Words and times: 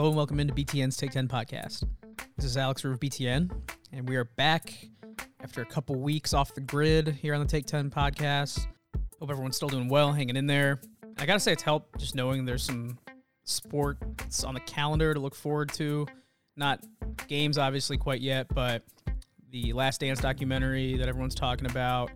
Hello 0.00 0.08
and 0.08 0.16
welcome 0.16 0.40
into 0.40 0.54
BTN's 0.54 0.96
Take 0.96 1.10
10 1.10 1.28
podcast. 1.28 1.84
This 2.34 2.46
is 2.46 2.56
Alex 2.56 2.82
of 2.86 2.98
BTN, 2.98 3.50
and 3.92 4.08
we 4.08 4.16
are 4.16 4.24
back 4.24 4.72
after 5.42 5.60
a 5.60 5.66
couple 5.66 5.94
weeks 5.94 6.32
off 6.32 6.54
the 6.54 6.62
grid 6.62 7.08
here 7.08 7.34
on 7.34 7.40
the 7.40 7.46
Take 7.46 7.66
10 7.66 7.90
podcast. 7.90 8.66
Hope 9.18 9.30
everyone's 9.30 9.56
still 9.56 9.68
doing 9.68 9.88
well, 9.88 10.10
hanging 10.10 10.36
in 10.36 10.46
there. 10.46 10.80
I 11.18 11.26
gotta 11.26 11.38
say, 11.38 11.52
it's 11.52 11.62
helped 11.62 11.98
just 11.98 12.14
knowing 12.14 12.46
there's 12.46 12.62
some 12.62 12.98
sports 13.44 14.42
on 14.42 14.54
the 14.54 14.60
calendar 14.60 15.12
to 15.12 15.20
look 15.20 15.34
forward 15.34 15.70
to. 15.74 16.06
Not 16.56 16.82
games, 17.28 17.58
obviously, 17.58 17.98
quite 17.98 18.22
yet, 18.22 18.46
but 18.54 18.82
the 19.50 19.74
Last 19.74 20.00
Dance 20.00 20.22
documentary 20.22 20.96
that 20.96 21.08
everyone's 21.08 21.34
talking 21.34 21.66
about, 21.66 22.10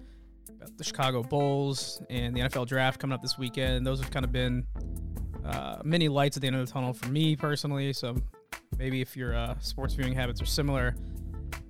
about 0.49 0.75
the 0.79 0.85
Chicago 0.85 1.23
Bulls, 1.23 2.01
and 2.09 2.35
the 2.35 2.41
NFL 2.41 2.67
draft 2.67 2.99
coming 2.99 3.13
up 3.13 3.21
this 3.21 3.37
weekend. 3.37 3.87
Those 3.87 4.01
have 4.01 4.11
kind 4.11 4.25
of 4.25 4.33
been 4.33 4.67
uh, 5.45 5.79
many 5.85 6.09
lights 6.09 6.37
at 6.37 6.41
the 6.41 6.47
end 6.47 6.57
of 6.57 6.67
the 6.67 6.73
tunnel 6.73 6.93
for 6.93 7.09
me 7.09 7.37
personally. 7.37 7.93
So 7.93 8.17
maybe 8.79 9.01
if 9.01 9.17
your 9.17 9.35
uh, 9.35 9.55
sports 9.61 9.95
viewing 9.95 10.15
habits 10.15 10.41
are 10.41 10.47
similar, 10.47 10.95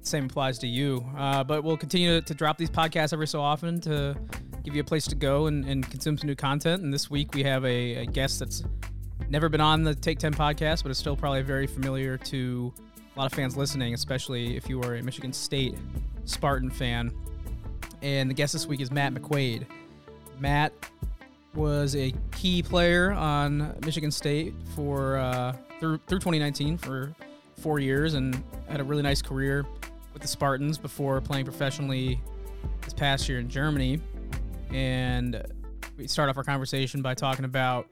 same 0.01 0.27
applies 0.27 0.59
to 0.61 0.67
you. 0.67 1.05
Uh, 1.17 1.43
but 1.45 1.65
we'll 1.65 1.77
continue 1.77 2.21
to, 2.21 2.27
to, 2.27 2.35
drop 2.35 2.59
these 2.59 2.71
podcasts 2.71 3.13
every 3.13 3.27
so 3.27 3.41
often 3.41 3.81
to 3.81 4.17
give 4.63 4.75
you 4.75 4.81
a 4.81 4.85
place 4.85 5.07
to 5.07 5.15
go 5.15 5.47
and, 5.47 5.65
and 5.65 5.89
consume 5.91 6.17
some 6.17 6.27
new 6.27 6.35
content. 6.35 6.83
And 6.83 6.93
this 6.93 7.11
week 7.11 7.35
we 7.35 7.43
have 7.43 7.65
a, 7.65 7.97
a, 7.97 8.07
guest 8.07 8.39
that's 8.39 8.63
never 9.29 9.49
been 9.49 9.61
on 9.61 9.83
the 9.83 9.95
Take 9.95 10.19
10 10.19 10.35
podcast, 10.35 10.83
but 10.83 10.91
is 10.91 10.99
still 10.99 11.17
probably 11.17 11.43
very 11.43 11.67
familiar 11.67 12.17
to 12.19 12.73
a 13.15 13.19
lot 13.19 13.27
of 13.27 13.33
fans 13.33 13.57
listening, 13.57 13.95
especially 13.95 14.57
if 14.57 14.69
you 14.69 14.81
are 14.83 14.97
a 14.97 15.03
Michigan 15.03 15.33
State 15.33 15.77
Spartan 16.25 16.71
fan. 16.71 17.13
And 18.03 18.29
the 18.29 18.35
guest 18.35 18.53
this 18.53 18.67
week 18.67 18.81
is 18.81 18.91
Matt 18.91 19.15
McQuaid. 19.15 19.67
Matt 20.39 20.73
was 21.55 21.95
a 21.97 22.13
key 22.33 22.63
player 22.63 23.13
on 23.13 23.77
Michigan 23.85 24.11
State 24.11 24.55
for 24.75 25.17
uh, 25.17 25.55
through 25.81 25.99
through 26.07 26.19
2019 26.19 26.79
for 26.79 27.15
four 27.61 27.79
years 27.79 28.15
and 28.15 28.43
had 28.69 28.81
a 28.81 28.85
really 28.85 29.03
nice 29.03 29.23
career 29.23 29.65
with 30.13 30.23
the 30.23 30.29
Spartans 30.29 30.79
before 30.79 31.21
playing 31.21 31.45
professionally 31.45 32.21
this 32.83 32.93
past 32.93 33.29
year 33.29 33.39
in 33.39 33.49
Germany. 33.49 34.01
And 34.73 35.43
we 35.97 36.07
start 36.07 36.29
off 36.29 36.37
our 36.37 36.45
conversation 36.45 37.03
by 37.03 37.15
talking 37.15 37.45
about 37.45 37.87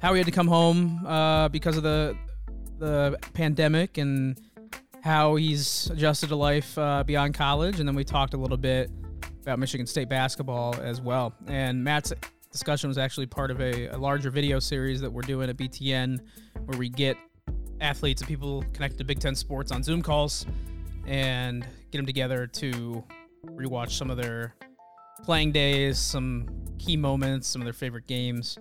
how 0.00 0.12
he 0.14 0.18
had 0.18 0.26
to 0.26 0.32
come 0.32 0.48
home 0.48 1.04
uh, 1.06 1.48
because 1.48 1.76
of 1.76 1.82
the 1.82 2.16
the 2.78 3.18
pandemic 3.34 3.98
and 3.98 4.40
how 5.02 5.36
he's 5.36 5.90
adjusted 5.90 6.28
to 6.28 6.36
life 6.36 6.76
uh, 6.78 7.04
beyond 7.04 7.34
college. 7.34 7.78
And 7.78 7.88
then 7.88 7.94
we 7.94 8.04
talked 8.04 8.34
a 8.34 8.38
little 8.38 8.56
bit 8.56 8.90
about 9.42 9.58
Michigan 9.58 9.86
State 9.86 10.08
basketball 10.08 10.74
as 10.80 11.00
well. 11.00 11.34
And 11.46 11.84
Matt's 11.84 12.12
discussion 12.54 12.86
was 12.86 12.98
actually 12.98 13.26
part 13.26 13.50
of 13.50 13.60
a, 13.60 13.88
a, 13.88 13.98
larger 13.98 14.30
video 14.30 14.60
series 14.60 15.00
that 15.00 15.12
we're 15.12 15.22
doing 15.22 15.50
at 15.50 15.56
BTN, 15.56 16.20
where 16.66 16.78
we 16.78 16.88
get 16.88 17.16
athletes 17.80 18.22
and 18.22 18.28
people 18.28 18.64
connected 18.72 18.96
to 18.96 19.04
Big 19.04 19.18
Ten 19.18 19.34
sports 19.34 19.72
on 19.72 19.82
Zoom 19.82 20.02
calls 20.02 20.46
and 21.04 21.66
get 21.90 21.98
them 21.98 22.06
together 22.06 22.46
to 22.46 23.02
rewatch 23.44 23.90
some 23.90 24.08
of 24.08 24.16
their 24.16 24.54
playing 25.24 25.50
days, 25.50 25.98
some 25.98 26.48
key 26.78 26.96
moments, 26.96 27.48
some 27.48 27.60
of 27.60 27.66
their 27.66 27.72
favorite 27.72 28.06
games. 28.06 28.56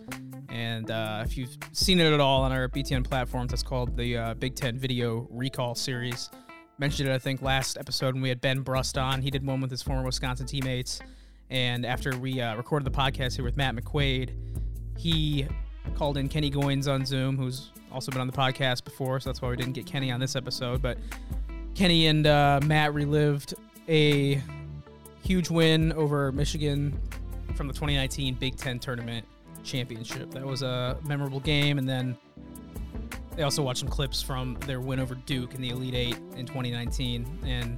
And 0.49 0.89
uh, 0.89 1.21
if 1.23 1.37
you've 1.37 1.55
seen 1.71 1.99
it 1.99 2.11
at 2.11 2.19
all 2.19 2.41
on 2.41 2.51
our 2.51 2.67
BTN 2.67 3.07
platforms, 3.07 3.51
that's 3.51 3.61
called 3.61 3.95
the 3.95 4.17
uh, 4.17 4.33
Big 4.33 4.55
Ten 4.55 4.75
Video 4.75 5.27
Recall 5.29 5.75
Series. 5.75 6.31
Mentioned 6.79 7.09
it, 7.09 7.13
I 7.13 7.19
think, 7.19 7.43
last 7.43 7.77
episode 7.77 8.15
when 8.15 8.23
we 8.23 8.29
had 8.29 8.41
Ben 8.41 8.61
Brust 8.61 8.97
on. 8.97 9.21
He 9.21 9.29
did 9.29 9.45
one 9.45 9.61
with 9.61 9.69
his 9.69 9.83
former 9.83 10.03
Wisconsin 10.03 10.47
teammates 10.47 10.99
and 11.49 11.85
after 11.85 12.17
we 12.17 12.41
uh, 12.41 12.55
recorded 12.55 12.85
the 12.85 12.97
podcast 12.97 13.35
here 13.35 13.43
with 13.43 13.57
Matt 13.57 13.75
McQuaid, 13.75 14.31
he 14.97 15.47
called 15.95 16.17
in 16.17 16.29
Kenny 16.29 16.49
Goins 16.49 16.91
on 16.91 17.05
Zoom, 17.05 17.37
who's 17.37 17.71
also 17.91 18.11
been 18.11 18.21
on 18.21 18.27
the 18.27 18.33
podcast 18.33 18.83
before, 18.83 19.19
so 19.19 19.29
that's 19.29 19.41
why 19.41 19.49
we 19.49 19.55
didn't 19.55 19.73
get 19.73 19.85
Kenny 19.85 20.11
on 20.11 20.19
this 20.19 20.35
episode. 20.35 20.81
But 20.81 20.97
Kenny 21.75 22.07
and 22.07 22.25
uh, 22.25 22.59
Matt 22.63 22.93
relived 22.93 23.53
a 23.87 24.41
huge 25.21 25.49
win 25.49 25.93
over 25.93 26.31
Michigan 26.31 26.99
from 27.55 27.67
the 27.67 27.73
2019 27.73 28.35
Big 28.35 28.55
Ten 28.57 28.79
Tournament 28.79 29.25
Championship. 29.63 30.31
That 30.31 30.45
was 30.45 30.61
a 30.61 30.97
memorable 31.03 31.39
game, 31.39 31.77
and 31.77 31.87
then 31.87 32.17
they 33.35 33.43
also 33.43 33.63
watched 33.63 33.79
some 33.79 33.89
clips 33.89 34.21
from 34.21 34.57
their 34.65 34.79
win 34.79 34.99
over 34.99 35.15
Duke 35.15 35.55
in 35.55 35.61
the 35.61 35.69
Elite 35.69 35.95
Eight 35.95 36.17
in 36.35 36.45
2019, 36.45 37.39
and 37.45 37.77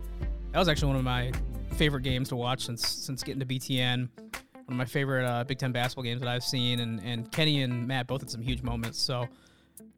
that 0.51 0.59
was 0.59 0.67
actually 0.67 0.87
one 0.87 0.97
of 0.97 1.03
my 1.03 1.31
favorite 1.75 2.01
games 2.01 2.29
to 2.29 2.35
watch 2.35 2.65
since 2.65 2.87
since 2.87 3.23
getting 3.23 3.39
to 3.39 3.45
BTN. 3.45 4.09
One 4.15 4.73
of 4.73 4.77
my 4.77 4.85
favorite 4.85 5.25
uh, 5.25 5.43
Big 5.43 5.59
Ten 5.59 5.71
basketball 5.71 6.03
games 6.03 6.21
that 6.21 6.29
I've 6.29 6.43
seen, 6.43 6.79
and 6.79 7.01
and 7.03 7.31
Kenny 7.31 7.61
and 7.61 7.87
Matt 7.87 8.07
both 8.07 8.21
had 8.21 8.31
some 8.31 8.41
huge 8.41 8.63
moments. 8.63 8.99
So 8.99 9.27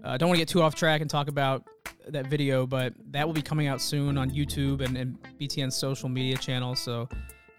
I 0.04 0.16
uh, 0.16 0.18
don't 0.18 0.30
want 0.30 0.38
to 0.38 0.42
get 0.42 0.50
too 0.50 0.62
off 0.62 0.76
track 0.76 1.02
and 1.02 1.10
talk 1.10 1.28
about 1.28 1.64
that 2.10 2.28
video, 2.28 2.68
but 2.68 2.94
that 3.12 3.26
will 3.26 3.34
be 3.34 3.42
coming 3.42 3.68
out 3.68 3.82
soon 3.82 4.18
on 4.18 4.30
YouTube 4.32 4.82
and, 4.82 4.98
and 4.98 5.18
BTN's 5.40 5.76
social 5.76 6.10
media 6.10 6.38
channels. 6.38 6.80
So 6.80 7.10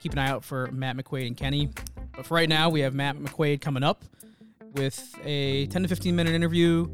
keep 0.01 0.13
an 0.13 0.19
eye 0.19 0.29
out 0.29 0.45
for 0.45 0.71
Matt 0.73 0.97
McQuaid 0.97 1.27
and 1.27 1.37
Kenny. 1.37 1.71
But 2.15 2.27
for 2.27 2.35
right 2.35 2.49
now, 2.49 2.69
we 2.69 2.81
have 2.81 2.95
Matt 2.95 3.17
McQuaid 3.17 3.61
coming 3.61 3.83
up 3.83 4.05
with 4.75 5.15
a 5.25 5.67
10 5.67 5.83
to 5.83 5.89
15 5.89 6.15
minute 6.15 6.35
interview 6.35 6.87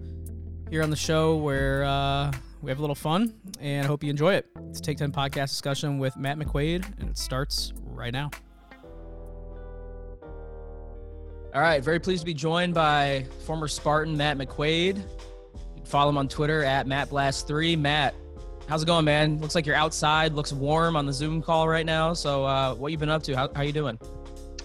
here 0.70 0.82
on 0.82 0.90
the 0.90 0.96
show 0.96 1.36
where 1.36 1.84
uh, 1.84 2.32
we 2.64 2.70
have 2.70 2.78
a 2.78 2.80
little 2.80 2.94
fun, 2.94 3.34
and 3.60 3.84
I 3.84 3.86
hope 3.86 4.02
you 4.02 4.08
enjoy 4.08 4.34
it. 4.34 4.46
It's 4.70 4.78
a 4.78 4.82
Take 4.82 4.96
10 4.96 5.12
podcast 5.12 5.50
discussion 5.50 5.98
with 5.98 6.16
Matt 6.16 6.38
McQuaid, 6.38 6.98
and 6.98 7.10
it 7.10 7.18
starts 7.18 7.74
right 7.84 8.12
now. 8.12 8.30
All 11.54 11.60
right, 11.60 11.84
very 11.84 12.00
pleased 12.00 12.22
to 12.22 12.26
be 12.26 12.34
joined 12.34 12.74
by 12.74 13.26
former 13.44 13.68
Spartan 13.68 14.16
Matt 14.16 14.38
McQuaid. 14.38 15.04
Follow 15.84 16.08
him 16.08 16.18
on 16.18 16.26
Twitter 16.26 16.64
at 16.64 16.86
MattBlast3. 16.86 17.78
Matt, 17.78 18.14
how's 18.66 18.82
it 18.82 18.86
going, 18.86 19.04
man? 19.04 19.38
Looks 19.40 19.54
like 19.54 19.66
you're 19.66 19.76
outside. 19.76 20.32
Looks 20.32 20.52
warm 20.52 20.96
on 20.96 21.04
the 21.04 21.12
Zoom 21.12 21.42
call 21.42 21.68
right 21.68 21.86
now. 21.86 22.14
So, 22.14 22.44
uh, 22.44 22.74
what 22.74 22.90
you 22.90 22.98
been 22.98 23.10
up 23.10 23.22
to? 23.24 23.36
How 23.36 23.50
how 23.54 23.62
you 23.62 23.72
doing? 23.72 23.98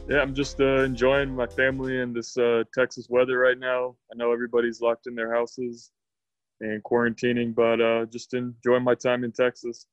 Yeah, 0.07 0.21
I'm 0.21 0.33
just 0.33 0.59
uh, 0.59 0.83
enjoying 0.83 1.35
my 1.35 1.45
family 1.45 1.99
and 1.99 2.15
this 2.15 2.35
uh, 2.37 2.63
Texas 2.73 3.07
weather 3.09 3.37
right 3.37 3.59
now. 3.59 3.95
I 4.11 4.15
know 4.15 4.31
everybody's 4.31 4.81
locked 4.81 5.05
in 5.05 5.13
their 5.13 5.31
houses, 5.31 5.91
and 6.61 6.83
quarantining, 6.83 7.53
but 7.53 7.81
uh, 7.81 8.05
just 8.05 8.33
enjoying 8.33 8.83
my 8.83 8.95
time 8.95 9.23
in 9.23 9.31
Texas. 9.31 9.85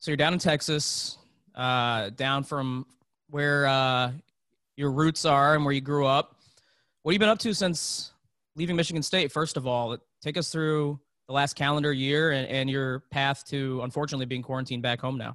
So 0.00 0.10
you're 0.10 0.16
down 0.16 0.32
in 0.32 0.38
Texas, 0.38 1.18
uh, 1.54 2.10
down 2.10 2.44
from 2.44 2.86
where 3.30 3.66
uh, 3.66 4.12
your 4.76 4.92
roots 4.92 5.24
are 5.24 5.54
and 5.54 5.64
where 5.64 5.74
you 5.74 5.80
grew 5.80 6.06
up. 6.06 6.36
What 7.02 7.12
have 7.12 7.14
you 7.14 7.18
been 7.18 7.28
up 7.28 7.38
to 7.40 7.52
since 7.52 8.12
leaving 8.54 8.76
Michigan 8.76 9.02
State? 9.02 9.32
First 9.32 9.56
of 9.56 9.66
all, 9.66 9.96
take 10.22 10.36
us 10.36 10.50
through 10.50 11.00
the 11.26 11.34
last 11.34 11.54
calendar 11.54 11.92
year 11.92 12.30
and, 12.30 12.48
and 12.48 12.70
your 12.70 13.00
path 13.10 13.44
to 13.46 13.82
unfortunately 13.82 14.26
being 14.26 14.42
quarantined 14.42 14.82
back 14.82 15.00
home 15.00 15.18
now. 15.18 15.34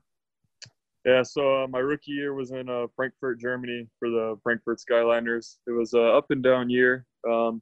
Yeah, 1.05 1.21
so 1.23 1.63
uh, 1.63 1.67
my 1.67 1.79
rookie 1.79 2.11
year 2.11 2.33
was 2.33 2.51
in 2.51 2.69
uh, 2.69 2.87
Frankfurt, 2.95 3.39
Germany 3.39 3.87
for 3.99 4.09
the 4.09 4.37
Frankfurt 4.41 4.79
Skyliners. 4.79 5.57
It 5.67 5.71
was 5.71 5.93
an 5.93 6.05
up 6.05 6.27
and 6.29 6.41
down 6.41 6.69
year. 6.69 7.05
Um, 7.29 7.61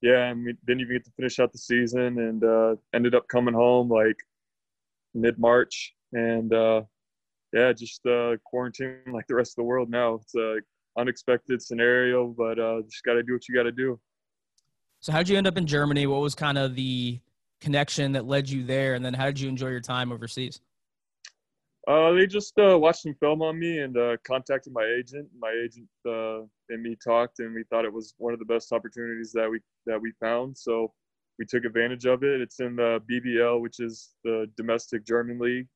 yeah, 0.00 0.30
and 0.30 0.44
we 0.44 0.54
didn't 0.66 0.80
even 0.80 0.96
get 0.96 1.04
to 1.04 1.10
finish 1.16 1.38
out 1.38 1.52
the 1.52 1.58
season 1.58 2.18
and 2.18 2.44
uh, 2.44 2.76
ended 2.94 3.14
up 3.14 3.26
coming 3.28 3.54
home 3.54 3.88
like 3.88 4.16
mid 5.14 5.38
March. 5.38 5.94
And 6.12 6.52
uh, 6.54 6.82
yeah, 7.52 7.72
just 7.72 8.04
uh, 8.06 8.36
quarantining 8.52 9.12
like 9.12 9.26
the 9.26 9.34
rest 9.34 9.52
of 9.52 9.56
the 9.56 9.64
world 9.64 9.90
now. 9.90 10.14
It's 10.14 10.34
a 10.34 10.58
unexpected 10.98 11.62
scenario, 11.62 12.28
but 12.28 12.58
uh, 12.58 12.82
just 12.88 13.04
got 13.04 13.14
to 13.14 13.22
do 13.22 13.32
what 13.32 13.48
you 13.48 13.54
got 13.54 13.64
to 13.64 13.72
do. 13.72 13.98
So, 15.00 15.12
how 15.12 15.18
did 15.18 15.28
you 15.28 15.36
end 15.36 15.46
up 15.46 15.56
in 15.56 15.66
Germany? 15.66 16.06
What 16.06 16.20
was 16.20 16.34
kind 16.34 16.58
of 16.58 16.74
the 16.74 17.20
connection 17.60 18.12
that 18.12 18.26
led 18.26 18.48
you 18.48 18.64
there? 18.64 18.94
And 18.94 19.04
then, 19.04 19.14
how 19.14 19.26
did 19.26 19.40
you 19.40 19.48
enjoy 19.48 19.68
your 19.68 19.80
time 19.80 20.12
overseas? 20.12 20.60
Uh, 21.88 22.12
they 22.12 22.26
just 22.26 22.52
uh, 22.58 22.78
watched 22.78 23.00
some 23.00 23.14
film 23.14 23.40
on 23.40 23.58
me 23.58 23.78
and 23.78 23.96
uh, 23.96 24.14
contacted 24.22 24.74
my 24.74 24.84
agent. 24.84 25.26
My 25.38 25.50
agent 25.64 25.88
uh, 26.06 26.40
and 26.68 26.82
me 26.82 26.94
talked, 27.02 27.38
and 27.38 27.54
we 27.54 27.64
thought 27.70 27.86
it 27.86 27.92
was 27.92 28.14
one 28.18 28.34
of 28.34 28.38
the 28.38 28.44
best 28.44 28.72
opportunities 28.72 29.32
that 29.32 29.50
we 29.50 29.60
that 29.86 29.98
we 29.98 30.12
found. 30.20 30.56
So 30.56 30.92
we 31.38 31.46
took 31.46 31.64
advantage 31.64 32.04
of 32.04 32.22
it. 32.24 32.42
It's 32.42 32.60
in 32.60 32.76
the 32.76 33.00
BBL, 33.10 33.62
which 33.62 33.80
is 33.80 34.10
the 34.22 34.50
domestic 34.54 35.06
German 35.06 35.38
league, 35.38 35.66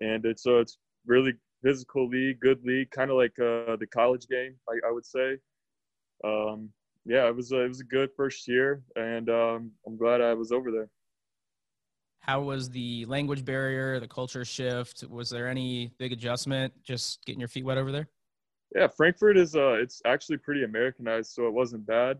and 0.00 0.24
it's 0.24 0.46
uh, 0.46 0.60
it's 0.60 0.78
really 1.06 1.34
physical 1.62 2.08
league, 2.08 2.40
good 2.40 2.64
league, 2.64 2.90
kind 2.90 3.10
of 3.10 3.18
like 3.18 3.38
uh, 3.38 3.76
the 3.76 3.86
college 3.92 4.26
game, 4.30 4.54
I, 4.66 4.88
I 4.88 4.92
would 4.92 5.04
say. 5.04 5.36
Um, 6.24 6.70
yeah, 7.04 7.26
it 7.28 7.36
was 7.36 7.52
a, 7.52 7.60
it 7.60 7.68
was 7.68 7.80
a 7.80 7.84
good 7.84 8.08
first 8.16 8.48
year, 8.48 8.82
and 8.96 9.28
um, 9.28 9.72
I'm 9.86 9.98
glad 9.98 10.22
I 10.22 10.32
was 10.32 10.52
over 10.52 10.70
there. 10.70 10.88
How 12.26 12.40
was 12.40 12.70
the 12.70 13.04
language 13.04 13.44
barrier, 13.44 14.00
the 14.00 14.08
culture 14.08 14.46
shift? 14.46 15.04
Was 15.10 15.28
there 15.28 15.46
any 15.46 15.92
big 15.98 16.10
adjustment 16.10 16.72
just 16.82 17.22
getting 17.26 17.38
your 17.38 17.48
feet 17.48 17.66
wet 17.66 17.76
over 17.76 17.92
there? 17.92 18.08
Yeah, 18.74 18.86
Frankfurt 18.88 19.36
is 19.36 19.54
uh, 19.54 19.74
it's 19.74 20.00
actually 20.06 20.38
pretty 20.38 20.64
Americanized, 20.64 21.32
so 21.32 21.46
it 21.46 21.52
wasn't 21.52 21.86
bad. 21.86 22.18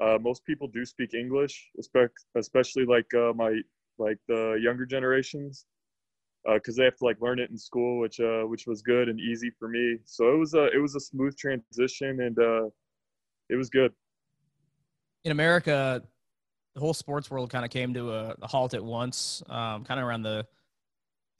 Uh, 0.00 0.16
most 0.18 0.46
people 0.46 0.66
do 0.66 0.82
speak 0.86 1.12
English, 1.12 1.70
especially 2.36 2.86
like 2.86 3.12
uh, 3.12 3.34
my 3.34 3.60
like 3.98 4.16
the 4.28 4.58
younger 4.62 4.86
generations, 4.86 5.66
because 6.54 6.78
uh, 6.78 6.80
they 6.80 6.84
have 6.86 6.96
to 6.96 7.04
like 7.04 7.20
learn 7.20 7.38
it 7.38 7.50
in 7.50 7.58
school, 7.58 8.00
which 8.00 8.20
uh, 8.20 8.44
which 8.44 8.66
was 8.66 8.80
good 8.80 9.10
and 9.10 9.20
easy 9.20 9.50
for 9.58 9.68
me. 9.68 9.98
So 10.06 10.32
it 10.32 10.38
was 10.38 10.54
a 10.54 10.68
it 10.74 10.80
was 10.80 10.94
a 10.94 11.00
smooth 11.00 11.36
transition, 11.36 12.22
and 12.22 12.38
uh, 12.38 12.70
it 13.50 13.56
was 13.56 13.68
good. 13.68 13.92
In 15.24 15.32
America, 15.32 16.02
the 16.78 16.84
whole 16.84 16.94
sports 16.94 17.28
world 17.28 17.50
kind 17.50 17.64
of 17.64 17.72
came 17.72 17.92
to 17.92 18.12
a, 18.12 18.36
a 18.40 18.46
halt 18.46 18.72
at 18.72 18.84
once, 18.84 19.42
um, 19.48 19.84
kind 19.84 19.98
of 19.98 20.06
around 20.06 20.22
the 20.22 20.46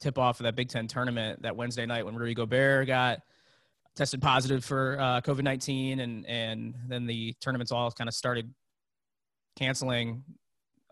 tip 0.01 0.17
off 0.17 0.41
of 0.41 0.43
that 0.43 0.55
Big 0.55 0.67
Ten 0.67 0.85
tournament 0.85 1.41
that 1.43 1.55
Wednesday 1.55 1.85
night 1.85 2.05
when 2.05 2.15
Rudy 2.15 2.33
Gobert 2.33 2.87
got 2.87 3.19
tested 3.95 4.21
positive 4.21 4.65
for 4.65 4.99
uh, 4.99 5.21
COVID 5.21 5.43
nineteen, 5.43 6.01
and 6.01 6.25
and 6.27 6.75
then 6.89 7.05
the 7.05 7.33
tournaments 7.39 7.71
all 7.71 7.89
kind 7.89 8.09
of 8.09 8.13
started 8.13 8.53
canceling 9.57 10.23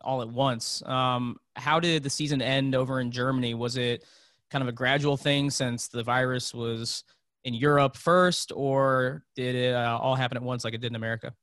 all 0.01 0.21
at 0.21 0.29
once. 0.29 0.81
Um, 0.85 1.35
how 1.57 1.81
did 1.81 2.03
the 2.03 2.09
season 2.09 2.41
end 2.41 2.73
over 2.73 3.01
in 3.01 3.11
Germany? 3.11 3.53
Was 3.53 3.75
it 3.75 4.05
kind 4.49 4.61
of 4.61 4.69
a 4.69 4.71
gradual 4.71 5.17
thing 5.17 5.49
since 5.49 5.89
the 5.89 6.03
virus 6.03 6.53
was 6.53 7.03
in 7.43 7.53
Europe 7.53 7.97
first, 7.97 8.53
or 8.55 9.25
did 9.35 9.55
it 9.55 9.75
uh, 9.75 9.97
all 10.01 10.15
happen 10.15 10.37
at 10.37 10.43
once 10.43 10.63
like 10.63 10.73
it 10.73 10.79
did 10.79 10.93
in 10.93 10.95
America? 10.95 11.33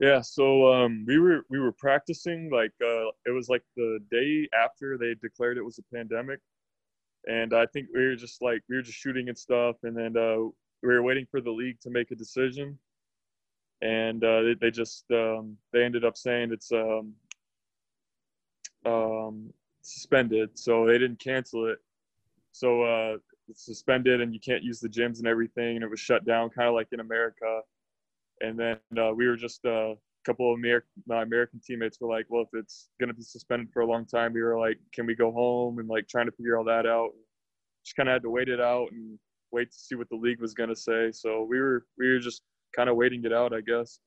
Yeah, 0.00 0.20
so 0.20 0.72
um, 0.72 1.04
we 1.08 1.18
were 1.18 1.42
we 1.50 1.58
were 1.58 1.72
practicing 1.72 2.50
like 2.50 2.72
uh, 2.80 3.08
it 3.26 3.32
was 3.34 3.48
like 3.48 3.64
the 3.76 3.98
day 4.10 4.48
after 4.56 4.96
they 4.96 5.14
declared 5.20 5.58
it 5.58 5.64
was 5.64 5.78
a 5.78 5.94
pandemic, 5.94 6.38
and 7.26 7.52
I 7.52 7.66
think 7.66 7.88
we 7.92 8.06
were 8.06 8.14
just 8.14 8.40
like 8.40 8.62
we 8.68 8.76
were 8.76 8.82
just 8.82 8.98
shooting 8.98 9.28
and 9.28 9.36
stuff, 9.36 9.76
and 9.82 9.96
then 9.96 10.16
uh, 10.16 10.36
we 10.82 10.88
were 10.88 11.02
waiting 11.02 11.26
for 11.28 11.40
the 11.40 11.50
league 11.50 11.80
to 11.80 11.90
make 11.90 12.12
a 12.12 12.14
decision, 12.14 12.78
and 13.82 14.22
uh, 14.22 14.42
they, 14.42 14.54
they 14.60 14.70
just 14.70 15.04
um, 15.10 15.56
they 15.72 15.82
ended 15.82 16.04
up 16.04 16.16
saying 16.16 16.52
it's 16.52 16.70
um, 16.70 17.12
um, 18.86 19.52
suspended, 19.82 20.56
so 20.56 20.86
they 20.86 20.98
didn't 20.98 21.18
cancel 21.18 21.66
it. 21.66 21.78
So 22.52 22.82
uh, 22.82 23.16
it's 23.48 23.64
suspended, 23.64 24.20
and 24.20 24.32
you 24.32 24.38
can't 24.38 24.62
use 24.62 24.78
the 24.78 24.88
gyms 24.88 25.18
and 25.18 25.26
everything, 25.26 25.74
and 25.74 25.82
it 25.82 25.90
was 25.90 25.98
shut 25.98 26.24
down, 26.24 26.50
kind 26.50 26.68
of 26.68 26.74
like 26.74 26.88
in 26.92 27.00
America. 27.00 27.62
And 28.40 28.58
then 28.58 28.78
uh, 28.98 29.12
we 29.12 29.26
were 29.26 29.36
just 29.36 29.64
uh, 29.64 29.92
a 29.92 29.96
couple 30.24 30.52
of 30.52 30.58
Amer- 30.58 30.84
my 31.06 31.22
American 31.22 31.60
teammates 31.64 32.00
were 32.00 32.08
like, 32.08 32.26
"Well, 32.28 32.42
if 32.42 32.48
it's 32.52 32.88
gonna 33.00 33.14
be 33.14 33.22
suspended 33.22 33.68
for 33.72 33.80
a 33.80 33.86
long 33.86 34.06
time, 34.06 34.32
we 34.32 34.42
were 34.42 34.58
like, 34.58 34.78
can 34.92 35.06
we 35.06 35.14
go 35.14 35.32
home?" 35.32 35.78
And 35.78 35.88
like 35.88 36.08
trying 36.08 36.26
to 36.26 36.32
figure 36.32 36.56
all 36.56 36.64
that 36.64 36.86
out. 36.86 37.10
Just 37.84 37.96
kind 37.96 38.08
of 38.08 38.12
had 38.14 38.22
to 38.22 38.30
wait 38.30 38.48
it 38.48 38.60
out 38.60 38.88
and 38.92 39.18
wait 39.52 39.70
to 39.70 39.78
see 39.78 39.94
what 39.94 40.08
the 40.10 40.16
league 40.16 40.40
was 40.40 40.54
gonna 40.54 40.76
say. 40.76 41.10
So 41.12 41.42
we 41.42 41.58
were 41.60 41.86
we 41.98 42.10
were 42.10 42.18
just 42.18 42.42
kind 42.74 42.88
of 42.88 42.96
waiting 42.96 43.24
it 43.24 43.32
out, 43.32 43.52
I 43.52 43.60
guess. 43.60 44.00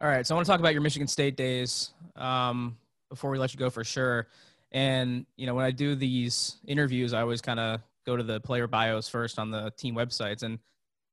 All 0.00 0.08
right, 0.08 0.26
so 0.26 0.34
I 0.34 0.36
want 0.36 0.46
to 0.46 0.50
talk 0.50 0.60
about 0.60 0.72
your 0.72 0.82
Michigan 0.82 1.06
State 1.06 1.36
days 1.36 1.92
um, 2.16 2.76
before 3.08 3.30
we 3.30 3.38
let 3.38 3.54
you 3.54 3.58
go 3.58 3.70
for 3.70 3.84
sure. 3.84 4.26
And 4.72 5.26
you 5.36 5.46
know, 5.46 5.54
when 5.54 5.64
I 5.64 5.70
do 5.70 5.94
these 5.94 6.56
interviews, 6.66 7.12
I 7.12 7.20
always 7.20 7.40
kind 7.40 7.60
of 7.60 7.80
go 8.04 8.16
to 8.16 8.22
the 8.22 8.40
player 8.40 8.66
bios 8.66 9.08
first 9.08 9.38
on 9.38 9.50
the 9.50 9.70
team 9.76 9.94
websites, 9.94 10.42
and 10.42 10.58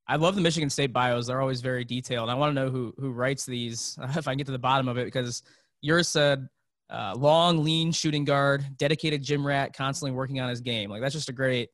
I 0.10 0.16
love 0.16 0.36
the 0.36 0.42
Michigan 0.42 0.72
State 0.72 0.92
bios. 0.92 1.28
They're 1.28 1.40
always 1.40 1.62
very 1.62 1.86
detailed. 1.86 2.30
I 2.30 2.34
want 2.34 2.50
to 2.50 2.54
know 2.56 2.70
who 2.72 2.94
who 3.00 3.12
writes 3.12 3.46
these 3.46 3.98
if 4.16 4.28
I 4.28 4.32
can 4.32 4.38
get 4.38 4.48
to 4.48 4.52
the 4.52 4.60
bottom 4.60 4.88
of 4.88 4.98
it 4.98 5.06
because 5.06 5.44
yours 5.82 6.08
said 6.08 6.50
uh, 6.90 7.14
long, 7.16 7.64
lean 7.64 7.92
shooting 7.92 8.26
guard, 8.26 8.66
dedicated 8.78 9.22
gym 9.22 9.46
rat, 9.46 9.74
constantly 9.74 10.12
working 10.12 10.40
on 10.40 10.50
his 10.50 10.62
game. 10.62 10.90
Like 10.90 11.02
that's 11.02 11.14
just 11.14 11.30
a 11.30 11.34
great 11.34 11.70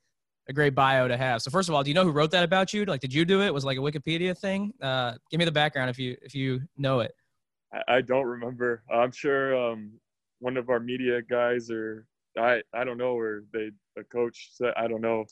a 0.50 0.54
great 0.54 0.76
bio 0.76 1.08
to 1.08 1.18
have. 1.18 1.42
So 1.42 1.50
first 1.50 1.70
of 1.70 1.76
all, 1.76 1.82
do 1.82 1.90
you 1.90 1.96
know 1.96 2.04
who 2.04 2.12
wrote 2.12 2.32
that 2.32 2.44
about 2.44 2.74
you? 2.74 2.86
Like, 2.86 3.02
did 3.02 3.14
you 3.14 3.26
do 3.26 3.42
it? 3.42 3.54
Was 3.54 3.64
it 3.64 3.68
like 3.68 3.78
a 3.78 3.82
Wikipedia 3.82 4.38
thing? 4.38 4.74
Uh, 4.82 5.14
give 5.32 5.40
me 5.40 5.46
the 5.46 5.52
background 5.52 5.90
if 5.90 5.98
you 5.98 6.18
if 6.22 6.36
you 6.36 6.62
know 6.78 7.00
it. 7.00 7.14
I, 7.88 8.02
don't 8.02 8.26
remember. 8.26 8.84
I'm 8.94 9.12
sure 9.12 9.56
um, 9.56 9.92
one 10.40 10.56
of 10.56 10.70
our 10.70 10.80
media 10.80 11.22
guys 11.22 11.70
or 11.72 12.06
I 12.38 12.62
I 12.74 12.84
don't 12.84 12.98
know 12.98 13.18
or 13.18 13.44
they 13.54 13.72
a 13.98 14.04
coach 14.04 14.50
said 14.52 14.74
I 14.76 14.88
don't 14.88 15.02
know. 15.02 15.26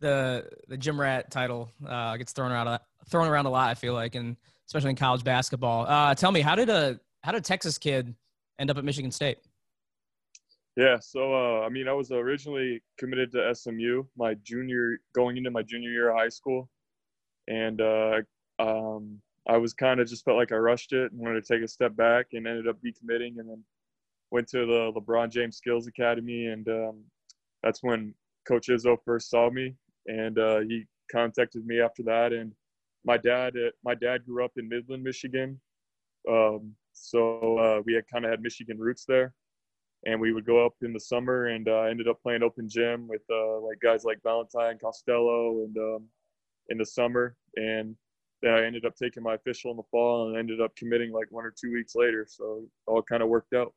The 0.00 0.48
the 0.68 0.76
gym 0.76 1.00
rat 1.00 1.30
title 1.30 1.70
uh, 1.86 2.16
gets 2.16 2.32
thrown 2.32 2.52
around 2.52 2.68
a, 2.68 2.80
thrown 3.08 3.28
around 3.28 3.46
a 3.46 3.50
lot. 3.50 3.68
I 3.70 3.74
feel 3.74 3.94
like, 3.94 4.14
and 4.14 4.36
especially 4.66 4.90
in 4.90 4.96
college 4.96 5.24
basketball. 5.24 5.86
Uh, 5.86 6.14
tell 6.14 6.32
me, 6.32 6.40
how 6.40 6.54
did 6.54 6.68
a 6.68 6.98
how 7.22 7.32
did 7.32 7.38
a 7.38 7.44
Texas 7.44 7.76
kid 7.78 8.14
end 8.58 8.70
up 8.70 8.78
at 8.78 8.84
Michigan 8.84 9.10
State? 9.10 9.38
Yeah, 10.76 10.98
so 11.00 11.34
uh, 11.34 11.60
I 11.66 11.68
mean, 11.68 11.88
I 11.88 11.92
was 11.92 12.10
originally 12.10 12.80
committed 12.98 13.32
to 13.32 13.54
SMU 13.54 14.04
my 14.16 14.34
junior 14.42 14.98
going 15.14 15.36
into 15.36 15.50
my 15.50 15.62
junior 15.62 15.90
year 15.90 16.10
of 16.10 16.16
high 16.16 16.28
school, 16.28 16.70
and 17.48 17.80
uh, 17.80 18.20
um, 18.58 19.20
I 19.48 19.56
was 19.56 19.74
kind 19.74 20.00
of 20.00 20.08
just 20.08 20.24
felt 20.24 20.36
like 20.36 20.52
I 20.52 20.56
rushed 20.56 20.92
it 20.92 21.12
and 21.12 21.20
wanted 21.20 21.44
to 21.44 21.52
take 21.52 21.64
a 21.64 21.68
step 21.68 21.96
back, 21.96 22.26
and 22.32 22.46
ended 22.46 22.68
up 22.68 22.76
decommitting, 22.76 23.38
and 23.38 23.48
then 23.50 23.64
went 24.30 24.48
to 24.48 24.58
the 24.64 24.92
LeBron 24.96 25.30
James 25.30 25.56
Skills 25.56 25.86
Academy, 25.86 26.46
and 26.46 26.68
um, 26.68 27.04
that's 27.62 27.82
when 27.82 28.14
Coach 28.46 28.68
Izzo 28.68 28.96
first 29.04 29.28
saw 29.28 29.50
me, 29.50 29.74
and 30.06 30.38
uh, 30.38 30.60
he 30.60 30.84
contacted 31.10 31.66
me 31.66 31.80
after 31.80 32.02
that, 32.04 32.32
and 32.32 32.52
my 33.04 33.16
dad 33.16 33.54
uh, 33.56 33.70
my 33.84 33.94
dad 33.94 34.24
grew 34.26 34.44
up 34.44 34.52
in 34.56 34.68
Midland, 34.68 35.02
Michigan, 35.02 35.60
um, 36.28 36.74
so 36.92 37.58
uh, 37.58 37.82
we 37.84 37.94
had 37.94 38.06
kind 38.08 38.24
of 38.24 38.30
had 38.30 38.42
Michigan 38.42 38.78
roots 38.78 39.04
there. 39.06 39.34
And 40.06 40.18
we 40.18 40.32
would 40.32 40.46
go 40.46 40.64
up 40.64 40.72
in 40.82 40.94
the 40.94 41.00
summer 41.00 41.48
and 41.48 41.68
uh, 41.68 41.82
ended 41.82 42.08
up 42.08 42.22
playing 42.22 42.42
open 42.42 42.68
gym 42.68 43.06
with 43.06 43.20
uh, 43.30 43.60
like 43.60 43.78
guys 43.82 44.02
like 44.02 44.22
Valentine 44.22 44.78
Costello 44.82 45.64
and 45.64 45.76
um, 45.76 46.04
in 46.70 46.78
the 46.78 46.86
summer. 46.86 47.36
And 47.56 47.94
then 48.40 48.54
I 48.54 48.64
ended 48.64 48.86
up 48.86 48.94
taking 48.96 49.22
my 49.22 49.34
official 49.34 49.70
in 49.70 49.76
the 49.76 49.82
fall 49.90 50.28
and 50.28 50.38
ended 50.38 50.60
up 50.60 50.74
committing 50.74 51.12
like 51.12 51.26
one 51.30 51.44
or 51.44 51.52
two 51.58 51.70
weeks 51.70 51.94
later. 51.94 52.26
So 52.28 52.64
all 52.86 53.02
kind 53.02 53.22
of 53.22 53.28
worked 53.28 53.52
out. 53.52 53.74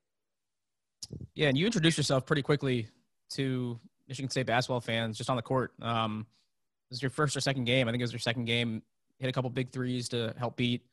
Yeah 1.35 1.49
and 1.49 1.57
you 1.57 1.65
introduced 1.65 1.97
yourself 1.97 2.25
pretty 2.25 2.41
quickly 2.41 2.87
to 3.31 3.77
Michigan 4.07 4.29
State 4.29 4.45
basketball 4.45 4.81
fans 4.81 5.17
just 5.17 5.29
on 5.29 5.35
the 5.35 5.41
court 5.41 5.73
um, 5.81 6.25
this 6.89 6.97
is 6.97 7.01
your 7.01 7.11
first 7.11 7.35
or 7.35 7.41
second 7.41 7.65
game 7.65 7.87
I 7.87 7.91
think 7.91 8.01
it 8.01 8.05
was 8.05 8.13
your 8.13 8.19
second 8.19 8.45
game 8.45 8.81
hit 9.19 9.29
a 9.29 9.31
couple 9.31 9.49
big 9.49 9.71
threes 9.71 10.09
to 10.09 10.33
help 10.37 10.55
beat 10.55 10.83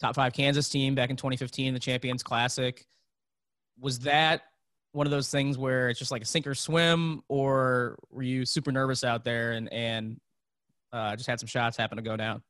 top 0.00 0.14
five 0.14 0.32
Kansas 0.32 0.68
team 0.68 0.94
back 0.94 1.10
in 1.10 1.16
2015 1.16 1.74
the 1.74 1.80
Champions 1.80 2.22
Classic 2.22 2.86
was 3.80 4.00
that 4.00 4.42
one 4.92 5.06
of 5.06 5.10
those 5.10 5.30
things 5.30 5.58
where 5.58 5.88
it's 5.88 5.98
just 5.98 6.10
like 6.10 6.22
a 6.22 6.26
sink 6.26 6.46
or 6.46 6.54
swim, 6.54 7.22
or 7.28 7.98
were 8.10 8.22
you 8.22 8.44
super 8.44 8.70
nervous 8.70 9.04
out 9.04 9.24
there 9.24 9.52
and 9.52 9.72
and 9.72 10.20
uh, 10.92 11.16
just 11.16 11.28
had 11.28 11.40
some 11.40 11.46
shots 11.46 11.76
happen 11.76 11.96
to 11.96 12.02
go 12.02 12.16
down? 12.16 12.42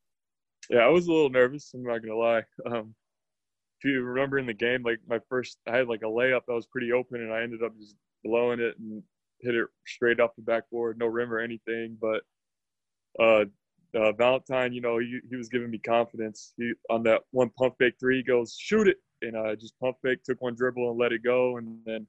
Yeah, 0.69 0.81
I 0.81 0.89
was 0.89 1.07
a 1.07 1.13
little 1.13 1.31
nervous. 1.31 1.73
I'm 1.75 1.85
not 1.85 2.03
gonna 2.03 2.17
lie. 2.17 2.43
Um, 2.67 2.95
if 3.81 3.91
you 3.91 4.03
remember 4.03 4.39
in 4.39 4.47
the 4.47 4.55
game, 4.55 4.83
like 4.83 4.99
my 5.09 5.19
first, 5.29 5.59
I 5.67 5.77
had 5.77 5.89
like 5.89 6.03
a 6.03 6.07
layup 6.07 6.43
that 6.47 6.55
was 6.55 6.67
pretty 6.67 6.93
open, 6.93 7.21
and 7.21 7.33
I 7.33 7.43
ended 7.43 7.63
up 7.63 7.77
just 7.79 7.97
blowing 8.25 8.61
it 8.61 8.79
and 8.79 9.03
hit 9.43 9.55
it 9.55 9.67
straight 9.87 10.21
off 10.21 10.31
the 10.37 10.43
backboard, 10.43 10.99
no 10.99 11.07
rim 11.07 11.33
or 11.33 11.39
anything. 11.39 11.97
But 12.01 12.23
uh, 13.21 13.45
uh, 13.95 14.13
Valentine, 14.13 14.73
you 14.73 14.81
know, 14.81 14.99
he, 14.99 15.21
he 15.29 15.37
was 15.37 15.49
giving 15.49 15.71
me 15.71 15.79
confidence. 15.79 16.55
He 16.57 16.73
on 16.91 17.03
that 17.05 17.23
one 17.31 17.51
pump 17.59 17.75
fake 17.79 17.95
three, 18.01 18.19
he 18.19 18.23
goes 18.23 18.57
shoot 18.59 18.89
it, 18.89 18.97
and 19.21 19.37
I 19.37 19.55
just 19.55 19.79
pump 19.81 19.97
fake, 20.03 20.23
took 20.25 20.41
one 20.41 20.55
dribble 20.55 20.91
and 20.91 20.99
let 20.99 21.13
it 21.13 21.23
go, 21.23 21.59
and 21.59 21.79
then 21.85 22.07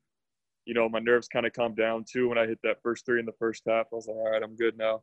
you 0.66 0.74
know, 0.74 0.88
my 0.88 1.00
nerves 1.00 1.28
kind 1.28 1.46
of 1.46 1.54
calmed 1.54 1.76
down 1.76 2.06
too 2.10 2.30
when 2.30 2.38
I 2.38 2.48
hit 2.48 2.60
that 2.64 2.82
first 2.82 3.06
three 3.06 3.20
in 3.20 3.26
the 3.26 3.34
first 3.38 3.64
half. 3.68 3.88
I 3.92 3.96
was 3.96 4.08
like, 4.08 4.16
all 4.16 4.32
right, 4.32 4.42
I'm 4.42 4.56
good 4.56 4.78
now. 4.78 5.02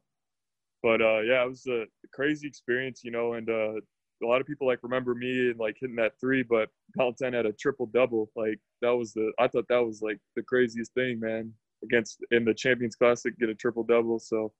But 0.82 1.02
uh, 1.02 1.20
yeah, 1.20 1.44
it 1.44 1.48
was 1.48 1.66
a 1.66 1.84
crazy 2.12 2.46
experience, 2.48 3.02
you 3.04 3.10
know, 3.10 3.34
and 3.34 3.48
uh, 3.48 3.74
a 4.22 4.26
lot 4.26 4.40
of 4.40 4.46
people 4.46 4.66
like 4.66 4.78
remember 4.82 5.14
me 5.14 5.50
and 5.50 5.58
like 5.58 5.76
hitting 5.80 5.96
that 5.96 6.12
three, 6.20 6.42
but 6.42 6.68
Valentine 6.96 7.32
had 7.32 7.46
a 7.46 7.52
triple 7.52 7.86
double. 7.86 8.30
Like 8.34 8.58
that 8.80 8.90
was 8.90 9.12
the 9.12 9.32
I 9.38 9.48
thought 9.48 9.68
that 9.68 9.84
was 9.84 10.00
like 10.02 10.18
the 10.36 10.42
craziest 10.42 10.94
thing, 10.94 11.20
man. 11.20 11.52
Against 11.82 12.18
in 12.30 12.44
the 12.44 12.54
Champions 12.54 12.94
Classic, 12.94 13.36
get 13.38 13.48
a 13.48 13.54
triple 13.54 13.82
double. 13.82 14.18
So 14.18 14.52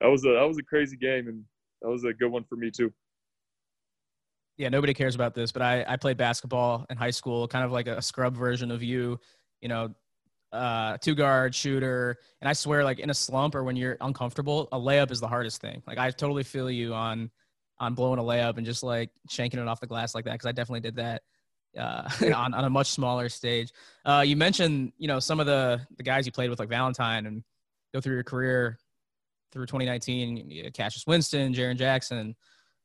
that 0.00 0.08
was 0.08 0.24
a 0.24 0.32
that 0.32 0.46
was 0.46 0.58
a 0.58 0.62
crazy 0.62 0.96
game, 0.96 1.28
and 1.28 1.42
that 1.82 1.88
was 1.88 2.04
a 2.04 2.12
good 2.12 2.30
one 2.30 2.44
for 2.44 2.56
me 2.56 2.70
too. 2.70 2.92
Yeah, 4.56 4.68
nobody 4.68 4.94
cares 4.94 5.14
about 5.14 5.34
this, 5.34 5.52
but 5.52 5.62
I 5.62 5.84
I 5.88 5.96
played 5.96 6.16
basketball 6.16 6.86
in 6.90 6.96
high 6.96 7.10
school, 7.10 7.48
kind 7.48 7.64
of 7.64 7.72
like 7.72 7.86
a 7.86 8.02
scrub 8.02 8.36
version 8.36 8.70
of 8.70 8.82
you. 8.82 9.18
You 9.60 9.68
know, 9.68 9.94
uh, 10.54 10.96
two 10.98 11.14
guard 11.14 11.54
shooter. 11.54 12.16
And 12.40 12.48
I 12.48 12.52
swear, 12.52 12.84
like 12.84 13.00
in 13.00 13.10
a 13.10 13.14
slump 13.14 13.54
or 13.54 13.64
when 13.64 13.76
you're 13.76 13.96
uncomfortable, 14.00 14.68
a 14.72 14.78
layup 14.78 15.10
is 15.10 15.20
the 15.20 15.28
hardest 15.28 15.60
thing. 15.60 15.82
Like 15.86 15.98
I 15.98 16.10
totally 16.10 16.44
feel 16.44 16.70
you 16.70 16.94
on 16.94 17.30
on 17.80 17.94
blowing 17.94 18.20
a 18.20 18.22
layup 18.22 18.56
and 18.56 18.64
just 18.64 18.84
like 18.84 19.10
shanking 19.28 19.54
it 19.54 19.66
off 19.66 19.80
the 19.80 19.86
glass 19.86 20.14
like 20.14 20.24
that 20.24 20.32
because 20.32 20.46
I 20.46 20.52
definitely 20.52 20.80
did 20.80 20.96
that 20.96 21.22
uh, 21.78 22.08
on 22.34 22.54
on 22.54 22.64
a 22.64 22.70
much 22.70 22.90
smaller 22.90 23.28
stage. 23.28 23.72
Uh, 24.04 24.24
you 24.26 24.36
mentioned 24.36 24.92
you 24.98 25.08
know 25.08 25.18
some 25.18 25.40
of 25.40 25.46
the 25.46 25.80
the 25.96 26.02
guys 26.02 26.26
you 26.26 26.32
played 26.32 26.50
with 26.50 26.58
like 26.58 26.68
Valentine 26.68 27.26
and 27.26 27.42
go 27.92 28.00
through 28.00 28.14
your 28.14 28.24
career 28.24 28.78
through 29.52 29.66
2019, 29.66 30.72
Cassius 30.74 31.06
Winston, 31.06 31.54
Jaren 31.54 31.76
Jackson, 31.76 32.34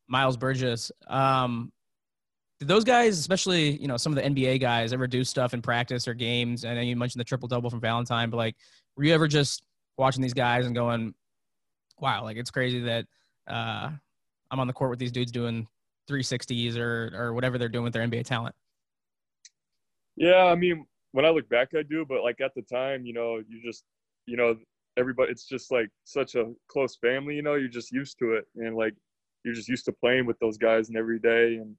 Miles 0.07 0.37
Bridges. 0.37 0.91
Um, 1.07 1.71
did 2.59 2.67
those 2.67 2.83
guys, 2.83 3.17
especially 3.17 3.77
you 3.77 3.87
know 3.87 3.97
some 3.97 4.15
of 4.15 4.21
the 4.21 4.29
NBA 4.29 4.59
guys, 4.61 4.93
ever 4.93 5.07
do 5.07 5.23
stuff 5.23 5.53
in 5.53 5.61
practice 5.61 6.07
or 6.07 6.13
games? 6.13 6.65
And 6.65 6.77
then 6.77 6.85
you 6.85 6.95
mentioned 6.95 7.19
the 7.19 7.25
triple 7.25 7.47
double 7.47 7.69
from 7.69 7.79
Valentine, 7.79 8.29
but 8.29 8.37
like, 8.37 8.55
were 8.95 9.03
you 9.03 9.13
ever 9.13 9.27
just 9.27 9.63
watching 9.97 10.21
these 10.21 10.33
guys 10.33 10.65
and 10.65 10.75
going, 10.75 11.13
"Wow, 11.99 12.23
like 12.23 12.37
it's 12.37 12.51
crazy 12.51 12.81
that 12.81 13.05
uh, 13.47 13.89
I'm 14.51 14.59
on 14.59 14.67
the 14.67 14.73
court 14.73 14.89
with 14.89 14.99
these 14.99 15.11
dudes 15.11 15.31
doing 15.31 15.67
360s 16.09 16.77
or 16.77 17.11
or 17.15 17.33
whatever 17.33 17.57
they're 17.57 17.69
doing 17.69 17.85
with 17.85 17.93
their 17.93 18.05
NBA 18.05 18.25
talent." 18.25 18.55
Yeah, 20.19 20.43
I 20.43 20.55
mean, 20.55 20.85
when 21.13 21.25
I 21.25 21.29
look 21.29 21.49
back, 21.49 21.69
I 21.75 21.81
do, 21.81 22.05
but 22.07 22.23
like 22.23 22.41
at 22.41 22.53
the 22.53 22.61
time, 22.61 23.05
you 23.05 23.13
know, 23.13 23.37
you 23.47 23.61
just, 23.63 23.85
you 24.27 24.37
know, 24.37 24.55
everybody, 24.97 25.31
it's 25.31 25.47
just 25.47 25.71
like 25.71 25.89
such 26.03 26.35
a 26.35 26.51
close 26.67 26.97
family, 26.97 27.35
you 27.35 27.41
know, 27.41 27.55
you're 27.55 27.69
just 27.69 27.91
used 27.91 28.19
to 28.19 28.33
it, 28.33 28.45
and 28.55 28.75
like 28.75 28.93
you're 29.43 29.53
just 29.55 29.69
used 29.69 29.85
to 29.85 29.93
playing 29.93 30.25
with 30.25 30.37
those 30.39 30.57
guys 30.57 30.89
and 30.89 30.97
every 30.97 31.19
day 31.19 31.55
and 31.55 31.75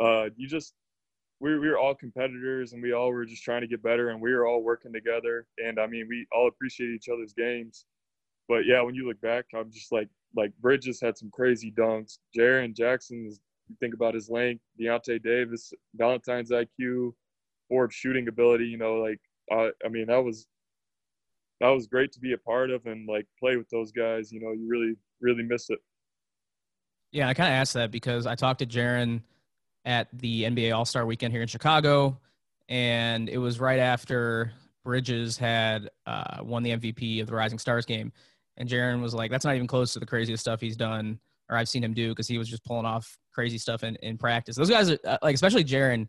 uh, 0.00 0.28
you 0.36 0.46
just 0.46 0.74
we, 1.40 1.58
we 1.58 1.68
were 1.68 1.78
all 1.78 1.94
competitors 1.94 2.74
and 2.74 2.82
we 2.82 2.92
all 2.92 3.10
were 3.10 3.24
just 3.24 3.42
trying 3.42 3.62
to 3.62 3.66
get 3.66 3.82
better 3.82 4.10
and 4.10 4.20
we 4.20 4.32
were 4.32 4.46
all 4.46 4.62
working 4.62 4.92
together. 4.92 5.46
And 5.58 5.80
I 5.80 5.86
mean, 5.86 6.06
we 6.08 6.26
all 6.32 6.48
appreciate 6.48 6.90
each 6.90 7.08
other's 7.08 7.32
games. 7.32 7.86
But 8.48 8.66
yeah, 8.66 8.82
when 8.82 8.94
you 8.94 9.08
look 9.08 9.20
back, 9.22 9.46
I'm 9.54 9.70
just 9.72 9.90
like, 9.90 10.08
like 10.36 10.52
Bridges 10.60 11.00
had 11.00 11.16
some 11.16 11.30
crazy 11.32 11.72
dunks. 11.72 12.18
Jaren 12.36 12.76
Jackson, 12.76 13.30
you 13.68 13.76
think 13.80 13.94
about 13.94 14.14
his 14.14 14.28
length, 14.28 14.62
Deyonta 14.78 15.22
Davis, 15.22 15.72
Valentine's 15.94 16.50
IQ, 16.50 17.12
Forbes 17.70 17.94
shooting 17.94 18.28
ability, 18.28 18.66
you 18.66 18.76
know, 18.76 18.96
like, 18.96 19.18
I, 19.50 19.70
I 19.84 19.88
mean, 19.88 20.08
that 20.08 20.22
was, 20.22 20.46
that 21.60 21.68
was 21.68 21.86
great 21.86 22.12
to 22.12 22.20
be 22.20 22.34
a 22.34 22.38
part 22.38 22.70
of 22.70 22.84
and 22.84 23.08
like 23.08 23.26
play 23.38 23.56
with 23.56 23.68
those 23.70 23.92
guys. 23.92 24.30
You 24.30 24.40
know, 24.40 24.52
you 24.52 24.66
really, 24.68 24.94
really 25.22 25.42
miss 25.42 25.70
it. 25.70 25.78
Yeah, 27.12 27.28
I 27.28 27.34
kind 27.34 27.48
of 27.48 27.54
asked 27.54 27.74
that 27.74 27.90
because 27.90 28.26
I 28.26 28.34
talked 28.34 28.60
to 28.60 28.66
Jaren 28.66 29.22
at 29.84 30.08
the 30.12 30.44
NBA 30.44 30.74
All 30.74 30.84
Star 30.84 31.06
Weekend 31.06 31.32
here 31.32 31.42
in 31.42 31.48
Chicago, 31.48 32.18
and 32.68 33.28
it 33.28 33.38
was 33.38 33.58
right 33.58 33.80
after 33.80 34.52
Bridges 34.84 35.36
had 35.36 35.90
uh, 36.06 36.38
won 36.42 36.62
the 36.62 36.70
MVP 36.70 37.20
of 37.20 37.26
the 37.26 37.34
Rising 37.34 37.58
Stars 37.58 37.84
game, 37.84 38.12
and 38.56 38.68
Jaren 38.68 39.02
was 39.02 39.14
like, 39.14 39.30
"That's 39.30 39.44
not 39.44 39.56
even 39.56 39.66
close 39.66 39.92
to 39.94 39.98
the 39.98 40.06
craziest 40.06 40.42
stuff 40.42 40.60
he's 40.60 40.76
done 40.76 41.18
or 41.48 41.56
I've 41.56 41.68
seen 41.68 41.82
him 41.82 41.92
do 41.92 42.10
because 42.10 42.28
he 42.28 42.38
was 42.38 42.48
just 42.48 42.64
pulling 42.64 42.86
off 42.86 43.18
crazy 43.32 43.58
stuff 43.58 43.82
in, 43.82 43.96
in 43.96 44.16
practice." 44.16 44.56
Those 44.56 44.70
guys 44.70 44.90
are 44.90 44.98
uh, 45.04 45.18
like, 45.22 45.34
especially 45.34 45.64
Jaren, 45.64 46.08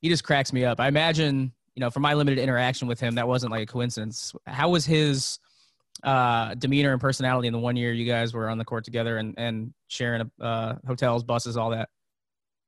he 0.00 0.08
just 0.08 0.24
cracks 0.24 0.52
me 0.52 0.64
up. 0.64 0.80
I 0.80 0.88
imagine, 0.88 1.52
you 1.74 1.80
know, 1.80 1.90
from 1.90 2.02
my 2.02 2.14
limited 2.14 2.40
interaction 2.40 2.88
with 2.88 3.00
him, 3.00 3.14
that 3.16 3.26
wasn't 3.26 3.52
like 3.52 3.62
a 3.62 3.66
coincidence. 3.66 4.34
How 4.46 4.68
was 4.68 4.84
his 4.84 5.38
uh, 6.02 6.54
demeanor 6.54 6.92
and 6.92 7.00
personality 7.00 7.48
in 7.48 7.52
the 7.52 7.58
one 7.58 7.76
year 7.76 7.92
you 7.92 8.06
guys 8.06 8.34
were 8.34 8.48
on 8.48 8.58
the 8.58 8.64
court 8.64 8.84
together 8.84 9.18
and 9.18 9.34
and 9.38 9.72
sharing 9.88 10.30
uh, 10.40 10.74
hotels, 10.86 11.24
buses, 11.24 11.56
all 11.56 11.70
that? 11.70 11.88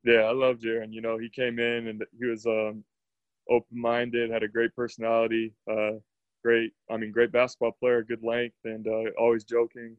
Yeah, 0.05 0.23
I 0.23 0.33
love 0.33 0.59
Jaren. 0.59 0.93
You 0.93 1.01
know, 1.01 1.19
he 1.19 1.29
came 1.29 1.59
in 1.59 1.89
and 1.89 2.05
he 2.19 2.27
was 2.27 2.47
um, 2.47 2.85
open-minded, 3.51 4.31
had 4.31 4.43
a 4.43 4.49
great 4.49 4.75
personality, 4.75 5.53
uh, 5.71 5.93
great. 6.43 6.73
I 6.91 6.97
mean, 6.97 7.13
great 7.13 7.33
basketball 7.33 7.73
player, 7.73 8.03
good 8.03 8.23
length, 8.23 8.57
and 8.65 8.87
uh, 8.87 9.11
always 9.19 9.45
joking. 9.45 9.97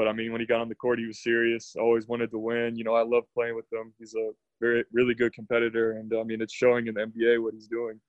But 0.00 0.08
I 0.08 0.14
mean, 0.14 0.32
when 0.32 0.40
he 0.40 0.46
got 0.46 0.62
on 0.62 0.70
the 0.70 0.74
court, 0.74 0.98
he 0.98 1.04
was 1.04 1.22
serious. 1.22 1.76
Always 1.78 2.08
wanted 2.08 2.30
to 2.30 2.38
win. 2.38 2.74
You 2.74 2.84
know, 2.84 2.94
I 2.94 3.02
love 3.02 3.24
playing 3.34 3.54
with 3.54 3.70
him. 3.70 3.92
He's 3.98 4.14
a 4.14 4.30
very, 4.58 4.82
really 4.94 5.12
good 5.12 5.34
competitor, 5.34 5.98
and 5.98 6.10
I 6.18 6.22
mean, 6.22 6.40
it's 6.40 6.54
showing 6.54 6.86
in 6.86 6.94
the 6.94 7.02
NBA 7.02 7.42
what 7.42 7.52
he's 7.52 7.68
doing. 7.68 8.00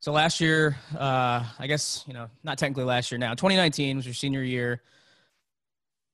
So 0.00 0.12
last 0.12 0.40
year, 0.40 0.78
uh, 0.98 1.44
I 1.58 1.66
guess 1.66 2.04
you 2.06 2.14
know, 2.14 2.30
not 2.42 2.56
technically 2.56 2.84
last 2.84 3.12
year 3.12 3.18
now. 3.18 3.34
2019 3.34 3.96
was 3.96 4.06
your 4.06 4.14
senior 4.14 4.42
year 4.42 4.80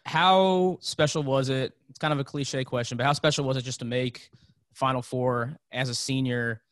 how 0.06 0.78
special 0.80 1.22
was 1.22 1.48
it? 1.48 1.72
It's 1.88 1.98
kind 1.98 2.12
of 2.12 2.18
a 2.18 2.24
cliche 2.24 2.64
question, 2.64 2.96
but 2.96 3.04
how 3.04 3.12
special 3.12 3.44
was 3.44 3.56
it 3.56 3.62
just 3.62 3.80
to 3.80 3.84
make 3.84 4.30
Final 4.74 5.02
Four 5.02 5.56
as 5.72 5.88
a 5.88 5.94
senior, 5.94 6.62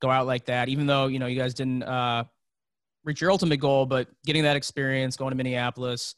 go 0.00 0.08
out 0.08 0.26
like 0.26 0.46
that? 0.46 0.68
Even 0.68 0.86
though 0.86 1.06
you 1.06 1.18
know 1.18 1.26
you 1.26 1.38
guys 1.38 1.54
didn't 1.54 1.82
uh, 1.82 2.24
reach 3.04 3.20
your 3.20 3.30
ultimate 3.30 3.58
goal, 3.58 3.86
but 3.86 4.08
getting 4.24 4.44
that 4.44 4.56
experience, 4.56 5.16
going 5.16 5.30
to 5.30 5.36
Minneapolis, 5.36 6.14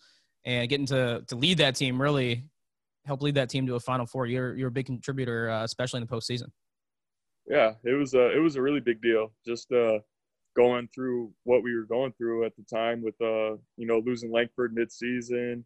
and 0.49 0.69
getting 0.69 0.87
to 0.87 1.23
to 1.28 1.37
lead 1.37 1.59
that 1.59 1.76
team 1.76 2.00
really 2.00 2.45
help 3.07 3.23
lead 3.23 3.37
that 3.37 3.49
team 3.49 3.67
to 3.67 3.76
a 3.76 3.81
Final 3.81 4.07
Four. 4.07 4.26
You're 4.26 4.57
you're 4.57 4.69
a 4.69 4.73
big 4.73 4.87
contributor, 4.87 5.50
uh, 5.50 5.62
especially 5.62 6.00
in 6.00 6.07
the 6.07 6.12
postseason. 6.12 6.49
Yeah, 7.47 7.75
it 7.85 7.93
was 7.93 8.14
a 8.14 8.37
it 8.37 8.40
was 8.40 8.57
a 8.57 8.62
really 8.62 8.81
big 8.81 9.00
deal. 9.00 9.33
Just 9.47 9.71
uh, 9.71 9.99
going 10.57 10.88
through 10.95 11.33
what 11.45 11.62
we 11.62 11.75
were 11.76 11.85
going 11.85 12.12
through 12.12 12.45
at 12.45 12.57
the 12.57 12.64
time 12.64 13.02
with 13.02 13.14
uh, 13.21 13.57
you 13.76 13.87
know 13.87 14.02
losing 14.05 14.33
Langford 14.33 14.75
midseason 14.75 15.62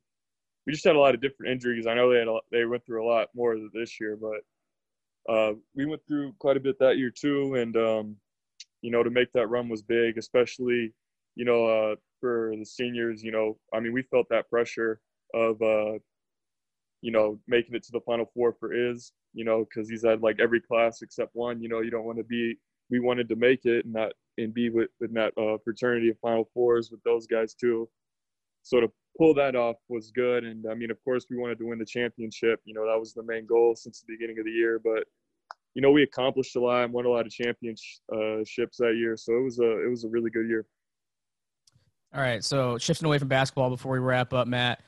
we 0.67 0.73
just 0.73 0.85
had 0.85 0.97
a 0.97 1.01
lot 1.01 1.15
of 1.15 1.21
different 1.21 1.53
injuries. 1.53 1.87
I 1.87 1.95
know 1.95 2.11
they 2.11 2.19
had 2.19 2.29
a, 2.29 2.39
they 2.51 2.65
went 2.65 2.85
through 2.87 3.05
a 3.05 3.09
lot 3.09 3.29
more 3.35 3.57
this 3.73 4.01
year, 4.01 4.17
but 4.17 5.33
uh, 5.33 5.55
we 5.75 5.87
went 5.87 6.03
through 6.07 6.35
quite 6.39 6.57
a 6.57 6.61
bit 6.61 6.79
that 6.79 6.99
year 6.99 7.11
too. 7.11 7.55
And 7.55 7.77
um, 7.77 8.17
you 8.81 8.91
know, 8.91 9.03
to 9.03 9.11
make 9.11 9.33
that 9.33 9.49
run 9.49 9.69
was 9.69 9.83
big, 9.83 10.19
especially 10.19 10.93
you 11.35 11.45
know 11.45 11.67
uh, 11.67 11.97
for 12.23 12.55
the 12.57 12.65
seniors. 12.65 13.23
You 13.23 13.33
know, 13.33 13.59
I 13.75 13.81
mean, 13.81 13.93
we 13.93 14.03
felt 14.03 14.29
that 14.31 14.49
pressure 14.49 15.01
of 15.35 15.61
uh, 15.61 15.99
you 17.03 17.11
know 17.11 17.39
making 17.49 17.75
it 17.75 17.83
to 17.83 17.93
the 17.93 18.01
Final 18.07 18.31
Four 18.33 18.55
for 18.59 18.73
is 18.73 19.13
you 19.35 19.45
know 19.45 19.67
because 19.67 19.91
he's 19.91 20.05
had 20.05 20.23
like 20.23 20.39
every 20.41 20.61
class 20.61 21.03
except 21.03 21.33
one. 21.35 21.61
You 21.61 21.69
know, 21.69 21.81
you 21.81 21.91
don't 21.91 22.05
want 22.05 22.19
to 22.19 22.25
be. 22.25 22.55
We 22.91 23.01
wanted 23.01 23.29
to 23.31 23.37
make 23.37 23.65
it 23.65 23.85
and 23.85 23.95
not 23.95 24.13
and 24.39 24.55
be 24.55 24.71
with 24.71 24.89
in 25.01 25.13
that 25.15 25.33
uh, 25.37 25.59
fraternity 25.65 26.09
of 26.09 26.19
Final 26.21 26.49
Fours 26.55 26.91
with 26.91 27.03
those 27.03 27.27
guys 27.27 27.55
too. 27.55 27.89
So 28.63 28.81
to 28.81 28.89
pull 29.19 29.35
that 29.35 29.57
off 29.57 29.77
was 29.89 30.11
good. 30.11 30.45
And 30.45 30.65
I 30.71 30.75
mean, 30.75 30.91
of 30.91 31.03
course, 31.05 31.27
we 31.29 31.37
wanted 31.37 31.59
to 31.59 31.67
win 31.67 31.79
the 31.79 31.85
championship. 31.85 32.61
You 32.65 32.75
know, 32.75 32.87
that 32.87 32.99
was 32.99 33.13
the 33.13 33.25
main 33.25 33.47
goal 33.47 33.75
since 33.77 34.01
the 34.01 34.15
beginning 34.15 34.39
of 34.39 34.45
the 34.45 34.53
year. 34.53 34.81
But 34.83 35.05
you 35.75 35.83
know, 35.83 35.91
we 35.91 36.03
accomplished 36.03 36.55
a 36.57 36.61
lot 36.61 36.85
and 36.85 36.93
won 36.93 37.07
a 37.07 37.09
lot 37.09 37.27
of 37.27 37.33
championships 37.33 38.77
that 38.79 38.95
year. 38.97 39.17
So 39.17 39.37
it 39.37 39.43
was 39.43 39.59
a 39.59 39.85
it 39.85 39.91
was 39.91 40.05
a 40.05 40.09
really 40.09 40.31
good 40.31 40.49
year. 40.49 40.67
All 42.15 42.21
right, 42.21 42.45
so 42.45 42.77
shifting 42.79 43.07
away 43.07 43.19
from 43.19 43.29
basketball 43.29 43.71
before 43.71 43.93
we 43.93 43.99
wrap 43.99 44.33
up, 44.33 44.47
Matt. 44.47 44.83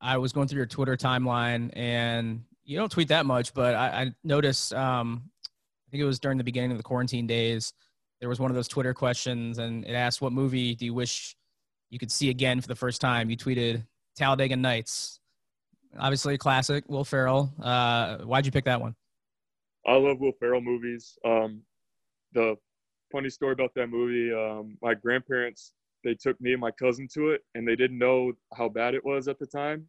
I 0.00 0.18
was 0.18 0.32
going 0.32 0.46
through 0.46 0.58
your 0.58 0.66
Twitter 0.66 0.96
timeline, 0.96 1.70
and 1.74 2.44
you 2.64 2.76
don't 2.78 2.92
tweet 2.92 3.08
that 3.08 3.26
much, 3.26 3.54
but 3.54 3.74
I, 3.74 3.86
I 3.86 4.14
noticed. 4.22 4.72
Um, 4.72 5.30
I 5.44 5.90
think 5.90 6.02
it 6.02 6.06
was 6.06 6.20
during 6.20 6.38
the 6.38 6.44
beginning 6.44 6.70
of 6.72 6.76
the 6.76 6.82
quarantine 6.82 7.26
days. 7.26 7.72
There 8.20 8.28
was 8.28 8.40
one 8.40 8.50
of 8.50 8.54
those 8.54 8.68
Twitter 8.68 8.94
questions, 8.94 9.58
and 9.58 9.84
it 9.84 9.94
asked, 9.94 10.20
"What 10.20 10.32
movie 10.32 10.74
do 10.74 10.84
you 10.84 10.94
wish 10.94 11.36
you 11.94 11.98
could 12.00 12.10
see 12.10 12.28
again 12.28 12.60
for 12.60 12.66
the 12.66 12.74
first 12.74 13.00
time. 13.00 13.30
You 13.30 13.36
tweeted 13.36 13.86
Talladega 14.16 14.56
Nights, 14.56 15.20
obviously 15.96 16.34
a 16.34 16.38
classic. 16.38 16.82
Will 16.88 17.04
Ferrell. 17.04 17.52
Uh, 17.62 18.18
why'd 18.18 18.44
you 18.44 18.50
pick 18.50 18.64
that 18.64 18.80
one? 18.80 18.96
I 19.86 19.94
love 19.94 20.18
Will 20.18 20.32
Ferrell 20.40 20.60
movies. 20.60 21.16
Um, 21.24 21.62
the 22.32 22.56
funny 23.12 23.30
story 23.30 23.52
about 23.52 23.74
that 23.76 23.88
movie, 23.88 24.32
um, 24.34 24.76
my 24.82 24.94
grandparents 24.94 25.72
they 26.04 26.14
took 26.14 26.40
me 26.40 26.52
and 26.52 26.60
my 26.60 26.70
cousin 26.70 27.08
to 27.14 27.30
it, 27.30 27.42
and 27.54 27.66
they 27.66 27.76
didn't 27.76 27.98
know 27.98 28.32
how 28.56 28.68
bad 28.68 28.94
it 28.94 29.04
was 29.04 29.28
at 29.28 29.38
the 29.38 29.46
time, 29.46 29.86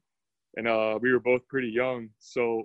and 0.57 0.67
uh, 0.67 0.97
we 1.01 1.11
were 1.11 1.19
both 1.19 1.47
pretty 1.47 1.69
young, 1.69 2.09
so 2.19 2.63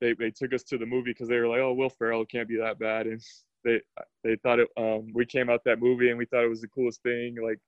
they 0.00 0.14
they 0.14 0.30
took 0.30 0.52
us 0.52 0.64
to 0.64 0.78
the 0.78 0.86
movie 0.86 1.12
because 1.12 1.28
they 1.28 1.38
were 1.38 1.48
like, 1.48 1.60
"Oh, 1.60 1.74
Will 1.74 1.90
Ferrell 1.90 2.26
can't 2.26 2.48
be 2.48 2.58
that 2.58 2.78
bad," 2.78 3.06
and 3.06 3.20
they 3.64 3.80
they 4.24 4.36
thought 4.36 4.60
it. 4.60 4.68
Um, 4.76 5.12
we 5.14 5.26
came 5.26 5.50
out 5.50 5.62
that 5.64 5.80
movie 5.80 6.10
and 6.10 6.18
we 6.18 6.26
thought 6.26 6.44
it 6.44 6.48
was 6.48 6.60
the 6.62 6.68
coolest 6.68 7.02
thing. 7.02 7.36
Like 7.42 7.58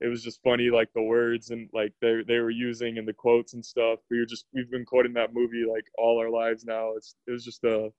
it 0.00 0.08
was 0.08 0.22
just 0.22 0.42
funny 0.42 0.70
like 0.70 0.88
the 0.94 1.02
words 1.02 1.50
and 1.50 1.68
like 1.72 1.92
they 2.00 2.22
they 2.26 2.38
were 2.38 2.50
using 2.50 2.98
and 2.98 3.06
the 3.08 3.12
quotes 3.12 3.54
and 3.54 3.64
stuff. 3.64 4.00
We 4.10 4.18
were 4.18 4.26
just 4.26 4.46
we've 4.54 4.70
been 4.70 4.84
quoting 4.84 5.12
that 5.14 5.34
movie 5.34 5.64
like 5.70 5.84
all 5.98 6.18
our 6.18 6.30
lives 6.30 6.64
now. 6.64 6.92
It's 6.96 7.16
it 7.26 7.32
was 7.32 7.44
just 7.44 7.64
a 7.64 7.90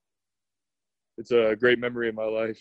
it's 1.17 1.31
a 1.31 1.55
great 1.59 1.79
memory 1.79 2.09
in 2.09 2.15
my 2.15 2.25
life. 2.25 2.59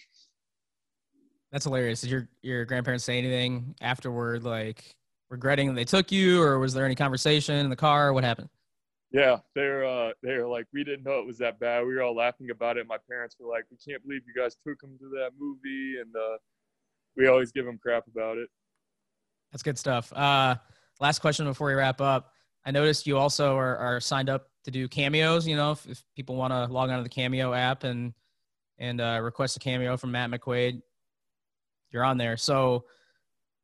That's 1.52 1.64
hilarious. 1.64 2.00
Did 2.02 2.10
your 2.10 2.28
your 2.42 2.64
grandparents 2.64 3.04
say 3.04 3.18
anything 3.18 3.74
afterward, 3.80 4.44
like 4.44 4.94
regretting 5.30 5.68
that 5.68 5.74
they 5.74 5.84
took 5.84 6.12
you, 6.12 6.42
or 6.42 6.58
was 6.58 6.74
there 6.74 6.84
any 6.84 6.94
conversation 6.94 7.56
in 7.56 7.70
the 7.70 7.76
car? 7.76 8.12
What 8.12 8.24
happened? 8.24 8.50
Yeah, 9.10 9.38
they're 9.54 9.86
uh, 9.86 10.12
they're 10.22 10.46
like 10.46 10.66
we 10.72 10.84
didn't 10.84 11.04
know 11.04 11.18
it 11.20 11.26
was 11.26 11.38
that 11.38 11.58
bad. 11.58 11.86
We 11.86 11.94
were 11.94 12.02
all 12.02 12.14
laughing 12.14 12.50
about 12.50 12.76
it. 12.76 12.86
My 12.86 12.98
parents 13.08 13.36
were 13.40 13.50
like, 13.50 13.64
"We 13.70 13.78
can't 13.78 14.02
believe 14.02 14.22
you 14.26 14.40
guys 14.40 14.56
took 14.56 14.82
him 14.82 14.98
to 14.98 15.08
that 15.16 15.30
movie," 15.38 15.98
and 16.00 16.14
uh, 16.14 16.36
we 17.16 17.26
always 17.26 17.50
give 17.50 17.64
them 17.64 17.78
crap 17.78 18.06
about 18.06 18.36
it. 18.36 18.48
That's 19.50 19.62
good 19.62 19.78
stuff. 19.78 20.12
Uh, 20.12 20.56
last 21.00 21.20
question 21.20 21.46
before 21.46 21.68
we 21.68 21.74
wrap 21.74 22.02
up. 22.02 22.32
I 22.66 22.70
noticed 22.70 23.06
you 23.06 23.16
also 23.16 23.56
are, 23.56 23.76
are 23.78 24.00
signed 24.00 24.28
up 24.28 24.50
to 24.64 24.70
do 24.70 24.88
cameos. 24.88 25.46
You 25.46 25.56
know, 25.56 25.72
if, 25.72 25.86
if 25.86 26.04
people 26.14 26.36
want 26.36 26.52
to 26.52 26.66
log 26.66 26.90
onto 26.90 27.02
the 27.02 27.08
Cameo 27.08 27.54
app 27.54 27.84
and 27.84 28.12
and 28.78 29.00
uh, 29.00 29.20
request 29.22 29.56
a 29.56 29.58
cameo 29.58 29.96
from 29.96 30.12
Matt 30.12 30.30
McQuaid, 30.30 30.82
you're 31.90 32.04
on 32.04 32.18
there. 32.18 32.36
So, 32.36 32.84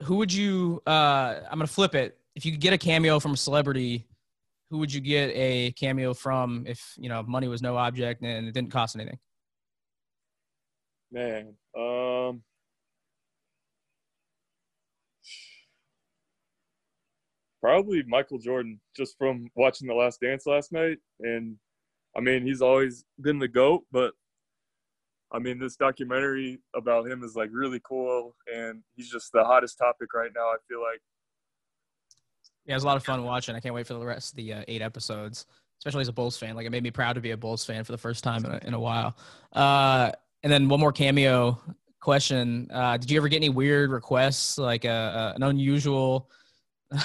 who 0.03 0.17
would 0.17 0.33
you? 0.33 0.83
Uh, 0.87 1.41
I'm 1.51 1.59
gonna 1.59 1.67
flip 1.67 1.95
it. 1.95 2.19
If 2.35 2.45
you 2.45 2.53
could 2.53 2.61
get 2.61 2.73
a 2.73 2.79
cameo 2.79 3.21
from 3.21 3.33
a 3.33 3.37
celebrity, 3.37 4.07
who 4.71 4.79
would 4.79 4.93
you 4.93 5.01
get 5.01 5.31
a 5.35 5.73
cameo 5.73 6.15
from? 6.15 6.65
If 6.67 6.95
you 6.97 7.09
know 7.09 7.23
money 7.23 7.49
was 7.49 7.63
no 7.63 7.77
object 7.77 8.23
and 8.23 8.47
it 8.47 8.53
didn't 8.53 8.71
cost 8.71 8.97
anything. 8.97 9.19
Man, 11.13 11.55
um, 11.79 12.43
probably 17.65 18.03
Michael 18.03 18.39
Jordan, 18.39 18.79
just 18.95 19.17
from 19.17 19.49
watching 19.55 19.89
The 19.89 19.95
Last 19.95 20.21
Dance 20.21 20.45
last 20.45 20.71
night. 20.71 20.99
And 21.21 21.57
I 22.17 22.21
mean, 22.21 22.45
he's 22.45 22.61
always 22.61 23.05
been 23.21 23.39
the 23.39 23.49
GOAT, 23.49 23.85
but 23.91 24.13
I 25.35 25.39
mean, 25.39 25.59
this 25.59 25.77
documentary 25.77 26.61
about 26.75 27.07
him 27.07 27.23
is 27.23 27.35
like 27.37 27.51
really 27.53 27.81
cool. 27.87 28.35
And 28.53 28.83
he's 28.97 29.11
just 29.11 29.33
the 29.33 29.45
hottest 29.45 29.77
topic 29.79 30.15
right 30.15 30.31
now, 30.35 30.43
I 30.43 30.57
feel 30.69 30.81
like. 30.81 31.01
Yeah, 32.65 32.75
it 32.75 32.77
was 32.77 32.85
a 32.85 32.87
lot 32.87 32.97
of 32.97 33.05
fun 33.05 33.25
watching. 33.25 33.55
I 33.55 33.61
can't 33.61 33.75
wait 33.75 33.87
for 33.87 33.95
the 33.95 34.05
rest 34.05 34.33
of 34.33 34.37
the 34.37 34.55
uh, 34.55 34.65
eight 34.69 34.81
episodes, 34.81 35.45
especially 35.79 36.01
as 36.01 36.09
a 36.09 36.13
Bulls 36.13 36.39
fan. 36.39 36.55
Like, 36.55 36.67
it 36.67 36.71
made 36.71 36.83
me 36.83 36.91
proud 36.91 37.15
to 37.15 37.21
be 37.21 37.33
a 37.33 37.37
Bulls 37.37 37.65
fan 37.65 37.85
for 37.85 37.93
the 37.93 37.99
first 37.99 38.25
time 38.25 38.45
in 38.47 38.53
a, 38.53 38.61
in 38.65 38.75
a 38.75 38.81
while. 38.81 39.17
Uh, 39.53 40.13
and 40.43 40.51
then 40.51 40.69
one 40.69 40.81
more 40.81 40.93
cameo 40.93 41.61
question. 42.01 42.71
Uh, 42.73 42.97
did 42.97 43.11
you 43.11 43.19
ever 43.19 43.29
get 43.29 43.37
any 43.37 43.51
weird 43.51 43.91
requests, 43.91 44.57
like 44.57 44.87
a, 44.87 44.89
uh, 44.89 45.33
a, 45.33 45.37
an 45.37 45.43
unusual– 45.43 46.31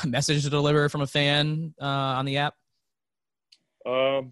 message 0.06 0.44
to 0.44 0.50
deliver 0.50 0.90
from 0.90 1.02
a 1.02 1.08
fan 1.08 1.74
uh, 1.82 1.86
on 1.86 2.26
the 2.26 2.38
app? 2.38 2.56
Um, 3.86 4.32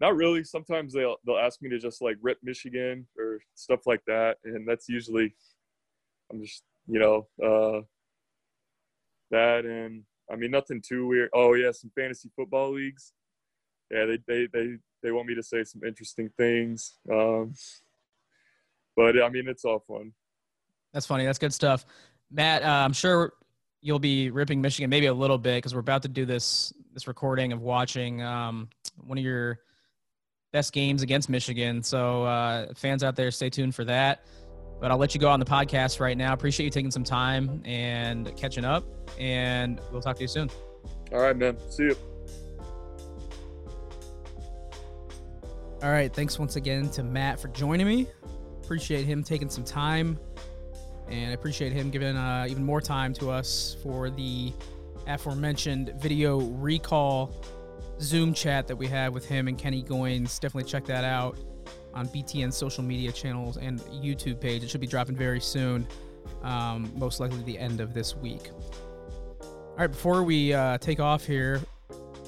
not 0.00 0.16
really. 0.16 0.44
Sometimes 0.44 0.92
they'll 0.92 1.16
they'll 1.26 1.38
ask 1.38 1.60
me 1.60 1.68
to 1.70 1.78
just 1.78 2.00
like 2.02 2.16
rip 2.20 2.38
Michigan 2.42 3.06
or 3.18 3.40
stuff 3.54 3.80
like 3.86 4.02
that, 4.06 4.38
and 4.44 4.68
that's 4.68 4.88
usually 4.88 5.34
I'm 6.30 6.42
just 6.42 6.62
you 6.86 6.98
know 6.98 7.26
uh, 7.42 7.82
that 9.30 9.64
and 9.64 10.04
I 10.30 10.36
mean 10.36 10.50
nothing 10.50 10.82
too 10.86 11.06
weird. 11.06 11.30
Oh 11.34 11.54
yeah, 11.54 11.72
some 11.72 11.90
fantasy 11.94 12.30
football 12.36 12.72
leagues. 12.72 13.12
Yeah, 13.90 14.06
they 14.06 14.18
they 14.26 14.48
they 14.52 14.76
they 15.02 15.12
want 15.12 15.26
me 15.28 15.34
to 15.34 15.42
say 15.42 15.64
some 15.64 15.82
interesting 15.84 16.30
things. 16.36 16.98
Um, 17.10 17.54
but 18.96 19.20
I 19.22 19.28
mean, 19.28 19.48
it's 19.48 19.64
all 19.64 19.80
fun. 19.80 20.12
That's 20.92 21.06
funny. 21.06 21.24
That's 21.24 21.38
good 21.38 21.54
stuff, 21.54 21.86
Matt. 22.30 22.62
Uh, 22.62 22.66
I'm 22.66 22.92
sure 22.92 23.32
you'll 23.80 23.98
be 23.98 24.30
ripping 24.30 24.60
Michigan 24.60 24.90
maybe 24.90 25.06
a 25.06 25.14
little 25.14 25.38
bit 25.38 25.58
because 25.58 25.72
we're 25.72 25.80
about 25.80 26.02
to 26.02 26.08
do 26.08 26.24
this 26.24 26.72
this 26.92 27.06
recording 27.06 27.52
of 27.52 27.60
watching 27.60 28.22
um, 28.22 28.68
one 28.96 29.18
of 29.18 29.24
your 29.24 29.60
best 30.52 30.72
games 30.72 31.02
against 31.02 31.28
Michigan. 31.28 31.82
So 31.82 32.24
uh, 32.24 32.72
fans 32.74 33.04
out 33.04 33.16
there, 33.16 33.30
stay 33.30 33.50
tuned 33.50 33.74
for 33.74 33.84
that. 33.84 34.24
But 34.80 34.90
I'll 34.90 34.98
let 34.98 35.14
you 35.14 35.20
go 35.20 35.28
on 35.28 35.40
the 35.40 35.46
podcast 35.46 35.98
right 35.98 36.16
now. 36.16 36.32
Appreciate 36.32 36.66
you 36.66 36.70
taking 36.70 36.92
some 36.92 37.02
time 37.02 37.62
and 37.64 38.34
catching 38.36 38.64
up, 38.64 38.84
and 39.18 39.80
we'll 39.90 40.00
talk 40.00 40.16
to 40.16 40.22
you 40.22 40.28
soon. 40.28 40.50
All 41.12 41.18
right, 41.18 41.36
man. 41.36 41.56
See 41.68 41.84
you. 41.84 41.96
All 45.82 45.90
right. 45.90 46.12
Thanks 46.12 46.38
once 46.38 46.56
again 46.56 46.90
to 46.90 47.02
Matt 47.02 47.40
for 47.40 47.48
joining 47.48 47.86
me. 47.86 48.06
Appreciate 48.62 49.04
him 49.04 49.24
taking 49.24 49.50
some 49.50 49.64
time, 49.64 50.18
and 51.08 51.30
I 51.30 51.34
appreciate 51.34 51.72
him 51.72 51.90
giving 51.90 52.16
uh, 52.16 52.46
even 52.48 52.64
more 52.64 52.80
time 52.80 53.12
to 53.14 53.30
us 53.30 53.76
for 53.82 54.10
the 54.10 54.52
aforementioned 55.08 55.94
video 55.98 56.38
recall 56.38 57.34
Zoom 58.00 58.32
chat 58.32 58.66
that 58.68 58.76
we 58.76 58.86
have 58.86 59.12
with 59.12 59.26
him 59.26 59.48
and 59.48 59.58
Kenny 59.58 59.82
Goins. 59.82 60.38
Definitely 60.38 60.70
check 60.70 60.84
that 60.86 61.04
out 61.04 61.38
on 61.94 62.08
BTN 62.08 62.52
social 62.52 62.84
media 62.84 63.12
channels 63.12 63.56
and 63.56 63.80
YouTube 63.80 64.40
page. 64.40 64.62
It 64.62 64.70
should 64.70 64.80
be 64.80 64.86
dropping 64.86 65.16
very 65.16 65.40
soon, 65.40 65.86
um, 66.42 66.92
most 66.96 67.20
likely 67.20 67.42
the 67.42 67.58
end 67.58 67.80
of 67.80 67.94
this 67.94 68.14
week. 68.14 68.50
All 69.40 69.76
right, 69.84 69.90
before 69.90 70.22
we 70.22 70.52
uh, 70.52 70.78
take 70.78 71.00
off 71.00 71.24
here, 71.24 71.60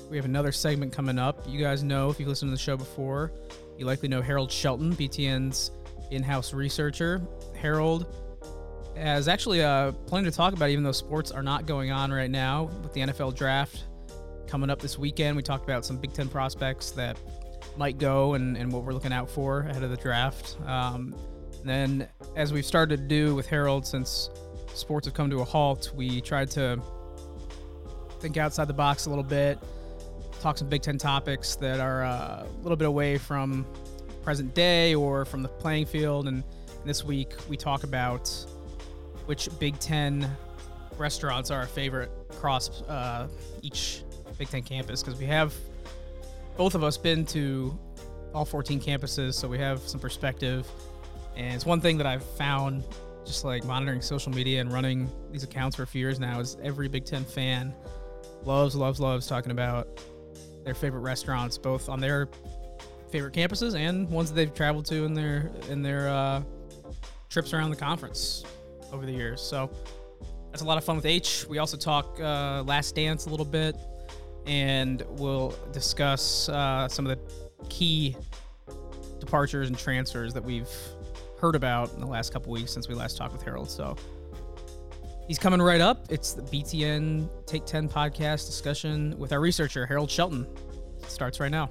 we 0.08 0.16
have 0.16 0.24
another 0.24 0.52
segment 0.52 0.92
coming 0.92 1.18
up. 1.18 1.44
You 1.48 1.60
guys 1.60 1.84
know, 1.84 2.10
if 2.10 2.18
you've 2.18 2.28
listened 2.28 2.50
to 2.50 2.54
the 2.54 2.62
show 2.62 2.76
before, 2.76 3.32
you 3.78 3.86
likely 3.86 4.08
know 4.08 4.22
Harold 4.22 4.50
Shelton, 4.50 4.94
BTN's 4.94 5.70
in 6.10 6.22
house 6.22 6.52
researcher. 6.52 7.20
Harold 7.54 8.12
has 8.96 9.28
actually 9.28 9.62
uh, 9.62 9.92
plenty 10.06 10.28
to 10.28 10.36
talk 10.36 10.52
about, 10.52 10.70
even 10.70 10.82
though 10.82 10.92
sports 10.92 11.30
are 11.30 11.42
not 11.42 11.66
going 11.66 11.92
on 11.92 12.12
right 12.12 12.30
now 12.30 12.64
with 12.82 12.92
the 12.92 13.00
NFL 13.00 13.36
draft 13.36 13.84
coming 14.50 14.68
up 14.68 14.80
this 14.80 14.98
weekend. 14.98 15.36
We 15.36 15.42
talked 15.42 15.64
about 15.64 15.84
some 15.84 15.96
Big 15.96 16.12
Ten 16.12 16.28
prospects 16.28 16.90
that 16.92 17.16
might 17.76 17.98
go 17.98 18.34
and, 18.34 18.56
and 18.56 18.72
what 18.72 18.82
we're 18.82 18.92
looking 18.92 19.12
out 19.12 19.30
for 19.30 19.60
ahead 19.60 19.82
of 19.82 19.90
the 19.90 19.96
draft. 19.96 20.56
Um, 20.66 21.14
then, 21.64 22.08
as 22.36 22.52
we've 22.52 22.66
started 22.66 22.96
to 22.96 23.06
do 23.06 23.34
with 23.34 23.46
Harold 23.46 23.86
since 23.86 24.28
sports 24.74 25.06
have 25.06 25.14
come 25.14 25.30
to 25.30 25.40
a 25.40 25.44
halt, 25.44 25.92
we 25.94 26.20
tried 26.20 26.50
to 26.52 26.82
think 28.18 28.36
outside 28.36 28.66
the 28.66 28.74
box 28.74 29.06
a 29.06 29.08
little 29.08 29.24
bit, 29.24 29.58
talk 30.40 30.58
some 30.58 30.68
Big 30.68 30.82
Ten 30.82 30.98
topics 30.98 31.54
that 31.56 31.78
are 31.78 32.02
uh, 32.02 32.44
a 32.44 32.62
little 32.62 32.76
bit 32.76 32.88
away 32.88 33.18
from 33.18 33.64
present 34.22 34.52
day 34.54 34.94
or 34.94 35.24
from 35.24 35.42
the 35.42 35.48
playing 35.48 35.86
field. 35.86 36.26
And 36.26 36.42
this 36.84 37.04
week 37.04 37.32
we 37.48 37.56
talk 37.56 37.84
about 37.84 38.28
which 39.26 39.48
Big 39.60 39.78
Ten 39.78 40.28
restaurants 40.98 41.50
are 41.50 41.60
our 41.60 41.66
favorite 41.66 42.10
across 42.30 42.82
uh, 42.82 43.28
each 43.62 44.02
Big 44.40 44.48
Ten 44.48 44.62
campus 44.62 45.02
because 45.02 45.20
we 45.20 45.26
have 45.26 45.54
both 46.56 46.74
of 46.74 46.82
us 46.82 46.96
been 46.96 47.26
to 47.26 47.78
all 48.34 48.46
14 48.46 48.80
campuses, 48.80 49.34
so 49.34 49.46
we 49.46 49.58
have 49.58 49.80
some 49.80 50.00
perspective. 50.00 50.66
And 51.36 51.54
it's 51.54 51.66
one 51.66 51.80
thing 51.80 51.98
that 51.98 52.06
I've 52.06 52.24
found 52.24 52.82
just 53.26 53.44
like 53.44 53.64
monitoring 53.64 54.00
social 54.00 54.32
media 54.32 54.62
and 54.62 54.72
running 54.72 55.10
these 55.30 55.44
accounts 55.44 55.76
for 55.76 55.82
a 55.82 55.86
few 55.86 56.00
years 56.00 56.18
now 56.18 56.40
is 56.40 56.56
every 56.62 56.88
Big 56.88 57.04
Ten 57.04 57.22
fan 57.22 57.74
loves, 58.42 58.74
loves, 58.74 58.98
loves 58.98 59.26
talking 59.26 59.52
about 59.52 60.00
their 60.64 60.74
favorite 60.74 61.00
restaurants, 61.00 61.58
both 61.58 61.90
on 61.90 62.00
their 62.00 62.26
favorite 63.12 63.34
campuses 63.34 63.76
and 63.76 64.08
ones 64.08 64.30
that 64.30 64.36
they've 64.36 64.54
traveled 64.54 64.86
to 64.86 65.04
in 65.04 65.12
their 65.12 65.50
in 65.68 65.82
their 65.82 66.08
uh, 66.08 66.42
trips 67.28 67.52
around 67.52 67.68
the 67.68 67.76
conference 67.76 68.42
over 68.90 69.04
the 69.04 69.12
years. 69.12 69.42
So 69.42 69.70
that's 70.50 70.62
a 70.62 70.64
lot 70.64 70.78
of 70.78 70.84
fun 70.84 70.96
with 70.96 71.04
H. 71.04 71.44
We 71.46 71.58
also 71.58 71.76
talk 71.76 72.18
uh, 72.20 72.62
Last 72.62 72.94
Dance 72.94 73.26
a 73.26 73.28
little 73.28 73.44
bit, 73.44 73.76
and 74.50 75.04
we'll 75.10 75.54
discuss 75.70 76.48
uh, 76.48 76.88
some 76.88 77.06
of 77.06 77.16
the 77.16 77.66
key 77.68 78.16
departures 79.20 79.68
and 79.68 79.78
transfers 79.78 80.34
that 80.34 80.42
we've 80.42 80.68
heard 81.38 81.54
about 81.54 81.94
in 81.94 82.00
the 82.00 82.06
last 82.06 82.32
couple 82.32 82.50
weeks 82.50 82.72
since 82.72 82.88
we 82.88 82.96
last 82.96 83.16
talked 83.16 83.32
with 83.32 83.42
Harold. 83.42 83.70
So 83.70 83.96
he's 85.28 85.38
coming 85.38 85.62
right 85.62 85.80
up. 85.80 86.10
It's 86.10 86.32
the 86.32 86.42
BTN 86.42 87.30
Take 87.46 87.64
10 87.64 87.88
podcast 87.88 88.46
discussion 88.46 89.16
with 89.18 89.32
our 89.32 89.38
researcher, 89.38 89.86
Harold 89.86 90.10
Shelton. 90.10 90.48
It 90.98 91.08
starts 91.08 91.38
right 91.38 91.52
now. 91.52 91.70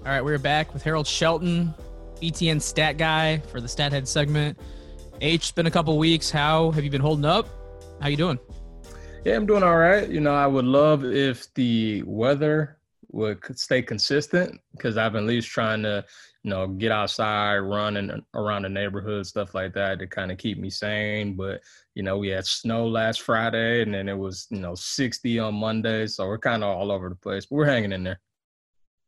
All 0.00 0.06
right, 0.06 0.24
we're 0.24 0.38
back 0.38 0.74
with 0.74 0.82
Harold 0.82 1.06
Shelton, 1.06 1.72
BTN 2.20 2.60
stat 2.60 2.96
guy 2.96 3.38
for 3.38 3.60
the 3.60 3.68
Stat 3.68 3.92
Head 3.92 4.08
segment. 4.08 4.58
H, 5.20 5.42
it's 5.42 5.52
been 5.52 5.66
a 5.66 5.70
couple 5.70 5.96
weeks. 5.96 6.28
How 6.28 6.72
have 6.72 6.82
you 6.82 6.90
been 6.90 7.00
holding 7.00 7.24
up? 7.24 7.46
How 8.00 8.08
you 8.08 8.16
doing? 8.16 8.40
Yeah, 9.24 9.36
I'm 9.36 9.44
doing 9.44 9.62
all 9.62 9.76
right. 9.76 10.08
You 10.08 10.20
know, 10.20 10.34
I 10.34 10.46
would 10.46 10.64
love 10.64 11.04
if 11.04 11.52
the 11.52 12.02
weather 12.04 12.78
would 13.12 13.38
stay 13.58 13.82
consistent 13.82 14.58
because 14.72 14.96
I've 14.96 15.12
been 15.12 15.24
at 15.24 15.28
least 15.28 15.48
trying 15.48 15.82
to, 15.82 16.02
you 16.42 16.50
know, 16.50 16.66
get 16.68 16.90
outside, 16.90 17.58
running 17.58 18.24
around 18.34 18.62
the 18.62 18.70
neighborhood, 18.70 19.26
stuff 19.26 19.54
like 19.54 19.74
that 19.74 19.98
to 19.98 20.06
kind 20.06 20.32
of 20.32 20.38
keep 20.38 20.56
me 20.56 20.70
sane. 20.70 21.34
But, 21.34 21.60
you 21.94 22.02
know, 22.02 22.16
we 22.16 22.28
had 22.28 22.46
snow 22.46 22.86
last 22.86 23.20
Friday 23.20 23.82
and 23.82 23.92
then 23.92 24.08
it 24.08 24.16
was, 24.16 24.46
you 24.48 24.60
know, 24.60 24.74
60 24.74 25.38
on 25.38 25.54
Monday. 25.54 26.06
So 26.06 26.26
we're 26.26 26.38
kind 26.38 26.64
of 26.64 26.74
all 26.74 26.90
over 26.90 27.10
the 27.10 27.14
place, 27.14 27.44
but 27.44 27.56
we're 27.56 27.66
hanging 27.66 27.92
in 27.92 28.04
there. 28.04 28.20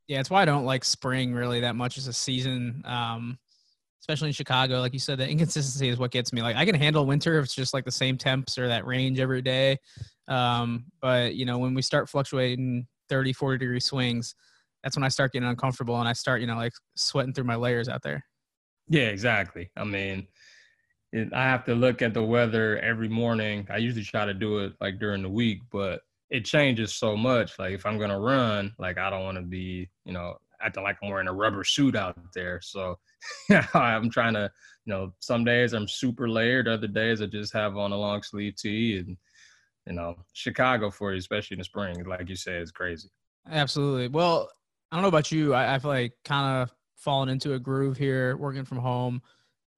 Yeah, 0.08 0.20
it's 0.20 0.28
why 0.28 0.42
I 0.42 0.46
don't 0.46 0.66
like 0.66 0.84
spring 0.84 1.32
really 1.32 1.60
that 1.60 1.76
much 1.76 1.96
as 1.96 2.06
a 2.06 2.12
season. 2.12 2.82
Um, 2.84 3.38
especially 4.02 4.28
in 4.28 4.34
Chicago. 4.34 4.80
Like 4.80 4.92
you 4.92 4.98
said, 4.98 5.18
the 5.18 5.28
inconsistency 5.28 5.88
is 5.88 5.96
what 5.96 6.10
gets 6.10 6.32
me. 6.32 6.42
Like 6.42 6.56
I 6.56 6.64
can 6.64 6.74
handle 6.74 7.06
winter 7.06 7.38
if 7.38 7.44
it's 7.44 7.54
just 7.54 7.72
like 7.72 7.84
the 7.84 7.92
same 7.92 8.18
temps 8.18 8.58
or 8.58 8.66
that 8.66 8.84
range 8.84 9.20
every 9.20 9.42
day. 9.42 9.78
Um, 10.26 10.86
but 11.00 11.36
you 11.36 11.46
know, 11.46 11.58
when 11.58 11.72
we 11.72 11.82
start 11.82 12.08
fluctuating 12.08 12.88
30, 13.08 13.32
40 13.32 13.58
degree 13.58 13.78
swings, 13.78 14.34
that's 14.82 14.96
when 14.96 15.04
I 15.04 15.08
start 15.08 15.32
getting 15.32 15.48
uncomfortable 15.48 16.00
and 16.00 16.08
I 16.08 16.14
start, 16.14 16.40
you 16.40 16.48
know, 16.48 16.56
like 16.56 16.72
sweating 16.96 17.32
through 17.32 17.44
my 17.44 17.54
layers 17.54 17.88
out 17.88 18.02
there. 18.02 18.24
Yeah, 18.88 19.02
exactly. 19.02 19.70
I 19.76 19.84
mean, 19.84 20.26
it, 21.12 21.32
I 21.32 21.44
have 21.44 21.64
to 21.66 21.74
look 21.76 22.02
at 22.02 22.12
the 22.12 22.24
weather 22.24 22.80
every 22.80 23.08
morning. 23.08 23.68
I 23.70 23.76
usually 23.76 24.02
try 24.02 24.24
to 24.24 24.34
do 24.34 24.58
it 24.58 24.72
like 24.80 24.98
during 24.98 25.22
the 25.22 25.28
week, 25.28 25.60
but 25.70 26.00
it 26.28 26.44
changes 26.44 26.92
so 26.92 27.16
much. 27.16 27.56
Like 27.56 27.72
if 27.72 27.86
I'm 27.86 27.98
gonna 27.98 28.18
run, 28.18 28.74
like 28.80 28.98
I 28.98 29.10
don't 29.10 29.22
want 29.22 29.36
to 29.36 29.42
be, 29.42 29.88
you 30.04 30.12
know, 30.12 30.38
acting 30.62 30.82
like 30.82 30.96
I'm 31.02 31.10
wearing 31.10 31.28
a 31.28 31.32
rubber 31.32 31.64
suit 31.64 31.96
out 31.96 32.16
there. 32.34 32.60
So 32.62 32.98
I'm 33.74 34.10
trying 34.10 34.34
to, 34.34 34.50
you 34.84 34.92
know, 34.92 35.12
some 35.20 35.44
days 35.44 35.72
I'm 35.72 35.88
super 35.88 36.28
layered, 36.28 36.68
other 36.68 36.86
days 36.86 37.22
I 37.22 37.26
just 37.26 37.52
have 37.52 37.76
on 37.76 37.92
a 37.92 37.96
long 37.96 38.22
sleeve 38.22 38.56
tee 38.56 38.98
and 38.98 39.16
you 39.86 39.94
know, 39.94 40.16
Chicago 40.32 40.90
for 40.90 41.12
you, 41.12 41.18
especially 41.18 41.56
in 41.56 41.58
the 41.58 41.64
spring, 41.64 42.04
like 42.04 42.28
you 42.28 42.36
said, 42.36 42.62
is 42.62 42.70
crazy. 42.70 43.08
Absolutely. 43.50 44.08
Well, 44.08 44.48
I 44.90 44.96
don't 44.96 45.02
know 45.02 45.08
about 45.08 45.32
you. 45.32 45.54
I, 45.54 45.74
I 45.74 45.78
feel 45.78 45.90
like 45.90 46.12
kind 46.24 46.62
of 46.62 46.74
falling 46.96 47.28
into 47.28 47.54
a 47.54 47.58
groove 47.58 47.96
here, 47.96 48.36
working 48.36 48.64
from 48.64 48.78
home. 48.78 49.22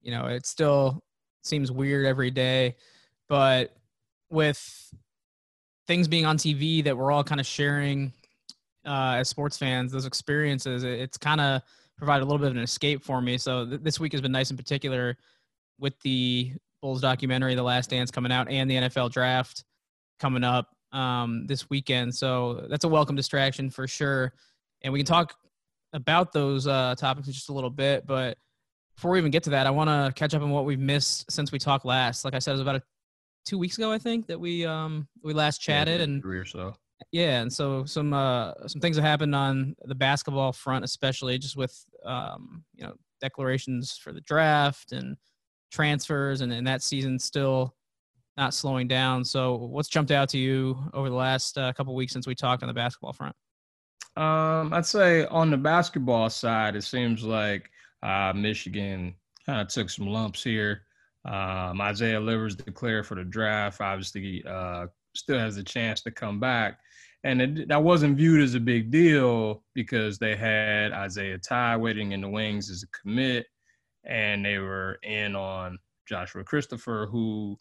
You 0.01 0.11
know, 0.11 0.27
it 0.27 0.45
still 0.45 1.03
seems 1.43 1.71
weird 1.71 2.05
every 2.05 2.29
day, 2.29 2.75
but 3.27 3.75
with 4.29 4.93
things 5.87 6.07
being 6.07 6.25
on 6.25 6.37
TV 6.37 6.83
that 6.83 6.97
we're 6.97 7.11
all 7.11 7.23
kind 7.23 7.39
of 7.39 7.47
sharing 7.47 8.13
uh, 8.85 9.15
as 9.17 9.29
sports 9.29 9.57
fans, 9.57 9.91
those 9.91 10.05
experiences, 10.05 10.83
it, 10.83 10.99
it's 10.99 11.17
kind 11.17 11.41
of 11.41 11.61
provided 11.97 12.23
a 12.23 12.25
little 12.25 12.39
bit 12.39 12.49
of 12.49 12.57
an 12.57 12.63
escape 12.63 13.03
for 13.03 13.21
me. 13.21 13.37
So 13.37 13.65
th- 13.65 13.81
this 13.81 13.99
week 13.99 14.11
has 14.11 14.21
been 14.21 14.31
nice 14.31 14.51
in 14.51 14.57
particular 14.57 15.17
with 15.79 15.99
the 16.01 16.53
Bulls 16.81 17.01
documentary, 17.01 17.55
The 17.55 17.63
Last 17.63 17.89
Dance, 17.89 18.11
coming 18.11 18.31
out, 18.31 18.49
and 18.49 18.69
the 18.69 18.75
NFL 18.75 19.11
draft 19.11 19.63
coming 20.19 20.43
up 20.43 20.69
um, 20.91 21.45
this 21.47 21.69
weekend. 21.69 22.13
So 22.13 22.65
that's 22.69 22.85
a 22.85 22.87
welcome 22.87 23.15
distraction 23.15 23.69
for 23.69 23.87
sure. 23.87 24.33
And 24.81 24.93
we 24.93 24.99
can 24.99 25.05
talk 25.05 25.35
about 25.93 26.31
those 26.31 26.67
uh, 26.67 26.95
topics 26.97 27.27
in 27.27 27.33
just 27.33 27.49
a 27.49 27.53
little 27.53 27.69
bit. 27.69 28.05
But 28.05 28.37
before 28.95 29.11
we 29.11 29.19
even 29.19 29.31
get 29.31 29.43
to 29.43 29.49
that, 29.51 29.67
I 29.67 29.71
want 29.71 29.89
to 29.89 30.11
catch 30.17 30.33
up 30.33 30.41
on 30.41 30.51
what 30.51 30.65
we've 30.65 30.79
missed 30.79 31.31
since 31.31 31.51
we 31.51 31.59
talked 31.59 31.85
last. 31.85 32.23
Like 32.23 32.33
I 32.33 32.39
said, 32.39 32.51
it 32.51 32.53
was 32.55 32.61
about 32.61 32.75
a, 32.75 32.83
two 33.45 33.57
weeks 33.57 33.77
ago, 33.77 33.91
I 33.91 33.97
think, 33.97 34.27
that 34.27 34.39
we 34.39 34.65
um, 34.65 35.07
we 35.23 35.33
last 35.33 35.59
chatted, 35.59 35.97
yeah, 35.97 36.03
and 36.03 36.21
three 36.21 36.37
or 36.37 36.45
so. 36.45 36.75
Yeah, 37.11 37.41
and 37.41 37.51
so 37.51 37.85
some 37.85 38.13
uh, 38.13 38.53
some 38.67 38.81
things 38.81 38.95
have 38.95 39.05
happened 39.05 39.35
on 39.35 39.75
the 39.85 39.95
basketball 39.95 40.53
front, 40.53 40.85
especially 40.85 41.37
just 41.37 41.57
with 41.57 41.85
um, 42.05 42.63
you 42.75 42.85
know 42.85 42.93
declarations 43.21 43.97
for 43.97 44.13
the 44.13 44.21
draft 44.21 44.91
and 44.91 45.17
transfers, 45.71 46.41
and, 46.41 46.51
and 46.53 46.65
that 46.67 46.81
season 46.81 47.19
still 47.19 47.75
not 48.37 48.53
slowing 48.53 48.87
down. 48.87 49.23
So, 49.23 49.55
what's 49.55 49.89
jumped 49.89 50.11
out 50.11 50.29
to 50.29 50.37
you 50.37 50.77
over 50.93 51.09
the 51.09 51.15
last 51.15 51.57
uh, 51.57 51.73
couple 51.73 51.95
weeks 51.95 52.13
since 52.13 52.27
we 52.27 52.35
talked 52.35 52.63
on 52.63 52.67
the 52.67 52.73
basketball 52.73 53.13
front? 53.13 53.35
Um, 54.17 54.73
I'd 54.73 54.85
say 54.85 55.25
on 55.25 55.51
the 55.51 55.57
basketball 55.57 56.29
side, 56.29 56.75
it 56.75 56.83
seems 56.83 57.23
like 57.23 57.69
uh, 58.01 58.31
Michigan 58.35 59.15
kind 59.45 59.61
of 59.61 59.67
took 59.67 59.89
some 59.89 60.07
lumps 60.07 60.43
here. 60.43 60.81
Um, 61.25 61.81
Isaiah 61.81 62.19
Livers 62.19 62.55
declared 62.55 63.07
for 63.07 63.15
the 63.15 63.23
draft. 63.23 63.81
Obviously, 63.81 64.43
uh, 64.47 64.87
still 65.15 65.39
has 65.39 65.57
a 65.57 65.63
chance 65.63 66.01
to 66.01 66.11
come 66.11 66.39
back, 66.39 66.79
and 67.23 67.41
it, 67.41 67.67
that 67.67 67.83
wasn't 67.83 68.17
viewed 68.17 68.41
as 68.41 68.55
a 68.55 68.59
big 68.59 68.91
deal 68.91 69.63
because 69.73 70.19
they 70.19 70.35
had 70.35 70.91
Isaiah 70.91 71.37
Todd 71.37 71.81
waiting 71.81 72.11
in 72.11 72.21
the 72.21 72.29
wings 72.29 72.69
as 72.69 72.83
a 72.83 72.87
commit, 72.87 73.47
and 74.03 74.45
they 74.45 74.59
were 74.59 74.99
in 75.03 75.35
on 75.35 75.79
Joshua 76.05 76.43
Christopher, 76.43 77.07
who 77.09 77.57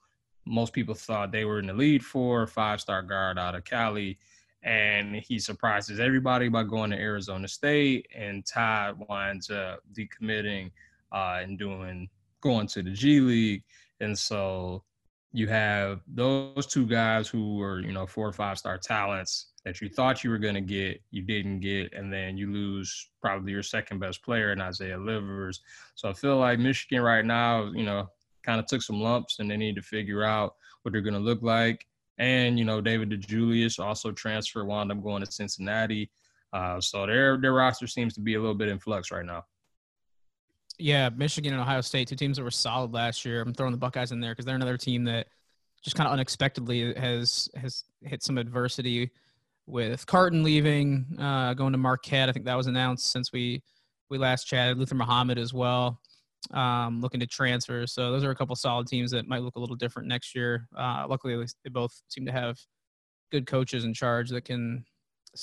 most 0.47 0.75
people 0.75 0.95
thought 0.95 1.33
they 1.33 1.47
were 1.47 1.59
in 1.59 1.67
the 1.69 1.73
lead 1.73 2.05
for, 2.05 2.47
five-star 2.47 3.03
guard 3.03 3.39
out 3.39 3.55
of 3.55 3.65
Cali. 3.65 4.19
And 4.63 5.17
he 5.17 5.39
surprises 5.39 6.01
everybody 6.01 6.49
by 6.49 6.63
going 6.63 6.91
to 6.91 6.99
Arizona 6.99 7.49
State, 7.49 8.07
and 8.17 8.47
Todd 8.47 8.97
winds 9.11 9.51
up 9.51 9.81
decommitting 9.93 10.71
uh, 11.13 11.41
and 11.43 11.59
doing 11.59 12.09
going 12.41 12.67
to 12.69 12.83
the 12.83 12.91
G 12.91 13.21
League. 13.21 13.63
And 14.01 14.19
so 14.19 14.83
you 15.35 15.49
have 15.49 16.01
those 16.07 16.65
two 16.65 16.87
guys 16.87 17.27
who 17.27 17.57
were, 17.57 17.81
you 17.81 17.91
know, 17.91 18.07
four 18.07 18.29
or 18.29 18.33
five 18.33 18.57
star 18.57 18.79
talents 18.79 19.49
that 19.65 19.81
you 19.81 19.89
thought 19.89 20.23
you 20.23 20.31
were 20.31 20.39
going 20.39 20.55
to 20.55 20.61
get, 20.61 21.03
you 21.11 21.23
didn't 21.23 21.59
get, 21.59 21.93
and 21.93 22.13
then 22.13 22.37
you 22.37 22.53
lose 22.53 23.11
probably 23.21 23.51
your 23.51 23.63
second 23.63 23.99
best 23.99 24.23
player 24.23 24.53
in 24.53 24.61
Isaiah 24.61 24.97
Livers. 24.97 25.61
So 25.97 26.09
I 26.09 26.13
feel 26.13 26.39
like 26.39 26.61
Michigan 26.61 27.03
right 27.03 27.25
now, 27.25 27.65
you 27.73 27.83
know, 27.83 28.07
kind 28.45 28.61
of 28.61 28.67
took 28.67 28.81
some 28.81 29.01
lumps 29.01 29.41
and 29.41 29.51
they 29.51 29.57
need 29.57 29.75
to 29.75 29.83
figure 29.83 30.23
out 30.23 30.55
what 30.83 30.93
they're 30.93 31.01
going 31.01 31.15
to 31.15 31.21
look 31.21 31.43
like. 31.43 31.85
And 32.19 32.57
you 32.57 32.65
know, 32.65 32.81
David 32.81 33.11
DeJulius 33.11 33.85
also 33.85 34.13
transferred, 34.13 34.67
wound 34.67 34.93
up 34.93 35.03
going 35.03 35.25
to 35.25 35.33
Cincinnati. 35.33 36.13
Uh, 36.53 36.81
so 36.81 37.07
their 37.07 37.39
their 37.39 37.55
roster 37.55 37.89
seems 37.89 38.15
to 38.15 38.21
be 38.21 38.35
a 38.35 38.41
little 38.41 38.55
bit 38.55 38.69
in 38.69 38.79
flux 38.79 39.11
right 39.11 39.27
now. 39.27 39.43
Yeah, 40.79 41.09
Michigan 41.11 41.53
and 41.53 41.63
Ohio 41.63 41.81
State, 41.81 42.09
two 42.09 42.17
teams 42.17 42.37
that 42.37 42.43
were 42.43 42.51
solid 42.51 42.93
last 42.93 43.25
year. 43.25 43.41
I'm 43.41 43.55
throwing 43.55 43.73
the 43.73 43.79
Buckeyes 43.79 44.13
in 44.13 44.21
there 44.21 44.33
because 44.33 44.45
they're 44.45 44.57
another 44.57 44.77
team 44.77 45.05
that 45.05 45.29
just 45.83 45.97
kind 45.97 46.07
of 46.07 46.13
unexpectedly 46.13 46.95
has 46.95 47.49
has 47.57 47.85
hit 48.01 48.23
some 48.23 48.39
adversity 48.39 49.11
with 49.67 50.07
Carton 50.07 50.43
leaving, 50.43 51.07
uh, 51.21 51.55
going 51.55 51.73
to 51.73 51.79
Marquette. 51.79 52.29
I 52.29 52.33
think 52.33 52.47
that 52.47 52.57
was 52.57 52.67
announced 52.67 53.13
since 53.13 53.33
we 53.33 53.63
we 54.11 54.19
last 54.19 54.45
chatted. 54.45 54.79
Luther 54.79 54.97
Muhammad 54.97 55.39
as 55.39 55.55
well 55.55 56.01
um, 56.53 57.01
looking 57.01 57.21
to 57.21 57.27
transfer. 57.27 57.87
So 57.87 58.13
those 58.13 58.25
are 58.25 58.31
a 58.31 58.35
couple 58.35 58.55
solid 58.57 58.87
teams 58.87 59.11
that 59.13 59.27
might 59.27 59.43
look 59.43 59.57
a 59.57 59.61
little 59.61 59.77
different 59.77 60.09
next 60.09 60.35
year. 60.35 60.69
Uh, 60.77 61.07
luckily, 61.09 61.37
they 61.65 61.71
both 61.71 61.93
seem 62.09 62.27
to 62.27 62.33
have 62.33 62.59
good 63.31 63.47
coaches 63.47 63.85
in 63.85 63.95
charge 63.95 64.31
that 64.31 64.45
can 64.45 64.85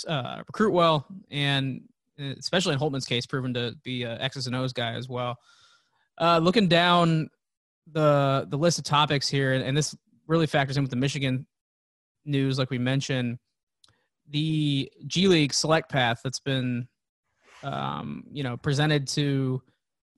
uh, 0.07 0.41
recruit 0.47 0.71
well, 0.71 1.07
and 1.29 1.81
especially 2.21 2.73
in 2.73 2.79
Holtman's 2.79 3.05
case, 3.05 3.25
proven 3.25 3.53
to 3.53 3.75
be 3.83 4.03
a 4.03 4.19
X's 4.19 4.47
and 4.47 4.55
O's 4.55 4.73
guy 4.73 4.93
as 4.93 5.09
well. 5.09 5.37
Uh, 6.19 6.39
looking 6.39 6.67
down 6.67 7.29
the 7.91 8.45
the 8.49 8.57
list 8.57 8.77
of 8.77 8.85
topics 8.85 9.27
here, 9.27 9.53
and 9.53 9.75
this 9.75 9.95
really 10.27 10.47
factors 10.47 10.77
in 10.77 10.83
with 10.83 10.91
the 10.91 10.97
Michigan 10.97 11.45
news, 12.25 12.59
like 12.59 12.69
we 12.69 12.77
mentioned, 12.77 13.37
the 14.29 14.91
G 15.07 15.27
League 15.27 15.53
select 15.53 15.91
path 15.91 16.21
that's 16.23 16.39
been, 16.39 16.87
um, 17.63 18.23
you 18.31 18.43
know, 18.43 18.57
presented 18.57 19.07
to 19.09 19.61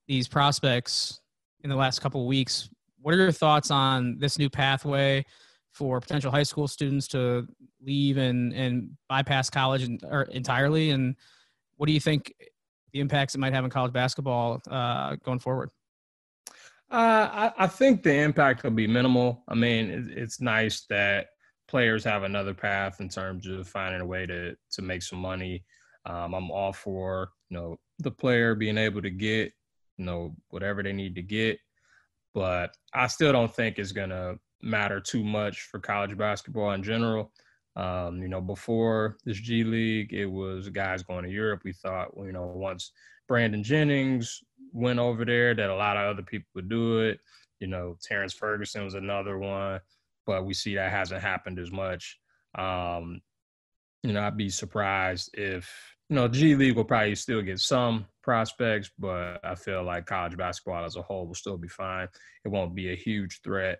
these 0.08 0.28
prospects 0.28 1.20
in 1.64 1.70
the 1.70 1.76
last 1.76 2.00
couple 2.00 2.22
of 2.22 2.28
weeks. 2.28 2.70
What 3.02 3.14
are 3.14 3.18
your 3.18 3.32
thoughts 3.32 3.72
on 3.72 4.18
this 4.20 4.38
new 4.38 4.50
pathway 4.50 5.26
for 5.72 6.00
potential 6.00 6.32
high 6.32 6.44
school 6.44 6.68
students 6.68 7.08
to 7.10 7.48
leave 7.82 8.18
and, 8.18 8.54
and 8.54 8.92
bypass 9.10 9.50
college 9.50 9.84
and, 9.84 10.04
or 10.04 10.24
entirely? 10.24 10.92
And 10.92 11.16
what 11.84 11.88
do 11.88 11.94
you 11.94 12.00
think 12.00 12.34
the 12.94 13.02
impacts 13.02 13.36
it 13.36 13.40
might 13.40 13.52
have 13.52 13.66
on 13.66 13.70
college 13.70 13.92
basketball 13.92 14.62
uh, 14.72 15.18
going 15.26 15.40
forward? 15.40 15.70
Uh, 16.90 17.50
I, 17.50 17.52
I, 17.58 17.68
think 17.68 18.04
the 18.04 18.14
impact 18.14 18.64
will 18.64 18.72
be 18.72 18.88
minimal. 18.88 19.44
I 19.50 19.56
mean, 19.56 19.90
it, 19.90 20.18
it's 20.18 20.40
nice 20.40 20.86
that 20.90 21.26
players 21.68 22.06
have 22.06 22.24
another 22.24 22.54
path 22.54 23.02
in 23.02 23.10
terms 23.10 23.48
of 23.48 23.68
finding 23.68 24.00
a 24.00 24.06
way 24.06 24.26
to 24.26 24.56
to 24.72 24.82
make 24.82 25.04
some 25.04 25.20
money. 25.20 25.66
Um, 26.06 26.34
I'm 26.34 26.52
all 26.52 26.72
for 26.72 27.32
you 27.50 27.58
know 27.58 27.76
the 28.00 28.12
player 28.12 28.56
being 28.56 28.78
able 28.78 29.02
to 29.02 29.10
get 29.10 29.52
you 29.98 30.06
know, 30.06 30.38
whatever 30.52 30.84
they 30.84 30.94
need 30.94 31.16
to 31.16 31.22
get. 31.22 31.60
But 32.34 32.72
I 32.94 33.08
still 33.08 33.34
don't 33.34 33.54
think 33.54 33.78
it's 33.78 33.92
to 33.92 34.40
matter 34.62 35.02
too 35.02 35.26
much 35.26 35.64
for 35.64 35.82
college 35.82 36.18
basketball 36.18 36.72
in 36.72 36.82
general. 36.82 37.34
Um, 37.76 38.22
you 38.22 38.28
know, 38.28 38.42
before 38.42 39.18
this 39.26 39.40
G 39.40 39.64
League, 39.64 40.14
it 40.14 40.28
was 40.28 40.70
guys 40.70 41.04
going 41.04 41.24
to 41.24 41.32
Europe. 41.32 41.62
We 41.64 41.74
thought, 41.74 42.10
you 42.18 42.32
know, 42.32 42.46
once 42.46 42.92
Brandon 43.28 43.64
Jennings 43.64 44.44
went 44.72 45.00
over 45.00 45.26
there, 45.26 45.56
that 45.56 45.70
a 45.70 45.76
lot 45.76 45.98
of 45.98 46.12
other 46.12 46.24
people 46.24 46.50
would 46.56 46.70
do 46.70 47.00
it. 47.00 47.20
You 47.60 47.68
know, 47.68 47.98
Terrence 48.02 48.34
Ferguson 48.34 48.84
was 48.84 48.94
another 48.94 49.38
one, 49.40 49.80
but 50.28 50.46
we 50.46 50.54
see 50.54 50.76
that 50.76 50.92
hasn't 50.92 51.22
happened 51.22 51.60
as 51.60 51.72
much. 51.72 52.20
Um, 52.56 53.22
you 54.04 54.14
know, 54.14 54.22
I'd 54.22 54.38
be 54.38 54.50
surprised 54.50 55.32
if 55.34 55.96
you 56.10 56.16
know, 56.16 56.28
G 56.28 56.56
League 56.56 56.76
will 56.76 56.84
probably 56.84 57.16
still 57.16 57.42
get 57.42 57.60
some 57.60 58.06
prospects, 58.22 58.92
but 59.00 59.40
I 59.44 59.56
feel 59.56 59.84
like 59.84 60.06
college 60.06 60.38
basketball 60.38 60.86
as 60.86 60.96
a 60.96 61.02
whole 61.02 61.26
will 61.26 61.34
still 61.34 61.58
be 61.58 61.68
fine. 61.68 62.08
It 62.46 62.50
won't 62.50 62.76
be 62.76 62.92
a 62.92 62.96
huge 62.96 63.42
threat. 63.42 63.80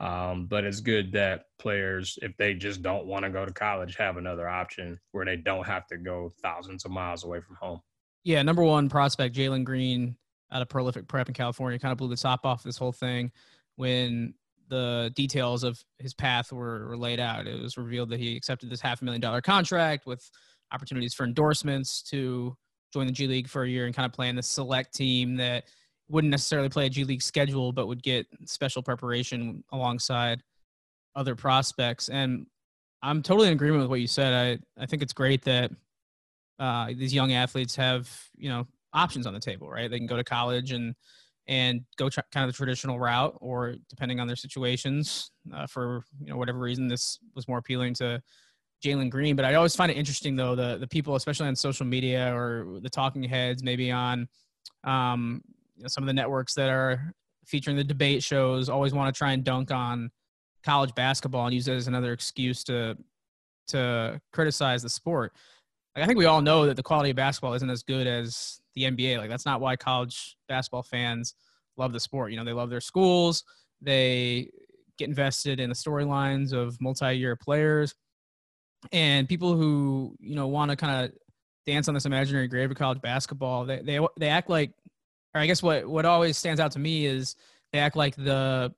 Um, 0.00 0.46
but 0.46 0.64
it's 0.64 0.80
good 0.80 1.12
that 1.12 1.46
players, 1.58 2.18
if 2.20 2.36
they 2.36 2.54
just 2.54 2.82
don't 2.82 3.06
want 3.06 3.24
to 3.24 3.30
go 3.30 3.46
to 3.46 3.52
college, 3.52 3.96
have 3.96 4.16
another 4.16 4.48
option 4.48 4.98
where 5.12 5.24
they 5.24 5.36
don't 5.36 5.66
have 5.66 5.86
to 5.88 5.96
go 5.96 6.30
thousands 6.42 6.84
of 6.84 6.90
miles 6.90 7.24
away 7.24 7.40
from 7.40 7.56
home. 7.56 7.80
Yeah, 8.24 8.42
number 8.42 8.62
one 8.62 8.88
prospect, 8.88 9.36
Jalen 9.36 9.64
Green 9.64 10.16
out 10.50 10.62
of 10.62 10.68
prolific 10.68 11.06
prep 11.06 11.28
in 11.28 11.34
California, 11.34 11.78
kind 11.78 11.92
of 11.92 11.98
blew 11.98 12.08
the 12.08 12.16
top 12.16 12.44
off 12.44 12.62
this 12.62 12.76
whole 12.76 12.92
thing 12.92 13.30
when 13.76 14.34
the 14.68 15.12
details 15.14 15.62
of 15.62 15.82
his 15.98 16.14
path 16.14 16.52
were, 16.52 16.88
were 16.88 16.96
laid 16.96 17.20
out. 17.20 17.46
It 17.46 17.60
was 17.60 17.76
revealed 17.76 18.10
that 18.10 18.20
he 18.20 18.36
accepted 18.36 18.70
this 18.70 18.80
half 18.80 19.02
a 19.02 19.04
million 19.04 19.20
dollar 19.20 19.40
contract 19.40 20.06
with 20.06 20.28
opportunities 20.72 21.14
for 21.14 21.24
endorsements 21.24 22.02
to 22.10 22.56
join 22.92 23.06
the 23.06 23.12
G 23.12 23.26
League 23.26 23.48
for 23.48 23.64
a 23.64 23.68
year 23.68 23.86
and 23.86 23.94
kind 23.94 24.06
of 24.06 24.12
play 24.12 24.28
in 24.28 24.36
the 24.36 24.42
select 24.42 24.94
team 24.94 25.36
that 25.36 25.64
wouldn't 26.08 26.30
necessarily 26.30 26.68
play 26.68 26.86
a 26.86 26.90
G 26.90 27.04
League 27.04 27.22
schedule, 27.22 27.72
but 27.72 27.86
would 27.86 28.02
get 28.02 28.26
special 28.46 28.82
preparation 28.82 29.64
alongside 29.72 30.42
other 31.16 31.34
prospects. 31.34 32.08
And 32.08 32.46
I'm 33.02 33.22
totally 33.22 33.48
in 33.48 33.54
agreement 33.54 33.82
with 33.82 33.90
what 33.90 34.00
you 34.00 34.06
said. 34.06 34.60
I, 34.78 34.82
I 34.82 34.86
think 34.86 35.02
it's 35.02 35.12
great 35.12 35.42
that 35.44 35.70
uh, 36.58 36.86
these 36.96 37.12
young 37.14 37.32
athletes 37.32 37.76
have, 37.76 38.10
you 38.36 38.48
know, 38.48 38.66
options 38.92 39.26
on 39.26 39.34
the 39.34 39.40
table, 39.40 39.68
right? 39.68 39.90
They 39.90 39.98
can 39.98 40.06
go 40.06 40.16
to 40.16 40.24
college 40.24 40.72
and 40.72 40.94
and 41.46 41.82
go 41.98 42.08
kind 42.08 42.24
of 42.36 42.46
the 42.46 42.56
traditional 42.56 42.98
route, 42.98 43.36
or 43.40 43.74
depending 43.90 44.18
on 44.18 44.26
their 44.26 44.36
situations, 44.36 45.30
uh, 45.54 45.66
for 45.66 46.02
you 46.20 46.28
know 46.28 46.38
whatever 46.38 46.58
reason, 46.58 46.88
this 46.88 47.18
was 47.34 47.46
more 47.46 47.58
appealing 47.58 47.92
to 47.94 48.22
Jalen 48.82 49.10
Green. 49.10 49.36
But 49.36 49.44
I 49.44 49.54
always 49.54 49.76
find 49.76 49.90
it 49.90 49.96
interesting 49.96 50.36
though 50.36 50.54
the 50.54 50.78
the 50.78 50.88
people, 50.88 51.16
especially 51.16 51.48
on 51.48 51.56
social 51.56 51.84
media 51.84 52.34
or 52.34 52.78
the 52.80 52.88
talking 52.88 53.22
heads, 53.22 53.62
maybe 53.62 53.90
on 53.90 54.26
um, 54.84 55.42
you 55.76 55.82
know, 55.82 55.88
some 55.88 56.04
of 56.04 56.06
the 56.06 56.12
networks 56.12 56.54
that 56.54 56.70
are 56.70 57.12
featuring 57.46 57.76
the 57.76 57.84
debate 57.84 58.22
shows, 58.22 58.68
always 58.68 58.94
want 58.94 59.14
to 59.14 59.18
try 59.18 59.32
and 59.32 59.44
dunk 59.44 59.70
on 59.70 60.10
college 60.64 60.94
basketball 60.94 61.46
and 61.46 61.54
use 61.54 61.68
it 61.68 61.74
as 61.74 61.88
another 61.88 62.12
excuse 62.12 62.64
to 62.64 62.96
to 63.68 64.20
criticize 64.32 64.82
the 64.82 64.88
sport. 64.88 65.32
Like 65.94 66.04
I 66.04 66.06
think 66.06 66.18
we 66.18 66.26
all 66.26 66.42
know 66.42 66.66
that 66.66 66.76
the 66.76 66.82
quality 66.82 67.10
of 67.10 67.16
basketball 67.16 67.54
isn't 67.54 67.70
as 67.70 67.82
good 67.82 68.06
as 68.06 68.60
the 68.74 68.84
NBA. 68.84 69.18
Like 69.18 69.30
that's 69.30 69.46
not 69.46 69.60
why 69.60 69.76
college 69.76 70.36
basketball 70.48 70.82
fans 70.82 71.34
love 71.76 71.92
the 71.92 72.00
sport. 72.00 72.30
You 72.30 72.36
know, 72.36 72.44
they 72.44 72.52
love 72.52 72.70
their 72.70 72.80
schools. 72.80 73.44
They 73.80 74.50
get 74.98 75.08
invested 75.08 75.60
in 75.60 75.68
the 75.68 75.74
storylines 75.74 76.52
of 76.52 76.80
multi-year 76.80 77.36
players 77.36 77.94
and 78.92 79.28
people 79.28 79.56
who 79.56 80.14
you 80.20 80.34
know 80.34 80.46
want 80.46 80.70
to 80.70 80.76
kind 80.76 81.04
of 81.04 81.12
dance 81.66 81.88
on 81.88 81.94
this 81.94 82.04
imaginary 82.04 82.46
grave 82.46 82.70
of 82.70 82.76
college 82.76 83.00
basketball 83.00 83.64
they, 83.64 83.80
they 83.80 83.98
they 84.18 84.28
act 84.28 84.50
like 84.50 84.72
or 85.34 85.40
i 85.40 85.46
guess 85.46 85.62
what 85.62 85.86
what 85.86 86.04
always 86.04 86.36
stands 86.36 86.60
out 86.60 86.72
to 86.72 86.78
me 86.78 87.06
is 87.06 87.36
they 87.72 87.78
act 87.78 87.96
like 87.96 88.16
the 88.16 88.72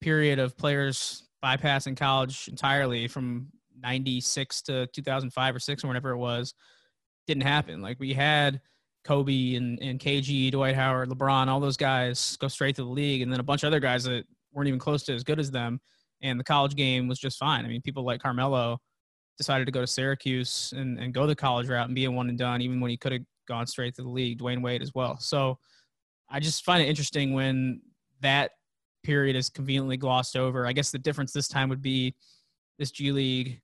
period 0.00 0.38
of 0.38 0.56
players 0.56 1.28
bypassing 1.44 1.96
college 1.96 2.48
entirely 2.48 3.08
from 3.08 3.48
96 3.80 4.62
to 4.62 4.86
2005 4.88 5.56
or 5.56 5.58
6 5.58 5.84
or 5.84 5.86
whatever 5.86 6.10
it 6.10 6.16
was 6.16 6.54
didn't 7.26 7.42
happen 7.42 7.80
like 7.80 7.98
we 7.98 8.12
had 8.12 8.60
kobe 9.04 9.54
and, 9.54 9.80
and 9.80 9.98
kg 9.98 10.50
dwight 10.52 10.74
howard 10.74 11.08
lebron 11.08 11.48
all 11.48 11.60
those 11.60 11.76
guys 11.76 12.36
go 12.36 12.48
straight 12.48 12.76
to 12.76 12.84
the 12.84 12.88
league 12.88 13.22
and 13.22 13.32
then 13.32 13.40
a 13.40 13.44
bunch 13.44 13.62
of 13.62 13.68
other 13.68 13.80
guys 13.80 14.04
that 14.04 14.24
weren't 14.52 14.68
even 14.68 14.78
close 14.78 15.02
to 15.02 15.12
as 15.12 15.24
good 15.24 15.40
as 15.40 15.50
them 15.50 15.80
and 16.22 16.38
the 16.38 16.44
college 16.44 16.76
game 16.76 17.08
was 17.08 17.18
just 17.18 17.38
fine 17.38 17.64
i 17.64 17.68
mean 17.68 17.82
people 17.82 18.04
like 18.04 18.20
carmelo 18.20 18.78
decided 19.38 19.64
to 19.66 19.72
go 19.72 19.80
to 19.80 19.86
Syracuse 19.86 20.72
and, 20.76 20.98
and 20.98 21.14
go 21.14 21.26
the 21.26 21.34
college 21.34 21.68
route 21.68 21.86
and 21.86 21.94
be 21.94 22.04
a 22.04 22.10
one 22.10 22.28
and 22.28 22.38
done, 22.38 22.60
even 22.60 22.80
when 22.80 22.90
he 22.90 22.96
could 22.96 23.12
have 23.12 23.22
gone 23.48 23.66
straight 23.66 23.94
to 23.96 24.02
the 24.02 24.08
league. 24.08 24.38
Dwyane 24.38 24.62
Wade 24.62 24.82
as 24.82 24.92
well. 24.94 25.18
So 25.18 25.58
I 26.32 26.40
just 26.40 26.64
find 26.64 26.82
it 26.82 26.88
interesting 26.88 27.34
when 27.34 27.82
that 28.20 28.52
period 29.04 29.36
is 29.36 29.50
conveniently 29.50 29.96
glossed 29.96 30.36
over. 30.36 30.66
I 30.66 30.72
guess 30.72 30.90
the 30.90 30.98
difference 30.98 31.32
this 31.32 31.46
time 31.46 31.68
would 31.68 31.82
be 31.82 32.14
this 32.78 32.90
G 32.90 33.12
League 33.12 33.60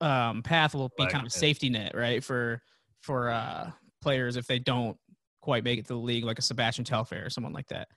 um, 0.00 0.42
path 0.42 0.74
will 0.74 0.90
be 0.96 1.04
Like 1.04 1.12
kind 1.12 1.24
of 1.24 1.28
a 1.28 1.34
safety 1.34 1.70
net, 1.70 1.94
right? 1.94 2.22
For 2.22 2.60
for 3.02 3.30
uh, 3.30 3.70
players 4.02 4.36
if 4.36 4.46
they 4.46 4.58
don't 4.58 4.96
quite 5.40 5.64
make 5.64 5.78
it 5.78 5.86
to 5.86 5.94
the 5.94 5.98
league, 5.98 6.24
like 6.24 6.38
a 6.38 6.42
Sebastian 6.42 6.84
Telfair 6.84 7.26
or 7.26 7.30
someone 7.30 7.52
like 7.52 7.68
that. 7.68 7.88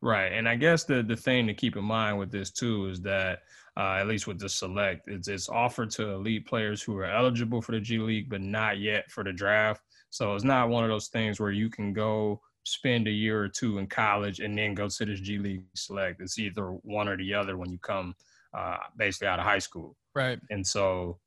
Right. 0.00 0.32
And 0.32 0.48
I 0.48 0.56
guess 0.56 0.84
the 0.84 1.02
the 1.02 1.16
thing 1.16 1.46
to 1.46 1.54
keep 1.54 1.76
in 1.76 1.84
mind 1.84 2.18
with 2.18 2.30
this 2.30 2.50
too 2.50 2.88
is 2.88 3.00
that 3.02 3.40
uh, 3.76 3.96
at 4.00 4.06
least 4.06 4.26
with 4.26 4.38
the 4.38 4.48
select, 4.48 5.08
it's 5.08 5.28
it's 5.28 5.48
offered 5.48 5.90
to 5.92 6.10
elite 6.10 6.46
players 6.46 6.82
who 6.82 6.96
are 6.98 7.04
eligible 7.04 7.60
for 7.60 7.72
the 7.72 7.80
G 7.80 7.98
League 7.98 8.30
but 8.30 8.40
not 8.40 8.78
yet 8.78 9.10
for 9.10 9.24
the 9.24 9.32
draft. 9.32 9.82
So 10.10 10.34
it's 10.34 10.44
not 10.44 10.68
one 10.68 10.84
of 10.84 10.90
those 10.90 11.08
things 11.08 11.40
where 11.40 11.50
you 11.50 11.68
can 11.68 11.92
go 11.92 12.40
spend 12.64 13.06
a 13.06 13.12
year 13.12 13.40
or 13.40 13.48
two 13.48 13.78
in 13.78 13.86
college 13.86 14.40
and 14.40 14.58
then 14.58 14.74
go 14.74 14.88
to 14.88 15.04
this 15.04 15.20
G 15.20 15.38
League 15.38 15.62
select. 15.74 16.20
It's 16.20 16.38
either 16.38 16.70
one 16.82 17.08
or 17.08 17.16
the 17.16 17.32
other 17.34 17.56
when 17.56 17.70
you 17.70 17.78
come 17.78 18.14
uh, 18.52 18.78
basically 18.96 19.28
out 19.28 19.38
of 19.38 19.44
high 19.44 19.58
school. 19.58 19.96
Right. 20.14 20.38
And 20.50 20.66
so, 20.66 21.18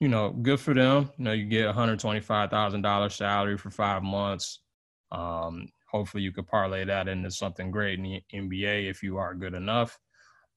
you 0.00 0.08
know, 0.08 0.30
good 0.30 0.58
for 0.58 0.74
them. 0.74 1.10
You 1.18 1.24
know, 1.24 1.32
you 1.32 1.44
get 1.44 1.72
$125,000 1.74 3.12
salary 3.12 3.56
for 3.56 3.70
five 3.70 4.02
months. 4.02 4.60
Um, 5.12 5.68
hopefully, 5.90 6.22
you 6.22 6.32
could 6.32 6.46
parlay 6.46 6.84
that 6.84 7.08
into 7.08 7.30
something 7.30 7.70
great 7.70 7.98
in 7.98 8.04
the 8.04 8.22
NBA 8.34 8.90
if 8.90 9.02
you 9.02 9.18
are 9.18 9.34
good 9.34 9.54
enough. 9.54 9.98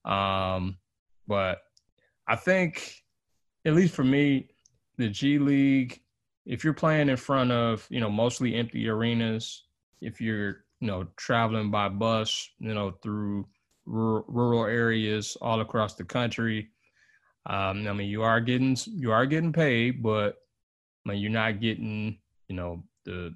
Um, 0.04 0.77
but 1.27 1.60
I 2.27 2.36
think, 2.36 3.04
at 3.65 3.73
least 3.73 3.93
for 3.93 4.04
me, 4.04 4.49
the 4.97 5.10
G 5.10 5.38
League, 5.38 6.01
if 6.45 6.63
you're 6.63 6.73
playing 6.73 7.10
in 7.10 7.17
front 7.17 7.51
of, 7.51 7.86
you 7.89 7.99
know, 7.99 8.10
mostly 8.10 8.56
empty 8.56 8.88
arenas, 8.89 9.63
if 10.01 10.19
you're, 10.19 10.63
you 10.80 10.88
know, 10.88 11.08
traveling 11.15 11.69
by 11.69 11.89
bus, 11.89 12.49
you 12.60 12.73
know, 12.73 12.91
through 13.04 13.47
rural, 13.86 14.65
areas 14.65 15.38
all 15.41 15.62
across 15.62 15.95
the 15.95 16.04
country, 16.04 16.69
um, 17.45 17.88
I 17.88 17.93
mean, 17.93 18.10
you 18.10 18.23
are 18.23 18.39
getting 18.39 18.77
you 18.88 19.12
are 19.12 19.25
getting 19.25 19.54
paid, 19.54 20.04
but 20.04 20.38
I 21.06 21.10
mean, 21.10 21.19
you're 21.19 21.32
not 21.32 21.60
getting 21.60 22.17
you 22.47 22.56
know 22.56 22.84
the 23.06 23.34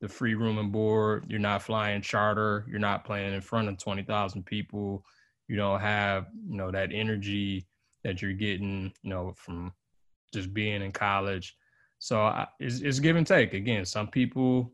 the 0.00 0.08
free 0.08 0.34
room 0.34 0.58
and 0.58 0.72
board. 0.72 1.26
You're 1.28 1.38
not 1.38 1.62
flying 1.62 2.02
charter. 2.02 2.66
You're 2.68 2.80
not 2.80 3.04
playing 3.04 3.34
in 3.34 3.40
front 3.40 3.68
of 3.68 3.78
twenty 3.78 4.02
thousand 4.02 4.44
people. 4.46 5.04
You 5.46 5.56
don't 5.56 5.80
have 5.80 6.26
you 6.48 6.56
know 6.56 6.70
that 6.70 6.90
energy 6.92 7.66
that 8.04 8.22
you're 8.22 8.32
getting 8.32 8.92
you 9.02 9.10
know 9.10 9.34
from 9.36 9.72
just 10.32 10.52
being 10.52 10.82
in 10.82 10.92
college. 10.92 11.56
So 11.98 12.20
I, 12.20 12.46
it's, 12.60 12.80
it's 12.80 13.00
give 13.00 13.16
and 13.16 13.26
take. 13.26 13.54
Again, 13.54 13.84
some 13.84 14.08
people 14.08 14.72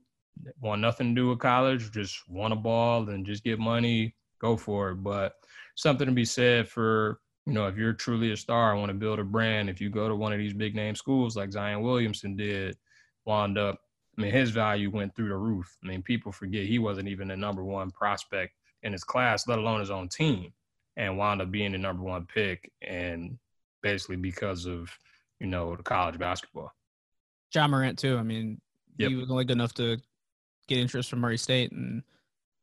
want 0.61 0.81
nothing 0.81 1.15
to 1.15 1.21
do 1.21 1.29
with 1.31 1.39
college, 1.39 1.91
just 1.91 2.29
want 2.29 2.53
a 2.53 2.57
ball 2.57 3.09
and 3.09 3.25
just 3.25 3.45
get 3.45 3.59
money, 3.59 4.15
go 4.41 4.57
for 4.57 4.91
it. 4.91 4.97
But 4.97 5.35
something 5.75 6.07
to 6.07 6.13
be 6.13 6.25
said 6.25 6.69
for 6.69 7.21
you 7.47 7.53
know, 7.53 7.67
if 7.67 7.77
you're 7.77 7.93
truly 7.93 8.33
a 8.33 8.37
star, 8.37 8.75
I 8.75 8.79
want 8.79 8.89
to 8.89 8.95
build 8.95 9.19
a 9.19 9.25
brand. 9.25 9.69
If 9.69 9.81
you 9.81 9.91
go 9.91 10.09
to 10.09 10.17
one 10.17 10.33
of 10.33 10.39
these 10.39 10.55
big 10.55 10.75
name 10.75 10.95
schools 10.95 11.37
like 11.37 11.53
Zion 11.53 11.83
Williamson 11.83 12.37
did, 12.37 12.77
wound 13.27 13.59
up, 13.59 13.79
I 14.17 14.23
mean, 14.23 14.33
his 14.33 14.51
value 14.51 14.91
went 14.91 15.15
through 15.15 15.29
the 15.29 15.37
roof. 15.37 15.77
I 15.85 15.89
mean, 15.89 16.03
people 16.03 16.33
forget 16.33 16.65
he 16.65 16.79
wasn't 16.79 17.09
even 17.09 17.29
the 17.29 17.37
number 17.37 17.65
one 17.65 17.91
prospect 17.91 18.55
in 18.83 18.93
his 18.93 19.05
class, 19.05 19.47
let 19.47 19.59
alone 19.59 19.81
his 19.81 19.91
own 19.91 20.09
team, 20.09 20.53
and 20.97 21.19
wound 21.19 21.43
up 21.43 21.51
being 21.51 21.73
the 21.73 21.79
number 21.79 22.03
one 22.03 22.27
pick. 22.27 22.71
And 22.81 23.39
basically 23.83 24.17
because 24.17 24.65
of, 24.65 24.91
you 25.39 25.47
know, 25.47 25.77
the 25.77 25.83
college 25.83 26.19
basketball. 26.19 26.73
Ja 27.55 27.67
Morant 27.69 27.99
too. 27.99 28.17
I 28.19 28.23
mean, 28.23 28.61
Yep. 28.99 29.11
he 29.11 29.17
was 29.17 29.31
only 29.31 29.45
good 29.45 29.57
enough 29.57 29.75
to 29.75 29.99
get 30.69 30.79
interest 30.79 31.11
from 31.11 31.21
Murray 31.21 31.37
State 31.39 31.73
and 31.73 32.03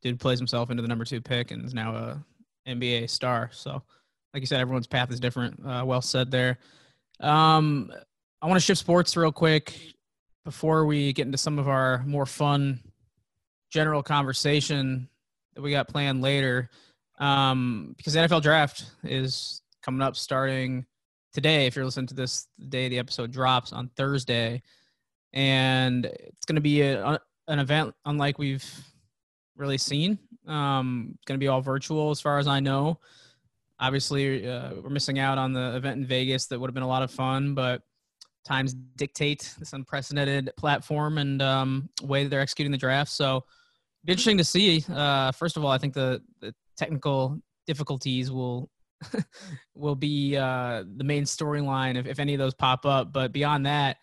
did 0.02 0.18
plays 0.18 0.38
himself 0.38 0.70
into 0.70 0.82
the 0.82 0.88
number 0.88 1.04
two 1.04 1.20
pick 1.20 1.50
and 1.50 1.64
is 1.64 1.74
now 1.74 1.94
a 1.94 2.24
NBA 2.66 3.08
star. 3.10 3.50
So, 3.52 3.82
like 4.32 4.40
you 4.40 4.46
said, 4.46 4.60
everyone's 4.60 4.86
path 4.86 5.10
is 5.10 5.20
different. 5.20 5.60
Uh, 5.64 5.84
well 5.86 6.00
said 6.00 6.30
there. 6.30 6.58
Um, 7.20 7.92
I 8.40 8.46
want 8.46 8.56
to 8.56 8.64
shift 8.64 8.80
sports 8.80 9.16
real 9.16 9.30
quick 9.30 9.78
before 10.44 10.86
we 10.86 11.12
get 11.12 11.26
into 11.26 11.38
some 11.38 11.58
of 11.58 11.68
our 11.68 12.02
more 12.04 12.26
fun 12.26 12.80
general 13.70 14.02
conversation 14.02 15.08
that 15.54 15.62
we 15.62 15.70
got 15.70 15.88
planned 15.88 16.22
later. 16.22 16.70
Um, 17.18 17.94
because 17.96 18.14
the 18.14 18.20
NFL 18.20 18.42
draft 18.42 18.86
is 19.04 19.62
coming 19.82 20.02
up 20.02 20.16
starting 20.16 20.86
today. 21.32 21.66
If 21.66 21.76
you're 21.76 21.84
listening 21.84 22.08
to 22.08 22.14
this 22.14 22.48
the 22.58 22.64
day 22.66 22.88
the 22.88 22.98
episode 22.98 23.30
drops 23.30 23.72
on 23.72 23.90
Thursday, 23.96 24.62
and 25.32 26.06
it's 26.06 26.46
going 26.46 26.56
to 26.56 26.62
be 26.62 26.82
a, 26.82 27.20
an 27.48 27.58
event 27.58 27.94
unlike 28.04 28.38
we've 28.38 28.64
really 29.56 29.78
seen. 29.78 30.18
Um, 30.46 31.10
it's 31.14 31.24
going 31.24 31.38
to 31.38 31.42
be 31.42 31.48
all 31.48 31.60
virtual, 31.60 32.10
as 32.10 32.20
far 32.20 32.38
as 32.38 32.46
I 32.46 32.60
know. 32.60 32.98
Obviously, 33.80 34.48
uh, 34.48 34.74
we're 34.82 34.90
missing 34.90 35.18
out 35.18 35.38
on 35.38 35.52
the 35.52 35.76
event 35.76 35.98
in 35.98 36.06
Vegas 36.06 36.46
that 36.46 36.58
would 36.58 36.68
have 36.68 36.74
been 36.74 36.82
a 36.82 36.88
lot 36.88 37.02
of 37.02 37.10
fun, 37.10 37.54
but 37.54 37.82
times 38.44 38.74
dictate 38.96 39.54
this 39.58 39.72
unprecedented 39.72 40.50
platform 40.56 41.18
and 41.18 41.40
um, 41.42 41.88
way 42.02 42.24
that 42.24 42.30
they're 42.30 42.40
executing 42.40 42.72
the 42.72 42.78
draft. 42.78 43.10
So, 43.10 43.44
be 44.04 44.12
interesting 44.12 44.38
to 44.38 44.44
see. 44.44 44.84
Uh, 44.92 45.30
first 45.30 45.56
of 45.56 45.64
all, 45.64 45.70
I 45.70 45.78
think 45.78 45.94
the, 45.94 46.20
the 46.40 46.52
technical 46.76 47.40
difficulties 47.66 48.32
will 48.32 48.68
will 49.74 49.94
be 49.94 50.36
uh, 50.36 50.84
the 50.96 51.04
main 51.04 51.24
storyline 51.24 51.96
if, 51.96 52.06
if 52.06 52.18
any 52.18 52.34
of 52.34 52.38
those 52.38 52.54
pop 52.54 52.84
up. 52.84 53.12
But 53.12 53.32
beyond 53.32 53.66
that, 53.66 53.98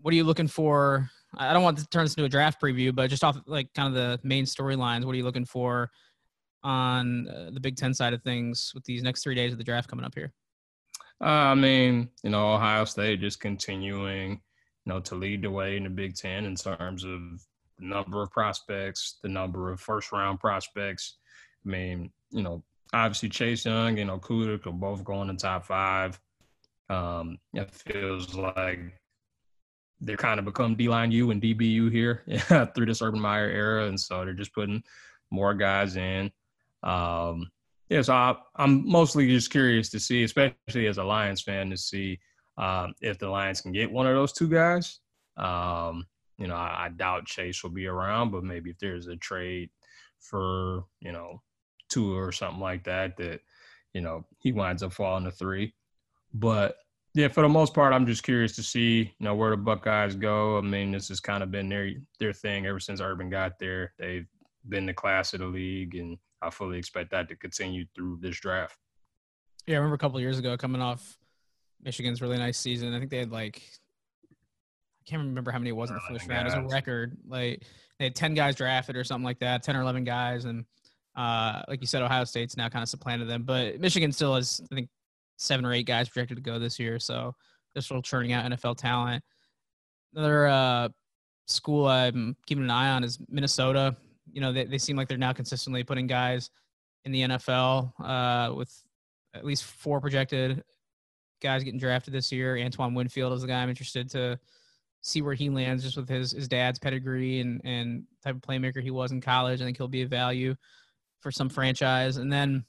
what 0.00 0.12
are 0.12 0.16
you 0.16 0.24
looking 0.24 0.48
for? 0.48 1.10
I 1.36 1.52
don't 1.52 1.62
want 1.62 1.78
to 1.78 1.86
turn 1.88 2.04
this 2.04 2.14
into 2.14 2.24
a 2.24 2.28
draft 2.28 2.60
preview, 2.60 2.94
but 2.94 3.10
just 3.10 3.24
off 3.24 3.38
like 3.46 3.72
kind 3.74 3.88
of 3.88 3.94
the 3.94 4.20
main 4.26 4.44
storylines, 4.44 5.04
what 5.04 5.12
are 5.12 5.18
you 5.18 5.24
looking 5.24 5.44
for 5.44 5.90
on 6.62 7.28
uh, 7.28 7.50
the 7.52 7.60
Big 7.60 7.76
Ten 7.76 7.92
side 7.94 8.14
of 8.14 8.22
things 8.22 8.72
with 8.74 8.84
these 8.84 9.02
next 9.02 9.22
three 9.22 9.34
days 9.34 9.52
of 9.52 9.58
the 9.58 9.64
draft 9.64 9.88
coming 9.88 10.04
up 10.04 10.14
here? 10.14 10.32
Uh, 11.20 11.24
I 11.24 11.54
mean, 11.54 12.08
you 12.22 12.30
know, 12.30 12.54
Ohio 12.54 12.84
State 12.84 13.20
just 13.20 13.40
continuing, 13.40 14.30
you 14.30 14.92
know, 14.92 15.00
to 15.00 15.14
lead 15.16 15.42
the 15.42 15.50
way 15.50 15.76
in 15.76 15.84
the 15.84 15.90
Big 15.90 16.14
Ten 16.14 16.44
in 16.44 16.54
terms 16.54 17.04
of 17.04 17.20
the 17.78 17.84
number 17.84 18.22
of 18.22 18.30
prospects, 18.30 19.16
the 19.22 19.28
number 19.28 19.70
of 19.70 19.80
first 19.80 20.12
round 20.12 20.40
prospects. 20.40 21.16
I 21.66 21.68
mean, 21.68 22.10
you 22.30 22.42
know, 22.42 22.62
obviously 22.92 23.28
Chase 23.28 23.64
Young 23.64 23.98
and 23.98 24.10
Okudah 24.10 24.62
could 24.62 24.80
both 24.80 25.04
go 25.04 25.20
in 25.22 25.28
the 25.28 25.34
top 25.34 25.66
five. 25.66 26.18
Um, 26.88 27.38
it 27.52 27.70
feels 27.70 28.34
like 28.34 28.80
they're 30.00 30.16
kind 30.16 30.38
of 30.38 30.44
become 30.44 30.76
D-line 30.76 31.10
U 31.12 31.30
and 31.30 31.42
DBU 31.42 31.90
here 31.90 32.22
through 32.74 32.86
this 32.86 33.02
Urban 33.02 33.20
Meyer 33.20 33.50
era, 33.50 33.86
and 33.86 33.98
so 33.98 34.24
they're 34.24 34.34
just 34.34 34.54
putting 34.54 34.82
more 35.30 35.54
guys 35.54 35.96
in. 35.96 36.30
Um, 36.82 37.50
yeah, 37.88 38.02
so 38.02 38.14
I, 38.14 38.36
I'm 38.56 38.88
mostly 38.88 39.26
just 39.26 39.50
curious 39.50 39.88
to 39.90 40.00
see, 40.00 40.22
especially 40.22 40.86
as 40.86 40.98
a 40.98 41.04
Lions 41.04 41.40
fan, 41.40 41.70
to 41.70 41.76
see 41.76 42.18
um, 42.58 42.94
if 43.00 43.18
the 43.18 43.28
Lions 43.28 43.60
can 43.60 43.72
get 43.72 43.90
one 43.90 44.06
of 44.06 44.14
those 44.14 44.32
two 44.32 44.48
guys. 44.48 45.00
Um, 45.36 46.06
you 46.38 46.46
know, 46.46 46.54
I, 46.54 46.86
I 46.86 46.88
doubt 46.90 47.26
Chase 47.26 47.62
will 47.62 47.70
be 47.70 47.86
around, 47.86 48.30
but 48.30 48.44
maybe 48.44 48.70
if 48.70 48.78
there's 48.78 49.06
a 49.06 49.16
trade 49.16 49.70
for 50.20 50.84
you 51.00 51.12
know 51.12 51.40
two 51.88 52.16
or 52.16 52.32
something 52.32 52.60
like 52.60 52.84
that, 52.84 53.16
that 53.16 53.40
you 53.94 54.00
know 54.00 54.24
he 54.40 54.52
winds 54.52 54.82
up 54.82 54.92
falling 54.92 55.24
to 55.24 55.30
three. 55.30 55.74
But 56.34 56.76
yeah, 57.14 57.28
for 57.28 57.42
the 57.42 57.48
most 57.48 57.74
part, 57.74 57.92
I'm 57.92 58.06
just 58.06 58.22
curious 58.22 58.54
to 58.56 58.62
see 58.62 58.98
you 59.18 59.24
know 59.24 59.34
where 59.34 59.50
the 59.50 59.56
Buckeyes 59.56 60.14
go. 60.14 60.58
I 60.58 60.60
mean, 60.60 60.92
this 60.92 61.08
has 61.08 61.20
kind 61.20 61.42
of 61.42 61.50
been 61.50 61.68
their 61.68 61.90
their 62.18 62.32
thing 62.32 62.66
ever 62.66 62.80
since 62.80 63.00
Urban 63.00 63.30
got 63.30 63.58
there. 63.58 63.92
They've 63.98 64.26
been 64.68 64.86
the 64.86 64.94
class 64.94 65.34
of 65.34 65.40
the 65.40 65.46
league, 65.46 65.94
and 65.94 66.18
I 66.42 66.50
fully 66.50 66.78
expect 66.78 67.10
that 67.10 67.28
to 67.28 67.36
continue 67.36 67.86
through 67.94 68.18
this 68.20 68.38
draft. 68.40 68.76
Yeah, 69.66 69.76
I 69.76 69.78
remember 69.78 69.96
a 69.96 69.98
couple 69.98 70.16
of 70.16 70.22
years 70.22 70.38
ago 70.38 70.56
coming 70.56 70.80
off 70.80 71.18
Michigan's 71.82 72.22
really 72.22 72.38
nice 72.38 72.58
season. 72.58 72.94
I 72.94 72.98
think 72.98 73.10
they 73.10 73.18
had 73.18 73.32
like 73.32 73.62
I 74.30 75.10
can't 75.10 75.22
remember 75.22 75.50
how 75.50 75.58
many 75.58 75.70
it 75.70 75.76
was 75.76 75.90
in 75.90 75.96
the 75.96 76.02
first 76.08 76.28
round. 76.28 76.48
It 76.48 76.56
was 76.56 76.72
a 76.72 76.74
record. 76.74 77.16
Like 77.26 77.62
they 77.98 78.06
had 78.06 78.14
ten 78.14 78.34
guys 78.34 78.56
drafted 78.56 78.96
or 78.96 79.04
something 79.04 79.24
like 79.24 79.38
that, 79.40 79.62
ten 79.62 79.76
or 79.76 79.82
eleven 79.82 80.04
guys, 80.04 80.44
and 80.44 80.64
uh, 81.16 81.62
like 81.68 81.80
you 81.80 81.86
said, 81.86 82.02
Ohio 82.02 82.24
State's 82.24 82.56
now 82.56 82.68
kind 82.68 82.82
of 82.82 82.88
supplanted 82.88 83.28
them. 83.28 83.42
But 83.42 83.80
Michigan 83.80 84.12
still 84.12 84.36
has, 84.36 84.60
I 84.70 84.74
think, 84.74 84.88
seven 85.38 85.64
or 85.64 85.72
eight 85.72 85.86
guys 85.86 86.08
projected 86.08 86.36
to 86.36 86.42
go 86.42 86.58
this 86.58 86.78
year. 86.78 86.98
So 86.98 87.34
they're 87.72 87.82
still 87.82 88.02
churning 88.02 88.32
out 88.32 88.44
NFL 88.44 88.76
talent. 88.76 89.24
Another 90.14 90.46
uh, 90.48 90.88
school 91.46 91.86
I'm 91.86 92.36
keeping 92.46 92.64
an 92.64 92.70
eye 92.70 92.90
on 92.90 93.04
is 93.04 93.18
Minnesota. 93.28 93.96
You 94.30 94.40
know, 94.40 94.52
they, 94.52 94.64
they 94.64 94.78
seem 94.78 94.96
like 94.96 95.08
they're 95.08 95.16
now 95.16 95.32
consistently 95.32 95.84
putting 95.84 96.06
guys 96.06 96.50
in 97.04 97.12
the 97.12 97.22
NFL 97.22 97.92
uh, 98.04 98.54
with 98.54 98.70
at 99.34 99.44
least 99.44 99.64
four 99.64 100.00
projected 100.00 100.62
guys 101.40 101.62
getting 101.62 101.80
drafted 101.80 102.12
this 102.12 102.32
year. 102.32 102.58
Antoine 102.58 102.94
Winfield 102.94 103.32
is 103.32 103.42
the 103.42 103.46
guy 103.46 103.62
I'm 103.62 103.68
interested 103.68 104.10
to 104.10 104.38
see 105.00 105.22
where 105.22 105.34
he 105.34 105.48
lands 105.48 105.84
just 105.84 105.96
with 105.96 106.08
his, 106.08 106.32
his 106.32 106.48
dad's 106.48 106.78
pedigree 106.78 107.40
and, 107.40 107.60
and 107.64 108.04
type 108.24 108.34
of 108.34 108.42
playmaker 108.42 108.82
he 108.82 108.90
was 108.90 109.12
in 109.12 109.20
college. 109.20 109.62
I 109.62 109.64
think 109.64 109.76
he'll 109.76 109.88
be 109.88 110.02
a 110.02 110.08
value 110.08 110.56
for 111.20 111.30
some 111.30 111.48
franchise. 111.48 112.16
And 112.16 112.32
then 112.32 112.64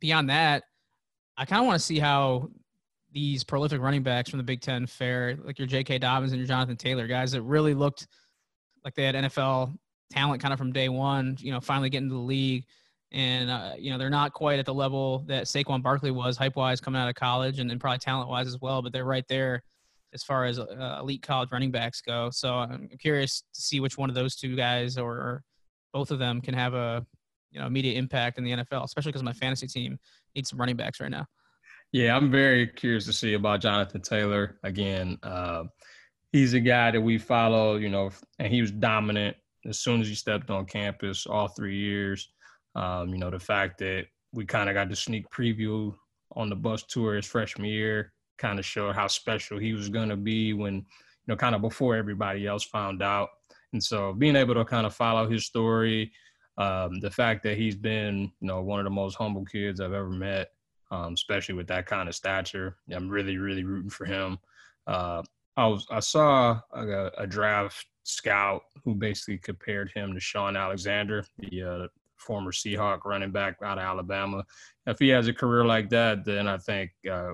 beyond 0.00 0.30
that, 0.30 0.64
I 1.36 1.44
kind 1.44 1.60
of 1.60 1.66
want 1.66 1.78
to 1.78 1.84
see 1.84 1.98
how 1.98 2.48
these 3.12 3.44
prolific 3.44 3.80
running 3.80 4.02
backs 4.02 4.30
from 4.30 4.38
the 4.38 4.44
Big 4.44 4.60
Ten 4.60 4.86
fare, 4.86 5.36
like 5.44 5.58
your 5.58 5.66
J.K. 5.68 5.98
Dobbins 5.98 6.32
and 6.32 6.38
your 6.38 6.48
Jonathan 6.48 6.76
Taylor, 6.76 7.06
guys 7.06 7.32
that 7.32 7.42
really 7.42 7.74
looked 7.74 8.06
like 8.84 8.94
they 8.94 9.04
had 9.04 9.14
NFL 9.14 9.74
talent 10.10 10.42
kind 10.42 10.52
of 10.52 10.58
from 10.58 10.72
day 10.72 10.88
one. 10.88 11.36
You 11.40 11.52
know, 11.52 11.60
finally 11.60 11.90
getting 11.90 12.08
to 12.08 12.14
the 12.14 12.20
league, 12.20 12.64
and 13.12 13.50
uh, 13.50 13.72
you 13.78 13.90
know 13.90 13.98
they're 13.98 14.10
not 14.10 14.32
quite 14.32 14.58
at 14.58 14.66
the 14.66 14.74
level 14.74 15.24
that 15.26 15.44
Saquon 15.44 15.82
Barkley 15.82 16.10
was 16.10 16.36
hype 16.36 16.56
wise 16.56 16.80
coming 16.80 17.00
out 17.00 17.08
of 17.08 17.14
college, 17.14 17.60
and, 17.60 17.70
and 17.70 17.80
probably 17.80 17.98
talent 17.98 18.28
wise 18.28 18.46
as 18.46 18.58
well. 18.60 18.82
But 18.82 18.92
they're 18.92 19.04
right 19.04 19.26
there 19.28 19.62
as 20.12 20.22
far 20.22 20.44
as 20.44 20.58
uh, 20.58 20.98
elite 21.00 21.22
college 21.22 21.50
running 21.50 21.72
backs 21.72 22.00
go. 22.00 22.30
So 22.30 22.54
I'm 22.54 22.88
curious 23.00 23.42
to 23.54 23.60
see 23.60 23.80
which 23.80 23.98
one 23.98 24.08
of 24.08 24.14
those 24.14 24.36
two 24.36 24.54
guys 24.54 24.96
or 24.96 25.42
both 25.92 26.10
of 26.10 26.20
them 26.20 26.40
can 26.40 26.54
have 26.54 26.74
a 26.74 27.04
you 27.54 27.60
know 27.60 27.66
immediate 27.66 27.96
impact 27.96 28.36
in 28.36 28.44
the 28.44 28.50
NFL, 28.50 28.84
especially 28.84 29.12
because 29.12 29.22
my 29.22 29.32
fantasy 29.32 29.66
team 29.66 29.98
needs 30.34 30.50
some 30.50 30.58
running 30.58 30.76
backs 30.76 31.00
right 31.00 31.10
now. 31.10 31.26
Yeah, 31.92 32.16
I'm 32.16 32.30
very 32.30 32.66
curious 32.66 33.06
to 33.06 33.12
see 33.12 33.34
about 33.34 33.60
Jonathan 33.60 34.02
Taylor 34.02 34.58
again. 34.64 35.16
Uh, 35.22 35.64
he's 36.32 36.52
a 36.52 36.60
guy 36.60 36.90
that 36.90 37.00
we 37.00 37.18
follow, 37.18 37.76
you 37.76 37.88
know, 37.88 38.10
and 38.40 38.52
he 38.52 38.60
was 38.60 38.72
dominant 38.72 39.36
as 39.64 39.78
soon 39.78 40.00
as 40.00 40.08
he 40.08 40.14
stepped 40.16 40.50
on 40.50 40.66
campus 40.66 41.26
all 41.26 41.46
three 41.46 41.76
years. 41.76 42.28
Um, 42.74 43.10
you 43.10 43.18
know, 43.18 43.30
the 43.30 43.38
fact 43.38 43.78
that 43.78 44.06
we 44.32 44.44
kind 44.44 44.68
of 44.68 44.74
got 44.74 44.88
the 44.88 44.96
sneak 44.96 45.30
preview 45.30 45.94
on 46.32 46.50
the 46.50 46.56
bus 46.56 46.82
tour 46.82 47.14
his 47.14 47.26
freshman 47.26 47.68
year 47.68 48.12
kind 48.36 48.58
of 48.58 48.64
showed 48.64 48.96
how 48.96 49.06
special 49.06 49.58
he 49.58 49.72
was 49.72 49.88
going 49.88 50.08
to 50.08 50.16
be 50.16 50.52
when, 50.52 50.74
you 50.74 50.84
know, 51.28 51.36
kind 51.36 51.54
of 51.54 51.60
before 51.60 51.94
everybody 51.94 52.46
else 52.46 52.64
found 52.64 53.02
out. 53.02 53.28
And 53.72 53.82
so 53.82 54.12
being 54.12 54.34
able 54.34 54.54
to 54.54 54.64
kind 54.64 54.86
of 54.86 54.94
follow 54.94 55.28
his 55.28 55.46
story, 55.46 56.10
um, 56.58 57.00
the 57.00 57.10
fact 57.10 57.42
that 57.44 57.56
he's 57.56 57.76
been, 57.76 58.30
you 58.40 58.46
know, 58.46 58.62
one 58.62 58.80
of 58.80 58.84
the 58.84 58.90
most 58.90 59.16
humble 59.16 59.44
kids 59.44 59.80
I've 59.80 59.92
ever 59.92 60.10
met, 60.10 60.50
um, 60.90 61.14
especially 61.14 61.54
with 61.54 61.66
that 61.68 61.86
kind 61.86 62.08
of 62.08 62.14
stature, 62.14 62.76
I'm 62.90 63.08
really, 63.08 63.38
really 63.38 63.64
rooting 63.64 63.90
for 63.90 64.04
him. 64.04 64.38
Uh, 64.86 65.22
I 65.56 65.66
was 65.66 65.86
I 65.90 66.00
saw 66.00 66.60
a, 66.72 67.10
a, 67.18 67.26
draft 67.26 67.86
scout 68.02 68.62
who 68.84 68.94
basically 68.94 69.38
compared 69.38 69.90
him 69.94 70.12
to 70.12 70.20
Shaun 70.20 70.56
Alexander, 70.56 71.24
the 71.38 71.62
uh, 71.62 71.86
former 72.16 72.50
Seahawk 72.50 73.04
running 73.04 73.30
back 73.30 73.58
out 73.62 73.78
of 73.78 73.84
Alabama. 73.84 74.44
If 74.86 74.98
he 74.98 75.08
has 75.08 75.28
a 75.28 75.32
career 75.32 75.64
like 75.64 75.88
that, 75.90 76.24
then 76.24 76.48
I 76.48 76.58
think 76.58 76.90
uh, 77.10 77.32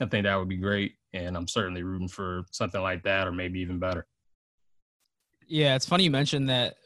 I 0.00 0.06
think 0.06 0.24
that 0.24 0.36
would 0.36 0.48
be 0.48 0.56
great, 0.56 0.94
and 1.12 1.36
I'm 1.36 1.48
certainly 1.48 1.82
rooting 1.82 2.08
for 2.08 2.44
something 2.50 2.82
like 2.82 3.04
that, 3.04 3.26
or 3.26 3.32
maybe 3.32 3.60
even 3.60 3.78
better. 3.78 4.06
Yeah, 5.46 5.76
it's 5.76 5.86
funny 5.86 6.04
you 6.04 6.10
mentioned 6.10 6.48
that 6.48 6.76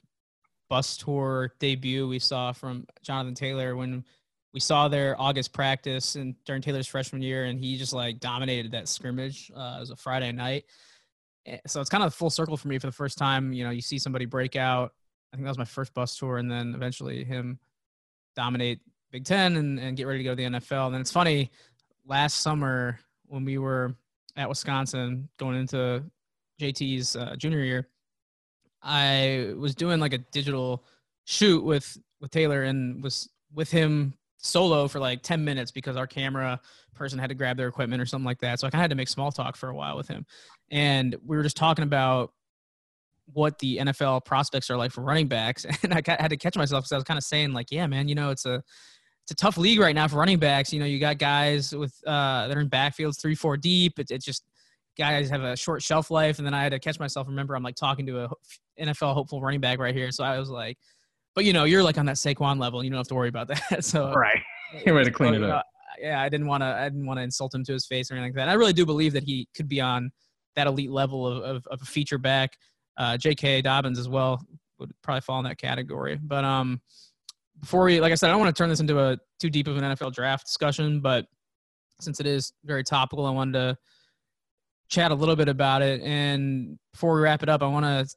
bus 0.68 0.96
tour 0.96 1.52
debut 1.58 2.08
we 2.08 2.18
saw 2.18 2.52
from 2.52 2.86
Jonathan 3.02 3.34
Taylor 3.34 3.76
when 3.76 4.04
we 4.52 4.60
saw 4.60 4.88
their 4.88 5.20
August 5.20 5.52
practice 5.52 6.14
and 6.14 6.34
during 6.44 6.62
Taylor's 6.62 6.86
freshman 6.86 7.20
year, 7.20 7.44
and 7.44 7.60
he 7.60 7.76
just 7.76 7.92
like 7.92 8.20
dominated 8.20 8.72
that 8.72 8.88
scrimmage. 8.88 9.50
Uh, 9.54 9.74
it 9.76 9.80
was 9.80 9.90
a 9.90 9.96
Friday 9.96 10.32
night, 10.32 10.64
eh, 11.44 11.58
so 11.66 11.80
it's 11.80 11.90
kind 11.90 12.02
of 12.02 12.14
full 12.14 12.30
circle 12.30 12.56
for 12.56 12.68
me 12.68 12.78
for 12.78 12.86
the 12.86 12.92
first 12.92 13.18
time. 13.18 13.52
You 13.52 13.64
know, 13.64 13.70
you 13.70 13.82
see 13.82 13.98
somebody 13.98 14.24
break 14.24 14.56
out. 14.56 14.94
I 15.32 15.36
think 15.36 15.44
that 15.44 15.50
was 15.50 15.58
my 15.58 15.64
first 15.64 15.92
bus 15.92 16.16
tour, 16.16 16.38
and 16.38 16.50
then 16.50 16.74
eventually 16.74 17.22
him 17.24 17.58
dominate 18.34 18.80
Big 19.10 19.24
Ten 19.24 19.56
and, 19.56 19.78
and 19.78 19.96
get 19.96 20.06
ready 20.06 20.18
to 20.18 20.24
go 20.24 20.30
to 20.30 20.36
the 20.36 20.44
NFL. 20.44 20.86
And 20.86 20.94
then 20.94 21.00
it's 21.00 21.12
funny, 21.12 21.50
last 22.06 22.38
summer 22.38 22.98
when 23.26 23.44
we 23.44 23.58
were 23.58 23.94
at 24.36 24.48
Wisconsin 24.48 25.28
going 25.38 25.56
into 25.56 26.02
JT's 26.60 27.16
uh, 27.16 27.36
junior 27.36 27.60
year, 27.60 27.88
I 28.86 29.52
was 29.56 29.74
doing 29.74 29.98
like 30.00 30.12
a 30.12 30.18
digital 30.18 30.84
shoot 31.24 31.62
with 31.62 31.98
with 32.20 32.30
Taylor 32.30 32.62
and 32.62 33.02
was 33.02 33.28
with 33.52 33.70
him 33.70 34.14
solo 34.38 34.86
for 34.86 35.00
like 35.00 35.22
10 35.22 35.44
minutes 35.44 35.70
because 35.70 35.96
our 35.96 36.06
camera 36.06 36.60
person 36.94 37.18
had 37.18 37.28
to 37.28 37.34
grab 37.34 37.56
their 37.56 37.68
equipment 37.68 38.00
or 38.00 38.06
something 38.06 38.24
like 38.24 38.40
that. 38.40 38.60
So 38.60 38.66
I 38.66 38.70
kind 38.70 38.80
of 38.80 38.82
had 38.82 38.90
to 38.90 38.96
make 38.96 39.08
small 39.08 39.32
talk 39.32 39.56
for 39.56 39.68
a 39.68 39.74
while 39.74 39.96
with 39.96 40.08
him. 40.08 40.24
And 40.70 41.16
we 41.24 41.36
were 41.36 41.42
just 41.42 41.56
talking 41.56 41.82
about 41.82 42.32
what 43.32 43.58
the 43.58 43.78
NFL 43.78 44.24
prospects 44.24 44.70
are 44.70 44.76
like 44.76 44.92
for 44.92 45.02
running 45.02 45.26
backs. 45.26 45.66
And 45.82 45.92
I 45.92 46.02
had 46.06 46.28
to 46.28 46.36
catch 46.36 46.56
myself 46.56 46.84
because 46.84 46.92
I 46.92 46.96
was 46.96 47.04
kind 47.04 47.18
of 47.18 47.24
saying 47.24 47.52
like, 47.52 47.70
yeah, 47.70 47.86
man, 47.86 48.08
you 48.08 48.14
know, 48.14 48.30
it's 48.30 48.46
a, 48.46 48.62
it's 49.24 49.32
a 49.32 49.36
tough 49.36 49.58
league 49.58 49.80
right 49.80 49.94
now 49.94 50.06
for 50.06 50.16
running 50.16 50.38
backs. 50.38 50.72
You 50.72 50.78
know, 50.78 50.86
you 50.86 51.00
got 51.00 51.18
guys 51.18 51.74
with, 51.74 51.94
uh, 52.06 52.46
that 52.46 52.56
are 52.56 52.60
in 52.60 52.70
backfields 52.70 53.20
three, 53.20 53.34
four 53.34 53.56
deep. 53.56 53.98
It's, 53.98 54.12
it's 54.12 54.24
just 54.24 54.44
guys 54.96 55.28
have 55.30 55.42
a 55.42 55.56
short 55.56 55.82
shelf 55.82 56.10
life. 56.10 56.38
And 56.38 56.46
then 56.46 56.54
I 56.54 56.62
had 56.62 56.72
to 56.72 56.78
catch 56.78 56.98
myself. 56.98 57.26
Remember, 57.28 57.54
I'm 57.54 57.62
like 57.62 57.76
talking 57.76 58.06
to 58.06 58.24
a 58.24 58.30
NFL 58.80 59.14
hopeful 59.14 59.40
running 59.40 59.60
back 59.60 59.78
right 59.78 59.94
here. 59.94 60.10
So 60.10 60.24
I 60.24 60.38
was 60.38 60.48
like, 60.48 60.78
but 61.34 61.44
you 61.44 61.52
know, 61.52 61.64
you're 61.64 61.82
like 61.82 61.98
on 61.98 62.06
that 62.06 62.16
Saquon 62.16 62.58
level. 62.58 62.82
You 62.82 62.90
don't 62.90 62.98
have 62.98 63.08
to 63.08 63.14
worry 63.14 63.28
about 63.28 63.48
that. 63.70 63.84
so 63.84 64.12
right, 64.12 64.40
you 64.84 64.94
way 64.94 65.04
to 65.04 65.10
clean 65.10 65.34
so, 65.34 65.38
it 65.38 65.44
up. 65.44 65.64
Know, 65.98 66.08
yeah, 66.08 66.20
I 66.20 66.28
didn't 66.28 66.46
want 66.46 66.62
to. 66.62 66.66
I 66.66 66.84
didn't 66.88 67.06
want 67.06 67.18
to 67.18 67.22
insult 67.22 67.54
him 67.54 67.64
to 67.64 67.72
his 67.72 67.86
face 67.86 68.10
or 68.10 68.14
anything 68.14 68.30
like 68.30 68.36
that. 68.36 68.42
And 68.42 68.50
I 68.50 68.54
really 68.54 68.72
do 68.72 68.84
believe 68.84 69.12
that 69.12 69.22
he 69.22 69.48
could 69.54 69.68
be 69.68 69.80
on 69.80 70.10
that 70.56 70.66
elite 70.66 70.90
level 70.90 71.26
of, 71.26 71.42
of, 71.42 71.66
of 71.66 71.82
a 71.82 71.84
feature 71.84 72.18
back. 72.18 72.56
Uh, 72.96 73.16
J.K. 73.16 73.62
Dobbins 73.62 73.98
as 73.98 74.08
well 74.08 74.42
would 74.78 74.90
probably 75.02 75.20
fall 75.20 75.38
in 75.38 75.44
that 75.44 75.58
category. 75.58 76.18
But 76.22 76.44
um, 76.44 76.80
before 77.60 77.84
we, 77.84 78.00
like 78.00 78.12
I 78.12 78.14
said, 78.14 78.28
I 78.28 78.30
don't 78.30 78.40
want 78.40 78.54
to 78.54 78.58
turn 78.58 78.70
this 78.70 78.80
into 78.80 78.98
a 78.98 79.18
too 79.38 79.50
deep 79.50 79.68
of 79.68 79.76
an 79.76 79.84
NFL 79.84 80.14
draft 80.14 80.46
discussion, 80.46 81.00
but 81.00 81.26
since 82.00 82.20
it 82.20 82.26
is 82.26 82.52
very 82.64 82.84
topical, 82.84 83.26
I 83.26 83.30
wanted 83.30 83.52
to 83.52 83.76
chat 84.88 85.10
a 85.10 85.14
little 85.14 85.36
bit 85.36 85.48
about 85.48 85.82
it. 85.82 86.00
And 86.02 86.78
before 86.92 87.14
we 87.14 87.22
wrap 87.22 87.42
it 87.42 87.48
up, 87.48 87.62
I 87.62 87.66
want 87.66 87.84
to 87.84 88.14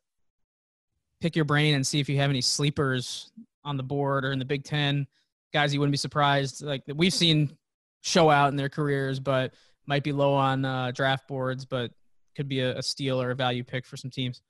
pick 1.22 1.36
your 1.36 1.46
brain 1.46 1.76
and 1.76 1.86
see 1.86 2.00
if 2.00 2.10
you 2.10 2.18
have 2.18 2.30
any 2.30 2.42
sleepers 2.42 3.32
on 3.64 3.78
the 3.78 3.84
board 3.84 4.26
or 4.26 4.32
in 4.32 4.40
the 4.40 4.46
Big 4.46 4.64
Ten 4.64 5.08
guys 5.54 5.74
you 5.74 5.80
wouldn't 5.80 5.94
be 5.94 5.98
surprised 5.98 6.64
like 6.64 6.84
we've 6.96 7.14
seen 7.14 7.56
show 8.02 8.30
out 8.30 8.50
in 8.50 8.56
their 8.56 8.70
careers, 8.70 9.20
but 9.20 9.54
might 9.86 10.04
be 10.04 10.12
low 10.12 10.34
on 10.34 10.64
uh, 10.64 10.92
draft 10.92 11.28
boards, 11.28 11.66
but 11.66 11.92
could 12.36 12.48
be 12.48 12.62
a, 12.62 12.78
a, 12.78 12.84
steal 12.84 13.22
or 13.22 13.32
a 13.32 13.36
value 13.36 13.64
pick 13.64 13.86
for 13.86 13.98
some 13.98 14.12
teams. 14.12 14.42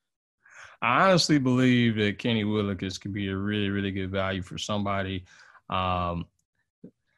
I 0.82 1.10
honestly 1.10 1.40
believe 1.40 1.96
that 1.96 2.20
Kenny 2.20 2.44
Willekes 2.44 3.00
could 3.00 3.14
be 3.14 3.30
a 3.30 3.36
really, 3.36 3.70
really 3.70 3.92
good 3.92 4.12
value 4.12 4.42
for 4.42 4.58
somebody. 4.58 5.26
Um, 5.70 6.26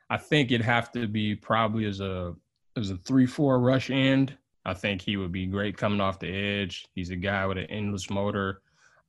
I 0.10 0.18
think 0.18 0.52
it'd 0.52 0.66
have 0.66 0.92
to 0.94 1.08
be 1.08 1.36
probably 1.36 1.86
as 1.86 2.00
a 2.00 2.36
as 2.78 2.90
a 2.90 2.98
three 2.98 3.26
four 3.26 3.60
rush 3.60 3.90
end. 3.90 4.38
I 4.66 4.74
think 4.74 5.02
he 5.02 5.18
would 5.18 5.32
be 5.32 5.48
great 5.48 5.78
coming 5.78 6.02
off 6.02 6.20
the 6.20 6.30
edge. 6.30 6.86
He's 6.94 7.10
a 7.10 7.16
guy 7.16 7.46
with 7.46 7.58
an 7.58 7.66
endless 7.66 8.10
motor. 8.10 8.62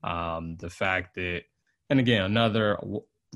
Um, 0.03 0.57
the 0.57 0.71
fact 0.71 1.15
that, 1.17 1.43
and 1.91 2.01
again, 2.01 2.23
another 2.23 2.79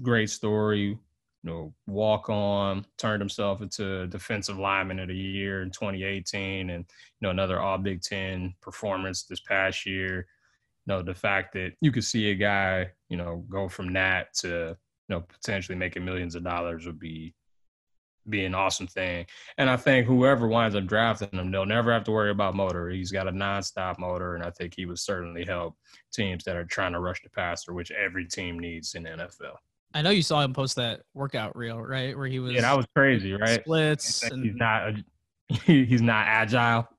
great 0.03 0.31
story, 0.31 0.81
you 0.81 0.99
know, 1.43 1.75
walk 1.87 2.29
on, 2.31 2.87
turned 2.97 3.21
himself 3.21 3.61
into 3.61 4.07
defensive 4.09 4.59
lineman 4.59 4.99
of 4.99 5.09
the 5.09 5.15
year 5.15 5.63
in 5.63 5.71
2018, 5.71 6.71
and 6.71 6.85
you 6.89 7.27
know, 7.27 7.31
another 7.31 7.61
All 7.61 7.79
Big 7.79 8.03
Ten 8.03 8.55
performance 8.61 9.25
this 9.25 9.41
past 9.41 9.87
year. 9.87 10.27
You 10.87 10.95
know, 10.95 11.03
the 11.03 11.15
fact 11.15 11.53
that 11.53 11.73
you 11.81 11.93
could 11.93 12.05
see 12.05 12.31
a 12.31 12.35
guy, 12.35 12.91
you 13.09 13.17
know, 13.17 13.45
go 13.49 13.69
from 13.69 13.93
that 13.93 14.35
to 14.39 14.77
you 15.09 15.15
know 15.15 15.21
potentially 15.21 15.77
making 15.77 16.05
millions 16.05 16.35
of 16.35 16.43
dollars 16.45 16.87
would 16.87 16.99
be 16.99 17.35
be 18.29 18.45
an 18.45 18.55
awesome 18.55 18.87
thing. 18.87 19.27
And 19.59 19.69
I 19.71 19.77
think 19.77 20.07
whoever 20.07 20.49
winds 20.49 20.75
up 20.75 20.87
drafting 20.87 21.29
him, 21.33 21.51
they'll 21.51 21.67
never 21.67 21.93
have 21.93 22.05
to 22.05 22.11
worry 22.11 22.31
about 22.31 22.55
motor. 22.55 22.89
He's 22.89 23.13
got 23.13 23.29
a 23.29 23.33
nonstop 23.33 23.99
motor, 23.99 24.35
and 24.35 24.45
I 24.45 24.51
think 24.51 24.75
he 24.77 24.87
would 24.87 24.99
certainly 24.99 25.45
help 25.45 25.77
teams 26.13 26.45
that 26.45 26.57
are 26.57 26.65
trying 26.65 26.93
to 26.93 27.01
rush 27.01 27.23
the 27.23 27.31
passer, 27.31 27.73
which 27.73 27.91
every 27.91 28.27
team 28.27 28.59
needs 28.59 28.95
in 28.95 29.05
the 29.05 29.11
NFL. 29.11 29.57
I 29.95 30.03
know 30.03 30.11
you 30.11 30.23
saw 30.23 30.43
him 30.43 30.53
post 30.53 30.77
that 30.77 31.01
workout 31.15 31.57
reel, 31.57 31.81
right? 31.81 32.17
Where 32.17 32.27
he 32.27 32.39
was 32.39 32.53
yeah, 32.53 32.63
that 32.63 32.77
was 32.77 32.87
crazy, 32.95 33.33
right? 33.33 33.61
Splits. 33.61 34.23
And, 34.25 34.45
he's 34.45 34.55
not 34.55 34.89
a, 34.89 35.05
he's 35.65 36.03
not 36.03 36.27
agile. 36.27 36.89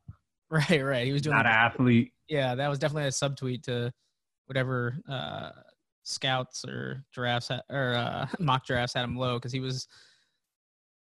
Right, 0.50 0.82
right. 0.82 1.06
He 1.06 1.12
was 1.12 1.22
doing 1.24 1.36
not 1.36 1.46
an 1.46 1.52
athlete. 1.52 2.14
Yeah, 2.30 2.56
that 2.56 2.70
was 2.70 2.80
definitely 2.80 3.10
a 3.10 3.12
subtweet 3.12 3.64
to 3.64 3.92
whatever 4.46 4.98
uh, 5.10 5.50
scouts 6.08 6.64
or 6.66 7.04
drafts 7.12 7.50
had, 7.50 7.62
or 7.70 7.94
uh, 7.96 8.28
mock 8.40 8.66
drafts 8.66 8.94
had 8.94 9.04
him 9.04 9.18
low 9.18 9.36
because 9.36 9.52
he 9.52 9.60
was 9.60 9.88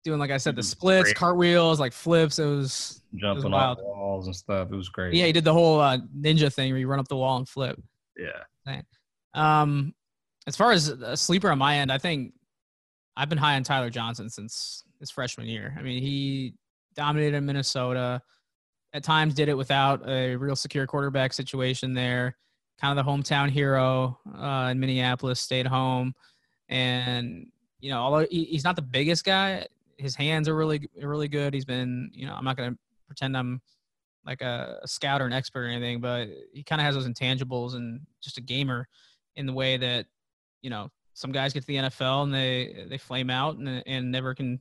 doing 0.04 0.20
like 0.20 0.32
I 0.32 0.38
said 0.38 0.56
the 0.56 0.64
splits, 0.64 1.06
great. 1.06 1.16
cartwheels, 1.16 1.80
like 1.80 1.94
flips. 1.94 2.40
It 2.40 2.46
was 2.46 3.02
jumping 3.16 3.46
it 3.46 3.50
was 3.50 3.54
off 3.54 3.78
walls 3.82 4.28
and 4.28 4.36
stuff. 4.36 4.70
It 4.72 4.76
was 4.76 4.90
great. 4.90 5.14
Yeah, 5.14 5.26
he 5.26 5.32
did 5.32 5.44
the 5.44 5.54
whole 5.54 5.80
uh, 5.80 5.98
ninja 6.18 6.54
thing 6.54 6.72
where 6.72 6.80
you 6.80 6.88
run 6.88 7.00
up 7.00 7.08
the 7.08 7.18
wall 7.18 7.38
and 7.38 7.48
flip. 7.48 7.80
Yeah. 8.18 8.82
Um, 9.34 9.94
as 10.48 10.56
far 10.56 10.72
as 10.72 10.90
a 10.90 11.16
sleeper 11.16 11.50
on 11.52 11.58
my 11.58 11.78
end, 11.78 11.92
I 11.92 11.98
think 11.98 12.34
I've 13.16 13.30
been 13.30 13.38
high 13.38 13.56
on 13.56 13.64
Tyler 13.64 13.90
Johnson 13.90 14.30
since 14.30 14.84
his 15.00 15.12
freshman 15.12 15.48
year. 15.48 15.76
I 15.78 15.82
mean, 15.82 16.02
he 16.02 16.56
dominated 16.96 17.38
in 17.38 17.46
Minnesota. 17.46 18.22
At 18.94 19.04
times, 19.04 19.34
did 19.34 19.48
it 19.48 19.56
without 19.56 20.08
a 20.10 20.36
real 20.36 20.56
secure 20.56 20.86
quarterback 20.86 21.32
situation 21.32 21.94
there. 21.94 22.36
Kind 22.80 22.98
of 22.98 23.06
the 23.06 23.10
hometown 23.10 23.50
hero 23.50 24.20
uh, 24.38 24.70
in 24.72 24.80
Minneapolis, 24.80 25.40
stayed 25.40 25.68
home, 25.68 26.14
and 26.68 27.48
you 27.80 27.90
know, 27.90 28.00
although 28.00 28.26
he's 28.30 28.64
not 28.64 28.76
the 28.76 28.82
biggest 28.82 29.24
guy, 29.24 29.66
his 30.02 30.16
hands 30.16 30.48
are 30.48 30.56
really 30.56 30.90
really 31.02 31.28
good. 31.28 31.54
He's 31.54 31.66
been, 31.66 32.12
you 32.14 32.26
know, 32.26 32.34
I'm 32.34 32.44
not 32.44 32.58
going 32.58 32.72
to 32.72 32.78
pretend 33.08 33.38
I'm 33.38 33.62
like 34.26 34.42
a, 34.42 34.80
a, 34.84 34.88
scout 34.88 35.22
or 35.22 35.26
an 35.26 35.34
expert 35.34 35.66
or 35.66 35.68
anything, 35.70 36.00
but 36.00 36.28
he 36.54 36.64
kind 36.64 36.80
of 36.80 36.86
has 36.86 36.96
those 36.96 37.08
intangibles 37.08 37.76
and 37.76 38.02
just 38.22 38.38
a 38.38 38.42
gamer 38.42 38.88
in 39.36 39.46
the 39.46 39.54
way 39.54 39.78
that, 39.78 40.06
you 40.62 40.70
know, 40.70 40.90
some 41.14 41.32
guys 41.32 41.54
get 41.54 41.62
to 41.62 41.68
the 41.68 41.76
NFL 41.76 42.24
and 42.24 42.34
they 42.34 42.86
they 42.90 42.98
flame 42.98 43.30
out 43.30 43.58
and 43.58 43.84
and 43.86 44.12
never 44.12 44.34
can 44.34 44.60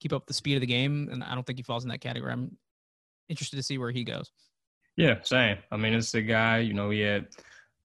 keep 0.00 0.12
up 0.12 0.26
the 0.26 0.34
speed 0.34 0.54
of 0.54 0.60
the 0.60 0.66
game. 0.66 1.08
And 1.10 1.22
I 1.22 1.34
don't 1.34 1.46
think 1.46 1.58
he 1.58 1.62
falls 1.62 1.84
in 1.84 1.90
that 1.90 2.00
category. 2.00 2.32
I'm 2.32 2.56
interested 3.28 3.56
to 3.56 3.62
see 3.62 3.78
where 3.78 3.90
he 3.90 4.04
goes. 4.04 4.30
Yeah, 4.96 5.16
same. 5.22 5.58
I 5.70 5.76
mean, 5.76 5.94
it's 5.94 6.14
a 6.14 6.22
guy. 6.22 6.58
You 6.58 6.74
know, 6.74 6.90
he 6.90 7.00
had 7.00 7.28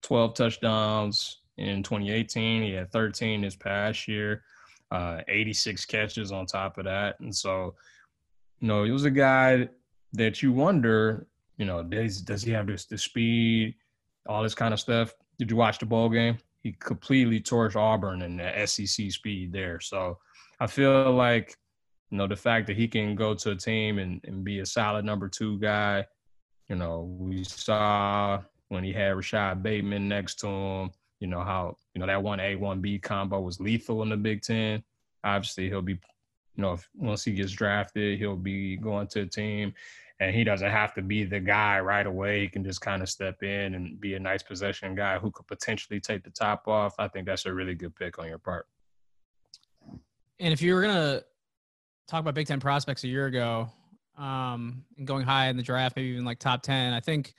12 0.03 0.33
touchdowns 0.33 1.41
in 1.57 1.83
2018. 1.83 2.63
He 2.63 2.73
had 2.73 2.91
13 2.91 3.41
this 3.41 3.55
past 3.55 4.07
year, 4.07 4.43
uh, 4.91 5.21
86 5.27 5.85
catches 5.85 6.31
on 6.31 6.45
top 6.45 6.77
of 6.77 6.85
that. 6.85 7.19
And 7.19 7.35
so, 7.35 7.75
you 8.59 8.67
know, 8.67 8.83
he 8.83 8.91
was 8.91 9.05
a 9.05 9.11
guy 9.11 9.69
that 10.13 10.41
you 10.41 10.51
wonder, 10.51 11.27
you 11.57 11.65
know, 11.65 11.81
does, 11.83 12.21
does 12.21 12.43
he 12.43 12.51
have 12.51 12.67
this 12.67 12.85
the 12.85 12.97
speed, 12.97 13.75
all 14.27 14.43
this 14.43 14.55
kind 14.55 14.73
of 14.73 14.79
stuff? 14.79 15.13
Did 15.39 15.49
you 15.49 15.57
watch 15.57 15.79
the 15.79 15.85
bowl 15.85 16.09
game? 16.09 16.37
He 16.59 16.73
completely 16.73 17.39
torched 17.39 17.75
Auburn 17.75 18.21
and 18.21 18.39
the 18.39 18.65
SEC 18.67 19.11
speed 19.11 19.51
there. 19.51 19.79
So 19.79 20.19
I 20.59 20.67
feel 20.67 21.11
like, 21.11 21.55
you 22.11 22.17
know, 22.17 22.27
the 22.27 22.35
fact 22.35 22.67
that 22.67 22.77
he 22.77 22.87
can 22.87 23.15
go 23.15 23.33
to 23.33 23.51
a 23.51 23.55
team 23.55 23.97
and, 23.97 24.21
and 24.25 24.43
be 24.43 24.59
a 24.59 24.65
solid 24.65 25.05
number 25.05 25.27
two 25.27 25.57
guy, 25.59 26.05
you 26.67 26.75
know, 26.75 27.15
we 27.19 27.43
saw 27.43 28.41
when 28.67 28.83
he 28.83 28.93
had 28.93 29.15
Rashod 29.15 29.63
Bateman 29.63 30.07
next 30.07 30.35
to 30.39 30.47
him, 30.47 30.91
you 31.21 31.27
know, 31.27 31.41
how, 31.41 31.77
you 31.93 31.99
know, 31.99 32.07
that 32.07 32.21
one 32.21 32.39
A, 32.39 32.55
one 32.55 32.81
B 32.81 32.99
combo 32.99 33.39
was 33.39 33.61
lethal 33.61 34.01
in 34.01 34.09
the 34.09 34.17
Big 34.17 34.41
Ten. 34.41 34.83
Obviously, 35.23 35.69
he'll 35.69 35.81
be, 35.81 35.93
you 35.93 36.63
know, 36.63 36.73
if, 36.73 36.89
once 36.95 37.23
he 37.23 37.31
gets 37.31 37.51
drafted, 37.51 38.17
he'll 38.17 38.35
be 38.35 38.75
going 38.75 39.07
to 39.07 39.21
a 39.21 39.25
team 39.25 39.73
and 40.19 40.35
he 40.35 40.43
doesn't 40.43 40.69
have 40.69 40.93
to 40.95 41.01
be 41.01 41.23
the 41.23 41.39
guy 41.39 41.79
right 41.79 42.05
away. 42.05 42.41
He 42.41 42.47
can 42.47 42.63
just 42.63 42.81
kind 42.81 43.01
of 43.01 43.09
step 43.09 43.43
in 43.43 43.75
and 43.75 43.99
be 43.99 44.15
a 44.15 44.19
nice 44.19 44.43
possession 44.43 44.95
guy 44.95 45.19
who 45.19 45.31
could 45.31 45.47
potentially 45.47 45.99
take 45.99 46.23
the 46.23 46.31
top 46.31 46.67
off. 46.67 46.95
I 46.99 47.07
think 47.07 47.27
that's 47.27 47.45
a 47.45 47.53
really 47.53 47.75
good 47.75 47.95
pick 47.95 48.19
on 48.19 48.27
your 48.27 48.37
part. 48.37 48.67
And 50.39 50.51
if 50.51 50.61
you 50.61 50.73
were 50.73 50.81
gonna 50.81 51.21
talk 52.07 52.21
about 52.21 52.33
Big 52.33 52.47
Ten 52.47 52.59
prospects 52.59 53.03
a 53.03 53.07
year 53.07 53.27
ago, 53.27 53.69
um, 54.17 54.83
and 54.97 55.07
going 55.07 55.23
high 55.23 55.47
in 55.47 55.57
the 55.57 55.63
draft, 55.63 55.95
maybe 55.95 56.09
even 56.09 56.25
like 56.25 56.39
top 56.39 56.61
ten, 56.61 56.93
I 56.93 56.99
think 56.99 57.33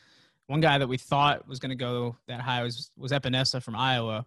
one 0.53 0.61
guy 0.61 0.77
that 0.77 0.87
we 0.87 0.99
thought 0.99 1.49
was 1.49 1.59
going 1.59 1.71
to 1.71 1.75
go 1.75 2.15
that 2.29 2.39
high 2.39 2.63
was 2.63 2.91
was 2.95 3.11
Epenesa 3.11 3.63
from 3.63 3.75
Iowa. 3.75 4.27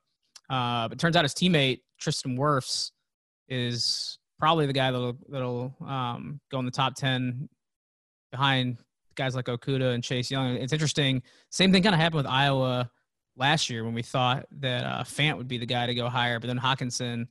Uh, 0.49 0.87
but 0.87 0.97
turns 0.97 1.15
out 1.15 1.23
his 1.23 1.35
teammate 1.35 1.81
Tristan 1.99 2.35
Wirfs 2.35 2.91
is 3.47 4.17
probably 4.39 4.65
the 4.65 4.73
guy 4.73 4.89
that'll 4.89 5.17
that'll 5.29 5.75
um, 5.85 6.41
go 6.49 6.57
in 6.57 6.65
the 6.65 6.71
top 6.71 6.95
ten 6.95 7.47
behind 8.31 8.77
guys 9.13 9.35
like 9.35 9.45
Okudah 9.45 9.93
and 9.93 10.03
Chase 10.03 10.31
Young. 10.31 10.55
It's 10.55 10.73
interesting. 10.73 11.21
Same 11.51 11.71
thing 11.71 11.83
kind 11.83 11.93
of 11.93 12.01
happened 12.01 12.23
with 12.23 12.25
Iowa 12.25 12.89
last 13.37 13.69
year 13.69 13.83
when 13.83 13.93
we 13.93 14.01
thought 14.01 14.47
that 14.53 14.83
uh, 14.83 15.03
Fant 15.03 15.37
would 15.37 15.47
be 15.47 15.59
the 15.59 15.65
guy 15.67 15.85
to 15.85 15.93
go 15.93 16.09
higher, 16.09 16.39
but 16.39 16.47
then 16.47 16.57
Hockenson 16.57 17.27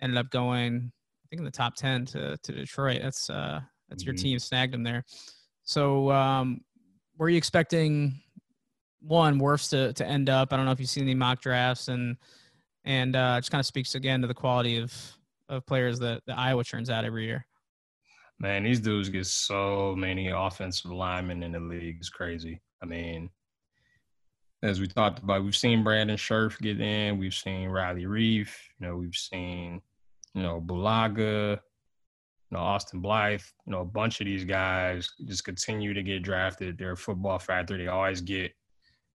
ended 0.00 0.16
up 0.16 0.30
going, 0.30 0.90
I 0.90 1.24
think, 1.28 1.40
in 1.40 1.44
the 1.44 1.50
top 1.50 1.74
ten 1.74 2.06
to 2.06 2.38
to 2.38 2.52
Detroit. 2.52 3.00
That's 3.02 3.28
uh, 3.28 3.60
that's 3.90 4.02
mm-hmm. 4.02 4.08
your 4.08 4.16
team 4.16 4.38
snagged 4.38 4.74
him 4.74 4.82
there. 4.82 5.04
So, 5.62 6.10
um, 6.10 6.62
were 7.18 7.28
you 7.28 7.36
expecting 7.36 8.22
one 9.00 9.40
Wirfs 9.40 9.70
to 9.70 9.92
to 9.92 10.06
end 10.06 10.28
up? 10.28 10.52
I 10.52 10.56
don't 10.56 10.66
know 10.66 10.72
if 10.72 10.80
you've 10.80 10.88
seen 10.88 11.04
any 11.04 11.14
mock 11.14 11.40
drafts 11.40 11.88
and 11.88 12.16
and 12.84 13.16
uh, 13.16 13.38
just 13.38 13.50
kind 13.50 13.60
of 13.60 13.66
speaks 13.66 13.94
again 13.94 14.20
to 14.22 14.26
the 14.26 14.34
quality 14.34 14.78
of 14.78 14.92
of 15.48 15.66
players 15.66 15.98
that, 15.98 16.22
that 16.26 16.38
Iowa 16.38 16.62
turns 16.64 16.90
out 16.90 17.04
every 17.04 17.24
year. 17.26 17.44
Man, 18.38 18.62
these 18.62 18.80
dudes 18.80 19.08
get 19.08 19.26
so 19.26 19.94
many 19.98 20.28
offensive 20.28 20.90
linemen 20.90 21.42
in 21.42 21.52
the 21.52 21.60
league. 21.60 21.96
It's 21.98 22.08
crazy. 22.08 22.60
I 22.82 22.86
mean, 22.86 23.28
as 24.62 24.80
we 24.80 24.86
talked 24.86 25.18
about, 25.18 25.44
we've 25.44 25.56
seen 25.56 25.84
Brandon 25.84 26.16
Scherff 26.16 26.58
get 26.58 26.80
in. 26.80 27.18
We've 27.18 27.34
seen 27.34 27.68
Riley 27.68 28.04
Reiff. 28.04 28.48
You 28.78 28.86
know, 28.86 28.96
we've 28.96 29.14
seen, 29.14 29.82
you 30.34 30.42
know, 30.42 30.60
Bulaga, 30.60 31.52
you 31.52 31.58
know, 32.50 32.60
Austin 32.60 33.00
Blythe. 33.00 33.42
You 33.66 33.72
know, 33.72 33.80
a 33.80 33.84
bunch 33.84 34.20
of 34.20 34.26
these 34.26 34.44
guys 34.44 35.08
just 35.26 35.44
continue 35.44 35.92
to 35.92 36.02
get 36.02 36.22
drafted. 36.22 36.78
They're 36.78 36.92
a 36.92 36.96
football 36.96 37.38
factor. 37.38 37.76
They 37.76 37.88
always 37.88 38.20
get, 38.20 38.52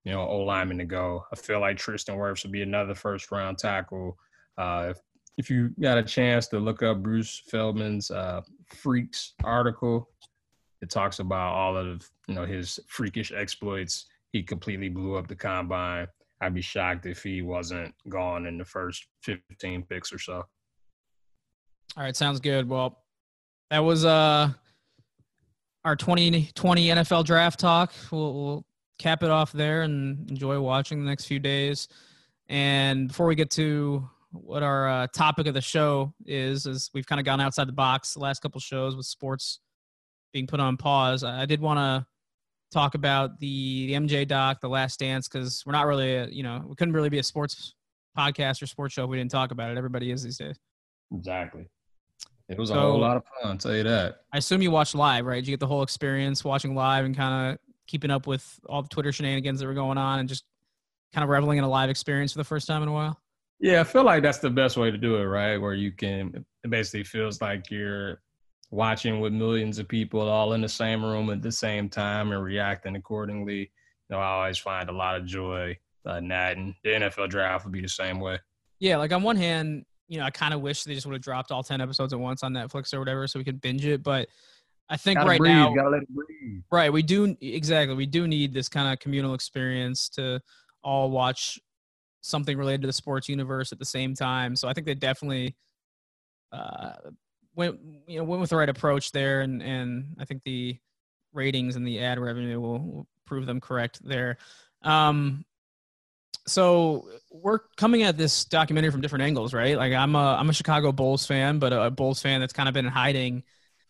you 0.06 0.12
know, 0.12 0.20
O 0.20 0.38
lineman 0.38 0.78
to 0.78 0.84
go. 0.84 1.26
I 1.32 1.36
feel 1.36 1.60
like 1.60 1.76
Tristan 1.76 2.16
Wirfs 2.16 2.44
will 2.44 2.52
be 2.52 2.62
another 2.62 2.94
first 2.94 3.32
round 3.32 3.58
tackle. 3.58 4.16
Uh, 4.56 4.88
if 4.90 5.00
if 5.36 5.50
you 5.50 5.70
got 5.80 5.98
a 5.98 6.02
chance 6.02 6.46
to 6.48 6.60
look 6.60 6.82
up 6.82 7.02
Bruce 7.02 7.42
Feldman's 7.50 8.10
uh, 8.10 8.40
Freaks 8.68 9.34
article, 9.42 10.08
it 10.80 10.90
talks 10.90 11.18
about 11.18 11.52
all 11.52 11.76
of 11.76 12.08
you 12.28 12.36
know 12.36 12.46
his 12.46 12.78
freakish 12.86 13.32
exploits. 13.32 14.06
He 14.32 14.44
completely 14.44 14.88
blew 14.88 15.16
up 15.16 15.26
the 15.26 15.34
combine. 15.34 16.06
I'd 16.40 16.54
be 16.54 16.62
shocked 16.62 17.06
if 17.06 17.24
he 17.24 17.42
wasn't 17.42 17.92
gone 18.08 18.46
in 18.46 18.58
the 18.58 18.64
first 18.64 19.06
15 19.22 19.82
picks 19.88 20.12
or 20.12 20.18
so. 20.18 20.44
All 21.96 22.04
right, 22.04 22.14
sounds 22.14 22.38
good. 22.38 22.68
Well, 22.68 23.02
that 23.70 23.80
was 23.80 24.04
uh 24.04 24.50
our 25.84 25.96
2020 25.96 26.86
NFL 26.86 27.24
draft 27.24 27.58
talk. 27.58 27.92
We'll, 28.12 28.34
we'll 28.34 28.66
cap 28.98 29.22
it 29.22 29.30
off 29.30 29.52
there 29.52 29.82
and 29.82 30.30
enjoy 30.30 30.60
watching 30.60 31.00
the 31.00 31.08
next 31.08 31.26
few 31.26 31.38
days. 31.38 31.88
And 32.48 33.08
before 33.08 33.26
we 33.26 33.34
get 33.34 33.50
to 33.52 34.08
what 34.42 34.62
our 34.62 34.88
uh, 34.88 35.06
topic 35.08 35.46
of 35.46 35.54
the 35.54 35.60
show 35.60 36.12
is. 36.24 36.66
Is 36.66 36.90
we've 36.94 37.06
kind 37.06 37.20
of 37.20 37.24
gone 37.24 37.40
outside 37.40 37.68
the 37.68 37.72
box 37.72 38.14
the 38.14 38.20
last 38.20 38.40
couple 38.40 38.60
shows 38.60 38.96
with 38.96 39.06
sports 39.06 39.60
being 40.32 40.46
put 40.46 40.60
on 40.60 40.76
pause. 40.76 41.24
I 41.24 41.46
did 41.46 41.60
want 41.60 41.78
to 41.78 42.06
talk 42.70 42.94
about 42.94 43.38
the, 43.38 43.86
the 43.86 43.92
MJ 43.94 44.26
doc, 44.26 44.60
The 44.60 44.68
Last 44.68 44.98
Dance, 45.00 45.28
because 45.28 45.64
we're 45.64 45.72
not 45.72 45.86
really, 45.86 46.16
a, 46.16 46.26
you 46.26 46.42
know, 46.42 46.64
we 46.66 46.74
couldn't 46.74 46.94
really 46.94 47.08
be 47.08 47.18
a 47.18 47.22
sports 47.22 47.74
podcast 48.16 48.62
or 48.62 48.66
sports 48.66 48.94
show 48.94 49.04
if 49.04 49.10
we 49.10 49.16
didn't 49.16 49.30
talk 49.30 49.50
about 49.50 49.70
it. 49.70 49.78
Everybody 49.78 50.10
is 50.10 50.22
these 50.22 50.38
days. 50.38 50.58
Exactly. 51.14 51.68
It 52.48 52.58
was 52.58 52.68
so, 52.68 52.76
a 52.76 52.80
whole 52.80 52.98
lot 52.98 53.16
of 53.16 53.24
fun, 53.24 53.52
I'll 53.52 53.58
tell 53.58 53.74
you 53.74 53.84
that. 53.84 54.22
I 54.32 54.38
assume 54.38 54.62
you 54.62 54.70
watched 54.70 54.94
live, 54.94 55.26
right? 55.26 55.36
Did 55.36 55.48
you 55.48 55.52
get 55.52 55.60
the 55.60 55.66
whole 55.66 55.82
experience 55.82 56.44
watching 56.44 56.74
live 56.74 57.04
and 57.04 57.16
kind 57.16 57.52
of 57.52 57.58
keeping 57.86 58.10
up 58.10 58.26
with 58.26 58.58
all 58.68 58.82
the 58.82 58.88
Twitter 58.88 59.12
shenanigans 59.12 59.60
that 59.60 59.66
were 59.66 59.74
going 59.74 59.98
on 59.98 60.18
and 60.18 60.28
just 60.28 60.44
kind 61.14 61.22
of 61.22 61.30
reveling 61.30 61.58
in 61.58 61.64
a 61.64 61.68
live 61.68 61.90
experience 61.90 62.32
for 62.32 62.38
the 62.38 62.44
first 62.44 62.66
time 62.66 62.82
in 62.82 62.88
a 62.88 62.92
while? 62.92 63.20
Yeah, 63.58 63.80
I 63.80 63.84
feel 63.84 64.04
like 64.04 64.22
that's 64.22 64.38
the 64.38 64.50
best 64.50 64.76
way 64.76 64.90
to 64.90 64.98
do 64.98 65.16
it, 65.16 65.24
right? 65.24 65.56
Where 65.56 65.74
you 65.74 65.92
can 65.92 66.44
it 66.62 66.70
basically 66.70 67.04
feels 67.04 67.40
like 67.40 67.70
you're 67.70 68.20
watching 68.70 69.20
with 69.20 69.32
millions 69.32 69.78
of 69.78 69.88
people 69.88 70.20
all 70.20 70.52
in 70.52 70.60
the 70.60 70.68
same 70.68 71.04
room 71.04 71.30
at 71.30 71.40
the 71.40 71.52
same 71.52 71.88
time 71.88 72.32
and 72.32 72.42
reacting 72.42 72.96
accordingly. 72.96 73.60
You 73.60 73.68
know, 74.10 74.18
I 74.18 74.26
always 74.26 74.58
find 74.58 74.88
a 74.88 74.92
lot 74.92 75.16
of 75.16 75.24
joy 75.24 75.76
uh, 76.06 76.14
in 76.14 76.28
that, 76.28 76.56
and 76.56 76.74
the 76.84 76.90
NFL 76.90 77.30
draft 77.30 77.64
would 77.64 77.72
be 77.72 77.80
the 77.80 77.88
same 77.88 78.20
way. 78.20 78.38
Yeah, 78.78 78.98
like 78.98 79.12
on 79.12 79.22
one 79.22 79.36
hand, 79.36 79.84
you 80.08 80.18
know, 80.18 80.24
I 80.24 80.30
kind 80.30 80.52
of 80.52 80.60
wish 80.60 80.84
they 80.84 80.94
just 80.94 81.06
would 81.06 81.14
have 81.14 81.22
dropped 81.22 81.50
all 81.50 81.62
ten 81.62 81.80
episodes 81.80 82.12
at 82.12 82.20
once 82.20 82.42
on 82.42 82.52
Netflix 82.52 82.92
or 82.92 82.98
whatever, 82.98 83.26
so 83.26 83.38
we 83.38 83.44
could 83.44 83.60
binge 83.60 83.86
it. 83.86 84.02
But 84.02 84.28
I 84.88 84.96
think 84.96 85.18
gotta 85.18 85.30
right 85.30 85.38
breathe, 85.38 85.52
now, 85.52 85.74
gotta 85.74 85.90
let 85.90 86.02
it 86.02 86.08
breathe. 86.08 86.62
Right, 86.70 86.92
we 86.92 87.02
do 87.02 87.36
exactly. 87.40 87.96
We 87.96 88.06
do 88.06 88.28
need 88.28 88.54
this 88.54 88.68
kind 88.68 88.92
of 88.92 88.98
communal 89.00 89.34
experience 89.34 90.08
to 90.10 90.40
all 90.82 91.10
watch 91.10 91.58
something 92.20 92.56
related 92.56 92.82
to 92.82 92.86
the 92.86 92.92
sports 92.92 93.28
universe 93.28 93.72
at 93.72 93.78
the 93.78 93.84
same 93.84 94.14
time. 94.14 94.54
So 94.56 94.68
I 94.68 94.72
think 94.72 94.86
they 94.86 94.94
definitely 94.94 95.56
uh, 96.52 96.92
went 97.54 97.78
you 98.06 98.18
know 98.18 98.24
went 98.24 98.40
with 98.40 98.50
the 98.50 98.56
right 98.56 98.68
approach 98.68 99.12
there, 99.12 99.40
and 99.40 99.62
and 99.62 100.16
I 100.20 100.24
think 100.24 100.42
the 100.44 100.78
ratings 101.32 101.76
and 101.76 101.86
the 101.86 102.00
ad 102.00 102.18
revenue 102.18 102.60
will, 102.60 102.78
will 102.78 103.06
prove 103.26 103.46
them 103.46 103.60
correct 103.60 104.00
there. 104.04 104.38
Um, 104.82 105.44
so 106.46 107.08
we're 107.32 107.58
coming 107.76 108.04
at 108.04 108.16
this 108.16 108.44
documentary 108.44 108.92
from 108.92 109.00
different 109.00 109.24
angles, 109.24 109.52
right? 109.52 109.76
Like 109.76 109.92
I'm 109.92 110.14
a 110.14 110.36
I'm 110.38 110.48
a 110.48 110.52
Chicago 110.52 110.92
Bulls 110.92 111.26
fan, 111.26 111.58
but 111.58 111.72
a 111.72 111.90
Bulls 111.90 112.22
fan 112.22 112.40
that's 112.40 112.52
kind 112.52 112.68
of 112.68 112.74
been 112.74 112.86
in 112.86 112.92
hiding 112.92 113.42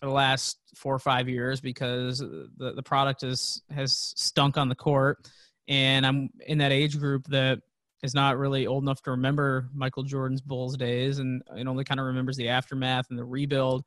the 0.07 0.15
last 0.15 0.59
four 0.75 0.95
or 0.95 0.99
five 0.99 1.29
years 1.29 1.61
because 1.61 2.19
the 2.19 2.73
the 2.75 2.83
product 2.83 3.23
is 3.23 3.63
has 3.71 4.13
stunk 4.17 4.57
on 4.57 4.69
the 4.69 4.75
court, 4.75 5.29
and 5.69 6.07
I'm 6.07 6.31
in 6.47 6.59
that 6.59 6.73
age 6.73 6.99
group 6.99 7.27
that 7.29 7.61
is 8.03 8.15
not 8.15 8.39
really 8.39 8.67
old 8.67 8.85
enough 8.85 9.03
to 9.03 9.11
remember 9.11 9.69
Michael 9.75 10.03
Jordan's 10.03 10.41
Bulls 10.41 10.77
days 10.77 11.19
and, 11.19 11.43
and 11.49 11.69
only 11.69 11.83
kind 11.83 11.99
of 11.99 12.07
remembers 12.07 12.37
the 12.37 12.49
aftermath 12.49 13.07
and 13.11 13.19
the 13.19 13.25
rebuild 13.25 13.85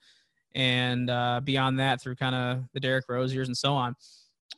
and 0.56 1.10
uh, 1.10 1.40
beyond 1.44 1.80
that 1.80 2.02
through 2.02 2.16
kind 2.16 2.36
of 2.36 2.64
the 2.74 2.80
Derrick 2.80 3.06
Rose 3.08 3.34
years 3.34 3.48
and 3.48 3.58
so 3.58 3.74
on. 3.74 3.96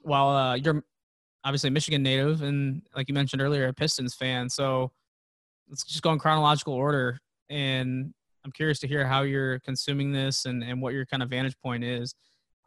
While 0.02 0.30
uh, 0.30 0.56
you're 0.56 0.84
obviously 1.44 1.68
a 1.68 1.72
Michigan 1.72 2.02
native 2.02 2.42
and 2.42 2.82
like 2.96 3.08
you 3.08 3.14
mentioned 3.14 3.42
earlier, 3.42 3.68
a 3.68 3.74
Pistons 3.74 4.16
fan. 4.16 4.50
So 4.50 4.92
let's 5.70 5.84
just 5.84 6.02
go 6.02 6.12
in 6.12 6.20
chronological 6.20 6.74
order. 6.74 7.20
And 7.50 8.14
I'm 8.44 8.52
curious 8.52 8.80
to 8.80 8.88
hear 8.88 9.06
how 9.06 9.22
you're 9.22 9.60
consuming 9.60 10.12
this 10.12 10.46
and, 10.46 10.64
and 10.64 10.82
what 10.82 10.94
your 10.94 11.06
kind 11.06 11.22
of 11.22 11.30
vantage 11.30 11.58
point 11.60 11.84
is 11.84 12.16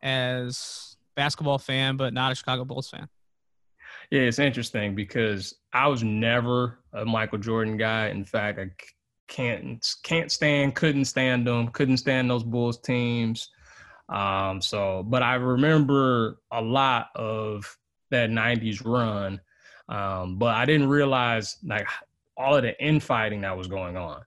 as 0.02 0.96
basketball 1.16 1.58
fan, 1.58 1.96
but 1.96 2.12
not 2.12 2.32
a 2.32 2.34
Chicago 2.34 2.64
Bulls 2.64 2.88
fan. 2.88 3.08
Yeah, 4.10 4.22
it's 4.22 4.38
interesting 4.38 4.94
because 4.94 5.54
I 5.72 5.88
was 5.88 6.04
never 6.04 6.78
a 6.92 7.04
Michael 7.04 7.38
Jordan 7.38 7.76
guy. 7.76 8.08
In 8.08 8.24
fact, 8.24 8.58
I 8.58 8.70
can't 9.28 9.84
can't 10.02 10.30
stand, 10.30 10.74
couldn't 10.74 11.06
stand 11.06 11.46
them, 11.46 11.68
couldn't 11.68 11.96
stand 11.96 12.30
those 12.30 12.44
Bulls 12.44 12.78
teams. 12.78 13.48
Um, 14.08 14.60
so, 14.60 15.02
but 15.02 15.22
I 15.22 15.34
remember 15.34 16.38
a 16.52 16.60
lot 16.60 17.08
of 17.14 17.76
that 18.10 18.30
'90s 18.30 18.84
run, 18.84 19.40
um, 19.88 20.38
but 20.38 20.54
I 20.54 20.64
didn't 20.66 20.88
realize 20.88 21.56
like 21.64 21.86
all 22.36 22.56
of 22.56 22.62
the 22.62 22.80
infighting 22.82 23.40
that 23.42 23.56
was 23.56 23.66
going 23.66 23.96
on. 23.96 24.22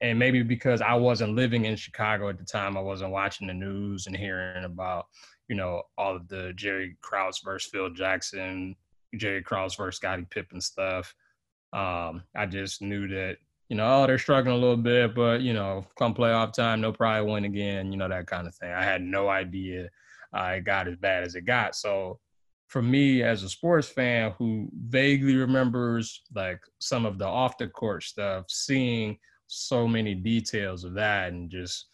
And 0.00 0.18
maybe 0.18 0.42
because 0.42 0.80
I 0.80 0.94
wasn't 0.94 1.36
living 1.36 1.64
in 1.64 1.76
Chicago 1.76 2.28
at 2.28 2.38
the 2.38 2.44
time, 2.44 2.76
I 2.76 2.80
wasn't 2.80 3.12
watching 3.12 3.46
the 3.46 3.54
news 3.54 4.06
and 4.06 4.16
hearing 4.16 4.64
about, 4.64 5.06
you 5.48 5.56
know, 5.56 5.82
all 5.98 6.16
of 6.16 6.28
the 6.28 6.52
Jerry 6.54 6.96
Krause 7.00 7.40
versus 7.44 7.70
Phil 7.70 7.90
Jackson 7.90 8.76
Jerry 9.16 9.42
Krause 9.42 9.74
versus 9.74 9.96
Scottie 9.96 10.26
Pippen 10.30 10.60
stuff. 10.60 11.14
Um, 11.72 12.22
I 12.36 12.46
just 12.46 12.82
knew 12.82 13.08
that 13.08 13.36
you 13.68 13.76
know, 13.76 14.02
oh, 14.02 14.06
they're 14.06 14.18
struggling 14.18 14.56
a 14.56 14.58
little 14.58 14.76
bit, 14.76 15.14
but 15.14 15.42
you 15.42 15.52
know, 15.52 15.86
come 15.96 16.12
playoff 16.12 16.52
time, 16.52 16.80
they'll 16.80 16.92
probably 16.92 17.30
win 17.30 17.44
again. 17.44 17.92
You 17.92 17.98
know, 17.98 18.08
that 18.08 18.26
kind 18.26 18.48
of 18.48 18.54
thing. 18.56 18.72
I 18.72 18.82
had 18.82 19.00
no 19.00 19.28
idea 19.28 19.88
uh, 20.36 20.54
it 20.56 20.64
got 20.64 20.88
as 20.88 20.96
bad 20.96 21.22
as 21.22 21.36
it 21.36 21.42
got. 21.42 21.76
So 21.76 22.18
for 22.66 22.82
me 22.82 23.22
as 23.22 23.42
a 23.42 23.48
sports 23.48 23.88
fan 23.88 24.32
who 24.38 24.68
vaguely 24.72 25.36
remembers 25.36 26.22
like 26.34 26.60
some 26.80 27.06
of 27.06 27.18
the 27.18 27.26
off 27.26 27.58
the 27.58 27.68
court 27.68 28.02
stuff, 28.02 28.46
seeing 28.48 29.18
so 29.50 29.86
many 29.86 30.14
details 30.14 30.84
of 30.84 30.94
that 30.94 31.32
and 31.32 31.50
just 31.50 31.86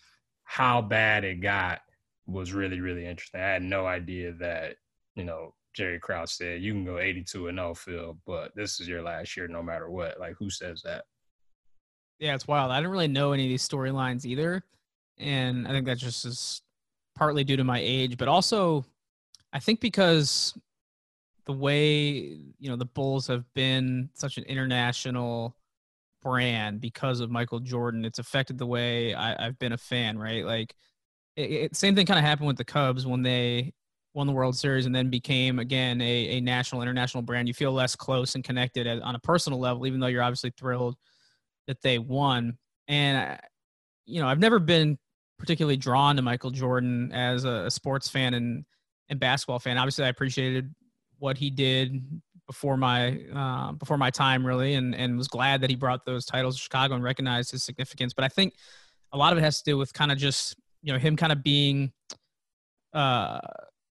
how 0.44 0.80
bad 0.82 1.24
it 1.24 1.36
got 1.40 1.80
was 2.26 2.52
really, 2.52 2.80
really 2.80 3.06
interesting. 3.06 3.40
I 3.40 3.52
had 3.52 3.62
no 3.62 3.86
idea 3.86 4.32
that, 4.34 4.76
you 5.14 5.24
know, 5.24 5.54
Jerry 5.74 5.98
Krause 5.98 6.32
said, 6.32 6.62
you 6.62 6.72
can 6.72 6.84
go 6.84 6.98
82 6.98 7.48
and 7.48 7.58
0, 7.58 7.74
Phil, 7.74 8.18
but 8.26 8.52
this 8.54 8.80
is 8.80 8.88
your 8.88 9.02
last 9.02 9.36
year 9.36 9.48
no 9.48 9.62
matter 9.62 9.90
what. 9.90 10.20
Like, 10.20 10.34
who 10.38 10.50
says 10.50 10.82
that? 10.84 11.04
Yeah, 12.18 12.34
it's 12.34 12.48
wild. 12.48 12.70
I 12.70 12.76
didn't 12.76 12.92
really 12.92 13.08
know 13.08 13.32
any 13.32 13.44
of 13.44 13.48
these 13.48 13.66
storylines 13.66 14.24
either. 14.24 14.62
And 15.18 15.66
I 15.66 15.70
think 15.70 15.86
that 15.86 15.98
just 15.98 16.24
is 16.24 16.62
partly 17.14 17.44
due 17.44 17.56
to 17.56 17.64
my 17.64 17.80
age, 17.82 18.18
but 18.18 18.28
also 18.28 18.84
I 19.52 19.58
think 19.58 19.80
because 19.80 20.56
the 21.46 21.52
way 21.52 21.94
you 22.58 22.68
know 22.68 22.76
the 22.76 22.84
Bulls 22.84 23.26
have 23.28 23.44
been 23.54 24.10
such 24.12 24.36
an 24.36 24.44
international 24.44 25.55
brand 26.26 26.80
because 26.80 27.20
of 27.20 27.30
Michael 27.30 27.60
Jordan, 27.60 28.04
it's 28.04 28.18
affected 28.18 28.58
the 28.58 28.66
way 28.66 29.14
I, 29.14 29.44
have 29.44 29.58
been 29.60 29.72
a 29.72 29.78
fan. 29.78 30.18
Right, 30.18 30.44
like 30.44 30.74
it, 31.36 31.50
it 31.50 31.76
same 31.76 31.94
thing 31.94 32.04
kind 32.04 32.18
of 32.18 32.24
happened 32.24 32.48
with 32.48 32.56
the 32.56 32.64
Cubs 32.64 33.06
when 33.06 33.22
they 33.22 33.72
won 34.12 34.26
the 34.26 34.32
World 34.32 34.56
Series 34.56 34.86
and 34.86 34.94
then 34.94 35.08
became 35.08 35.60
again 35.60 36.00
a, 36.00 36.38
a 36.38 36.40
national 36.40 36.82
international 36.82 37.22
brand. 37.22 37.46
You 37.46 37.54
feel 37.54 37.72
less 37.72 37.94
close 37.94 38.34
and 38.34 38.42
connected 38.42 38.88
on 38.88 39.14
a 39.14 39.20
personal 39.20 39.60
level, 39.60 39.86
even 39.86 40.00
though 40.00 40.08
you're 40.08 40.22
obviously 40.22 40.52
thrilled 40.58 40.96
that 41.68 41.80
they 41.82 41.98
won. 41.98 42.58
And 42.88 43.38
you 44.04 44.20
know, 44.20 44.26
I've 44.26 44.40
never 44.40 44.58
been 44.58 44.98
particularly 45.38 45.76
drawn 45.76 46.16
to 46.16 46.22
Michael 46.22 46.50
Jordan 46.50 47.12
as 47.12 47.44
a, 47.44 47.66
a 47.66 47.70
sports 47.70 48.08
fan 48.08 48.34
and 48.34 48.64
and 49.08 49.20
basketball 49.20 49.60
fan. 49.60 49.78
Obviously, 49.78 50.04
I 50.04 50.08
appreciated 50.08 50.74
what 51.18 51.38
he 51.38 51.50
did 51.50 52.20
before 52.46 52.76
my 52.76 53.18
uh, 53.34 53.72
before 53.72 53.98
my 53.98 54.10
time 54.10 54.46
really 54.46 54.74
and 54.74 54.94
and 54.94 55.16
was 55.16 55.28
glad 55.28 55.60
that 55.60 55.70
he 55.70 55.76
brought 55.76 56.04
those 56.04 56.24
titles 56.24 56.56
to 56.56 56.62
Chicago 56.62 56.94
and 56.94 57.02
recognized 57.02 57.50
his 57.50 57.62
significance. 57.62 58.12
But 58.14 58.24
I 58.24 58.28
think 58.28 58.54
a 59.12 59.18
lot 59.18 59.32
of 59.32 59.38
it 59.38 59.42
has 59.42 59.58
to 59.62 59.70
do 59.70 59.76
with 59.76 59.92
kind 59.92 60.12
of 60.12 60.18
just 60.18 60.56
you 60.82 60.92
know 60.92 60.98
him 60.98 61.16
kind 61.16 61.32
of 61.32 61.42
being 61.42 61.92
uh, 62.94 63.40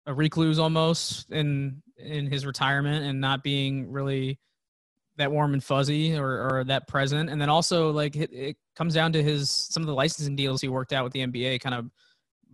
a 0.06 0.14
recluse 0.14 0.60
almost 0.60 1.32
in 1.32 1.82
in 1.98 2.28
his 2.28 2.46
retirement 2.46 3.06
and 3.06 3.22
not 3.22 3.44
being 3.44 3.92
really 3.92 4.40
that 5.18 5.32
warm 5.32 5.54
and 5.54 5.64
fuzzy 5.64 6.18
or, 6.18 6.26
or 6.28 6.64
that 6.64 6.88
present. 6.88 7.30
And 7.30 7.40
then 7.40 7.50
also 7.50 7.92
like 7.92 8.16
it, 8.16 8.32
it 8.34 8.58
comes 8.76 8.94
down 8.94 9.12
to 9.14 9.22
his 9.22 9.50
some 9.50 9.84
of 9.84 9.88
the 9.88 9.94
licensing 9.94 10.36
deals 10.36 10.62
he 10.62 10.70
worked 10.70 10.94
out 10.94 11.04
with 11.04 11.14
the 11.14 11.26
NBA 11.26 11.60
kind 11.60 11.76
of 11.76 11.92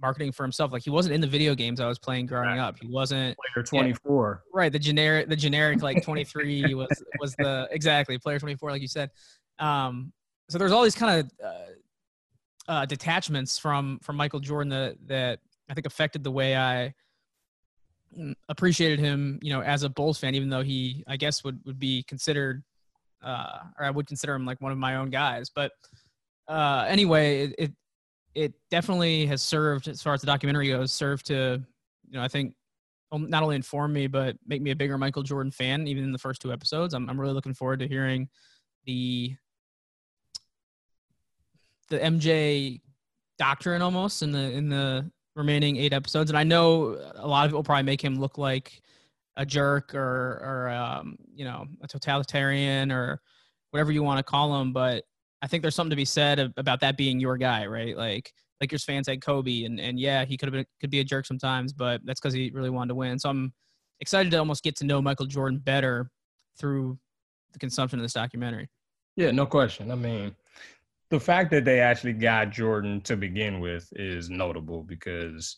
marketing 0.01 0.31
for 0.31 0.43
himself. 0.43 0.71
Like 0.71 0.83
he 0.83 0.89
wasn't 0.89 1.15
in 1.15 1.21
the 1.21 1.27
video 1.27 1.55
games 1.55 1.79
I 1.79 1.87
was 1.87 1.99
playing 1.99 2.25
growing 2.25 2.59
up. 2.59 2.77
He 2.79 2.87
wasn't 2.87 3.37
player 3.53 3.63
24. 3.63 4.43
Yeah, 4.43 4.59
right. 4.59 4.71
The 4.71 4.79
generic, 4.79 5.29
the 5.29 5.35
generic 5.35 5.81
like 5.81 6.03
23 6.03 6.73
was, 6.73 7.03
was 7.19 7.35
the 7.35 7.67
exactly 7.71 8.17
player 8.17 8.39
24, 8.39 8.71
like 8.71 8.81
you 8.81 8.87
said. 8.87 9.09
Um, 9.59 10.11
so 10.49 10.57
there's 10.57 10.71
all 10.71 10.83
these 10.83 10.95
kind 10.95 11.19
of, 11.19 11.45
uh, 11.45 11.51
uh, 12.67 12.85
detachments 12.85 13.57
from, 13.57 13.99
from 14.01 14.15
Michael 14.15 14.39
Jordan 14.39 14.69
that, 14.69 14.95
that 15.07 15.39
I 15.69 15.73
think 15.73 15.85
affected 15.85 16.23
the 16.23 16.31
way 16.31 16.55
I 16.55 16.93
mm, 18.17 18.33
appreciated 18.49 18.99
him, 18.99 19.39
you 19.41 19.53
know, 19.53 19.61
as 19.61 19.83
a 19.83 19.89
Bulls 19.89 20.17
fan, 20.17 20.35
even 20.35 20.49
though 20.49 20.63
he, 20.63 21.03
I 21.07 21.17
guess 21.17 21.43
would, 21.43 21.59
would 21.65 21.79
be 21.79 22.03
considered, 22.03 22.63
uh, 23.23 23.59
or 23.79 23.85
I 23.85 23.91
would 23.91 24.07
consider 24.07 24.33
him 24.35 24.45
like 24.45 24.61
one 24.61 24.71
of 24.71 24.77
my 24.77 24.95
own 24.95 25.09
guys, 25.09 25.49
but, 25.53 25.71
uh, 26.47 26.85
anyway, 26.87 27.45
it, 27.45 27.55
it 27.57 27.73
it 28.35 28.53
definitely 28.69 29.25
has 29.27 29.41
served, 29.41 29.87
as 29.87 30.01
far 30.01 30.13
as 30.13 30.21
the 30.21 30.27
documentary 30.27 30.67
goes, 30.67 30.91
served 30.91 31.25
to, 31.27 31.63
you 32.07 32.17
know, 32.17 32.21
I 32.21 32.27
think 32.27 32.53
not 33.11 33.43
only 33.43 33.55
inform 33.55 33.93
me 33.93 34.07
but 34.07 34.35
make 34.45 34.61
me 34.61 34.71
a 34.71 34.75
bigger 34.75 34.97
Michael 34.97 35.23
Jordan 35.23 35.51
fan. 35.51 35.87
Even 35.87 36.03
in 36.03 36.11
the 36.11 36.17
first 36.17 36.41
two 36.41 36.51
episodes, 36.51 36.93
I'm 36.93 37.09
I'm 37.09 37.19
really 37.19 37.33
looking 37.33 37.53
forward 37.53 37.79
to 37.79 37.87
hearing 37.87 38.27
the 38.85 39.35
the 41.89 41.99
MJ 41.99 42.81
doctrine 43.37 43.81
almost 43.81 44.21
in 44.21 44.31
the 44.31 44.51
in 44.51 44.69
the 44.69 45.09
remaining 45.35 45.77
eight 45.77 45.93
episodes. 45.93 46.29
And 46.29 46.37
I 46.37 46.43
know 46.43 46.97
a 47.15 47.27
lot 47.27 47.45
of 47.45 47.53
it 47.53 47.55
will 47.55 47.63
probably 47.63 47.83
make 47.83 48.03
him 48.03 48.19
look 48.19 48.37
like 48.37 48.81
a 49.37 49.45
jerk 49.45 49.93
or 49.95 50.41
or 50.43 50.69
um, 50.69 51.17
you 51.33 51.45
know 51.45 51.67
a 51.81 51.87
totalitarian 51.87 52.91
or 52.91 53.21
whatever 53.71 53.91
you 53.91 54.03
want 54.03 54.17
to 54.19 54.23
call 54.23 54.59
him, 54.59 54.73
but 54.73 55.03
I 55.45 55.47
think 55.47 55.61
there's 55.61 55.75
something 55.75 55.91
to 55.91 55.95
be 55.95 56.05
said 56.05 56.51
about 56.57 56.79
that 56.79 56.97
being 56.97 57.19
your 57.19 57.37
guy, 57.37 57.67
right? 57.67 57.95
Like 57.95 58.33
Lakers 58.59 58.83
fans 58.83 59.07
had 59.07 59.21
Kobe, 59.21 59.65
and 59.65 59.79
and 59.79 59.99
yeah, 59.99 60.25
he 60.25 60.37
could 60.37 60.47
have 60.47 60.53
been 60.53 60.65
could 60.81 60.89
be 60.89 61.01
a 61.01 61.03
jerk 61.03 61.27
sometimes, 61.27 61.71
but 61.71 62.01
that's 62.03 62.19
because 62.19 62.33
he 62.33 62.49
really 62.51 62.71
wanted 62.71 62.89
to 62.89 62.95
win. 62.95 63.19
So 63.19 63.29
I'm 63.29 63.53
excited 63.99 64.31
to 64.31 64.37
almost 64.39 64.63
get 64.63 64.75
to 64.77 64.85
know 64.85 65.03
Michael 65.03 65.27
Jordan 65.27 65.59
better 65.59 66.09
through 66.57 66.97
the 67.53 67.59
consumption 67.59 67.99
of 67.99 68.03
this 68.03 68.13
documentary. 68.13 68.71
Yeah, 69.17 69.29
no 69.29 69.45
question. 69.45 69.91
I 69.91 69.95
mean, 69.95 70.35
the 71.11 71.19
fact 71.19 71.51
that 71.51 71.63
they 71.63 71.79
actually 71.79 72.13
got 72.13 72.49
Jordan 72.49 72.99
to 73.01 73.15
begin 73.15 73.59
with 73.59 73.87
is 73.95 74.31
notable 74.31 74.81
because 74.81 75.57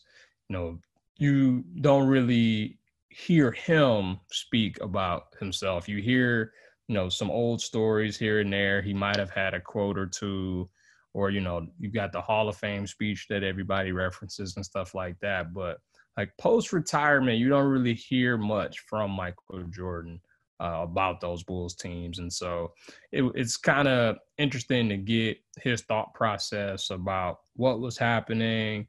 you 0.50 0.52
know 0.54 0.78
you 1.16 1.64
don't 1.80 2.06
really 2.06 2.78
hear 3.08 3.52
him 3.52 4.20
speak 4.30 4.82
about 4.82 5.34
himself. 5.40 5.88
You 5.88 6.02
hear 6.02 6.52
you 6.88 6.94
know 6.94 7.08
some 7.08 7.30
old 7.30 7.60
stories 7.60 8.18
here 8.18 8.40
and 8.40 8.52
there. 8.52 8.82
He 8.82 8.92
might 8.92 9.16
have 9.16 9.30
had 9.30 9.54
a 9.54 9.60
quote 9.60 9.98
or 9.98 10.06
two 10.06 10.68
or 11.14 11.30
you 11.30 11.40
know 11.40 11.66
you've 11.78 11.94
got 11.94 12.12
the 12.12 12.20
hall 12.20 12.48
of 12.48 12.56
fame 12.56 12.86
speech 12.86 13.26
that 13.28 13.42
everybody 13.42 13.92
references 13.92 14.56
and 14.56 14.64
stuff 14.64 14.94
like 14.94 15.18
that. 15.20 15.54
But 15.54 15.78
like 16.18 16.36
post 16.36 16.72
retirement 16.72 17.38
you 17.38 17.48
don't 17.48 17.70
really 17.70 17.94
hear 17.94 18.36
much 18.36 18.80
from 18.80 19.12
michael 19.12 19.62
jordan 19.70 20.20
uh, 20.60 20.80
about 20.82 21.20
those 21.20 21.44
bulls 21.44 21.76
teams. 21.76 22.18
And 22.18 22.32
so 22.32 22.72
it, 23.12 23.22
it's 23.36 23.56
kind 23.56 23.86
of 23.86 24.16
interesting 24.38 24.88
to 24.88 24.96
get 24.96 25.38
his 25.62 25.82
thought 25.82 26.12
process 26.14 26.90
about 26.90 27.38
what 27.54 27.80
was 27.80 27.96
happening 27.96 28.88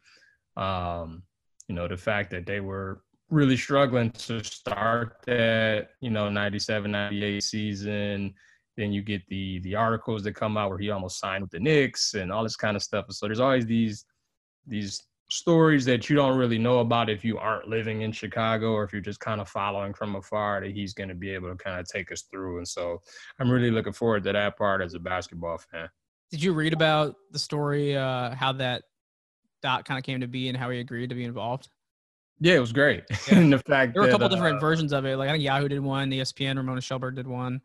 um, 0.58 1.22
you 1.68 1.76
know 1.76 1.88
the 1.88 1.96
fact 1.96 2.32
that 2.32 2.48
they 2.48 2.60
were 2.60 3.04
really 3.30 3.58
struggling 3.58 4.12
to 4.12 4.44
start 4.44 5.18
that, 5.26 5.90
you 6.02 6.10
know, 6.10 6.30
97, 6.30 6.92
98 6.92 7.44
season. 7.44 8.34
Then 8.78 8.92
you 8.92 9.02
get 9.02 9.28
the 9.28 9.60
the 9.60 9.76
articles 9.76 10.24
that 10.24 10.34
come 10.34 10.58
out 10.58 10.70
where 10.70 10.80
he 10.80 10.90
almost 10.90 11.20
signed 11.20 11.42
with 11.42 11.52
the 11.52 11.60
Knicks 11.60 12.14
and 12.14 12.32
all 12.32 12.44
this 12.44 12.56
kind 12.56 12.78
of 12.78 12.84
stuff. 12.84 13.06
So 13.10 13.26
there's 13.28 13.40
always 13.40 13.66
these 13.66 14.06
these 14.66 15.04
stories 15.30 15.86
that 15.86 16.10
you 16.10 16.16
don't 16.16 16.38
really 16.38 16.58
know 16.58 16.80
about 16.80 17.10
if 17.10 17.24
you 17.24 17.38
aren't 17.38 17.68
living 17.68 18.02
in 18.02 18.12
Chicago 18.12 18.72
or 18.72 18.84
if 18.84 18.92
you're 18.92 19.02
just 19.02 19.20
kind 19.20 19.40
of 19.40 19.48
following 19.48 19.94
from 19.94 20.16
afar 20.16 20.62
that 20.62 20.72
he's 20.72 20.94
going 20.94 21.10
to 21.10 21.16
be 21.16 21.30
able 21.30 21.50
to 21.50 21.56
kind 21.56 21.80
of 21.80 21.88
take 21.88 22.12
us 22.12 22.24
through. 22.24 22.58
And 22.58 22.68
so 22.68 23.00
I'm 23.40 23.50
really 23.50 23.70
looking 23.70 23.94
forward 23.94 24.24
to 24.24 24.34
that 24.34 24.58
part 24.58 24.82
as 24.82 24.96
a 24.96 25.00
basketball 25.00 25.60
fan. 25.60 25.88
Did 26.32 26.42
you 26.42 26.54
read 26.54 26.74
about 26.74 27.16
the 27.32 27.40
story, 27.40 27.96
uh, 27.96 28.34
how 28.34 28.54
that 28.54 28.84
dot 29.62 29.86
kind 29.86 29.98
of 29.98 30.04
came 30.04 30.22
to 30.22 30.28
be 30.28 30.48
and 30.48 30.58
how 30.58 30.70
he 30.70 30.80
agreed 30.80 31.10
to 31.10 31.16
be 31.16 31.26
involved? 31.26 31.70
Yeah, 32.40 32.56
it 32.56 32.60
was 32.60 32.72
great. 32.72 33.04
Yeah. 33.10 33.18
and 33.40 33.54
the 33.54 33.60
fact 33.60 33.94
there 33.94 34.02
were 34.02 34.08
a 34.08 34.12
couple 34.12 34.28
uh, 34.28 34.30
different 34.30 34.62
versions 34.62 34.94
of 34.94 35.06
it. 35.06 35.18
Like 35.18 35.30
I 35.30 35.34
think 35.34 35.44
Yahoo 35.44 35.68
did 35.68 35.82
one, 35.82 36.10
ESPN, 36.10 36.58
Ramona 36.58 36.82
Shelburne 36.82 37.16
did 37.16 37.28
one. 37.28 37.62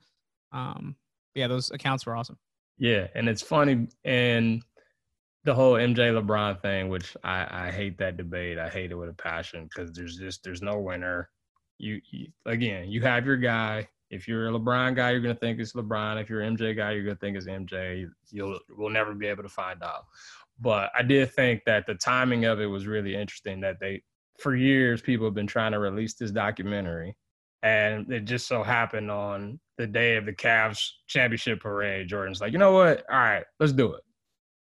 Um, 0.53 0.97
yeah, 1.35 1.47
those 1.47 1.71
accounts 1.71 2.07
were 2.07 2.17
awesome. 2.17 2.39
Yeah, 2.79 3.07
and 3.15 3.29
it's 3.29 3.43
funny 3.43 3.87
and 4.05 4.63
the 5.45 5.55
whole 5.55 5.75
MJ 5.75 6.11
LeBron 6.11 6.61
thing, 6.63 6.89
which 6.89 7.17
I, 7.23 7.67
I 7.67 7.71
hate 7.71 7.99
that 7.99 8.17
debate. 8.17 8.59
I 8.59 8.69
hate 8.69 8.91
it 8.91 8.95
with 8.95 9.11
a 9.11 9.15
passion 9.15 9.65
because 9.65 9.93
there's 9.93 10.17
just 10.17 10.43
there's 10.43 10.63
no 10.63 10.79
winner. 10.79 11.31
You, 11.79 12.01
you 12.11 12.29
again, 12.47 12.89
you 12.89 13.03
have 13.03 13.27
your 13.27 13.37
guy. 13.37 13.89
If 14.11 14.27
you're 14.27 14.49
a 14.49 14.53
LeBron 14.53 14.97
guy, 14.97 15.11
you're 15.11 15.21
gonna 15.21 15.35
think 15.35 15.61
it's 15.61 15.75
LeBron. 15.75 16.21
If 16.21 16.31
you're 16.31 16.41
an 16.41 16.57
MJ 16.57 16.77
guy, 16.77 16.93
you're 16.93 17.05
gonna 17.05 17.17
think 17.17 17.37
it's 17.37 17.47
MJ. 17.47 18.09
You'll 18.31 18.59
we'll 18.71 18.91
never 18.91 19.15
be 19.15 19.27
able 19.27 19.43
to 19.43 19.49
find 19.49 19.83
out. 19.83 20.07
But 20.61 20.91
I 20.97 21.03
did 21.03 21.31
think 21.33 21.65
that 21.67 21.87
the 21.87 21.95
timing 21.95 22.45
of 22.45 22.61
it 22.61 22.67
was 22.67 22.87
really 22.87 23.15
interesting. 23.15 23.61
That 23.61 23.81
they 23.81 24.03
for 24.39 24.57
years 24.57 25.01
people 25.01 25.27
have 25.27 25.35
been 25.35 25.47
trying 25.47 25.73
to 25.73 25.79
release 25.79 26.15
this 26.15 26.31
documentary 26.31 27.17
and 27.63 28.13
it 28.13 28.25
just 28.25 28.47
so 28.47 28.63
happened 28.63 29.11
on 29.11 29.59
the 29.79 29.87
day 29.87 30.17
of 30.17 30.27
the 30.27 30.33
Cavs 30.33 30.91
championship 31.07 31.61
parade 31.61 32.09
jordan's 32.09 32.41
like 32.41 32.53
you 32.53 32.59
know 32.59 32.73
what? 32.73 33.05
All 33.11 33.19
right 33.19 33.45
let's 33.61 33.73
do 33.73 33.93
it. 33.93 34.03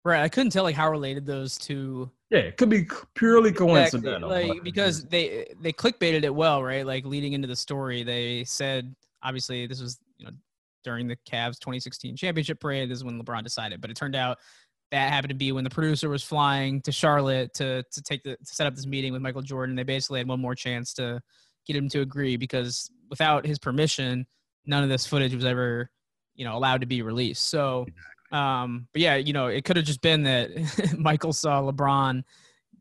Right 0.05 0.23
i 0.23 0.29
couldn't 0.29 0.51
tell 0.51 0.64
like 0.64 0.77
how 0.77 0.91
related 0.91 1.27
those 1.27 1.59
two 1.59 2.11
yeah 2.31 2.41
it 2.41 2.57
could 2.57 2.71
be 2.71 2.87
purely 3.14 3.53
coincidental 3.53 4.29
like 4.29 4.62
because 4.62 5.05
they 5.05 5.53
they 5.61 5.73
clickbaited 5.73 6.25
it 6.25 6.35
well 6.35 6.62
right? 6.62 6.87
Like 6.87 7.05
leading 7.05 7.33
into 7.33 7.49
the 7.49 7.57
story 7.57 8.03
they 8.03 8.45
said 8.45 8.95
obviously 9.23 9.67
this 9.67 9.81
was 9.81 9.99
you 10.19 10.27
know 10.27 10.33
during 10.85 11.09
the 11.09 11.17
Cavs 11.29 11.59
2016 11.59 12.17
championship 12.17 12.61
parade 12.61 12.89
this 12.89 12.99
is 12.99 13.05
when 13.05 13.21
LeBron 13.21 13.43
decided 13.43 13.81
but 13.81 13.91
it 13.91 13.97
turned 13.97 14.14
out 14.14 14.39
that 14.91 15.12
happened 15.12 15.30
to 15.30 15.37
be 15.37 15.53
when 15.53 15.64
the 15.64 15.70
producer 15.70 16.09
was 16.09 16.22
flying 16.22 16.80
to 16.82 16.93
Charlotte 16.93 17.53
to 17.55 17.82
to 17.91 18.03
take 18.03 18.22
the 18.22 18.37
to 18.37 18.55
set 18.55 18.66
up 18.66 18.74
this 18.74 18.87
meeting 18.87 19.12
with 19.12 19.22
Michael 19.22 19.43
Jordan. 19.43 19.76
They 19.76 19.82
basically 19.82 20.20
had 20.20 20.28
one 20.28 20.41
more 20.41 20.55
chance 20.55 20.93
to 20.95 21.20
get 21.66 21.76
him 21.76 21.89
to 21.91 22.01
agree 22.01 22.37
because 22.37 22.91
without 23.11 23.45
his 23.45 23.59
permission, 23.59 24.26
none 24.66 24.82
of 24.82 24.89
this 24.89 25.07
footage 25.07 25.34
was 25.34 25.45
ever 25.45 25.91
you 26.37 26.45
know, 26.45 26.57
allowed 26.57 26.82
to 26.82 26.87
be 26.87 27.03
released. 27.03 27.49
So, 27.49 27.87
um, 28.30 28.87
but 28.93 29.03
yeah, 29.03 29.16
you 29.16 29.32
know, 29.32 29.47
it 29.47 29.64
could 29.64 29.76
have 29.76 29.87
just 29.87 30.03
been 30.03 30.22
that 30.24 30.95
Michael 30.99 31.32
saw 31.32 31.62
LeBron 31.62 32.22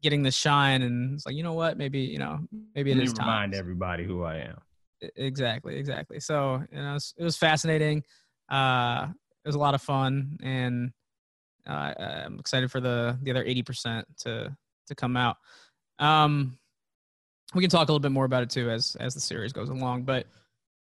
getting 0.04 0.22
the 0.22 0.32
shine 0.32 0.84
and 0.84 1.16
it's 1.16 1.26
like, 1.26 1.36
you 1.36 1.44
know 1.44 1.54
what, 1.54 1.78
maybe, 1.78 2.00
you 2.00 2.20
know, 2.20 2.40
maybe 2.76 2.92
it 2.92 2.98
Let 2.98 3.06
is 3.06 3.14
me 3.14 3.18
time. 3.18 3.28
remind 3.28 3.56
everybody 3.56 4.04
who 4.04 4.24
I 4.24 4.38
am. 4.38 4.58
Exactly, 5.16 5.78
exactly. 5.78 6.20
So, 6.20 6.64
you 6.72 6.78
know, 6.78 6.92
it 6.92 6.94
was, 6.94 7.14
it 7.18 7.24
was 7.24 7.38
fascinating. 7.38 8.04
Uh, 8.50 9.08
it 9.44 9.48
was 9.48 9.56
a 9.56 9.60
lot 9.60 9.74
of 9.74 9.82
fun 9.82 10.38
and 10.44 10.92
uh, 11.68 11.94
I'm 12.26 12.40
excited 12.40 12.72
for 12.72 12.80
the 12.80 13.18
the 13.22 13.32
other 13.32 13.44
80% 13.44 14.04
to 14.24 14.56
to 14.88 14.96
come 14.96 15.18
out. 15.18 15.38
Um, 16.00 16.58
we 17.54 17.62
can 17.62 17.70
talk 17.70 17.88
a 17.88 17.92
little 17.92 18.00
bit 18.00 18.12
more 18.12 18.26
about 18.26 18.44
it 18.44 18.50
too 18.50 18.70
as 18.70 18.96
as 19.00 19.14
the 19.14 19.20
series 19.20 19.54
goes 19.54 19.70
along. 19.70 20.04
But 20.04 20.26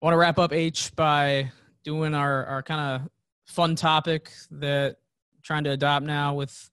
I 0.02 0.06
want 0.06 0.14
to 0.14 0.18
wrap 0.18 0.38
up 0.38 0.54
H 0.54 0.96
by 0.96 1.52
doing 1.84 2.14
our 2.14 2.46
our 2.46 2.64
kind 2.64 3.02
of 3.02 3.10
fun 3.46 3.76
topic 3.76 4.32
that 4.52 4.98
I'm 5.36 5.42
trying 5.44 5.64
to 5.66 5.72
adopt 5.72 6.06
now 6.06 6.36
with 6.36 6.70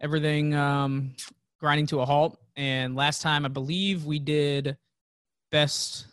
everything 0.00 0.54
um, 0.54 1.14
grinding 1.58 1.86
to 1.88 2.00
a 2.00 2.04
halt. 2.04 2.38
And 2.56 2.94
last 2.94 3.22
time 3.22 3.44
I 3.44 3.48
believe 3.48 4.04
we 4.04 4.18
did 4.18 4.76
best 5.50 6.06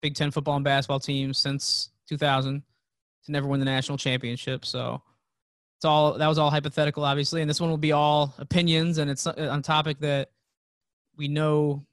Big 0.00 0.14
Ten 0.14 0.30
football 0.30 0.56
and 0.56 0.64
basketball 0.64 1.00
teams 1.00 1.38
since 1.38 1.90
2000 2.08 2.62
to 3.24 3.32
never 3.32 3.46
win 3.46 3.60
the 3.60 3.66
national 3.66 3.98
championship. 3.98 4.64
So 4.64 5.02
it's 5.82 5.86
all 5.86 6.16
that 6.16 6.28
was 6.28 6.38
all 6.38 6.48
hypothetical, 6.48 7.02
obviously, 7.04 7.40
and 7.40 7.50
this 7.50 7.60
one 7.60 7.68
will 7.68 7.76
be 7.76 7.90
all 7.90 8.32
opinions, 8.38 8.98
and 8.98 9.10
it's 9.10 9.26
on 9.26 9.62
topic 9.62 9.98
that 9.98 10.30
we 11.16 11.26
know 11.26 11.84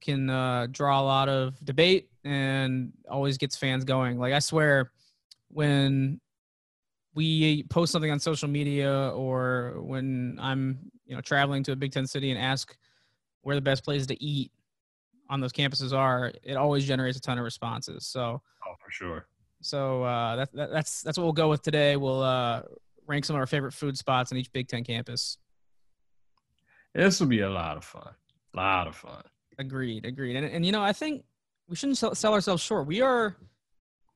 can 0.00 0.30
uh, 0.30 0.68
draw 0.70 1.00
a 1.00 1.02
lot 1.02 1.28
of 1.28 1.58
debate 1.64 2.08
and 2.22 2.92
always 3.10 3.36
gets 3.36 3.56
fans 3.56 3.82
going. 3.82 4.16
Like 4.16 4.32
I 4.32 4.38
swear, 4.38 4.92
when 5.48 6.20
we 7.16 7.64
post 7.64 7.90
something 7.90 8.12
on 8.12 8.20
social 8.20 8.46
media 8.48 9.10
or 9.12 9.78
when 9.80 10.38
I'm 10.40 10.78
you 11.04 11.16
know 11.16 11.20
traveling 11.20 11.64
to 11.64 11.72
a 11.72 11.76
Big 11.76 11.90
Ten 11.90 12.06
city 12.06 12.30
and 12.30 12.40
ask 12.40 12.76
where 13.42 13.56
the 13.56 13.60
best 13.60 13.82
places 13.82 14.06
to 14.06 14.22
eat 14.22 14.52
on 15.28 15.40
those 15.40 15.52
campuses 15.52 15.92
are, 15.92 16.30
it 16.44 16.56
always 16.56 16.86
generates 16.86 17.18
a 17.18 17.20
ton 17.20 17.38
of 17.38 17.44
responses. 17.44 18.06
So 18.06 18.40
Oh, 18.64 18.74
for 18.78 18.92
sure. 18.92 19.26
so 19.62 20.04
uh, 20.04 20.36
that, 20.36 20.52
that, 20.52 20.70
that's 20.70 21.02
that's 21.02 21.18
what 21.18 21.24
we'll 21.24 21.32
go 21.32 21.48
with 21.48 21.62
today. 21.62 21.96
We'll 21.96 22.22
uh, 22.22 22.62
rank 23.06 23.24
some 23.24 23.36
of 23.36 23.40
our 23.40 23.46
favorite 23.46 23.72
food 23.72 23.96
spots 23.96 24.32
on 24.32 24.38
each 24.38 24.52
Big 24.52 24.68
Ten 24.68 24.84
campus. 24.84 25.38
This 26.94 27.20
will 27.20 27.26
be 27.26 27.40
a 27.40 27.50
lot 27.50 27.76
of 27.76 27.84
fun. 27.84 28.14
A 28.54 28.56
lot 28.56 28.86
of 28.86 28.96
fun. 28.96 29.22
Agreed, 29.58 30.04
agreed. 30.04 30.36
And 30.36 30.46
and 30.46 30.64
you 30.64 30.72
know, 30.72 30.82
I 30.82 30.92
think 30.92 31.24
we 31.68 31.76
shouldn't 31.76 31.98
sell, 31.98 32.32
ourselves 32.32 32.62
short. 32.62 32.86
We 32.86 33.00
are 33.00 33.36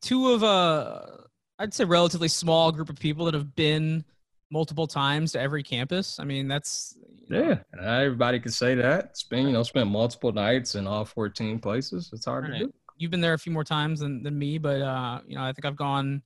two 0.00 0.30
of 0.30 0.42
a, 0.42 1.24
I'd 1.58 1.74
say, 1.74 1.84
relatively 1.84 2.28
small 2.28 2.70
group 2.72 2.88
of 2.88 2.96
people 2.96 3.24
that 3.26 3.34
have 3.34 3.54
been 3.54 4.04
multiple 4.50 4.86
times 4.86 5.32
to 5.32 5.40
every 5.40 5.62
campus. 5.62 6.18
I 6.18 6.24
mean, 6.24 6.48
that's 6.48 6.96
Yeah, 7.28 7.58
everybody 7.80 8.40
can 8.40 8.52
say 8.52 8.74
that. 8.76 9.16
Spend 9.16 9.46
you 9.46 9.52
know, 9.52 9.62
spend 9.62 9.90
multiple 9.90 10.32
nights 10.32 10.74
in 10.74 10.86
all 10.86 11.04
14 11.04 11.58
places. 11.58 12.10
It's 12.12 12.24
hard 12.24 12.46
to 12.46 12.58
do. 12.58 12.72
You've 12.96 13.10
been 13.10 13.20
there 13.20 13.34
a 13.34 13.38
few 13.38 13.52
more 13.52 13.64
times 13.64 14.00
than, 14.00 14.22
than 14.22 14.38
me, 14.38 14.58
but 14.58 14.82
uh, 14.82 15.20
you 15.26 15.36
know, 15.36 15.42
I 15.42 15.52
think 15.52 15.64
I've 15.64 15.76
gone, 15.76 16.22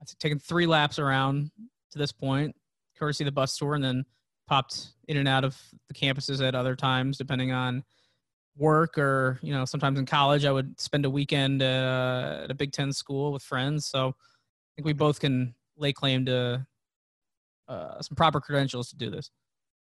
I've 0.00 0.18
taken 0.18 0.38
three 0.38 0.66
laps 0.66 0.98
around 0.98 1.50
to 1.92 1.98
this 1.98 2.12
point, 2.12 2.54
courtesy 2.98 3.24
of 3.24 3.26
the 3.26 3.32
bus 3.32 3.56
tour, 3.56 3.74
and 3.74 3.84
then 3.84 4.04
popped 4.48 4.88
in 5.08 5.16
and 5.16 5.28
out 5.28 5.44
of 5.44 5.60
the 5.88 5.94
campuses 5.94 6.46
at 6.46 6.54
other 6.54 6.74
times, 6.74 7.16
depending 7.16 7.52
on 7.52 7.84
work 8.56 8.98
or 8.98 9.38
you 9.42 9.52
know, 9.52 9.64
sometimes 9.64 9.98
in 9.98 10.06
college 10.06 10.44
I 10.44 10.52
would 10.52 10.78
spend 10.78 11.06
a 11.06 11.10
weekend 11.10 11.62
uh, 11.62 12.40
at 12.44 12.50
a 12.50 12.54
Big 12.54 12.72
Ten 12.72 12.92
school 12.92 13.32
with 13.32 13.42
friends. 13.42 13.86
So 13.86 14.08
I 14.08 14.70
think 14.76 14.86
we 14.86 14.92
both 14.92 15.20
can 15.20 15.54
lay 15.76 15.92
claim 15.92 16.26
to 16.26 16.66
uh, 17.68 18.00
some 18.02 18.16
proper 18.16 18.40
credentials 18.40 18.90
to 18.90 18.96
do 18.96 19.10
this. 19.10 19.30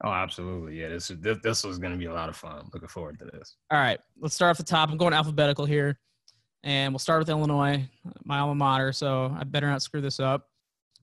Oh, 0.05 0.11
absolutely. 0.11 0.81
Yeah, 0.81 0.89
this 0.89 1.09
this, 1.09 1.39
this 1.43 1.65
was 1.65 1.79
going 1.79 1.93
to 1.93 1.99
be 1.99 2.07
a 2.07 2.13
lot 2.13 2.29
of 2.29 2.37
fun. 2.37 2.69
Looking 2.73 2.89
forward 2.89 3.19
to 3.21 3.25
this. 3.27 3.57
All 3.71 3.79
right, 3.79 4.01
let's 4.21 4.35
start 4.35 4.51
off 4.51 4.59
the 4.59 4.65
top. 4.65 4.91
I'm 4.91 4.97
going 4.97 5.13
alphabetical 5.13 5.65
here, 5.65 5.99
and 6.65 6.93
we'll 6.93 6.99
start 6.99 7.21
with 7.21 7.31
Illinois, 7.31 7.89
my 8.25 8.41
alma 8.41 8.55
mater. 8.55 8.93
So 8.93 9.35
I 9.39 9.45
better 9.45 9.69
not 9.69 9.83
screw 9.83 10.01
this 10.01 10.19
up. 10.19 10.49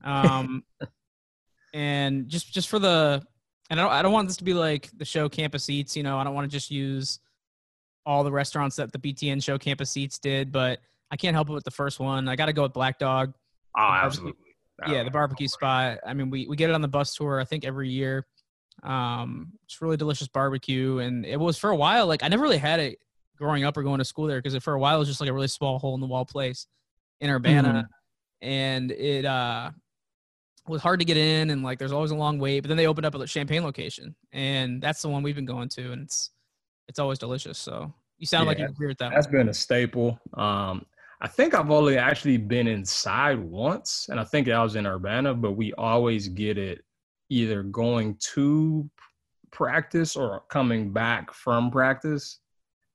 Um, 0.04 0.64
and 1.74 2.28
just 2.28 2.52
just 2.52 2.68
for 2.68 2.78
the, 2.78 3.22
and 3.70 3.80
I 3.80 3.82
don't, 3.82 3.92
I 3.92 4.02
don't 4.02 4.12
want 4.12 4.28
this 4.28 4.36
to 4.38 4.44
be 4.44 4.54
like 4.54 4.90
the 4.96 5.04
show 5.04 5.28
Campus 5.28 5.68
Eats. 5.70 5.96
You 5.96 6.02
know, 6.02 6.18
I 6.18 6.24
don't 6.24 6.34
want 6.34 6.50
to 6.50 6.56
just 6.56 6.70
use 6.70 7.20
all 8.06 8.24
the 8.24 8.32
restaurants 8.32 8.76
that 8.76 8.92
the 8.92 8.98
BTN 8.98 9.42
show 9.42 9.58
Campus 9.58 9.96
Eats 9.96 10.18
did, 10.18 10.50
but 10.52 10.80
I 11.10 11.16
can't 11.16 11.34
help 11.34 11.50
it 11.50 11.52
with 11.52 11.64
the 11.64 11.70
first 11.70 12.00
one. 12.00 12.28
I 12.28 12.36
got 12.36 12.46
to 12.46 12.52
go 12.52 12.62
with 12.62 12.72
Black 12.72 12.98
Dog. 12.98 13.34
Oh, 13.76 13.80
barbecue- 13.80 14.06
absolutely. 14.06 14.40
Yeah, 14.88 15.02
the 15.02 15.10
barbecue 15.10 15.46
spot. 15.46 15.98
I 16.06 16.14
mean, 16.14 16.30
we, 16.30 16.46
we 16.46 16.56
get 16.56 16.70
it 16.70 16.72
on 16.72 16.80
the 16.80 16.88
bus 16.88 17.14
tour, 17.14 17.38
I 17.38 17.44
think 17.44 17.66
every 17.66 17.90
year. 17.90 18.26
Um, 18.82 19.52
it's 19.64 19.82
really 19.82 19.98
delicious 19.98 20.26
barbecue. 20.26 20.98
And 21.00 21.26
it 21.26 21.38
was 21.38 21.58
for 21.58 21.68
a 21.68 21.76
while, 21.76 22.06
like 22.06 22.22
I 22.22 22.28
never 22.28 22.42
really 22.42 22.56
had 22.56 22.80
it 22.80 22.98
growing 23.36 23.64
up 23.64 23.76
or 23.76 23.82
going 23.82 23.98
to 23.98 24.04
school 24.04 24.26
there 24.26 24.38
because 24.38 24.54
it 24.54 24.62
for 24.62 24.72
a 24.72 24.78
while 24.78 24.96
it 24.96 25.00
was 25.00 25.08
just 25.08 25.20
like 25.20 25.28
a 25.28 25.32
really 25.34 25.48
small 25.48 25.78
hole 25.78 25.94
in 25.94 26.00
the 26.00 26.06
wall 26.06 26.24
place 26.24 26.66
in 27.20 27.28
Urbana. 27.28 27.88
And 28.40 28.90
it 28.90 29.26
uh 29.26 29.70
was 30.70 30.80
hard 30.82 31.00
to 31.00 31.04
get 31.04 31.16
in 31.16 31.50
and 31.50 31.62
like 31.62 31.78
there's 31.78 31.92
always 31.92 32.10
a 32.10 32.16
long 32.16 32.38
wait. 32.38 32.60
But 32.60 32.68
then 32.68 32.76
they 32.76 32.86
opened 32.86 33.06
up 33.06 33.14
a 33.14 33.26
Champaign 33.26 33.62
location. 33.62 34.14
And 34.32 34.80
that's 34.80 35.02
the 35.02 35.08
one 35.08 35.22
we've 35.22 35.34
been 35.34 35.44
going 35.44 35.68
to, 35.70 35.92
and 35.92 36.02
it's 36.02 36.30
it's 36.88 36.98
always 36.98 37.18
delicious. 37.18 37.58
So 37.58 37.92
you 38.18 38.26
sound 38.26 38.46
like 38.46 38.58
you 38.58 38.64
Yeah, 38.64 38.70
agree 38.70 38.88
with 38.88 38.98
that. 38.98 39.12
That's 39.12 39.26
one. 39.26 39.36
been 39.36 39.48
a 39.48 39.54
staple. 39.54 40.18
Um, 40.34 40.86
I 41.20 41.28
think 41.28 41.54
I've 41.54 41.70
only 41.70 41.98
actually 41.98 42.38
been 42.38 42.66
inside 42.66 43.38
once, 43.38 44.06
and 44.10 44.18
I 44.18 44.24
think 44.24 44.46
that 44.46 44.58
was 44.58 44.76
in 44.76 44.86
Urbana, 44.86 45.34
but 45.34 45.52
we 45.52 45.72
always 45.74 46.28
get 46.28 46.56
it 46.56 46.82
either 47.28 47.62
going 47.62 48.16
to 48.34 48.88
practice 49.50 50.16
or 50.16 50.42
coming 50.48 50.92
back 50.92 51.32
from 51.32 51.70
practice. 51.70 52.38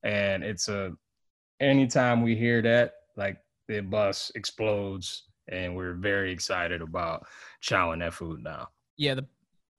And 0.03 0.43
it's 0.43 0.67
a 0.67 0.93
anytime 1.59 2.21
we 2.21 2.35
hear 2.35 2.61
that, 2.63 2.93
like 3.15 3.37
the 3.67 3.81
bus 3.81 4.31
explodes, 4.35 5.23
and 5.47 5.75
we're 5.75 5.93
very 5.93 6.31
excited 6.31 6.81
about 6.81 7.25
chowing 7.61 7.99
that 7.99 8.13
food 8.13 8.43
now. 8.43 8.69
Yeah, 8.97 9.15
the, 9.15 9.25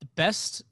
the 0.01 0.07
best 0.15 0.63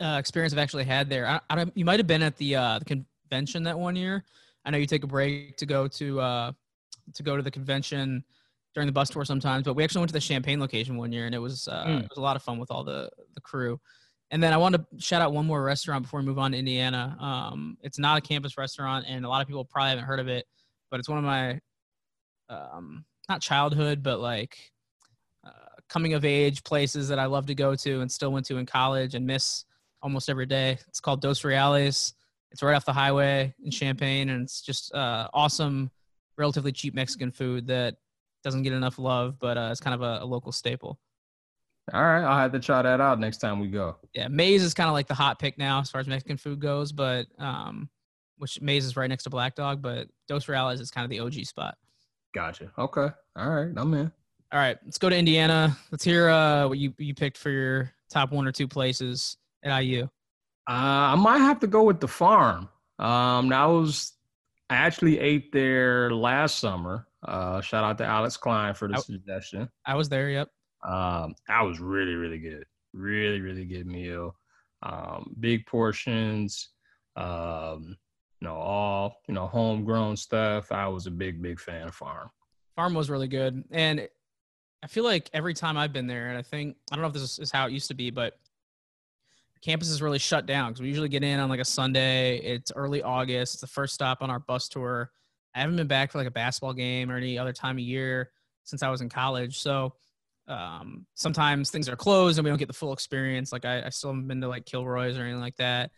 uh, 0.00 0.16
experience 0.18 0.52
I've 0.52 0.58
actually 0.58 0.84
had 0.84 1.08
there. 1.08 1.26
I, 1.26 1.40
I 1.50 1.54
don't, 1.56 1.76
you 1.76 1.84
might 1.84 2.00
have 2.00 2.06
been 2.06 2.22
at 2.22 2.36
the 2.36 2.56
uh, 2.56 2.78
the 2.78 2.84
convention 2.84 3.62
that 3.64 3.78
one 3.78 3.96
year. 3.96 4.24
I 4.64 4.70
know 4.70 4.78
you 4.78 4.86
take 4.86 5.04
a 5.04 5.08
break 5.08 5.56
to 5.58 5.66
go 5.66 5.88
to 5.88 6.20
uh, 6.20 6.52
to 7.14 7.22
go 7.22 7.36
to 7.36 7.42
the 7.42 7.50
convention 7.50 8.24
during 8.74 8.86
the 8.86 8.92
bus 8.92 9.10
tour 9.10 9.24
sometimes, 9.24 9.64
but 9.64 9.74
we 9.74 9.84
actually 9.84 10.00
went 10.00 10.08
to 10.08 10.14
the 10.14 10.20
Champaign 10.20 10.58
location 10.58 10.96
one 10.96 11.12
year, 11.12 11.26
and 11.26 11.34
it 11.34 11.38
was 11.38 11.68
uh, 11.68 11.84
Mm. 11.84 12.00
it 12.04 12.08
was 12.08 12.18
a 12.18 12.22
lot 12.22 12.36
of 12.36 12.42
fun 12.42 12.58
with 12.58 12.70
all 12.70 12.84
the 12.84 13.10
the 13.34 13.40
crew. 13.40 13.80
And 14.30 14.42
then 14.42 14.54
I 14.54 14.56
want 14.56 14.74
to 14.74 14.84
shout 14.98 15.20
out 15.20 15.34
one 15.34 15.44
more 15.44 15.62
restaurant 15.62 16.04
before 16.04 16.20
we 16.20 16.26
move 16.26 16.38
on 16.38 16.52
to 16.52 16.58
Indiana. 16.58 17.18
Um, 17.20 17.76
it's 17.82 17.98
not 17.98 18.16
a 18.16 18.20
campus 18.22 18.56
restaurant, 18.56 19.04
and 19.06 19.26
a 19.26 19.28
lot 19.28 19.42
of 19.42 19.46
people 19.46 19.62
probably 19.64 19.90
haven't 19.90 20.04
heard 20.04 20.20
of 20.20 20.28
it, 20.28 20.46
but 20.90 20.98
it's 20.98 21.08
one 21.08 21.18
of 21.18 21.24
my 21.24 21.60
um, 22.48 23.04
not 23.28 23.40
childhood, 23.40 24.02
but 24.02 24.20
like 24.20 24.58
uh, 25.44 25.50
coming 25.88 26.14
of 26.14 26.24
age 26.24 26.64
places 26.64 27.08
that 27.08 27.18
I 27.18 27.26
love 27.26 27.46
to 27.46 27.54
go 27.54 27.74
to 27.74 28.00
and 28.00 28.10
still 28.10 28.32
went 28.32 28.46
to 28.46 28.58
in 28.58 28.66
college 28.66 29.14
and 29.14 29.26
miss 29.26 29.64
almost 30.02 30.28
every 30.28 30.46
day. 30.46 30.78
It's 30.88 31.00
called 31.00 31.20
Dos 31.20 31.42
Reales. 31.42 32.14
It's 32.50 32.62
right 32.62 32.74
off 32.74 32.84
the 32.84 32.92
highway 32.92 33.54
in 33.64 33.70
Champaign, 33.70 34.28
and 34.28 34.42
it's 34.42 34.60
just 34.60 34.94
uh, 34.94 35.28
awesome, 35.32 35.90
relatively 36.36 36.72
cheap 36.72 36.94
Mexican 36.94 37.30
food 37.30 37.66
that 37.68 37.96
doesn't 38.44 38.62
get 38.62 38.72
enough 38.72 38.98
love, 38.98 39.38
but 39.38 39.56
uh, 39.56 39.68
it's 39.70 39.80
kind 39.80 39.94
of 39.94 40.02
a, 40.02 40.22
a 40.22 40.26
local 40.26 40.52
staple. 40.52 40.98
All 41.92 42.02
right, 42.02 42.22
I'll 42.22 42.38
have 42.38 42.52
to 42.52 42.60
try 42.60 42.82
that 42.82 43.00
out 43.00 43.18
next 43.18 43.38
time 43.38 43.58
we 43.58 43.68
go. 43.68 43.96
Yeah, 44.14 44.28
Maize 44.28 44.62
is 44.62 44.74
kind 44.74 44.88
of 44.88 44.92
like 44.92 45.08
the 45.08 45.14
hot 45.14 45.38
pick 45.38 45.58
now 45.58 45.80
as 45.80 45.90
far 45.90 46.00
as 46.00 46.06
Mexican 46.06 46.36
food 46.36 46.60
goes, 46.60 46.92
but 46.92 47.26
um, 47.38 47.88
which 48.38 48.60
Maize 48.60 48.84
is 48.84 48.96
right 48.96 49.08
next 49.08 49.24
to 49.24 49.30
Black 49.30 49.54
Dog, 49.54 49.82
but 49.82 50.08
Dos 50.28 50.46
Reales 50.46 50.80
is 50.80 50.90
kind 50.90 51.04
of 51.04 51.10
the 51.10 51.20
OG 51.20 51.44
spot. 51.44 51.76
Gotcha. 52.34 52.72
Okay. 52.78 53.08
All 53.36 53.50
right, 53.50 53.72
I'm 53.76 53.94
in. 53.94 54.10
All 54.52 54.58
right, 54.58 54.78
let's 54.84 54.98
go 54.98 55.08
to 55.08 55.16
Indiana. 55.16 55.76
Let's 55.90 56.04
hear 56.04 56.28
uh, 56.28 56.68
what 56.68 56.78
you 56.78 56.92
you 56.98 57.14
picked 57.14 57.38
for 57.38 57.50
your 57.50 57.90
top 58.10 58.32
one 58.32 58.46
or 58.46 58.52
two 58.52 58.68
places 58.68 59.36
at 59.62 59.78
IU. 59.80 60.04
Uh, 60.68 61.12
I 61.12 61.14
might 61.16 61.38
have 61.38 61.58
to 61.60 61.66
go 61.66 61.82
with 61.84 62.00
the 62.00 62.08
farm. 62.08 62.68
Um, 62.98 63.48
that 63.48 63.64
was 63.64 64.12
I 64.70 64.76
actually 64.76 65.18
ate 65.18 65.52
there 65.52 66.10
last 66.10 66.58
summer. 66.58 67.06
Uh, 67.26 67.60
shout 67.60 67.84
out 67.84 67.98
to 67.98 68.04
Alex 68.04 68.36
Klein 68.36 68.74
for 68.74 68.88
the 68.88 68.94
Out- 68.96 69.04
suggestion. 69.04 69.68
I 69.86 69.94
was 69.94 70.08
there. 70.08 70.28
Yep. 70.30 70.48
Um, 70.86 71.34
that 71.48 71.62
was 71.62 71.80
really, 71.80 72.14
really 72.14 72.38
good. 72.38 72.64
Really, 72.92 73.40
really 73.40 73.64
good 73.64 73.86
meal. 73.86 74.34
Um, 74.82 75.34
big 75.40 75.64
portions. 75.66 76.70
Um, 77.16 77.96
you 78.42 78.48
know, 78.48 78.56
all 78.56 79.20
you 79.28 79.34
know, 79.34 79.46
homegrown 79.46 80.16
stuff. 80.16 80.72
I 80.72 80.88
was 80.88 81.06
a 81.06 81.12
big, 81.12 81.40
big 81.40 81.60
fan 81.60 81.86
of 81.86 81.94
farm. 81.94 82.28
Farm 82.74 82.92
was 82.92 83.08
really 83.08 83.28
good, 83.28 83.62
and 83.70 84.08
I 84.82 84.88
feel 84.88 85.04
like 85.04 85.30
every 85.32 85.54
time 85.54 85.76
I've 85.76 85.92
been 85.92 86.08
there, 86.08 86.28
and 86.28 86.36
I 86.36 86.42
think 86.42 86.76
I 86.90 86.96
don't 86.96 87.02
know 87.02 87.06
if 87.06 87.12
this 87.12 87.38
is 87.38 87.52
how 87.52 87.68
it 87.68 87.72
used 87.72 87.86
to 87.86 87.94
be, 87.94 88.10
but 88.10 88.36
campus 89.62 89.90
is 89.90 90.02
really 90.02 90.18
shut 90.18 90.44
down 90.44 90.72
because 90.72 90.82
we 90.82 90.88
usually 90.88 91.08
get 91.08 91.22
in 91.22 91.38
on 91.38 91.48
like 91.48 91.60
a 91.60 91.64
Sunday. 91.64 92.38
It's 92.38 92.72
early 92.74 93.00
August. 93.00 93.54
It's 93.54 93.60
the 93.60 93.68
first 93.68 93.94
stop 93.94 94.22
on 94.22 94.28
our 94.28 94.40
bus 94.40 94.68
tour. 94.68 95.12
I 95.54 95.60
haven't 95.60 95.76
been 95.76 95.86
back 95.86 96.10
for 96.10 96.18
like 96.18 96.26
a 96.26 96.32
basketball 96.32 96.72
game 96.72 97.12
or 97.12 97.16
any 97.16 97.38
other 97.38 97.52
time 97.52 97.76
of 97.76 97.84
year 97.84 98.32
since 98.64 98.82
I 98.82 98.90
was 98.90 99.02
in 99.02 99.08
college. 99.08 99.60
So 99.60 99.94
um, 100.48 101.06
sometimes 101.14 101.70
things 101.70 101.88
are 101.88 101.94
closed 101.94 102.38
and 102.38 102.44
we 102.44 102.50
don't 102.50 102.58
get 102.58 102.66
the 102.66 102.74
full 102.74 102.92
experience. 102.92 103.52
Like 103.52 103.64
I, 103.64 103.84
I 103.86 103.90
still 103.90 104.10
haven't 104.10 104.26
been 104.26 104.40
to 104.40 104.48
like 104.48 104.66
Kilroy's 104.66 105.16
or 105.16 105.22
anything 105.22 105.40
like 105.40 105.58
that. 105.58 105.92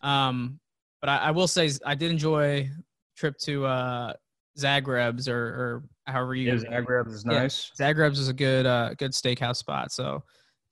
Um, 0.00 0.58
but 1.04 1.10
I, 1.10 1.16
I, 1.18 1.30
will 1.32 1.46
say 1.46 1.70
I 1.84 1.94
did 1.94 2.10
enjoy 2.10 2.70
trip 3.14 3.36
to 3.40 3.66
uh, 3.66 4.14
Zagreb's 4.58 5.28
or, 5.28 5.36
or 5.36 5.84
however 6.06 6.34
you. 6.34 6.50
Yeah, 6.50 6.80
Zagreb's 6.80 7.12
is 7.12 7.26
nice. 7.26 7.70
Yeah, 7.78 7.92
Zagreb's 7.92 8.18
is 8.18 8.28
a 8.28 8.32
good 8.32 8.64
uh, 8.64 8.94
good 8.94 9.10
steakhouse 9.10 9.56
spot. 9.56 9.92
So 9.92 10.22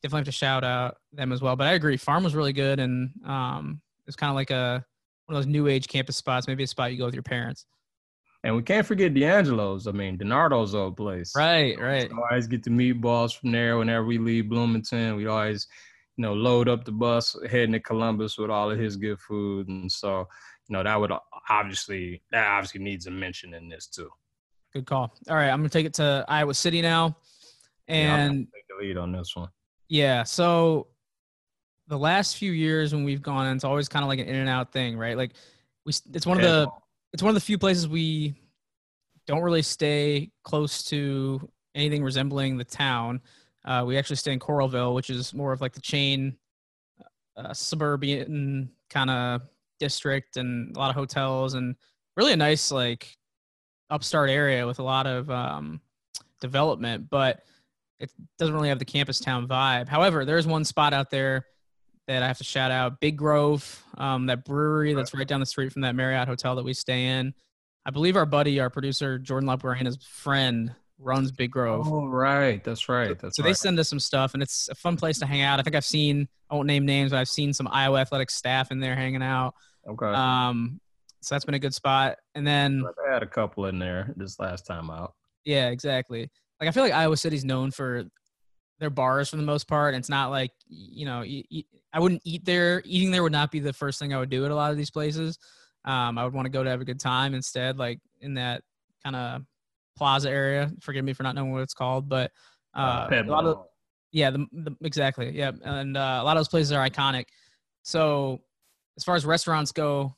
definitely 0.02 0.20
have 0.20 0.24
to 0.24 0.32
shout 0.32 0.64
out 0.64 0.96
them 1.12 1.32
as 1.32 1.42
well. 1.42 1.54
But 1.54 1.66
I 1.66 1.72
agree, 1.72 1.98
Farm 1.98 2.24
was 2.24 2.34
really 2.34 2.54
good 2.54 2.80
and 2.80 3.10
um, 3.26 3.82
it's 4.06 4.16
kind 4.16 4.30
of 4.30 4.34
like 4.34 4.50
a 4.50 4.82
one 5.26 5.36
of 5.36 5.44
those 5.44 5.52
new 5.52 5.66
age 5.66 5.86
campus 5.86 6.16
spots. 6.16 6.48
Maybe 6.48 6.62
a 6.62 6.66
spot 6.66 6.92
you 6.92 6.96
go 6.96 7.04
with 7.04 7.14
your 7.14 7.22
parents. 7.22 7.66
And 8.42 8.56
we 8.56 8.62
can't 8.62 8.86
forget 8.86 9.12
D'Angelo's. 9.12 9.86
I 9.86 9.92
mean, 9.92 10.16
Donardo's 10.16 10.74
old 10.74 10.96
place. 10.96 11.34
Right, 11.36 11.78
right. 11.78 12.10
We 12.10 12.18
always 12.30 12.46
get 12.46 12.64
the 12.64 12.70
meatballs 12.70 13.38
from 13.38 13.52
there 13.52 13.76
whenever 13.76 14.06
we 14.06 14.16
leave 14.16 14.48
Bloomington. 14.48 15.14
We 15.14 15.26
always, 15.26 15.68
you 16.16 16.22
know, 16.22 16.34
load 16.34 16.68
up 16.68 16.84
the 16.84 16.92
bus 16.92 17.36
heading 17.50 17.72
to 17.72 17.80
Columbus 17.80 18.38
with 18.38 18.50
all 18.50 18.70
of 18.70 18.78
his 18.78 18.96
good 18.96 19.18
food. 19.20 19.68
And 19.68 19.90
so, 19.90 20.28
you 20.68 20.74
know, 20.74 20.82
that 20.82 21.00
would 21.00 21.12
obviously 21.48 22.22
that 22.30 22.46
obviously 22.46 22.80
needs 22.80 23.06
a 23.06 23.10
mention 23.10 23.54
in 23.54 23.68
this 23.68 23.86
too. 23.86 24.10
Good 24.72 24.86
call. 24.86 25.14
All 25.28 25.36
right, 25.36 25.50
I'm 25.50 25.58
gonna 25.58 25.68
take 25.68 25.86
it 25.86 25.94
to 25.94 26.24
Iowa 26.28 26.54
City 26.54 26.82
now. 26.82 27.16
And 27.88 28.34
yeah, 28.34 28.44
take 28.54 28.68
the 28.68 28.86
lead 28.86 28.96
on 28.96 29.12
this 29.12 29.34
one. 29.34 29.48
Yeah. 29.88 30.22
So 30.22 30.88
the 31.88 31.98
last 31.98 32.36
few 32.36 32.52
years 32.52 32.94
when 32.94 33.04
we've 33.04 33.22
gone, 33.22 33.54
it's 33.54 33.64
always 33.64 33.88
kind 33.88 34.02
of 34.02 34.08
like 34.08 34.18
an 34.18 34.26
in 34.26 34.36
and 34.36 34.48
out 34.48 34.72
thing, 34.72 34.96
right? 34.96 35.16
Like 35.16 35.32
we, 35.84 35.92
it's 36.14 36.26
one 36.26 36.38
of 36.38 36.42
the 36.42 36.68
it's 37.12 37.22
one 37.22 37.30
of 37.30 37.34
the 37.34 37.40
few 37.40 37.58
places 37.58 37.86
we 37.86 38.34
don't 39.26 39.42
really 39.42 39.62
stay 39.62 40.30
close 40.42 40.84
to 40.84 41.48
anything 41.74 42.02
resembling 42.02 42.56
the 42.56 42.64
town. 42.64 43.20
Uh, 43.64 43.84
we 43.86 43.96
actually 43.96 44.16
stay 44.16 44.32
in 44.32 44.38
Coralville, 44.38 44.94
which 44.94 45.10
is 45.10 45.32
more 45.32 45.52
of 45.52 45.60
like 45.60 45.72
the 45.72 45.80
chain 45.80 46.36
uh, 47.36 47.52
suburban 47.52 48.70
kind 48.90 49.10
of 49.10 49.42
district 49.78 50.36
and 50.36 50.76
a 50.76 50.78
lot 50.78 50.90
of 50.90 50.96
hotels 50.96 51.54
and 51.54 51.76
really 52.16 52.32
a 52.32 52.36
nice 52.36 52.70
like 52.70 53.16
upstart 53.90 54.30
area 54.30 54.66
with 54.66 54.78
a 54.78 54.82
lot 54.82 55.06
of 55.06 55.30
um, 55.30 55.80
development, 56.40 57.08
but 57.08 57.42
it 58.00 58.10
doesn't 58.38 58.54
really 58.54 58.68
have 58.68 58.78
the 58.78 58.84
campus 58.84 59.20
town 59.20 59.46
vibe. 59.46 59.88
However, 59.88 60.24
there 60.24 60.38
is 60.38 60.46
one 60.46 60.64
spot 60.64 60.92
out 60.92 61.10
there 61.10 61.46
that 62.08 62.22
I 62.22 62.26
have 62.26 62.38
to 62.38 62.44
shout 62.44 62.70
out 62.70 63.00
Big 63.00 63.16
Grove, 63.16 63.82
um, 63.96 64.26
that 64.26 64.44
brewery 64.44 64.92
that's 64.92 65.14
right 65.14 65.26
down 65.26 65.40
the 65.40 65.46
street 65.46 65.72
from 65.72 65.82
that 65.82 65.94
Marriott 65.94 66.26
hotel 66.26 66.56
that 66.56 66.64
we 66.64 66.74
stay 66.74 67.06
in. 67.06 67.32
I 67.86 67.90
believe 67.90 68.16
our 68.16 68.26
buddy, 68.26 68.60
our 68.60 68.70
producer, 68.70 69.18
Jordan 69.18 69.48
Laparana's 69.48 69.98
friend, 70.04 70.74
runs 71.02 71.32
Big 71.32 71.50
Grove. 71.50 71.86
Oh, 71.90 72.06
right. 72.06 72.62
That's 72.62 72.88
right. 72.88 73.18
That's 73.18 73.36
so 73.36 73.42
right. 73.42 73.50
they 73.50 73.54
send 73.54 73.78
us 73.78 73.88
some 73.88 74.00
stuff, 74.00 74.34
and 74.34 74.42
it's 74.42 74.68
a 74.68 74.74
fun 74.74 74.96
place 74.96 75.18
to 75.18 75.26
hang 75.26 75.42
out. 75.42 75.60
I 75.60 75.62
think 75.62 75.76
I've 75.76 75.84
seen, 75.84 76.28
I 76.50 76.54
won't 76.54 76.66
name 76.66 76.86
names, 76.86 77.10
but 77.10 77.18
I've 77.18 77.28
seen 77.28 77.52
some 77.52 77.68
Iowa 77.70 78.00
athletic 78.00 78.30
staff 78.30 78.70
in 78.70 78.80
there 78.80 78.94
hanging 78.94 79.22
out. 79.22 79.54
Okay. 79.88 80.06
Um, 80.06 80.80
so 81.20 81.34
that's 81.34 81.44
been 81.44 81.54
a 81.54 81.60
good 81.60 81.74
spot. 81.74 82.18
And 82.34 82.46
then 82.46 82.84
I 83.08 83.12
had 83.12 83.22
a 83.22 83.26
couple 83.26 83.66
in 83.66 83.78
there 83.78 84.12
this 84.16 84.38
last 84.38 84.66
time 84.66 84.90
out. 84.90 85.14
Yeah, 85.44 85.68
exactly. 85.68 86.30
Like 86.60 86.68
I 86.68 86.72
feel 86.72 86.82
like 86.82 86.92
Iowa 86.92 87.16
City's 87.16 87.44
known 87.44 87.70
for 87.70 88.04
their 88.80 88.90
bars 88.90 89.28
for 89.28 89.36
the 89.36 89.42
most 89.42 89.68
part. 89.68 89.94
And 89.94 90.00
it's 90.00 90.08
not 90.08 90.30
like 90.30 90.50
you 90.68 91.06
know, 91.06 91.24
I 91.92 92.00
wouldn't 92.00 92.22
eat 92.24 92.44
there. 92.44 92.82
Eating 92.84 93.12
there 93.12 93.22
would 93.22 93.32
not 93.32 93.50
be 93.50 93.60
the 93.60 93.72
first 93.72 93.98
thing 93.98 94.12
I 94.12 94.18
would 94.18 94.30
do 94.30 94.44
at 94.44 94.50
a 94.50 94.54
lot 94.54 94.72
of 94.72 94.76
these 94.76 94.90
places. 94.90 95.38
Um, 95.84 96.18
I 96.18 96.24
would 96.24 96.32
want 96.32 96.46
to 96.46 96.50
go 96.50 96.62
to 96.62 96.70
have 96.70 96.80
a 96.80 96.84
good 96.84 97.00
time 97.00 97.34
instead, 97.34 97.78
like 97.78 98.00
in 98.20 98.34
that 98.34 98.62
kind 99.04 99.16
of 99.16 99.42
plaza 99.96 100.30
area. 100.30 100.70
Forgive 100.80 101.04
me 101.04 101.12
for 101.12 101.22
not 101.22 101.34
knowing 101.34 101.52
what 101.52 101.62
it's 101.62 101.74
called, 101.74 102.08
but 102.08 102.30
uh, 102.74 103.08
a 103.10 103.22
lot 103.24 103.44
of 103.44 103.66
yeah, 104.12 104.30
the, 104.30 104.46
the, 104.52 104.76
exactly, 104.82 105.30
yeah, 105.30 105.52
and 105.62 105.96
uh, 105.96 106.18
a 106.20 106.24
lot 106.24 106.36
of 106.36 106.40
those 106.40 106.48
places 106.48 106.72
are 106.72 106.86
iconic. 106.86 107.24
So 107.82 108.42
as 108.96 109.04
far 109.04 109.16
as 109.16 109.24
restaurants 109.24 109.72
go, 109.72 110.14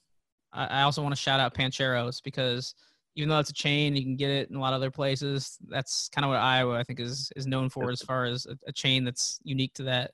I, 0.53 0.67
I 0.67 0.83
also 0.83 1.03
want 1.03 1.15
to 1.15 1.21
shout 1.21 1.41
out 1.41 1.55
Pancheros 1.55 2.21
because 2.23 2.75
even 3.17 3.29
though 3.29 3.39
it's 3.39 3.51
a 3.51 3.55
chain, 3.55 3.95
you 3.95 4.03
can 4.03 4.17
get 4.17 4.31
it 4.31 4.51
in 4.51 4.57
a 4.57 4.61
lot 4.61 4.73
of 4.73 4.79
other 4.79 4.91
places. 4.91 5.57
That's 5.69 6.09
kind 6.09 6.25
of 6.25 6.31
what 6.31 6.39
Iowa, 6.39 6.79
I 6.79 6.83
think, 6.83 7.01
is 7.01 7.31
is 7.37 7.47
known 7.47 7.69
for 7.69 7.91
as 7.91 8.03
far 8.03 8.25
as 8.25 8.47
a, 8.47 8.57
a 8.67 8.73
chain 8.73 9.05
that's 9.05 9.39
unique 9.45 9.75
to 9.75 9.85
that 9.85 10.11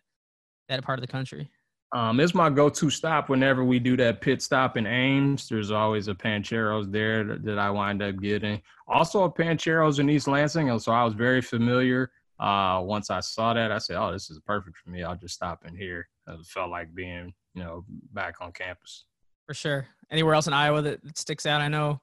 that 0.68 0.84
part 0.84 0.98
of 0.98 1.02
the 1.02 1.10
country. 1.10 1.50
Um, 1.92 2.20
it's 2.20 2.34
my 2.34 2.48
go-to 2.50 2.88
stop 2.88 3.28
whenever 3.28 3.64
we 3.64 3.80
do 3.80 3.96
that 3.96 4.20
pit 4.20 4.42
stop 4.42 4.76
in 4.76 4.86
Ames. 4.86 5.48
There's 5.48 5.72
always 5.72 6.06
a 6.06 6.14
Pancheros 6.14 6.90
there 6.90 7.24
that, 7.24 7.44
that 7.44 7.58
I 7.58 7.70
wind 7.70 8.00
up 8.02 8.20
getting. 8.20 8.62
Also 8.86 9.24
a 9.24 9.30
Pancheros 9.30 9.98
in 9.98 10.08
East 10.08 10.28
Lansing, 10.28 10.70
and 10.70 10.80
so 10.80 10.92
I 10.92 11.04
was 11.04 11.14
very 11.14 11.40
familiar. 11.40 12.12
Uh, 12.38 12.80
once 12.84 13.10
I 13.10 13.20
saw 13.20 13.54
that, 13.54 13.72
I 13.72 13.78
said, 13.78 13.96
"Oh, 13.96 14.12
this 14.12 14.30
is 14.30 14.38
perfect 14.46 14.76
for 14.78 14.90
me. 14.90 15.02
I'll 15.02 15.16
just 15.16 15.34
stop 15.34 15.64
in 15.66 15.76
here." 15.76 16.08
It 16.28 16.46
felt 16.46 16.70
like 16.70 16.94
being, 16.94 17.34
you 17.54 17.62
know, 17.62 17.84
back 18.12 18.36
on 18.40 18.52
campus. 18.52 19.04
For 19.46 19.54
sure. 19.54 19.86
Anywhere 20.10 20.34
else 20.34 20.46
in 20.46 20.52
Iowa 20.52 20.80
that, 20.82 21.04
that 21.04 21.18
sticks 21.18 21.44
out? 21.44 21.60
I 21.60 21.68
know 21.68 22.00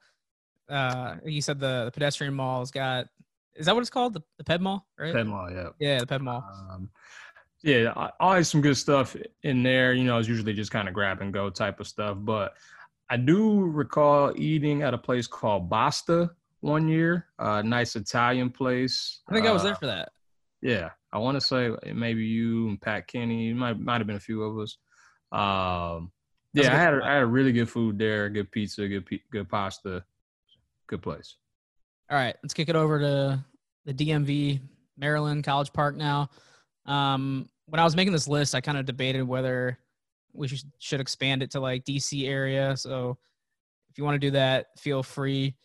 uh, 0.69 1.15
you 1.25 1.41
said 1.41 1.59
the, 1.59 1.85
the 1.85 1.91
pedestrian 1.91 2.33
mall's 2.33 2.71
got 2.71 3.07
is 3.55 3.65
that 3.65 3.73
what 3.73 3.81
it's 3.81 3.89
called 3.89 4.13
the, 4.13 4.21
the 4.37 4.43
ped 4.43 4.61
mall 4.61 4.85
right 4.99 5.13
ped 5.13 5.25
mall 5.25 5.49
yeah 5.49 5.69
yeah 5.79 5.99
the 5.99 6.05
ped 6.05 6.21
mall 6.21 6.43
um, 6.69 6.89
yeah 7.63 8.09
always 8.19 8.47
some 8.47 8.61
good 8.61 8.77
stuff 8.77 9.15
in 9.43 9.63
there 9.63 9.93
you 9.93 10.03
know 10.03 10.17
it's 10.17 10.27
usually 10.27 10.53
just 10.53 10.71
kind 10.71 10.87
of 10.87 10.93
grab 10.93 11.21
and 11.21 11.33
go 11.33 11.49
type 11.49 11.79
of 11.79 11.87
stuff 11.87 12.17
but 12.21 12.53
i 13.09 13.17
do 13.17 13.61
recall 13.61 14.31
eating 14.35 14.83
at 14.83 14.93
a 14.93 14.97
place 14.97 15.27
called 15.27 15.69
basta 15.69 16.29
one 16.61 16.87
year 16.87 17.27
a 17.39 17.63
nice 17.63 17.95
italian 17.95 18.49
place 18.49 19.21
i 19.29 19.33
think 19.33 19.45
uh, 19.45 19.49
i 19.49 19.53
was 19.53 19.63
there 19.63 19.73
uh, 19.73 19.77
for 19.77 19.87
that 19.87 20.09
yeah 20.61 20.89
i 21.13 21.17
want 21.17 21.35
to 21.35 21.41
say 21.41 21.71
maybe 21.93 22.23
you 22.23 22.69
and 22.69 22.81
pat 22.81 23.07
kenny 23.07 23.53
might 23.53 23.79
might 23.79 23.99
have 23.99 24.07
been 24.07 24.15
a 24.15 24.19
few 24.19 24.43
of 24.43 24.57
us 24.59 24.77
um 25.31 26.11
yeah, 26.53 26.73
I 26.73 26.79
had 26.79 26.93
a, 26.93 27.05
I 27.05 27.13
had 27.13 27.23
a 27.23 27.27
really 27.27 27.51
good 27.51 27.69
food 27.69 27.99
there, 27.99 28.29
good 28.29 28.51
pizza, 28.51 28.87
good 28.87 29.05
good 29.31 29.47
pasta 29.47 30.03
good 30.87 31.01
place. 31.01 31.35
All 32.09 32.17
right, 32.17 32.35
let's 32.41 32.53
kick 32.53 32.69
it 32.69 32.75
over 32.75 32.99
to 32.99 33.43
the 33.85 33.93
DMV, 33.93 34.61
Maryland 34.97 35.43
College 35.43 35.71
Park 35.73 35.95
now. 35.95 36.29
Um, 36.87 37.49
when 37.67 37.79
I 37.79 37.83
was 37.83 37.95
making 37.95 38.13
this 38.13 38.27
list, 38.27 38.55
I 38.55 38.61
kind 38.61 38.77
of 38.77 38.85
debated 38.85 39.23
whether 39.23 39.77
we 40.33 40.47
should, 40.79 41.01
expand 41.01 41.43
it 41.43 41.51
to 41.51 41.59
like 41.59 41.83
DC 41.83 42.27
area. 42.27 42.77
So 42.77 43.17
if 43.89 43.97
you 43.97 44.03
want 44.03 44.15
to 44.15 44.19
do 44.19 44.31
that, 44.31 44.67
feel 44.77 45.03
free. 45.03 45.55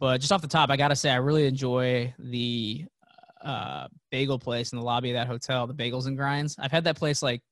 But 0.00 0.20
just 0.20 0.32
off 0.32 0.42
the 0.42 0.48
top, 0.48 0.70
I 0.70 0.76
gotta 0.76 0.94
say 0.94 1.10
I 1.10 1.16
really 1.16 1.46
enjoy 1.46 2.14
the 2.18 2.84
uh, 3.42 3.88
bagel 4.10 4.38
place 4.38 4.72
in 4.72 4.78
the 4.78 4.84
lobby 4.84 5.10
of 5.10 5.14
that 5.14 5.26
hotel, 5.26 5.66
the 5.66 5.74
Bagels 5.74 6.06
and 6.06 6.16
Grinds. 6.16 6.56
I've 6.58 6.70
had 6.70 6.84
that 6.84 6.96
place 6.96 7.22
like 7.22 7.42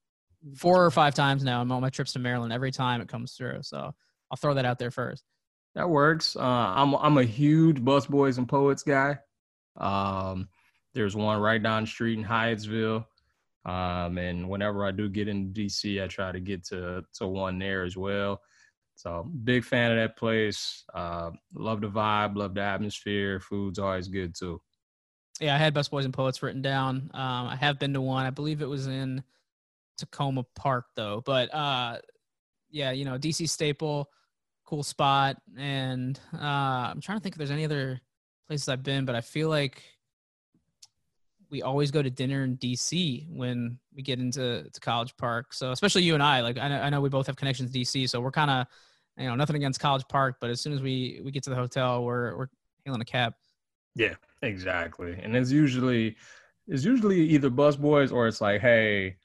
four 0.57 0.85
or 0.85 0.91
five 0.91 1.14
times 1.14 1.43
now 1.43 1.61
on 1.61 1.68
my 1.68 1.91
trips 1.91 2.12
to 2.12 2.18
Maryland. 2.18 2.53
Every 2.53 2.70
time 2.70 3.01
it 3.01 3.09
comes 3.09 3.33
through, 3.33 3.61
so 3.62 3.93
I'll 4.31 4.37
throw 4.37 4.55
that 4.55 4.64
out 4.64 4.79
there 4.79 4.91
first. 4.91 5.24
That 5.74 5.89
works. 5.89 6.37
Uh, 6.37 6.41
I'm 6.41 6.95
I'm 6.95 7.18
a 7.18 7.24
huge 7.24 7.79
Busboys 7.85 8.39
and 8.39 8.49
Poets 8.49 8.83
guy. 8.83 9.18
Um, 9.77 10.49
there's 10.95 11.16
one 11.16 11.41
right 11.41 11.62
down 11.62 11.83
the 11.83 11.89
street 11.89 12.18
in 12.18 12.24
Hyattsville. 12.24 13.05
Um, 13.67 14.17
and 14.17 14.49
whenever 14.49 14.85
I 14.85 14.93
do 14.93 15.09
get 15.09 15.29
into 15.29 15.61
DC, 15.61 16.03
I 16.03 16.07
try 16.07 16.33
to 16.33 16.41
get 16.41 16.64
to 16.67 17.05
to 17.14 17.27
one 17.27 17.59
there 17.59 17.83
as 17.83 17.97
well. 17.97 18.41
So 18.95 19.29
big 19.45 19.64
fan 19.64 19.91
of 19.91 19.99
that 19.99 20.17
place. 20.17 20.85
Uh, 20.95 21.31
love 21.55 21.81
the 21.81 21.89
vibe, 21.89 22.37
love 22.37 22.55
the 22.55 22.62
atmosphere. 22.62 23.41
Food's 23.41 23.79
always 23.79 24.09
good 24.09 24.35
too. 24.35 24.61
Yeah, 25.41 25.55
I 25.55 25.59
had 25.59 25.75
Busboys 25.75 26.05
and 26.05 26.14
Poets 26.14 26.43
written 26.43 26.62
down. 26.62 27.11
Um, 27.12 27.49
I 27.49 27.57
have 27.57 27.79
been 27.79 27.93
to 27.93 28.01
one. 28.01 28.25
I 28.25 28.31
believe 28.31 28.62
it 28.62 28.69
was 28.69 28.87
in 28.87 29.23
Takoma 30.01 30.45
Park 30.55 30.87
though. 30.95 31.23
But 31.27 31.53
uh, 31.53 31.99
yeah, 32.71 32.93
you 32.93 33.05
know, 33.05 33.19
DC 33.19 33.49
staple 33.49 34.09
cool 34.67 34.83
spot. 34.83 35.37
And 35.57 36.19
uh, 36.35 36.91
I'm 36.91 37.01
trying 37.01 37.19
to 37.19 37.23
think 37.23 37.35
if 37.35 37.39
there's 37.39 37.51
any 37.51 37.64
other 37.64 38.01
places 38.47 38.69
I've 38.69 38.83
been, 38.83 39.05
but 39.05 39.14
I 39.14 39.21
feel 39.21 39.49
like 39.49 39.83
we 41.51 41.62
always 41.62 41.90
go 41.90 42.03
to 42.03 42.11
dinner 42.11 42.44
in 42.44 42.57
DC 42.57 43.26
when 43.30 43.78
we 43.94 44.03
get 44.03 44.18
into 44.18 44.68
to 44.70 44.80
College 44.80 45.16
Park. 45.16 45.53
So 45.53 45.70
especially 45.70 46.03
you 46.03 46.14
and 46.14 46.22
I, 46.22 46.40
like 46.40 46.59
I 46.59 46.68
know, 46.68 46.80
I 46.80 46.90
know 46.90 47.01
we 47.01 47.09
both 47.09 47.26
have 47.26 47.36
connections 47.36 47.72
to 47.72 47.78
DC, 47.78 48.09
so 48.09 48.20
we're 48.20 48.30
kind 48.30 48.51
of 48.51 48.66
you 49.16 49.28
know 49.28 49.34
nothing 49.34 49.57
against 49.57 49.80
College 49.80 50.05
Park, 50.09 50.36
but 50.40 50.51
as 50.51 50.61
soon 50.61 50.72
as 50.72 50.80
we 50.80 51.20
we 51.24 51.30
get 51.30 51.42
to 51.44 51.51
the 51.51 51.57
hotel, 51.57 52.05
we're 52.05 52.36
we're 52.36 52.49
hailing 52.84 53.01
a 53.01 53.05
cab. 53.05 53.34
Yeah, 53.94 54.14
exactly. 54.42 55.18
And 55.22 55.34
it's 55.36 55.51
usually 55.51 56.16
it's 56.68 56.84
usually 56.84 57.20
either 57.20 57.51
bus 57.51 57.76
boys 57.76 58.12
or 58.12 58.26
it's 58.26 58.40
like, 58.40 58.61
hey, 58.61 59.16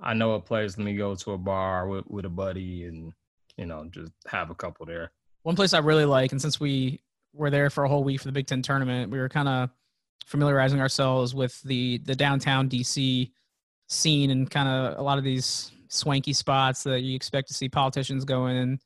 I 0.00 0.14
know 0.14 0.32
a 0.32 0.40
place. 0.40 0.76
Let 0.76 0.84
me 0.84 0.96
go 0.96 1.14
to 1.14 1.32
a 1.32 1.38
bar 1.38 1.86
with 1.86 2.06
with 2.08 2.24
a 2.24 2.30
buddy 2.30 2.84
and 2.84 3.12
you 3.56 3.66
know, 3.66 3.86
just 3.90 4.12
have 4.26 4.50
a 4.50 4.54
couple 4.54 4.86
there. 4.86 5.12
One 5.42 5.56
place 5.56 5.74
I 5.74 5.78
really 5.78 6.04
like, 6.04 6.32
and 6.32 6.40
since 6.40 6.60
we 6.60 7.00
were 7.32 7.50
there 7.50 7.70
for 7.70 7.84
a 7.84 7.88
whole 7.88 8.04
week 8.04 8.20
for 8.20 8.26
the 8.26 8.32
Big 8.32 8.46
Ten 8.46 8.62
tournament, 8.62 9.10
we 9.10 9.18
were 9.18 9.28
kind 9.28 9.48
of 9.48 9.70
familiarizing 10.26 10.80
ourselves 10.80 11.34
with 11.34 11.60
the 11.62 11.98
the 12.04 12.14
downtown 12.14 12.68
DC 12.68 13.30
scene 13.88 14.30
and 14.30 14.50
kind 14.50 14.68
of 14.68 14.98
a 14.98 15.02
lot 15.02 15.18
of 15.18 15.24
these 15.24 15.70
swanky 15.88 16.32
spots 16.32 16.82
that 16.84 17.00
you 17.00 17.14
expect 17.14 17.48
to 17.48 17.54
see 17.54 17.68
politicians 17.68 18.24
go 18.24 18.46
in 18.46 18.56
and, 18.56 18.78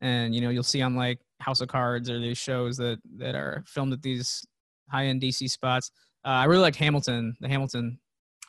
and 0.00 0.34
you 0.34 0.40
know 0.40 0.50
you'll 0.50 0.62
see 0.62 0.82
on 0.82 0.94
like 0.94 1.18
House 1.40 1.60
of 1.60 1.68
Cards 1.68 2.08
or 2.08 2.18
these 2.20 2.38
shows 2.38 2.76
that 2.76 2.98
that 3.16 3.34
are 3.34 3.64
filmed 3.66 3.92
at 3.92 4.02
these 4.02 4.44
high 4.90 5.06
end 5.06 5.20
DC 5.20 5.50
spots. 5.50 5.90
Uh, 6.24 6.28
I 6.28 6.44
really 6.44 6.62
liked 6.62 6.76
Hamilton, 6.76 7.36
the 7.40 7.48
Hamilton. 7.48 7.98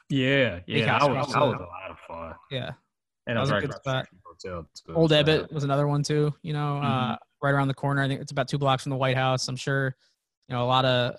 Yeah, 0.09 0.59
yeah, 0.67 0.85
that 0.85 1.09
was, 1.09 1.27
that 1.33 1.39
was 1.41 1.55
a 1.59 1.63
lot 1.63 1.89
of 1.89 1.97
fun. 2.07 2.35
Yeah, 2.51 2.71
And 3.27 3.35
That 3.35 3.37
it 3.37 3.39
was 3.39 3.49
a 3.51 3.59
good 3.61 3.73
spot. 3.73 4.05
street 4.05 4.21
hotel, 4.23 4.67
too, 4.85 4.93
Old 4.93 5.09
so- 5.09 5.23
Ebbitt 5.23 5.51
was 5.51 5.63
another 5.63 5.87
one 5.87 6.03
too. 6.03 6.31
You 6.43 6.53
know, 6.53 6.77
uh, 6.77 7.15
right 7.41 7.51
around 7.53 7.67
the 7.69 7.73
corner. 7.73 8.03
I 8.03 8.07
think 8.07 8.21
it's 8.21 8.31
about 8.31 8.47
two 8.47 8.57
blocks 8.59 8.83
from 8.83 8.91
the 8.91 8.97
White 8.97 9.17
House. 9.17 9.47
I'm 9.47 9.55
sure, 9.55 9.95
you 10.47 10.55
know, 10.55 10.63
a 10.63 10.67
lot 10.67 10.85
of 10.85 11.15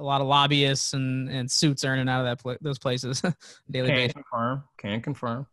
a 0.00 0.02
lot 0.02 0.20
of 0.20 0.26
lobbyists 0.26 0.94
and 0.94 1.28
and 1.28 1.50
suits 1.50 1.84
earning 1.84 2.08
out 2.08 2.20
of 2.20 2.26
that 2.26 2.42
pla- 2.42 2.56
those 2.60 2.78
places 2.78 3.22
daily 3.70 3.88
Can 3.88 3.96
basis. 3.96 4.12
confirm. 4.14 4.64
Can 4.78 5.00
confirm. 5.00 5.46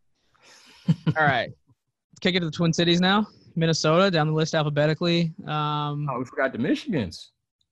All 0.89 1.25
right, 1.25 1.49
let's 1.49 2.19
kick 2.21 2.35
it 2.35 2.39
to 2.39 2.45
the 2.45 2.51
Twin 2.51 2.71
Cities 2.73 3.01
now. 3.01 3.27
Minnesota 3.55 4.09
down 4.11 4.27
the 4.27 4.33
list 4.33 4.55
alphabetically. 4.55 5.33
Um, 5.45 6.07
Oh, 6.09 6.19
we 6.19 6.25
forgot 6.25 6.51
the 6.51 6.59
Michigans. 6.59 7.29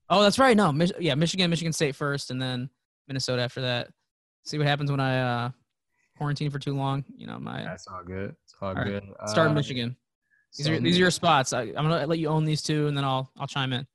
oh, 0.09 0.21
that's 0.21 0.37
right. 0.39 0.57
No, 0.57 0.71
Mich- 0.71 0.91
yeah, 0.99 1.15
Michigan, 1.15 1.49
Michigan 1.49 1.71
State 1.73 1.95
first, 1.95 2.29
and 2.31 2.41
then 2.41 2.69
Minnesota 3.07 3.41
after 3.41 3.61
that. 3.61 3.89
See 4.45 4.57
what 4.57 4.67
happens 4.67 4.91
when 4.91 4.99
I 4.99 5.45
uh, 5.45 5.49
quarantine 6.17 6.51
for 6.51 6.59
too 6.59 6.75
long. 6.75 7.03
You 7.17 7.27
know, 7.27 7.39
my 7.39 7.63
That's 7.63 7.87
all 7.87 8.03
good. 8.03 8.35
It's 8.43 8.55
all, 8.61 8.73
right. 8.73 8.85
good. 8.85 9.03
start 9.27 9.49
Uh, 9.51 9.53
Michigan. 9.53 9.95
These 10.57 10.69
are 10.69 10.79
these 10.79 10.95
are 10.95 10.99
your 10.99 11.11
spots. 11.11 11.51
I, 11.53 11.61
I'm 11.63 11.73
gonna 11.73 12.05
let 12.07 12.17
you 12.19 12.27
own 12.29 12.45
these 12.45 12.61
two, 12.61 12.87
and 12.87 12.95
then 12.97 13.03
I'll 13.03 13.31
I'll 13.37 13.47
chime 13.47 13.73
in. 13.73 13.85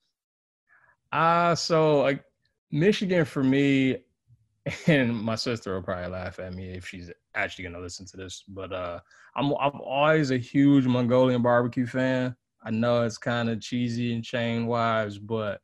Uh 1.12 1.54
so 1.54 2.00
like 2.02 2.22
Michigan 2.70 3.24
for 3.24 3.42
me, 3.42 3.98
and 4.86 5.16
my 5.16 5.34
sister 5.34 5.74
will 5.74 5.82
probably 5.82 6.10
laugh 6.10 6.38
at 6.38 6.54
me 6.54 6.70
if 6.70 6.86
she's 6.86 7.10
actually 7.34 7.64
gonna 7.64 7.80
listen 7.80 8.06
to 8.06 8.16
this. 8.16 8.44
But 8.48 8.72
uh 8.72 9.00
I'm 9.36 9.52
I'm 9.54 9.80
always 9.80 10.30
a 10.30 10.38
huge 10.38 10.86
Mongolian 10.86 11.42
barbecue 11.42 11.86
fan. 11.86 12.36
I 12.62 12.70
know 12.70 13.02
it's 13.02 13.18
kind 13.18 13.48
of 13.48 13.60
cheesy 13.60 14.12
and 14.14 14.24
chain 14.24 14.66
wise, 14.66 15.18
but 15.18 15.60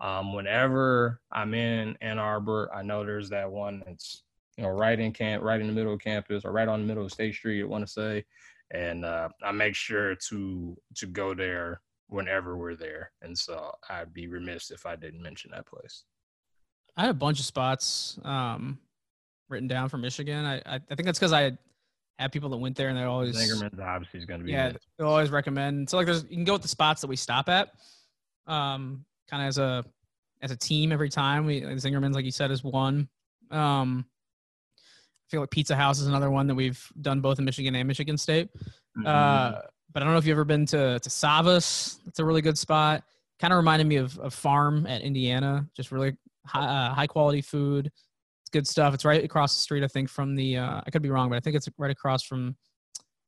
um 0.00 0.32
whenever 0.32 1.20
I'm 1.32 1.54
in 1.54 1.96
Ann 2.00 2.18
Arbor, 2.18 2.70
I 2.74 2.82
know 2.82 3.04
there's 3.04 3.30
that 3.30 3.50
one 3.50 3.82
that's 3.86 4.22
you 4.56 4.64
know 4.64 4.70
right 4.70 4.98
in 4.98 5.12
camp, 5.12 5.42
right 5.42 5.60
in 5.60 5.66
the 5.66 5.72
middle 5.72 5.94
of 5.94 6.00
campus, 6.00 6.44
or 6.44 6.52
right 6.52 6.68
on 6.68 6.80
the 6.80 6.86
middle 6.86 7.04
of 7.04 7.12
State 7.12 7.34
Street. 7.34 7.62
I 7.62 7.66
want 7.66 7.86
to 7.86 7.92
say, 7.92 8.24
and 8.70 9.04
uh, 9.04 9.28
I 9.42 9.52
make 9.52 9.74
sure 9.74 10.14
to 10.14 10.76
to 10.94 11.06
go 11.06 11.34
there 11.34 11.80
whenever 12.08 12.56
we're 12.56 12.74
there. 12.74 13.10
And 13.22 13.36
so 13.36 13.72
I'd 13.88 14.12
be 14.12 14.28
remiss 14.28 14.70
if 14.70 14.86
I 14.86 14.96
didn't 14.96 15.22
mention 15.22 15.50
that 15.52 15.66
place. 15.66 16.04
I 16.96 17.02
had 17.02 17.10
a 17.10 17.14
bunch 17.14 17.38
of 17.38 17.44
spots 17.44 18.18
um, 18.24 18.78
written 19.48 19.68
down 19.68 19.88
for 19.88 19.98
Michigan. 19.98 20.44
I 20.44 20.56
I, 20.56 20.74
I 20.76 20.94
think 20.94 21.04
that's 21.04 21.18
because 21.18 21.32
I 21.32 21.56
had 22.18 22.32
people 22.32 22.48
that 22.50 22.56
went 22.56 22.76
there, 22.76 22.88
and 22.88 22.96
they 22.96 23.02
always 23.02 23.36
Zingerman's 23.36 23.78
obviously 23.78 24.20
is 24.20 24.26
going 24.26 24.40
to 24.40 24.46
be 24.46 24.52
yeah 24.52 24.68
yeah. 24.68 24.72
they 24.98 25.04
always 25.04 25.30
recommend. 25.30 25.90
So 25.90 25.96
like, 25.96 26.06
there's 26.06 26.24
you 26.24 26.36
can 26.36 26.44
go 26.44 26.54
with 26.54 26.62
the 26.62 26.68
spots 26.68 27.00
that 27.02 27.08
we 27.08 27.16
stop 27.16 27.48
at, 27.48 27.70
um, 28.46 29.04
kind 29.28 29.42
of 29.42 29.48
as 29.48 29.58
a 29.58 29.84
as 30.42 30.50
a 30.50 30.56
team 30.56 30.92
every 30.92 31.08
time. 31.08 31.46
We 31.46 31.64
like 31.64 31.76
Zingerman's, 31.76 32.14
like 32.14 32.24
you 32.24 32.30
said, 32.30 32.50
is 32.50 32.64
one. 32.64 33.08
Um, 33.50 34.06
I 34.78 35.30
feel 35.30 35.40
like 35.40 35.50
Pizza 35.50 35.74
House 35.74 36.00
is 36.00 36.06
another 36.06 36.30
one 36.30 36.46
that 36.46 36.54
we've 36.54 36.80
done 37.00 37.20
both 37.20 37.38
in 37.38 37.44
Michigan 37.44 37.74
and 37.74 37.86
Michigan 37.86 38.16
State. 38.16 38.48
Mm-hmm. 38.96 39.06
Uh, 39.06 39.60
but 39.92 40.02
I 40.02 40.04
don't 40.04 40.12
know 40.12 40.18
if 40.18 40.26
you've 40.26 40.36
ever 40.36 40.44
been 40.44 40.66
to 40.66 40.98
to 40.98 41.10
Sava's. 41.10 42.00
It's 42.06 42.18
a 42.18 42.24
really 42.24 42.42
good 42.42 42.58
spot. 42.58 43.04
Kind 43.38 43.52
of 43.52 43.58
reminded 43.58 43.86
me 43.86 43.96
of, 43.96 44.18
of 44.18 44.32
Farm 44.32 44.86
at 44.86 45.02
Indiana. 45.02 45.66
Just 45.74 45.92
really 45.92 46.16
high, 46.46 46.66
uh, 46.66 46.94
high 46.94 47.06
quality 47.06 47.40
food. 47.42 47.86
It's 48.42 48.50
good 48.50 48.66
stuff. 48.66 48.94
It's 48.94 49.04
right 49.04 49.24
across 49.24 49.54
the 49.54 49.60
street, 49.60 49.82
I 49.84 49.88
think, 49.88 50.08
from 50.08 50.34
the. 50.36 50.58
Uh, 50.58 50.80
I 50.86 50.90
could 50.90 51.02
be 51.02 51.10
wrong, 51.10 51.28
but 51.28 51.36
I 51.36 51.40
think 51.40 51.56
it's 51.56 51.68
right 51.78 51.90
across 51.90 52.22
from 52.22 52.56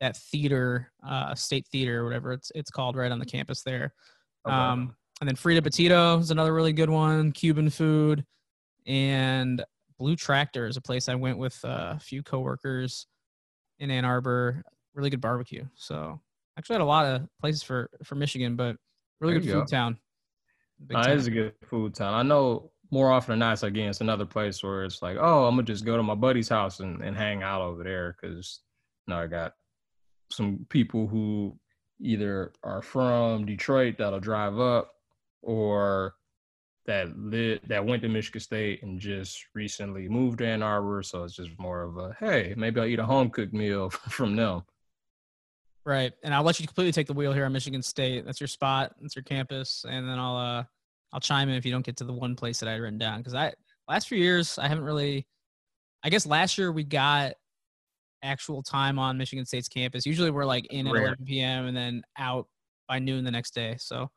that 0.01 0.17
theater, 0.17 0.93
uh, 1.07 1.35
State 1.35 1.67
Theater, 1.73 2.03
or 2.03 2.05
whatever 2.05 2.33
it's 2.33 2.53
it's 2.55 2.71
called, 2.71 2.97
right 2.97 3.11
on 3.11 3.19
the 3.19 3.27
campus 3.27 3.63
there. 3.63 3.93
Okay. 4.47 4.55
Um, 4.55 4.95
and 5.21 5.29
then 5.29 5.35
Frita 5.35 5.61
Batidos 5.61 6.21
is 6.21 6.31
another 6.31 6.55
really 6.55 6.73
good 6.73 6.91
one. 6.91 7.33
Cuban 7.33 7.69
food, 7.71 8.25
and 8.87 9.65
Blue 9.99 10.15
Tractor 10.15 10.67
is 10.69 10.77
a 10.77 10.81
place 10.81 11.09
I 11.09 11.17
went 11.17 11.39
with 11.39 11.59
uh, 11.65 11.95
a 11.97 12.01
few 12.01 12.23
coworkers 12.23 13.07
in 13.81 13.91
Ann 13.91 14.05
Arbor. 14.05 14.63
Really 14.95 15.11
good 15.11 15.21
barbecue. 15.21 15.65
So 15.75 16.21
actually 16.57 16.75
had 16.75 16.83
a 16.83 16.85
lot 16.85 17.07
of 17.07 17.29
places 17.41 17.63
for 17.65 17.91
for 18.05 18.15
Michigan, 18.15 18.55
but 18.55 18.77
really 19.21 19.35
good 19.35 19.45
you 19.45 19.53
food 19.55 19.61
go. 19.61 19.67
town. 19.67 19.99
Big 20.87 20.97
Uh, 20.97 21.03
town. 21.03 21.13
it 21.13 21.17
is 21.17 21.27
a 21.27 21.31
good 21.33 21.55
food 21.69 21.95
town. 21.95 22.15
I 22.15 22.23
know 22.23 22.71
more 22.91 23.11
often 23.11 23.33
than 23.33 23.41
not, 23.41 23.55
it's 23.55 23.63
again, 23.63 23.91
it's 23.91 24.01
another 24.01 24.27
place 24.27 24.63
where 24.63 24.85
it's 24.85 25.03
like, 25.03 25.17
oh, 25.21 25.47
I'm 25.47 25.55
gonna 25.55 25.65
just 25.65 25.85
go 25.85 25.97
to 25.97 26.03
my 26.03 26.15
buddy's 26.15 26.49
house 26.49 26.81
and, 26.81 27.03
and 27.03 27.17
hang 27.17 27.43
out 27.43 27.61
over 27.61 27.85
there 27.85 28.17
because 28.21 28.61
you 29.07 29.15
know 29.15 29.21
I 29.21 29.27
got 29.27 29.53
some 30.31 30.67
people 30.69 31.07
who 31.07 31.59
either 32.01 32.53
are 32.63 32.83
from 32.83 33.47
Detroit 33.47 33.97
that'll 33.99 34.21
drive 34.21 34.59
up 34.59 34.93
or 35.43 36.15
that 36.87 37.17
lit 37.19 37.67
that 37.69 37.85
went 37.85 38.03
to 38.03 38.09
Michigan 38.09 38.41
State 38.41 38.83
and 38.83 38.99
just 38.99 39.45
recently 39.55 40.09
moved 40.09 40.39
to 40.39 40.47
Ann 40.47 40.63
Arbor. 40.63 41.03
So 41.03 41.25
it's 41.25 41.37
just 41.37 41.59
more 41.59 41.83
of 41.83 41.99
a 41.99 42.17
hey, 42.19 42.55
maybe 42.57 42.81
I'll 42.81 42.87
eat 42.87 42.99
a 42.99 43.05
home 43.05 43.31
cooked 43.31 43.53
meal 43.53 43.91
from 43.91 44.37
them. 44.37 44.63
Right. 45.85 46.13
And 46.23 46.35
I'll 46.35 46.43
let 46.43 46.61
you 46.61 46.67
completely 46.67 46.93
take 46.93 47.07
the 47.07 47.15
wheel 47.15 47.33
here 47.33 47.47
on 47.47 47.53
Michigan 47.53 47.83
State. 47.83 48.25
That's 48.27 48.41
your 48.41 48.49
spot. 48.49 48.95
That's 49.01 49.17
your 49.17 49.23
campus. 49.23 49.85
And 49.89 50.09
then 50.09 50.19
I'll 50.19 50.37
uh 50.37 50.65
I'll 51.13 51.21
chime 51.21 51.49
in 51.49 51.57
if 51.57 51.65
you 51.65 51.73
don't 51.73 51.85
get 51.85 51.97
to 51.99 52.05
the 52.05 52.13
one 52.13 52.37
place 52.37 52.61
that 52.61 52.69
I 52.69 52.73
had 52.73 52.81
written 52.81 52.99
down. 52.99 53.19
Because 53.19 53.35
I 53.35 53.53
last 53.89 54.09
few 54.09 54.19
years 54.19 54.59
I 54.59 54.69
haven't 54.69 54.85
really 54.85 55.27
I 56.03 56.11
guess 56.11 56.27
last 56.27 56.59
year 56.59 56.71
we 56.71 56.85
got 56.85 57.33
actual 58.23 58.63
time 58.63 58.99
on 58.99 59.19
Michigan 59.19 59.45
State's 59.45 59.69
campus. 59.69 60.07
Usually 60.07 60.31
we're 60.31 60.45
like 60.45 60.67
in 60.67 60.87
at 60.87 60.95
11 60.95 61.25
p.m. 61.25 61.67
and 61.67 61.77
then 61.77 62.03
out 62.19 62.47
by 62.89 62.99
noon 62.99 63.25
the 63.25 63.31
next 63.31 63.55
day. 63.55 63.77
So 63.79 64.11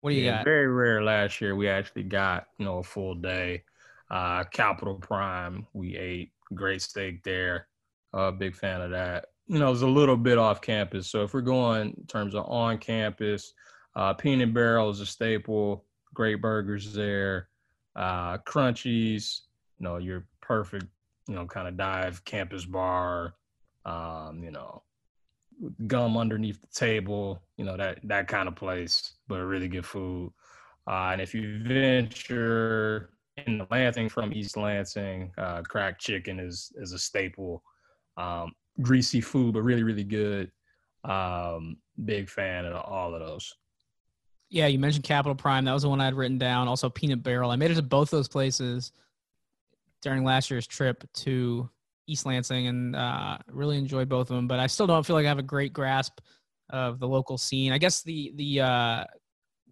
what 0.00 0.10
do 0.10 0.16
you 0.16 0.24
yeah, 0.24 0.38
got? 0.38 0.44
Very 0.44 0.68
rare 0.68 1.02
last 1.02 1.40
year. 1.40 1.56
We 1.56 1.68
actually 1.68 2.04
got, 2.04 2.46
you 2.58 2.64
know, 2.64 2.78
a 2.78 2.82
full 2.82 3.14
day. 3.14 3.62
Uh 4.10 4.44
Capital 4.44 4.96
Prime. 4.96 5.66
We 5.72 5.96
ate 5.96 6.32
great 6.54 6.82
steak 6.82 7.22
there. 7.22 7.68
Uh 8.12 8.30
big 8.30 8.54
fan 8.54 8.80
of 8.80 8.90
that. 8.90 9.26
You 9.46 9.58
know, 9.58 9.72
it's 9.72 9.82
a 9.82 9.86
little 9.86 10.16
bit 10.16 10.38
off 10.38 10.60
campus. 10.60 11.10
So 11.10 11.22
if 11.22 11.34
we're 11.34 11.42
going 11.42 11.94
in 11.96 12.06
terms 12.06 12.34
of 12.34 12.44
on 12.46 12.78
campus, 12.78 13.54
uh 13.96 14.12
Peanut 14.14 14.52
Barrel 14.52 14.90
is 14.90 15.00
a 15.00 15.06
staple, 15.06 15.84
great 16.14 16.40
burgers 16.40 16.92
there. 16.92 17.48
Uh 17.96 18.38
Crunchy's, 18.38 19.42
you 19.78 19.84
know, 19.84 19.98
your 19.98 20.26
perfect, 20.40 20.86
you 21.28 21.34
know, 21.34 21.46
kind 21.46 21.68
of 21.68 21.76
dive 21.76 22.24
campus 22.24 22.64
bar. 22.64 23.34
Um, 23.86 24.42
you 24.42 24.50
know, 24.50 24.82
gum 25.86 26.16
underneath 26.16 26.60
the 26.60 26.68
table, 26.68 27.42
you 27.56 27.64
know, 27.64 27.76
that 27.76 27.98
that 28.04 28.28
kind 28.28 28.48
of 28.48 28.56
place, 28.56 29.14
but 29.28 29.40
really 29.40 29.68
good 29.68 29.86
food. 29.86 30.32
Uh, 30.86 31.10
and 31.12 31.20
if 31.20 31.34
you 31.34 31.62
venture 31.64 33.10
in 33.46 33.58
the 33.58 33.66
Lansing 33.70 34.08
from 34.08 34.32
East 34.32 34.56
Lansing, 34.56 35.32
uh, 35.38 35.62
cracked 35.62 36.00
chicken 36.00 36.40
is 36.40 36.72
is 36.76 36.92
a 36.92 36.98
staple. 36.98 37.62
Um, 38.16 38.52
greasy 38.82 39.20
food, 39.20 39.54
but 39.54 39.62
really, 39.62 39.82
really 39.82 40.04
good. 40.04 40.50
Um, 41.04 41.76
big 42.04 42.28
fan 42.28 42.64
of 42.64 42.76
all 42.84 43.14
of 43.14 43.20
those. 43.20 43.54
Yeah, 44.54 44.68
you 44.68 44.78
mentioned 44.78 45.02
Capital 45.02 45.34
Prime. 45.34 45.64
That 45.64 45.72
was 45.72 45.82
the 45.82 45.88
one 45.88 46.00
I 46.00 46.04
had 46.04 46.14
written 46.14 46.38
down. 46.38 46.68
Also 46.68 46.88
Peanut 46.88 47.24
Barrel. 47.24 47.50
I 47.50 47.56
made 47.56 47.72
it 47.72 47.74
to 47.74 47.82
both 47.82 48.08
those 48.08 48.28
places 48.28 48.92
during 50.00 50.22
last 50.22 50.48
year's 50.48 50.64
trip 50.64 51.02
to 51.12 51.68
East 52.06 52.24
Lansing 52.24 52.68
and 52.68 52.94
uh, 52.94 53.38
really 53.48 53.76
enjoyed 53.76 54.08
both 54.08 54.30
of 54.30 54.36
them. 54.36 54.46
But 54.46 54.60
I 54.60 54.68
still 54.68 54.86
don't 54.86 55.04
feel 55.04 55.16
like 55.16 55.24
I 55.24 55.28
have 55.28 55.40
a 55.40 55.42
great 55.42 55.72
grasp 55.72 56.20
of 56.70 57.00
the 57.00 57.08
local 57.08 57.36
scene. 57.36 57.72
I 57.72 57.78
guess 57.78 58.02
the 58.04 58.30
the 58.36 58.60
uh, 58.60 59.04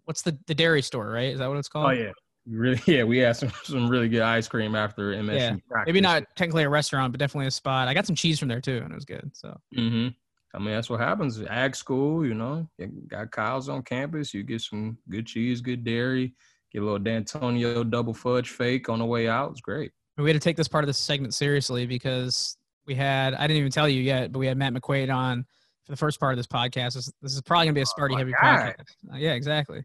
what's 0.03 0.21
the 0.21 0.37
the 0.47 0.53
dairy 0.53 0.81
store, 0.81 1.09
right? 1.09 1.31
Is 1.31 1.39
that 1.39 1.47
what 1.47 1.57
it's 1.57 1.69
called? 1.69 1.85
Oh 1.85 1.91
yeah, 1.91 2.11
really. 2.45 2.81
Yeah, 2.85 3.03
we 3.03 3.19
had 3.19 3.37
some 3.37 3.53
some 3.63 3.87
really 3.87 4.09
good 4.09 4.21
ice 4.21 4.49
cream 4.49 4.75
after 4.75 5.13
MSU. 5.13 5.33
Yeah, 5.33 5.55
Maybe 5.85 6.01
not 6.01 6.23
technically 6.35 6.63
a 6.63 6.69
restaurant, 6.69 7.13
but 7.13 7.19
definitely 7.19 7.47
a 7.47 7.51
spot. 7.51 7.87
I 7.87 7.93
got 7.93 8.05
some 8.05 8.17
cheese 8.17 8.37
from 8.37 8.49
there 8.49 8.59
too, 8.59 8.81
and 8.83 8.91
it 8.91 8.95
was 8.95 9.05
good. 9.05 9.31
So 9.33 9.57
hmm 9.73 10.09
I 10.53 10.59
mean, 10.59 10.71
that's 10.71 10.89
what 10.89 10.99
happens. 10.99 11.41
Ag 11.41 11.75
school, 11.75 12.25
you 12.25 12.35
know, 12.35 12.67
you 12.77 12.91
got 13.07 13.31
cows 13.31 13.69
on 13.69 13.81
campus. 13.81 14.33
You 14.33 14.43
get 14.43 14.61
some 14.61 14.97
good 15.09 15.25
cheese, 15.25 15.61
good 15.61 15.83
dairy. 15.83 16.33
Get 16.71 16.81
a 16.81 16.85
little 16.85 16.99
Dantonio 16.99 17.89
double 17.89 18.13
fudge 18.13 18.49
fake 18.49 18.87
on 18.89 18.99
the 18.99 19.05
way 19.05 19.27
out. 19.27 19.51
It's 19.51 19.61
great. 19.61 19.91
we 20.17 20.29
had 20.29 20.33
to 20.33 20.39
take 20.39 20.57
this 20.57 20.67
part 20.67 20.83
of 20.83 20.87
this 20.87 20.97
segment 20.97 21.33
seriously 21.33 21.85
because 21.85 22.57
we 22.85 22.93
had 22.95 23.33
I 23.33 23.47
didn't 23.47 23.57
even 23.57 23.71
tell 23.71 23.89
you 23.89 24.01
yet, 24.01 24.31
but 24.31 24.39
we 24.39 24.47
had 24.47 24.57
Matt 24.57 24.73
McQuaid 24.73 25.13
on 25.13 25.45
for 25.85 25.91
the 25.91 25.97
first 25.97 26.19
part 26.19 26.33
of 26.33 26.37
this 26.37 26.47
podcast. 26.47 26.93
This, 26.93 27.11
this 27.21 27.33
is 27.33 27.41
probably 27.41 27.67
gonna 27.67 27.75
be 27.75 27.81
a 27.81 27.85
Sparty 27.85 28.11
my 28.11 28.19
heavy 28.19 28.33
guy. 28.33 28.75
podcast. 28.77 29.13
Uh, 29.13 29.17
yeah, 29.17 29.33
exactly. 29.33 29.83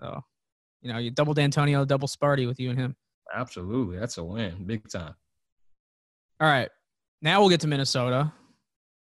So, 0.00 0.22
you 0.80 0.92
know, 0.92 0.98
you 0.98 1.10
double 1.10 1.34
Dantonio, 1.34 1.86
double 1.86 2.08
Sparty 2.08 2.46
with 2.46 2.58
you 2.58 2.70
and 2.70 2.78
him. 2.78 2.96
Absolutely, 3.34 3.98
that's 3.98 4.18
a 4.18 4.24
win, 4.24 4.64
big 4.64 4.88
time. 4.90 5.14
All 6.40 6.48
right, 6.48 6.68
now 7.20 7.40
we'll 7.40 7.50
get 7.50 7.60
to 7.60 7.68
Minnesota. 7.68 8.32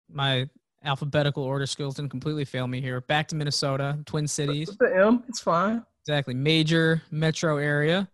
My 0.09 0.47
alphabetical 0.84 1.43
order 1.43 1.65
skills 1.65 1.95
didn't 1.95 2.09
completely 2.11 2.45
fail 2.45 2.67
me 2.67 2.81
here. 2.81 3.01
Back 3.01 3.27
to 3.29 3.36
Minnesota, 3.36 3.97
Twin 4.05 4.27
Cities. 4.27 4.67
With 4.69 4.77
the 4.79 4.95
M, 4.95 5.23
it's 5.27 5.39
fine. 5.39 5.84
Exactly. 6.05 6.34
Major 6.34 7.01
metro 7.11 7.57
area. 7.57 8.09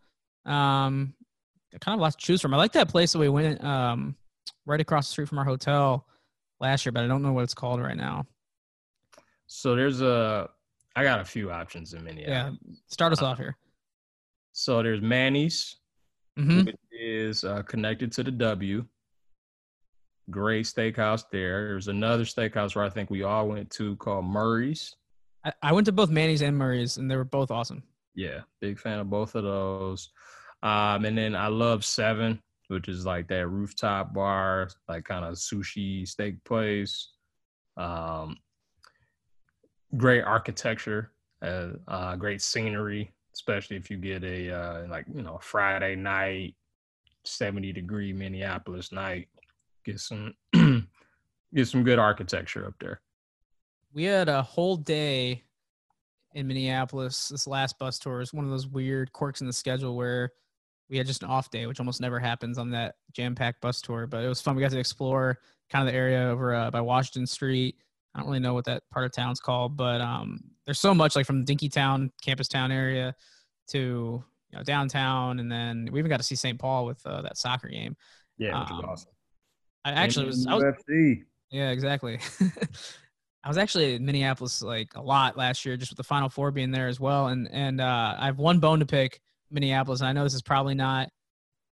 Um, 0.46 1.14
kind 1.82 1.96
of 1.96 2.02
lots 2.02 2.16
to 2.16 2.22
choose 2.26 2.42
from. 2.42 2.54
I 2.54 2.58
like 2.58 2.74
that 2.74 2.90
place 2.90 3.14
that 3.14 3.20
we 3.20 3.30
went 3.30 3.64
um, 3.64 4.16
right 4.66 4.80
across 4.80 5.08
the 5.08 5.12
street 5.12 5.28
from 5.28 5.40
our 5.40 5.46
hotel 5.46 6.06
last 6.60 6.86
year, 6.86 6.92
but 6.92 7.04
I 7.04 7.08
don't 7.08 7.22
know 7.22 7.34
what 7.34 7.44
it's 7.44 7.54
called 7.54 7.82
right 7.82 7.98
now. 7.98 8.26
So 9.48 9.76
there's 9.76 10.02
a, 10.02 10.50
I 10.96 11.04
got 11.04 11.20
a 11.20 11.26
few 11.26 11.52
options 11.52 11.94
in 11.94 12.06
Yeah. 12.18 12.52
Start 12.88 13.14
us 13.14 13.22
off 13.22 13.38
here. 13.38 13.58
So 14.52 14.84
there's 14.84 15.02
Manny's, 15.02 15.76
Mhm. 16.38 16.66
which 16.68 16.76
is 16.92 17.44
uh, 17.44 17.64
connected 17.64 18.12
to 18.14 18.24
the 18.24 18.32
W. 18.32 18.86
Great 20.30 20.66
steakhouse 20.66 21.24
there. 21.32 21.68
There's 21.68 21.88
another 21.88 22.24
steakhouse 22.24 22.76
where 22.76 22.86
I 22.86 22.90
think 22.90 23.10
we 23.10 23.24
all 23.24 23.48
went 23.48 23.70
to 23.72 23.96
called 23.98 24.26
Murray's. 24.26 24.96
I, 25.46 25.54
I 25.64 25.72
went 25.72 25.86
to 25.86 25.92
both 25.92 26.10
Manny's 26.10 26.42
and 26.42 26.58
Murray's, 26.58 26.98
and 26.98 27.10
they 27.10 27.16
were 27.16 27.24
both 27.24 27.52
awesome. 27.52 27.84
Yeah, 28.16 28.42
big 28.60 28.80
fan 28.80 29.00
of 29.00 29.10
both 29.10 29.36
of 29.36 29.44
those. 29.44 30.10
Um, 30.62 31.06
and 31.06 31.18
then 31.18 31.36
I 31.36 31.48
love 31.48 31.86
Seven, 31.86 32.42
which 32.68 32.90
is 32.90 33.06
like 33.06 33.28
that 33.30 33.48
rooftop 33.48 34.14
bar, 34.14 34.70
like 34.88 35.06
kind 35.06 35.26
of 35.26 35.36
sushi 35.36 36.08
steak 36.08 36.44
place. 36.44 37.12
Um, 37.78 38.38
great 39.98 40.24
architecture, 40.24 41.12
uh, 41.42 41.70
uh, 41.88 42.16
great 42.16 42.42
scenery, 42.42 43.12
especially 43.34 43.78
if 43.78 43.90
you 43.90 43.98
get 43.98 44.24
a 44.24 44.52
uh, 44.52 44.88
like 44.88 45.06
you 45.14 45.22
know 45.22 45.40
Friday 45.42 45.96
night, 45.96 46.56
seventy 47.24 47.72
degree 47.72 48.12
Minneapolis 48.12 48.92
night. 48.92 49.30
Get 49.92 50.00
some 50.00 50.34
get 51.54 51.68
some 51.68 51.84
good 51.84 52.00
architecture 52.00 52.66
up 52.66 52.76
there. 52.80 53.02
We 53.94 54.04
had 54.04 54.30
a 54.30 54.42
whole 54.42 54.76
day 54.76 55.44
in 56.34 56.48
Minneapolis. 56.48 57.30
This 57.30 57.48
last 57.48 57.80
bus 57.80 57.98
tour 57.98 58.22
is 58.22 58.34
one 58.34 58.46
of 58.46 58.52
those 58.52 58.68
weird 58.68 59.12
quirks 59.14 59.42
in 59.42 59.48
the 59.48 59.54
schedule 59.54 59.96
where 59.96 60.32
we 60.90 60.98
had 60.98 61.08
just 61.08 61.24
an 61.24 61.30
off 61.30 61.50
day, 61.50 61.66
which 61.66 61.80
almost 61.80 62.02
never 62.02 62.20
happens 62.20 62.58
on 62.58 62.72
that 62.72 62.96
jam-packed 63.14 63.62
bus 63.62 63.82
tour. 63.82 64.08
But 64.08 64.24
it 64.24 64.28
was 64.28 64.42
fun. 64.42 64.56
We 64.56 64.62
got 64.62 64.72
to 64.72 64.80
explore 64.80 65.40
kind 65.70 65.88
of 65.88 65.92
the 65.92 65.98
area 65.98 66.22
over 66.28 66.54
uh, 66.54 66.72
by 66.72 66.82
Washington 66.82 67.28
Street. 67.28 67.76
I 68.14 68.20
don't 68.20 68.28
really 68.28 68.40
know 68.40 68.54
what 68.54 68.66
that 68.66 68.84
part 68.92 69.06
of 69.06 69.12
town's 69.12 69.40
called, 69.40 69.78
but 69.78 70.02
um, 70.02 70.40
there's 70.66 70.80
so 70.80 70.94
much 70.94 71.16
like 71.16 71.26
from 71.26 71.46
Dinkytown, 71.46 72.10
Campus 72.22 72.48
Town 72.48 72.72
area 72.72 73.16
to 73.70 74.24
you 74.52 74.58
know 74.58 74.64
downtown, 74.64 75.40
and 75.40 75.52
then 75.52 75.88
we 75.92 76.00
even 76.00 76.10
got 76.10 76.18
to 76.18 76.24
see 76.24 76.36
St. 76.36 76.60
Paul 76.60 76.86
with 76.86 77.06
uh, 77.06 77.22
that 77.22 77.38
soccer 77.38 77.68
game. 77.68 77.96
Yeah, 78.38 78.60
which 78.62 78.72
Um, 78.72 78.86
awesome. 78.86 79.12
I 79.86 79.92
actually 79.92 80.28
was, 80.28 80.46
I 80.46 80.56
was 80.56 80.64
UFC. 80.64 81.24
yeah, 81.52 81.70
exactly. 81.70 82.20
I 83.44 83.48
was 83.48 83.58
actually 83.58 83.96
in 83.96 84.06
Minneapolis 84.06 84.62
like 84.62 84.96
a 84.96 85.02
lot 85.02 85.38
last 85.38 85.66
year, 85.66 85.78
just 85.78 85.92
with 85.92 85.98
the 85.98 86.04
Final 86.04 86.30
Four 86.30 86.52
being 86.52 86.72
there 86.72 86.88
as 86.88 87.00
well. 87.00 87.28
And 87.28 87.48
and 87.52 87.80
uh, 87.80 88.16
I 88.20 88.26
have 88.26 88.38
one 88.38 88.60
bone 88.60 88.80
to 88.80 88.86
pick 88.86 89.22
Minneapolis. 89.50 90.02
And 90.02 90.10
I 90.10 90.14
know 90.14 90.24
this 90.24 90.34
is 90.34 90.42
probably 90.42 90.76
not 90.76 91.10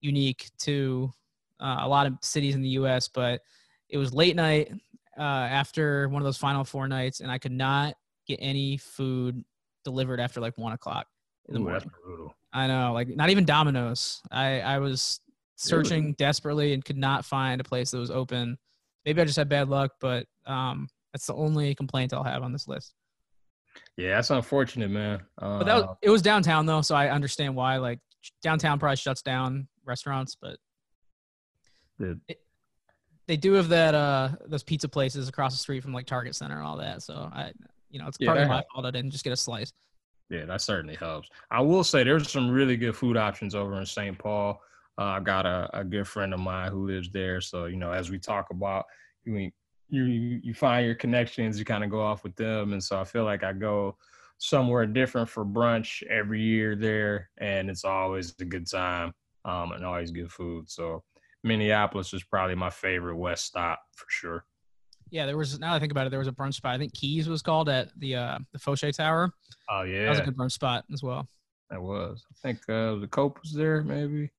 unique 0.01 0.49
to 0.59 1.11
uh, 1.59 1.79
a 1.81 1.87
lot 1.87 2.05
of 2.05 2.13
cities 2.21 2.55
in 2.55 2.61
the 2.61 2.69
U.S., 2.69 3.07
but 3.07 3.41
it 3.89 3.97
was 3.97 4.13
late 4.13 4.35
night 4.35 4.71
uh, 5.17 5.21
after 5.21 6.07
one 6.09 6.21
of 6.21 6.25
those 6.25 6.37
Final 6.37 6.63
Four 6.63 6.87
nights, 6.87 7.19
and 7.19 7.31
I 7.31 7.37
could 7.37 7.51
not 7.51 7.95
get 8.27 8.37
any 8.41 8.77
food 8.77 9.43
delivered 9.83 10.19
after 10.19 10.39
like 10.39 10.57
one 10.57 10.73
o'clock 10.73 11.07
in 11.47 11.53
the 11.53 11.59
Ooh, 11.59 11.63
morning. 11.63 11.81
that's 11.81 12.03
brutal. 12.03 12.35
I 12.53 12.67
know, 12.67 12.93
like 12.93 13.07
not 13.09 13.29
even 13.29 13.45
Domino's. 13.45 14.21
I 14.31 14.61
I 14.61 14.79
was 14.79 15.19
Really? 15.71 15.83
searching 15.85 16.13
desperately 16.17 16.73
and 16.73 16.83
could 16.83 16.97
not 16.97 17.23
find 17.23 17.61
a 17.61 17.63
place 17.63 17.91
that 17.91 17.97
was 17.97 18.11
open. 18.11 18.57
Maybe 19.05 19.21
I 19.21 19.25
just 19.25 19.37
had 19.37 19.47
bad 19.47 19.69
luck, 19.69 19.91
but 20.01 20.25
um, 20.45 20.89
that's 21.13 21.27
the 21.27 21.33
only 21.35 21.73
complaint 21.75 22.13
I'll 22.13 22.23
have 22.23 22.43
on 22.43 22.51
this 22.51 22.67
list. 22.67 22.93
Yeah, 23.97 24.15
that's 24.15 24.31
unfortunate, 24.31 24.89
man. 24.89 25.21
Uh, 25.41 25.59
But 25.59 25.65
that 25.65 25.75
was, 25.75 25.97
it 26.01 26.09
was 26.09 26.21
downtown 26.21 26.65
though, 26.65 26.81
so 26.81 26.95
I 26.95 27.09
understand 27.09 27.55
why. 27.55 27.77
Like 27.77 27.99
downtown 28.43 28.79
probably 28.79 28.97
shuts 28.97 29.21
down 29.21 29.67
restaurants, 29.85 30.35
but 30.41 30.57
the- 31.99 32.19
they 33.27 33.37
do 33.37 33.53
have 33.53 33.69
that 33.69 33.95
uh 33.95 34.29
those 34.47 34.61
pizza 34.63 34.87
places 34.87 35.27
across 35.29 35.53
the 35.53 35.57
street 35.59 35.81
from 35.81 35.93
like 35.93 36.05
Target 36.05 36.35
Center 36.35 36.57
and 36.57 36.65
all 36.65 36.77
that. 36.77 37.01
So 37.01 37.29
I, 37.33 37.53
you 37.89 37.99
know, 37.99 38.07
it's 38.07 38.17
Yeah, 38.19 38.33
that 38.33 38.47
my 38.47 38.63
fault 38.73 38.85
I 38.85 38.91
didn't 38.91 39.11
just 39.11 39.23
get 39.23 39.33
a 39.33 39.37
slice. 39.37 39.71
yeah, 40.29 40.45
that 40.45 40.61
certainly 40.61 40.95
helps. 40.95 41.29
I 41.49 41.61
will 41.61 41.83
say 41.83 42.03
there's 42.03 42.29
some 42.29 42.49
really 42.51 42.77
good 42.77 42.95
food 42.95 43.15
options 43.17 43.55
over 43.55 43.79
in 43.79 43.85
St. 43.85 44.17
Paul. 44.17 44.61
Uh, 44.97 45.03
I 45.03 45.19
got 45.19 45.45
a, 45.45 45.69
a 45.73 45.83
good 45.83 46.07
friend 46.07 46.33
of 46.33 46.39
mine 46.39 46.71
who 46.71 46.87
lives 46.87 47.09
there, 47.11 47.41
so 47.41 47.65
you 47.65 47.75
know, 47.75 47.91
as 47.91 48.09
we 48.09 48.17
talk 48.19 48.49
about, 48.49 48.85
you 49.25 49.51
you 49.89 50.03
you 50.03 50.53
find 50.53 50.85
your 50.85 50.95
connections, 50.95 51.59
you 51.59 51.65
kind 51.65 51.83
of 51.83 51.89
go 51.89 52.01
off 52.01 52.23
with 52.23 52.35
them, 52.35 52.73
and 52.73 52.83
so 52.83 52.99
I 52.99 53.03
feel 53.03 53.23
like 53.25 53.43
I 53.43 53.53
go 53.53 53.97
somewhere 54.37 54.85
different 54.85 55.29
for 55.29 55.45
brunch 55.45 56.01
every 56.03 56.41
year 56.41 56.75
there, 56.75 57.29
and 57.37 57.69
it's 57.69 57.83
always 57.83 58.33
a 58.39 58.45
good 58.45 58.69
time 58.69 59.13
um, 59.43 59.71
and 59.73 59.85
always 59.85 60.11
good 60.11 60.31
food. 60.31 60.69
So 60.69 61.03
Minneapolis 61.43 62.13
is 62.13 62.23
probably 62.23 62.55
my 62.55 62.69
favorite 62.69 63.17
West 63.17 63.45
stop 63.45 63.79
for 63.93 64.05
sure. 64.09 64.45
Yeah, 65.11 65.25
there 65.25 65.37
was. 65.37 65.59
Now 65.59 65.75
I 65.75 65.79
think 65.79 65.91
about 65.91 66.07
it, 66.07 66.09
there 66.09 66.19
was 66.19 66.27
a 66.27 66.33
brunch 66.33 66.55
spot. 66.55 66.73
I 66.73 66.77
think 66.77 66.93
Keys 66.93 67.27
was 67.29 67.41
called 67.41 67.67
at 67.69 67.89
the 67.99 68.15
uh 68.15 68.39
the 68.53 68.59
Foshay 68.59 68.95
Tower. 68.95 69.31
Oh 69.69 69.83
yeah, 69.83 70.05
That 70.05 70.09
was 70.09 70.19
a 70.19 70.23
good 70.23 70.37
brunch 70.37 70.53
spot 70.53 70.85
as 70.93 71.03
well. 71.03 71.27
that 71.69 71.81
was. 71.81 72.23
I 72.31 72.35
think 72.41 72.59
uh, 72.69 72.95
the 72.95 73.07
Cope 73.09 73.39
was 73.41 73.53
there, 73.53 73.83
maybe. 73.83 74.31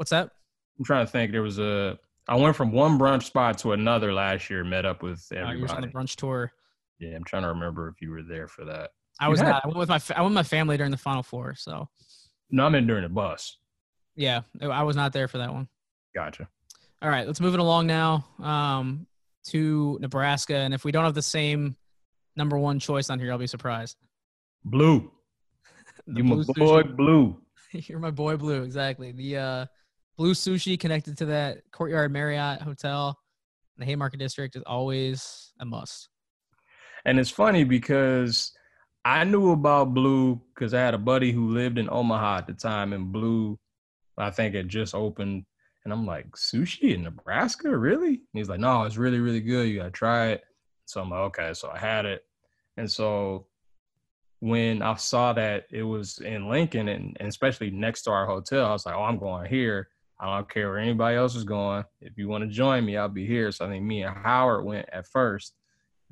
What's 0.00 0.12
that? 0.12 0.30
I'm 0.78 0.84
trying 0.86 1.04
to 1.04 1.12
think. 1.12 1.30
There 1.30 1.42
was 1.42 1.58
a. 1.58 1.98
I 2.26 2.34
went 2.36 2.56
from 2.56 2.72
one 2.72 2.98
brunch 2.98 3.24
spot 3.24 3.58
to 3.58 3.72
another 3.72 4.14
last 4.14 4.48
year. 4.48 4.64
Met 4.64 4.86
up 4.86 5.02
with 5.02 5.22
Uh, 5.30 5.34
you 5.34 5.40
were 5.42 5.46
on 5.50 5.54
everybody. 5.62 5.86
the 5.88 5.92
brunch 5.92 6.16
tour. 6.16 6.50
yeah, 6.98 7.14
I'm 7.14 7.22
trying 7.24 7.42
to 7.42 7.48
remember 7.48 7.86
if 7.88 8.00
you 8.00 8.10
were 8.10 8.22
there 8.22 8.48
for 8.48 8.64
that. 8.64 8.92
I 9.20 9.26
You 9.26 9.32
was 9.32 9.40
had- 9.40 9.50
not. 9.50 9.64
I 9.66 9.68
went 9.68 9.76
with 9.78 9.88
my 9.90 10.00
I 10.16 10.22
went 10.22 10.30
with 10.30 10.36
my 10.36 10.42
family 10.42 10.78
during 10.78 10.90
the 10.90 10.96
Final 10.96 11.22
Four. 11.22 11.54
So 11.54 11.90
No, 12.50 12.64
I'm 12.64 12.74
in 12.76 12.86
during 12.86 13.02
the 13.02 13.10
bus. 13.10 13.58
yeah, 14.16 14.40
I 14.62 14.82
was 14.84 14.96
not 14.96 15.12
there 15.12 15.28
for 15.28 15.36
that 15.36 15.52
one. 15.52 15.68
Gotcha. 16.14 16.48
All 17.02 17.10
right, 17.10 17.26
let's 17.26 17.42
move 17.42 17.52
it 17.52 17.60
along 17.60 17.86
now 17.86 18.26
um, 18.38 19.06
to 19.48 19.98
Nebraska. 20.00 20.54
And 20.54 20.72
if 20.72 20.82
we 20.82 20.92
don't 20.92 21.04
have 21.04 21.12
the 21.14 21.20
same 21.20 21.76
number 22.36 22.56
one 22.58 22.78
choice 22.78 23.10
on 23.10 23.20
here, 23.20 23.32
I'll 23.32 23.38
be 23.38 23.46
surprised. 23.46 23.98
Blue. 24.64 25.12
You 26.06 26.24
my 26.24 26.42
boy, 26.56 26.84
Blue. 26.84 27.36
You're 27.72 27.98
my 27.98 28.10
boy, 28.10 28.38
Blue. 28.38 28.62
Exactly. 28.62 29.12
The 29.12 29.36
uh, 29.36 29.66
Blue 30.16 30.32
Sushi 30.34 30.78
connected 30.78 31.16
to 31.18 31.26
that 31.26 31.58
Courtyard 31.72 32.12
Marriott 32.12 32.62
Hotel, 32.62 33.18
in 33.76 33.80
the 33.80 33.86
Haymarket 33.86 34.18
District, 34.18 34.54
is 34.56 34.62
always 34.66 35.52
a 35.60 35.64
must. 35.64 36.08
And 37.04 37.18
it's 37.18 37.30
funny 37.30 37.64
because 37.64 38.52
I 39.04 39.24
knew 39.24 39.52
about 39.52 39.94
Blue 39.94 40.40
because 40.54 40.74
I 40.74 40.80
had 40.80 40.94
a 40.94 40.98
buddy 40.98 41.32
who 41.32 41.48
lived 41.48 41.78
in 41.78 41.88
Omaha 41.90 42.38
at 42.38 42.46
the 42.46 42.52
time, 42.52 42.92
and 42.92 43.12
Blue, 43.12 43.58
I 44.18 44.30
think, 44.30 44.54
had 44.54 44.68
just 44.68 44.94
opened. 44.94 45.46
And 45.84 45.92
I'm 45.94 46.04
like, 46.04 46.30
sushi 46.32 46.94
in 46.94 47.04
Nebraska, 47.04 47.74
really? 47.74 48.08
And 48.08 48.18
he's 48.34 48.50
like, 48.50 48.60
no, 48.60 48.82
it's 48.82 48.98
really, 48.98 49.18
really 49.18 49.40
good. 49.40 49.66
You 49.66 49.78
gotta 49.78 49.90
try 49.90 50.28
it. 50.28 50.42
So 50.84 51.00
I'm 51.00 51.08
like, 51.08 51.20
okay. 51.20 51.54
So 51.54 51.70
I 51.70 51.78
had 51.78 52.04
it, 52.04 52.22
and 52.76 52.90
so 52.90 53.46
when 54.40 54.82
I 54.82 54.94
saw 54.94 55.34
that 55.34 55.66
it 55.70 55.82
was 55.82 56.18
in 56.18 56.48
Lincoln 56.48 56.88
and, 56.88 57.16
and 57.20 57.28
especially 57.28 57.70
next 57.70 58.02
to 58.02 58.10
our 58.10 58.26
hotel, 58.26 58.66
I 58.66 58.72
was 58.72 58.86
like, 58.86 58.94
oh, 58.94 59.02
I'm 59.02 59.18
going 59.18 59.46
here. 59.46 59.88
I 60.20 60.36
don't 60.36 60.50
care 60.50 60.68
where 60.68 60.78
anybody 60.78 61.16
else 61.16 61.34
is 61.34 61.44
going. 61.44 61.82
If 62.00 62.18
you 62.18 62.28
want 62.28 62.44
to 62.44 62.48
join 62.48 62.84
me, 62.84 62.96
I'll 62.96 63.08
be 63.08 63.26
here. 63.26 63.50
So 63.50 63.64
I 63.64 63.68
think 63.68 63.84
me 63.84 64.02
and 64.02 64.14
Howard 64.14 64.64
went 64.64 64.86
at 64.92 65.06
first. 65.06 65.54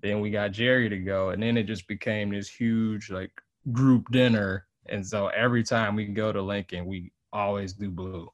Then 0.00 0.20
we 0.20 0.30
got 0.30 0.52
Jerry 0.52 0.88
to 0.88 0.98
go, 0.98 1.30
and 1.30 1.42
then 1.42 1.56
it 1.56 1.64
just 1.64 1.86
became 1.88 2.30
this 2.30 2.48
huge 2.48 3.10
like 3.10 3.32
group 3.72 4.10
dinner. 4.10 4.66
And 4.88 5.06
so 5.06 5.26
every 5.28 5.62
time 5.62 5.94
we 5.94 6.06
go 6.06 6.32
to 6.32 6.40
Lincoln, 6.40 6.86
we 6.86 7.12
always 7.32 7.74
do 7.74 7.90
blue. 7.90 8.30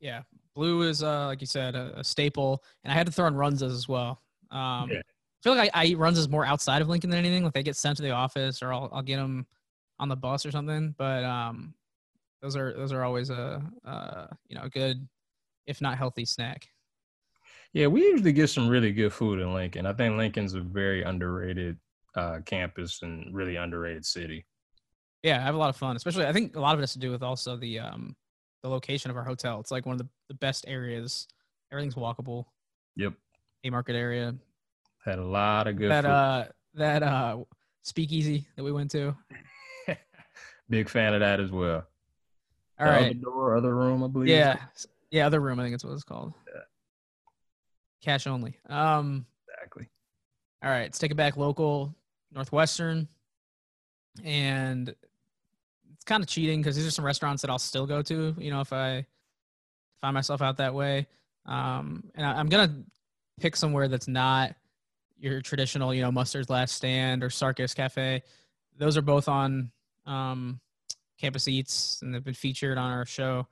Yeah, 0.00 0.22
Blue 0.54 0.82
is 0.82 1.02
uh, 1.02 1.26
like 1.26 1.40
you 1.40 1.46
said, 1.46 1.74
a, 1.74 2.00
a 2.00 2.04
staple, 2.04 2.62
and 2.84 2.92
I 2.92 2.94
had 2.94 3.06
to 3.06 3.12
throw 3.12 3.26
in 3.26 3.34
Runzas 3.34 3.72
as 3.72 3.88
well. 3.88 4.20
Um, 4.50 4.90
Yeah. 4.90 4.98
I 4.98 5.42
feel 5.42 5.54
like 5.56 5.70
I, 5.74 5.82
I 5.82 5.84
eat 5.86 5.98
Runzas 5.98 6.28
more 6.28 6.44
outside 6.44 6.82
of 6.82 6.88
Lincoln 6.88 7.10
than 7.10 7.18
anything. 7.18 7.42
Like 7.42 7.52
they 7.52 7.64
get 7.64 7.76
sent 7.76 7.96
to 7.96 8.02
the 8.02 8.10
office, 8.10 8.62
or 8.62 8.72
I'll 8.72 8.88
I'll 8.92 9.02
get 9.02 9.16
them 9.16 9.46
on 9.98 10.08
the 10.08 10.16
bus 10.16 10.46
or 10.46 10.50
something. 10.50 10.94
But 10.98 11.24
um, 11.24 11.74
those 12.42 12.56
are 12.56 12.72
those 12.74 12.92
are 12.92 13.04
always 13.04 13.30
a 13.30 13.62
uh, 13.84 14.26
you 14.48 14.56
know 14.56 14.64
a 14.64 14.68
good, 14.68 15.08
if 15.66 15.80
not 15.80 15.96
healthy 15.96 16.24
snack. 16.24 16.66
Yeah, 17.72 17.86
we 17.86 18.02
usually 18.02 18.32
get 18.32 18.48
some 18.48 18.68
really 18.68 18.92
good 18.92 19.12
food 19.12 19.40
in 19.40 19.54
Lincoln. 19.54 19.86
I 19.86 19.94
think 19.94 20.16
Lincoln's 20.16 20.54
a 20.54 20.60
very 20.60 21.02
underrated 21.02 21.78
uh, 22.14 22.40
campus 22.44 23.00
and 23.02 23.34
really 23.34 23.56
underrated 23.56 24.04
city. 24.04 24.44
Yeah, 25.22 25.38
I 25.38 25.42
have 25.42 25.54
a 25.54 25.58
lot 25.58 25.70
of 25.70 25.76
fun. 25.76 25.96
Especially, 25.96 26.26
I 26.26 26.32
think 26.32 26.56
a 26.56 26.60
lot 26.60 26.74
of 26.74 26.80
it 26.80 26.82
has 26.82 26.92
to 26.92 26.98
do 26.98 27.10
with 27.10 27.22
also 27.22 27.56
the 27.56 27.78
um 27.78 28.16
the 28.62 28.68
location 28.68 29.10
of 29.10 29.16
our 29.16 29.24
hotel. 29.24 29.60
It's 29.60 29.70
like 29.70 29.86
one 29.86 29.94
of 29.94 29.98
the, 29.98 30.08
the 30.28 30.34
best 30.34 30.64
areas. 30.68 31.28
Everything's 31.70 31.94
walkable. 31.94 32.46
Yep, 32.96 33.14
Haymarket 33.62 33.96
area. 33.96 34.34
had 35.04 35.18
a 35.18 35.24
lot 35.24 35.68
of 35.68 35.76
good 35.76 35.90
that 35.90 36.04
food. 36.04 36.10
uh 36.10 36.44
that 36.74 37.02
uh 37.02 37.38
speakeasy 37.82 38.46
that 38.56 38.64
we 38.64 38.72
went 38.72 38.90
to. 38.90 39.16
Big 40.68 40.88
fan 40.88 41.14
of 41.14 41.20
that 41.20 41.40
as 41.40 41.50
well. 41.50 41.86
All 42.82 42.88
the 42.88 42.92
right. 42.92 43.10
other 43.10 43.14
door, 43.14 43.56
other 43.56 43.74
room, 43.74 44.02
I 44.02 44.08
believe. 44.08 44.28
Yeah. 44.28 44.58
Yeah, 45.10 45.26
other 45.26 45.40
room, 45.40 45.60
I 45.60 45.64
think 45.64 45.74
it's 45.74 45.84
what 45.84 45.92
it's 45.92 46.04
called. 46.04 46.32
Yeah. 46.46 46.60
Cash 48.02 48.26
only. 48.26 48.58
Um, 48.68 49.26
exactly. 49.48 49.88
all 50.62 50.70
right, 50.70 50.82
let's 50.82 50.98
take 50.98 51.10
it 51.10 51.16
back 51.16 51.36
local, 51.36 51.94
Northwestern. 52.32 53.06
And 54.24 54.88
it's 55.94 56.04
kind 56.04 56.22
of 56.22 56.28
cheating 56.28 56.60
because 56.60 56.76
these 56.76 56.86
are 56.86 56.90
some 56.90 57.04
restaurants 57.04 57.42
that 57.42 57.50
I'll 57.50 57.58
still 57.58 57.86
go 57.86 58.02
to, 58.02 58.34
you 58.38 58.50
know, 58.50 58.60
if 58.60 58.72
I 58.72 59.06
find 60.00 60.14
myself 60.14 60.42
out 60.42 60.56
that 60.56 60.74
way. 60.74 61.06
Um, 61.46 62.04
and 62.14 62.26
I, 62.26 62.32
I'm 62.32 62.48
gonna 62.48 62.82
pick 63.40 63.54
somewhere 63.54 63.88
that's 63.88 64.08
not 64.08 64.54
your 65.18 65.40
traditional, 65.40 65.94
you 65.94 66.02
know, 66.02 66.10
Mustard's 66.10 66.50
Last 66.50 66.74
Stand 66.74 67.22
or 67.22 67.28
Sarkis 67.28 67.74
Cafe. 67.74 68.22
Those 68.78 68.96
are 68.96 69.02
both 69.02 69.28
on 69.28 69.70
um, 70.06 70.60
Campus 71.22 71.46
Eats, 71.46 72.00
and 72.02 72.12
they've 72.12 72.24
been 72.24 72.34
featured 72.34 72.76
on 72.76 72.90
our 72.90 73.06
show. 73.06 73.46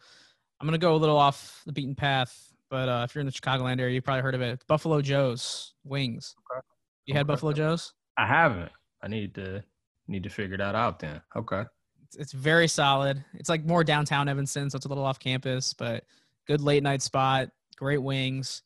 I'm 0.61 0.67
gonna 0.67 0.77
go 0.77 0.97
a 0.97 0.99
little 0.99 1.17
off 1.17 1.63
the 1.65 1.73
beaten 1.73 1.95
path, 1.95 2.53
but 2.69 2.89
uh, 2.89 3.07
if 3.09 3.15
you're 3.15 3.21
in 3.21 3.27
the 3.27 3.33
Chicagoland 3.33 3.81
area, 3.81 3.95
you 3.95 4.03
probably 4.03 4.23
heard 4.23 4.35
of 4.35 4.41
it. 4.43 4.65
Buffalo 4.67 5.01
Joe's 5.01 5.75
wings. 5.85 6.35
Okay. 6.53 6.61
You 7.07 7.15
had 7.15 7.21
Okay. 7.21 7.29
Buffalo 7.29 7.53
Joe's? 7.53 7.95
I 8.19 8.27
haven't. 8.27 8.73
I 9.03 9.09
need 9.09 9.35
to 9.37 9.63
need 10.09 10.25
to 10.25 10.29
figure 10.29 10.57
that 10.57 10.75
out 10.75 10.99
then. 10.99 11.23
Okay. 11.37 11.63
It's, 12.05 12.17
it's 12.17 12.33
very 12.33 12.67
solid. 12.67 13.25
It's 13.35 13.49
like 13.49 13.65
more 13.65 13.85
downtown 13.85 14.29
Evanston, 14.29 14.69
so 14.69 14.77
it's 14.77 14.87
a 14.87 14.89
little 14.89 15.05
off 15.05 15.21
campus, 15.21 15.73
but 15.73 16.03
good 16.49 16.61
late 16.61 16.83
night 16.83 17.03
spot. 17.03 17.51
Great 17.77 18.03
wings, 18.03 18.63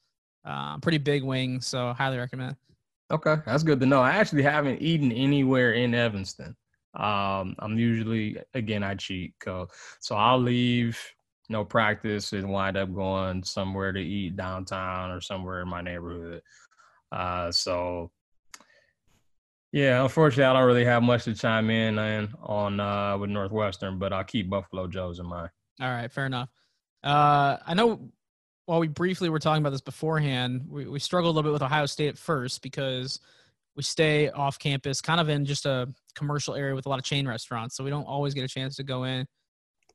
um, 0.46 0.80
pretty 0.80 0.98
big 0.98 1.22
wings. 1.22 1.66
So 1.66 1.92
highly 1.92 2.16
recommend. 2.16 2.57
Okay, 3.11 3.36
that's 3.44 3.62
good 3.62 3.78
to 3.80 3.86
know. 3.86 4.00
I 4.00 4.12
actually 4.12 4.42
haven't 4.42 4.80
eaten 4.80 5.12
anywhere 5.12 5.74
in 5.74 5.94
Evanston. 5.94 6.57
Um, 6.95 7.57
I'm 7.59 7.78
usually 7.78 8.36
again 8.55 8.82
I 8.82 8.95
cheat, 8.95 9.34
so 9.45 9.68
I'll 10.12 10.40
leave 10.40 10.99
no 11.49 11.64
practice 11.64 12.32
and 12.32 12.49
wind 12.49 12.76
up 12.76 12.95
going 12.95 13.42
somewhere 13.42 13.92
to 13.92 14.01
eat 14.01 14.36
downtown 14.36 15.11
or 15.11 15.20
somewhere 15.20 15.61
in 15.61 15.68
my 15.68 15.82
neighborhood. 15.82 16.40
Uh, 17.12 17.53
so 17.53 18.11
yeah, 19.72 20.03
unfortunately, 20.03 20.45
I 20.45 20.53
don't 20.53 20.66
really 20.66 20.84
have 20.84 21.03
much 21.03 21.24
to 21.24 21.34
chime 21.34 21.68
in 21.68 21.99
on, 21.99 22.78
uh, 22.78 23.18
with 23.18 23.28
Northwestern, 23.28 23.99
but 23.99 24.12
I'll 24.12 24.22
keep 24.22 24.49
Buffalo 24.49 24.86
Joe's 24.86 25.18
in 25.18 25.26
mind. 25.26 25.51
All 25.80 25.88
right, 25.88 26.11
fair 26.11 26.26
enough. 26.26 26.49
Uh, 27.03 27.57
I 27.66 27.74
know 27.74 28.12
while 28.66 28.78
we 28.78 28.86
briefly 28.86 29.28
were 29.28 29.40
talking 29.40 29.62
about 29.62 29.70
this 29.70 29.80
beforehand, 29.80 30.66
we, 30.68 30.86
we 30.86 31.01
struggled 31.01 31.34
a 31.34 31.34
little 31.34 31.51
bit 31.51 31.53
with 31.53 31.62
Ohio 31.62 31.86
State 31.86 32.09
at 32.09 32.18
first 32.18 32.62
because 32.62 33.18
we 33.77 33.83
stay 33.83 34.31
off 34.31 34.59
campus, 34.59 35.01
kind 35.01 35.20
of 35.20 35.29
in 35.29 35.45
just 35.45 35.66
a 35.66 35.93
commercial 36.14 36.55
area 36.55 36.75
with 36.75 36.87
a 36.87 36.89
lot 36.89 36.99
of 36.99 37.05
chain 37.05 37.27
restaurants. 37.27 37.77
So 37.77 37.85
we 37.85 37.91
don't 37.91 38.05
always 38.05 38.35
get 38.35 38.45
a 38.45 38.49
chance 38.49 38.77
to 38.77 38.85
go 38.85 39.05
in. 39.05 39.27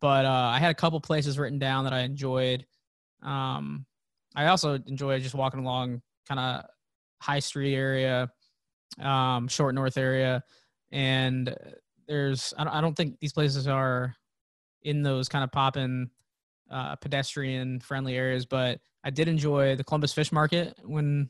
But 0.01 0.25
uh, 0.25 0.51
I 0.53 0.59
had 0.59 0.71
a 0.71 0.75
couple 0.75 0.99
places 1.01 1.37
written 1.37 1.59
down 1.59 1.83
that 1.85 1.93
I 1.93 2.01
enjoyed. 2.01 2.65
Um, 3.21 3.85
I 4.35 4.47
also 4.47 4.75
enjoy 4.75 5.19
just 5.19 5.35
walking 5.35 5.61
along 5.61 6.01
kind 6.27 6.39
of 6.39 6.65
High 7.21 7.39
Street 7.39 7.75
area, 7.75 8.29
um, 9.01 9.47
Short 9.47 9.75
North 9.75 9.97
area. 9.97 10.43
And 10.91 11.53
there's, 12.07 12.53
I 12.57 12.63
don't, 12.63 12.73
I 12.73 12.81
don't 12.81 12.95
think 12.95 13.19
these 13.19 13.33
places 13.33 13.67
are 13.67 14.15
in 14.83 15.03
those 15.03 15.27
kind 15.27 15.43
of 15.43 15.51
poppin' 15.51 16.09
uh, 16.71 16.95
pedestrian 16.97 17.79
friendly 17.79 18.15
areas. 18.15 18.45
But 18.45 18.79
I 19.03 19.09
did 19.09 19.27
enjoy 19.27 19.75
the 19.75 19.83
Columbus 19.83 20.13
Fish 20.13 20.31
Market 20.31 20.77
when 20.83 21.29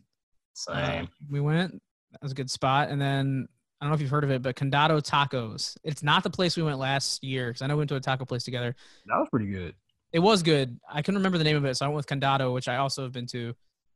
uh, 0.68 1.06
we 1.30 1.40
went. 1.40 1.82
That 2.12 2.22
was 2.22 2.32
a 2.32 2.36
good 2.36 2.50
spot. 2.50 2.90
And 2.90 3.00
then 3.00 3.48
I 3.80 3.86
don't 3.86 3.92
know 3.92 3.96
if 3.96 4.02
you've 4.02 4.10
heard 4.10 4.24
of 4.24 4.32
it, 4.32 4.42
but 4.42 4.56
Condado 4.56 5.02
Tacos. 5.02 5.78
It's 5.84 6.04
not 6.04 6.24
the 6.24 6.30
place 6.30 6.58
we 6.58 6.64
went 6.64 6.80
last 6.80 7.24
year 7.24 7.50
because 7.50 7.62
I 7.62 7.68
know 7.68 7.76
we 7.76 7.80
went 7.80 7.90
to 7.90 7.96
a 7.96 8.00
taco 8.00 8.26
place 8.26 8.44
together. 8.44 8.76
that 9.06 9.18
was 9.18 9.28
pretty 9.30 9.48
good. 9.48 9.76
It 10.12 10.20
was 10.20 10.42
good. 10.42 10.80
I 10.92 11.02
couldn't 11.02 11.20
remember 11.20 11.38
the 11.38 11.44
name 11.44 11.56
of 11.58 11.66
it, 11.66 11.76
so 11.76 11.86
I 11.86 11.90
went 11.90 11.98
with 11.98 12.08
Condado, 12.08 12.54
which 12.54 12.68
I 12.68 12.78
also 12.78 13.04
have 13.04 13.12
been 13.12 13.28
to. 13.28 13.54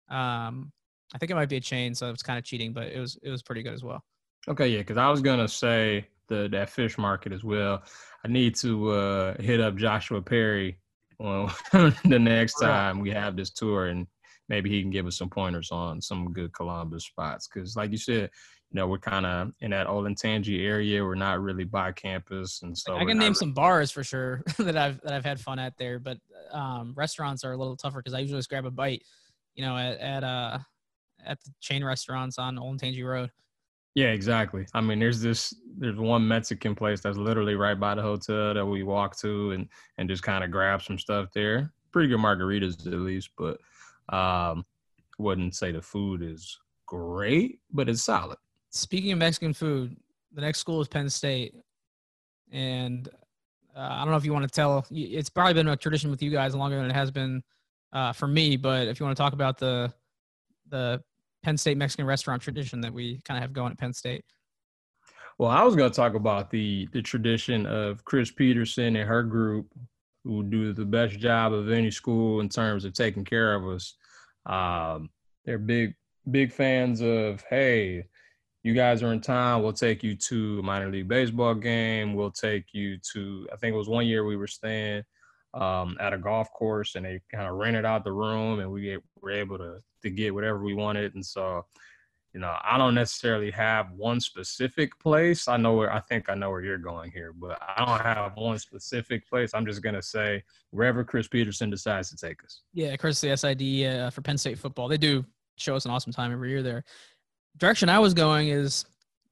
Um, 0.10 0.72
I 1.14 1.18
think 1.18 1.32
it 1.32 1.36
might 1.36 1.50
be 1.50 1.58
a 1.58 1.62
chain, 1.62 1.96
so 1.96 2.10
it's 2.12 2.24
kind 2.24 2.38
of 2.38 2.46
cheating, 2.46 2.72
but 2.72 2.88
it 2.88 3.00
was 3.00 3.18
it 3.24 3.30
was 3.30 3.42
pretty 3.42 3.64
good 3.64 3.74
as 3.74 3.84
well. 3.84 4.04
Okay, 4.48 4.68
yeah, 4.68 4.80
because 4.80 4.98
I 4.98 5.10
was 5.10 5.22
gonna 5.22 5.48
say 5.48 6.08
the 6.28 6.48
that 6.50 6.70
fish 6.70 6.98
market 6.98 7.32
as 7.32 7.44
well. 7.44 7.84
I 8.24 8.28
need 8.28 8.56
to 8.58 8.92
uh, 8.92 9.42
hit 9.42 9.60
up 9.60 9.76
Joshua 9.76 10.22
Perry 10.22 10.78
well, 11.20 11.56
the 11.72 12.20
next 12.20 12.56
time 12.56 13.00
we 13.00 13.10
have 13.12 13.36
this 13.36 13.50
tour, 13.50 13.88
and 13.88 14.08
maybe 14.50 14.70
he 14.70 14.82
can 14.82 14.92
give 14.92 15.08
us 15.08 15.18
some 15.18 15.30
pointers 15.30 15.72
on 15.72 16.02
some 16.02 16.34
good 16.34 16.54
Columbus 16.54 17.06
spots. 17.06 17.48
Because, 17.48 17.76
like 17.76 17.92
you 17.92 17.98
said, 17.98 18.30
you 18.72 18.80
know, 18.80 18.88
we're 18.88 18.98
kind 18.98 19.26
of 19.26 19.52
in 19.62 19.72
that 19.72 19.88
Olentangy 19.88 20.66
area. 20.66 21.04
We're 21.04 21.16
not 21.16 21.42
really 21.42 21.64
by 21.64 21.92
campus, 21.92 22.62
and 22.64 22.78
so 22.78 22.96
I 22.96 23.00
can 23.00 23.10
name 23.10 23.20
really- 23.20 23.34
some 23.36 23.54
bars 23.54 23.92
for 23.92 24.04
sure 24.04 24.44
that 24.60 24.76
I've 24.76 25.00
that 25.02 25.14
I've 25.14 25.26
had 25.26 25.40
fun 25.40 25.60
at 25.60 25.78
there, 25.78 26.00
but 26.00 26.18
um, 26.52 26.94
restaurants 26.96 27.44
are 27.44 27.52
a 27.52 27.58
little 27.58 27.78
tougher 27.78 28.00
because 28.00 28.14
I 28.14 28.20
usually 28.20 28.40
just 28.40 28.50
grab 28.50 28.66
a 28.66 28.72
bite, 28.72 29.04
you 29.56 29.64
know, 29.64 29.78
at 29.78 30.00
at 30.00 30.24
uh 30.24 30.60
at 31.26 31.42
the 31.44 31.52
chain 31.62 31.84
restaurants 31.84 32.38
on 32.38 32.58
Olentangy 32.58 33.06
Road. 33.06 33.30
Yeah, 33.96 34.08
exactly. 34.08 34.66
I 34.74 34.82
mean, 34.82 35.00
there's 35.00 35.22
this 35.22 35.54
there's 35.78 35.98
one 35.98 36.28
Mexican 36.28 36.74
place 36.74 37.02
that's 37.02 37.18
literally 37.18 37.56
right 37.56 37.80
by 37.80 37.94
the 37.94 38.02
hotel 38.02 38.56
that 38.56 38.66
we 38.66 38.82
walk 38.82 39.18
to 39.20 39.52
and 39.52 39.70
and 40.00 40.10
just 40.10 40.24
kind 40.24 40.44
of 40.44 40.50
grab 40.50 40.82
some 40.82 40.98
stuff 40.98 41.30
there. 41.34 41.72
Pretty 41.92 42.10
good 42.10 42.20
margaritas 42.20 42.88
at 42.88 42.94
least, 42.94 43.30
but 43.38 43.58
um 44.10 44.66
wouldn't 45.20 45.56
say 45.56 45.72
the 45.72 45.82
food 45.82 46.22
is 46.22 46.60
great, 46.88 47.60
but 47.72 47.88
it's 47.88 48.04
solid. 48.04 48.38
Speaking 48.72 49.12
of 49.12 49.20
Mexican 49.20 49.54
food, 49.54 49.96
the 50.34 50.42
next 50.42 50.60
school 50.60 50.82
is 50.82 50.88
Penn 50.88 51.10
State, 51.10 51.56
and 52.52 53.08
uh, 53.76 53.88
I 53.92 54.00
don't 54.00 54.12
know 54.12 54.18
if 54.18 54.26
you 54.26 54.34
want 54.34 54.44
to 54.44 54.54
tell. 54.54 54.86
It's 54.92 55.30
probably 55.30 55.54
been 55.54 55.68
a 55.68 55.78
tradition 55.78 56.10
with 56.10 56.22
you 56.22 56.32
guys 56.32 56.56
longer 56.56 56.78
than 56.78 56.90
it 56.90 56.94
has 56.94 57.12
been 57.12 57.44
uh, 57.92 58.14
for 58.14 58.28
me. 58.28 58.58
But 58.58 58.88
if 58.88 59.00
you 59.00 59.06
want 59.06 59.16
to 59.16 59.22
talk 59.22 59.34
about 59.34 59.58
the 59.58 59.94
the 60.70 61.02
Penn 61.44 61.58
State 61.58 61.78
Mexican 61.78 62.06
restaurant 62.06 62.42
tradition 62.42 62.82
that 62.82 62.94
we 62.94 63.20
kind 63.26 63.38
of 63.38 63.42
have 63.42 63.54
going 63.54 63.72
at 63.72 63.78
Penn 63.78 63.94
State. 63.94 64.24
Well, 65.38 65.50
I 65.50 65.64
was 65.64 65.76
going 65.76 65.90
to 65.92 65.96
talk 65.96 66.16
about 66.16 66.50
the 66.50 66.88
the 66.94 67.02
tradition 67.02 67.66
of 67.66 68.04
Chris 68.06 68.32
Peterson 68.32 68.96
and 68.96 69.08
her 69.08 69.24
group, 69.24 69.68
who 70.24 70.44
do 70.44 70.74
the 70.74 70.86
best 70.86 71.20
job 71.20 71.54
of 71.54 71.70
any 71.70 71.92
school 71.92 72.40
in 72.40 72.50
terms 72.50 72.86
of 72.86 72.94
taking 72.94 73.26
care 73.26 73.56
of 73.56 73.68
us. 73.68 73.96
Um, 74.46 75.10
they're 75.46 75.58
big 75.58 75.96
big 76.30 76.52
fans 76.52 77.02
of 77.02 77.44
hey, 77.50 78.06
you 78.64 78.74
guys 78.74 79.04
are 79.04 79.12
in 79.12 79.22
town. 79.22 79.62
We'll 79.62 79.74
take 79.74 80.04
you 80.04 80.16
to 80.16 80.60
a 80.60 80.64
minor 80.64 80.90
league 80.90 81.08
baseball 81.08 81.56
game. 81.56 82.14
We'll 82.14 82.32
take 82.32 82.74
you 82.74 82.98
to. 83.14 83.48
I 83.52 83.58
think 83.58 83.74
it 83.74 83.78
was 83.78 83.90
one 83.90 84.08
year 84.08 84.26
we 84.26 84.38
were 84.38 84.48
staying 84.48 85.04
um, 85.54 85.98
at 86.00 86.14
a 86.14 86.18
golf 86.18 86.52
course, 86.54 86.96
and 86.96 87.06
they 87.06 87.20
kind 87.32 87.48
of 87.48 87.56
rented 87.56 87.86
out 87.86 88.04
the 88.04 88.14
room, 88.14 88.60
and 88.60 88.72
we 88.72 88.84
get, 88.84 89.04
were 89.22 89.32
able 89.32 89.58
to 89.58 89.80
to 90.04 90.10
get 90.10 90.34
whatever 90.34 90.64
we 90.64 90.74
wanted. 90.74 91.16
And 91.16 91.26
so 91.26 91.66
you 92.34 92.40
know, 92.40 92.56
I 92.64 92.80
don't 92.80 92.96
necessarily 92.96 93.52
have 93.52 93.92
one 93.92 94.20
specific 94.20 94.98
place. 95.00 95.48
I 95.48 95.58
know 95.58 95.74
where 95.74 95.94
I 95.94 96.00
think 96.00 96.30
I 96.30 96.36
know 96.36 96.50
where 96.50 96.62
you're 96.62 96.80
going 96.80 97.12
here, 97.12 97.32
but 97.32 97.62
I 97.62 97.86
don't 97.86 98.02
have 98.02 98.36
one 98.36 98.58
specific 98.58 99.28
place. 99.30 99.52
I'm 99.54 99.66
just 99.68 99.84
gonna 99.84 100.02
say 100.02 100.44
wherever 100.72 101.04
Chris 101.04 101.28
Peterson 101.28 101.70
decides 101.70 102.10
to 102.10 102.18
take 102.18 102.44
us. 102.44 102.62
Yeah, 102.74 102.96
Chris, 102.96 103.22
the 103.22 103.38
SID 103.38 103.86
uh, 103.86 104.10
for 104.10 104.22
Penn 104.22 104.40
State 104.40 104.58
football. 104.58 104.88
They 104.88 104.98
do 104.98 105.24
show 105.58 105.76
us 105.76 105.86
an 105.86 105.92
awesome 105.92 106.12
time 106.12 106.32
every 106.32 106.50
year 106.50 106.64
there. 106.64 106.84
Direction 107.58 107.88
I 107.88 108.00
was 108.00 108.16
going 108.16 108.48
is 108.48 108.86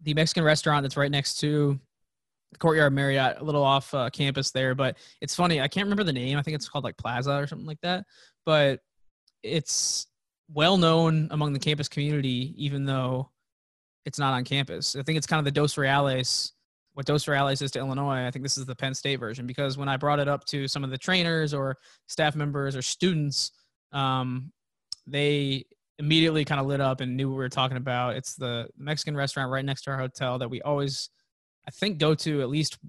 the 0.04 0.14
Mexican 0.14 0.44
restaurant 0.44 0.84
that's 0.84 0.98
right 0.98 1.10
next 1.10 1.40
to 1.40 1.80
the 2.52 2.58
Courtyard 2.60 2.94
Marriott, 2.94 3.38
a 3.40 3.44
little 3.44 3.64
off 3.64 3.92
uh, 3.96 4.12
campus 4.12 4.52
there. 4.52 4.76
But 4.76 4.98
it's 5.22 5.36
funny, 5.36 5.60
I 5.60 5.68
can't 5.68 5.86
remember 5.86 6.04
the 6.04 6.14
name. 6.14 6.38
I 6.38 6.44
think 6.44 6.54
it's 6.54 6.70
called 6.70 6.84
like 6.84 6.98
Plaza 6.98 7.36
or 7.36 7.48
something 7.48 7.68
like 7.68 7.82
that. 7.82 8.06
But 8.46 8.82
it's 9.42 10.06
well 10.54 10.78
known 10.78 11.28
among 11.32 11.54
the 11.54 11.60
campus 11.60 11.88
community, 11.88 12.54
even 12.58 12.86
though 12.86 13.30
it's 14.06 14.20
not 14.20 14.34
on 14.34 14.44
campus. 14.44 14.96
I 14.96 15.04
think 15.04 15.18
it's 15.18 15.28
kind 15.28 15.40
of 15.40 15.46
the 15.46 15.52
Dos 15.52 15.78
Reales, 15.78 16.52
what 16.94 17.06
Dos 17.06 17.28
Reales 17.28 17.62
is 17.62 17.72
to 17.72 17.80
Illinois. 17.80 18.26
I 18.26 18.32
think 18.32 18.44
this 18.44 18.58
is 18.58 18.66
the 18.66 18.76
Penn 18.76 18.94
State 18.94 19.20
version 19.20 19.48
because 19.48 19.78
when 19.78 19.90
I 19.90 19.98
brought 19.98 20.20
it 20.20 20.28
up 20.28 20.46
to 20.46 20.68
some 20.68 20.84
of 20.84 20.90
the 20.90 20.98
trainers 20.98 21.54
or 21.54 21.78
staff 22.08 22.36
members 22.36 22.76
or 22.76 22.82
students, 22.82 23.52
um, 23.92 24.52
they 25.08 25.66
immediately 26.00 26.44
kind 26.44 26.60
of 26.60 26.68
lit 26.68 26.82
up 26.82 27.00
and 27.00 27.16
knew 27.16 27.30
what 27.30 27.36
we 27.36 27.44
were 27.44 27.50
talking 27.50 27.78
about. 27.78 28.16
It's 28.16 28.36
the 28.36 28.68
Mexican 28.78 29.16
restaurant 29.16 29.52
right 29.52 29.64
next 29.64 29.84
to 29.84 29.92
our 29.92 29.98
hotel 29.98 30.40
that 30.40 30.50
we 30.50 30.62
always, 30.62 31.10
I 31.68 31.72
think, 31.72 32.00
go 32.00 32.16
to 32.16 32.42
at 32.42 32.50
least 32.50 32.80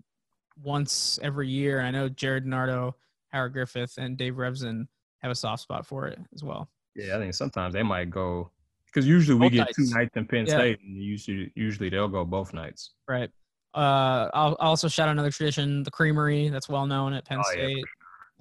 once 0.62 1.18
every 1.22 1.48
year. 1.48 1.80
I 1.80 1.90
know 1.90 2.08
Gerry 2.08 2.40
DiNardo, 2.40 2.94
Howard 3.28 3.52
Griffith, 3.52 3.98
and 3.98 4.16
Dave 4.16 4.34
Revsine 4.34 4.86
have 5.18 5.30
a 5.30 5.34
soft 5.34 5.62
spot 5.62 5.86
for 5.86 6.08
it 6.08 6.18
as 6.34 6.42
well. 6.42 6.70
Yeah, 6.94 7.16
I 7.16 7.18
think 7.20 7.34
sometimes 7.34 7.74
they 7.74 7.82
might 7.82 8.10
go 8.10 8.50
because 8.86 9.06
usually 9.06 9.38
we 9.38 9.46
Both 9.46 9.52
get 9.52 9.74
two 9.74 9.82
nights. 9.82 9.94
nights 9.94 10.16
in 10.16 10.26
Penn 10.26 10.46
Yeah. 10.46 10.58
State, 10.58 10.80
and 10.82 11.02
usually 11.02 11.50
usually 11.54 11.88
they'll 11.88 12.08
go 12.08 12.24
both 12.24 12.52
nights. 12.52 12.90
Right. 13.08 13.30
Uh, 13.74 14.28
I'll, 14.34 14.56
I'll 14.60 14.68
also 14.70 14.88
shout 14.88 15.08
out 15.08 15.12
another 15.12 15.30
tradition, 15.30 15.82
the 15.82 15.90
Creamery, 15.90 16.50
that's 16.50 16.68
well 16.68 16.86
known 16.86 17.14
at 17.14 17.24
Penn 17.24 17.38
Oh, 17.38 17.50
yeah, 17.56 17.62
for 17.62 17.68
State. 17.70 17.84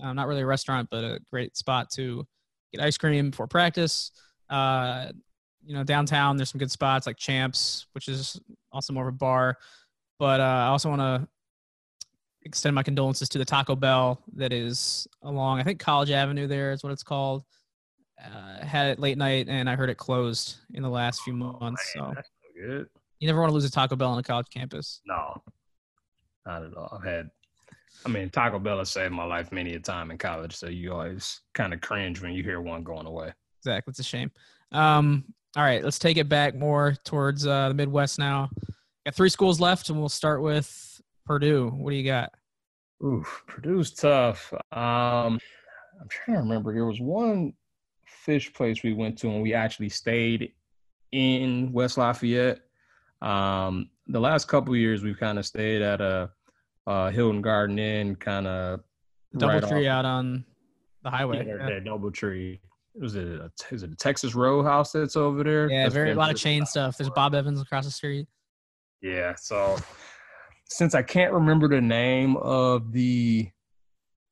Um, 0.02 0.16
not 0.16 0.28
really 0.28 0.42
a 0.42 0.46
restaurant, 0.46 0.90
but 0.92 1.04
a 1.06 1.20
great 1.32 1.56
spot 1.56 1.90
to 1.92 2.28
get 2.74 2.84
ice 2.84 2.98
cream 2.98 3.30
before 3.30 3.48
practice. 3.48 4.12
Uh, 4.50 5.08
you 5.64 5.74
know, 5.74 5.84
downtown, 5.86 6.36
there's 6.36 6.50
some 6.50 6.60
good 6.60 6.72
spots 6.72 7.08
like 7.08 7.16
Champs, 7.16 7.86
which 7.94 8.10
is 8.10 8.38
also 8.74 8.92
more 8.92 9.08
of 9.08 9.14
a 9.14 9.18
bar. 9.18 9.58
But 10.20 10.42
uh, 10.42 10.44
I 10.44 10.66
also 10.68 10.90
want 10.90 11.02
to 11.02 11.28
extend 12.44 12.76
my 12.76 12.84
condolences 12.84 13.30
to 13.30 13.38
the 13.38 13.46
Taco 13.46 13.76
Bell 13.76 14.20
that 14.36 14.52
is 14.52 15.08
along, 15.22 15.60
I 15.60 15.64
think 15.64 15.80
College 15.80 16.12
Avenue 16.12 16.48
there 16.48 16.72
is 16.74 16.84
what 16.84 16.92
it's 16.92 17.04
called. 17.04 17.44
Uh, 18.24 18.66
had 18.66 18.88
it 18.88 19.00
late 19.00 19.18
night, 19.18 19.48
and 19.50 19.70
I 19.70 19.76
heard 19.76 19.90
it 19.90 19.98
closed 19.98 20.58
in 20.74 20.84
the 20.84 20.90
last 20.90 21.22
few 21.22 21.34
months. 21.34 21.94
Man, 21.96 22.14
so 22.16 22.22
good. 22.56 22.88
you 23.20 23.28
never 23.28 23.40
want 23.40 23.50
to 23.50 23.54
lose 23.54 23.66
a 23.66 23.72
Taco 23.72 23.96
Bell 23.96 24.12
on 24.12 24.20
a 24.20 24.24
college 24.24 24.48
campus. 24.50 25.02
No, 25.06 25.42
not 26.46 26.64
at 26.64 26.76
all. 26.76 26.98
I've 27.00 27.08
had, 27.08 27.30
I 28.06 28.10
mean, 28.10 28.30
Taco 28.30 28.60
Bell 28.60 28.78
has 28.80 28.92
saved 28.92 29.14
my 29.14 29.24
life 29.24 29.52
many 29.52 29.74
a 29.74 29.80
time 29.80 30.12
in 30.12 30.18
college, 30.18 30.56
so 30.56 30.68
you 30.68 30.94
always 30.94 31.42
kind 31.54 31.74
of 31.74 31.82
cringe 31.82 32.22
when 32.22 32.34
you 32.34 32.44
hear 32.44 32.62
one 32.62 32.84
going 32.84 33.08
away. 33.08 33.34
Exactly. 33.60 33.92
It's 33.92 34.00
a 34.00 34.04
shame. 34.04 34.32
Um, 34.72 35.26
all 35.56 35.64
right, 35.64 35.84
let's 35.84 36.00
take 36.00 36.18
it 36.18 36.30
back 36.30 36.56
more 36.56 36.96
towards 37.04 37.46
uh, 37.46 37.70
the 37.70 37.74
Midwest 37.74 38.20
now. 38.20 38.50
Got 39.06 39.16
three 39.16 39.30
schools 39.30 39.60
left, 39.60 39.90
and 39.90 40.00
we'll 40.00 40.10
start 40.10 40.42
with 40.42 41.02
Purdue. 41.26 41.70
What 41.70 41.90
do 41.92 41.98
you 41.98 42.06
got? 42.06 42.32
Oof, 43.04 43.44
Purdue's 43.48 43.92
tough. 43.92 44.54
Um, 44.72 45.40
I'm 46.00 46.08
trying 46.08 46.38
to 46.38 46.44
remember. 46.44 46.74
There 46.74 46.86
was 46.86 47.00
one 47.02 47.54
fish 48.26 48.54
place 48.54 48.84
we 48.84 48.94
went 48.94 49.18
to, 49.20 49.30
and 49.30 49.42
we 49.42 49.54
actually 49.54 49.90
stayed 49.90 50.54
in 51.12 51.72
West 51.74 51.98
Lafayette. 51.98 52.62
Um, 53.22 53.90
the 54.08 54.20
last 54.20 54.48
couple 54.48 54.76
years, 54.76 55.04
we've 55.04 55.20
kind 55.20 55.40
of 55.40 55.46
stayed 55.46 55.82
at 55.82 56.02
a, 56.02 56.30
a 56.88 57.12
Hilton 57.12 57.42
Garden 57.42 57.80
Inn, 57.80 58.16
kind 58.16 58.48
of 58.48 58.82
Double 59.38 59.68
tree 59.68 59.88
out 59.88 60.06
on 60.06 60.44
the 61.04 61.10
highway. 61.10 61.46
Yeah, 61.48 61.70
yeah. 61.70 61.80
Double 61.80 62.12
tree. 62.12 62.60
Was 62.96 63.16
it 63.16 63.26
a, 63.26 63.50
is 63.72 63.84
it 63.84 63.92
a 63.92 63.96
Texas 63.96 64.36
Roadhouse 64.36 64.92
that's 64.92 65.16
over 65.16 65.44
there? 65.44 65.70
Yeah, 65.70 65.84
that's 65.84 65.94
very 65.94 66.12
a 66.12 66.16
lot 66.16 66.32
of 66.32 66.38
chain 66.38 66.66
stuff. 66.66 66.98
There's 66.98 67.10
Bob 67.12 67.34
Evans 67.34 67.62
across 67.62 67.86
the 67.86 67.92
street. 67.92 68.28
Yeah, 69.02 69.36
so 69.36 69.78
since 70.66 70.94
I 70.94 71.02
can't 71.02 71.32
remember 71.34 71.70
the 71.70 71.82
name 71.82 72.36
of 72.38 72.92
the 72.92 73.50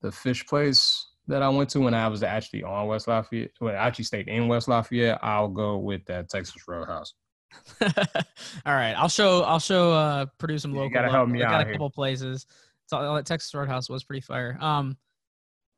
the 0.01 0.11
fish 0.11 0.45
place 0.45 1.08
that 1.29 1.41
I 1.43 1.49
went 1.49 1.69
to 1.71 1.79
when 1.79 1.93
I 1.93 2.07
was 2.07 2.23
actually 2.23 2.63
on 2.63 2.87
West 2.87 3.07
Lafayette, 3.07 3.51
when 3.59 3.75
I 3.75 3.77
actually 3.77 4.05
stayed 4.05 4.27
in 4.27 4.47
West 4.47 4.67
Lafayette, 4.67 5.19
I'll 5.21 5.47
go 5.47 5.77
with 5.77 6.03
that 6.05 6.29
Texas 6.29 6.67
Roadhouse. 6.67 7.13
All 7.81 8.73
right, 8.75 8.93
I'll 8.93 9.09
show 9.09 9.41
I'll 9.43 9.59
show 9.59 9.91
uh 9.91 10.25
produce 10.37 10.61
some 10.63 10.71
Yeah, 10.71 10.83
you 10.83 10.89
local. 10.89 11.01
gotta 11.01 11.09
help 11.11 11.29
me 11.29 11.39
I 11.41 11.45
got 11.45 11.53
out 11.55 11.61
a 11.61 11.63
here. 11.65 11.73
couple 11.73 11.89
places. 11.89 12.45
So 12.87 13.15
that 13.15 13.25
Texas 13.25 13.53
Roadhouse 13.53 13.89
was 13.89 14.03
pretty 14.03 14.21
fire. 14.21 14.57
Um, 14.59 14.97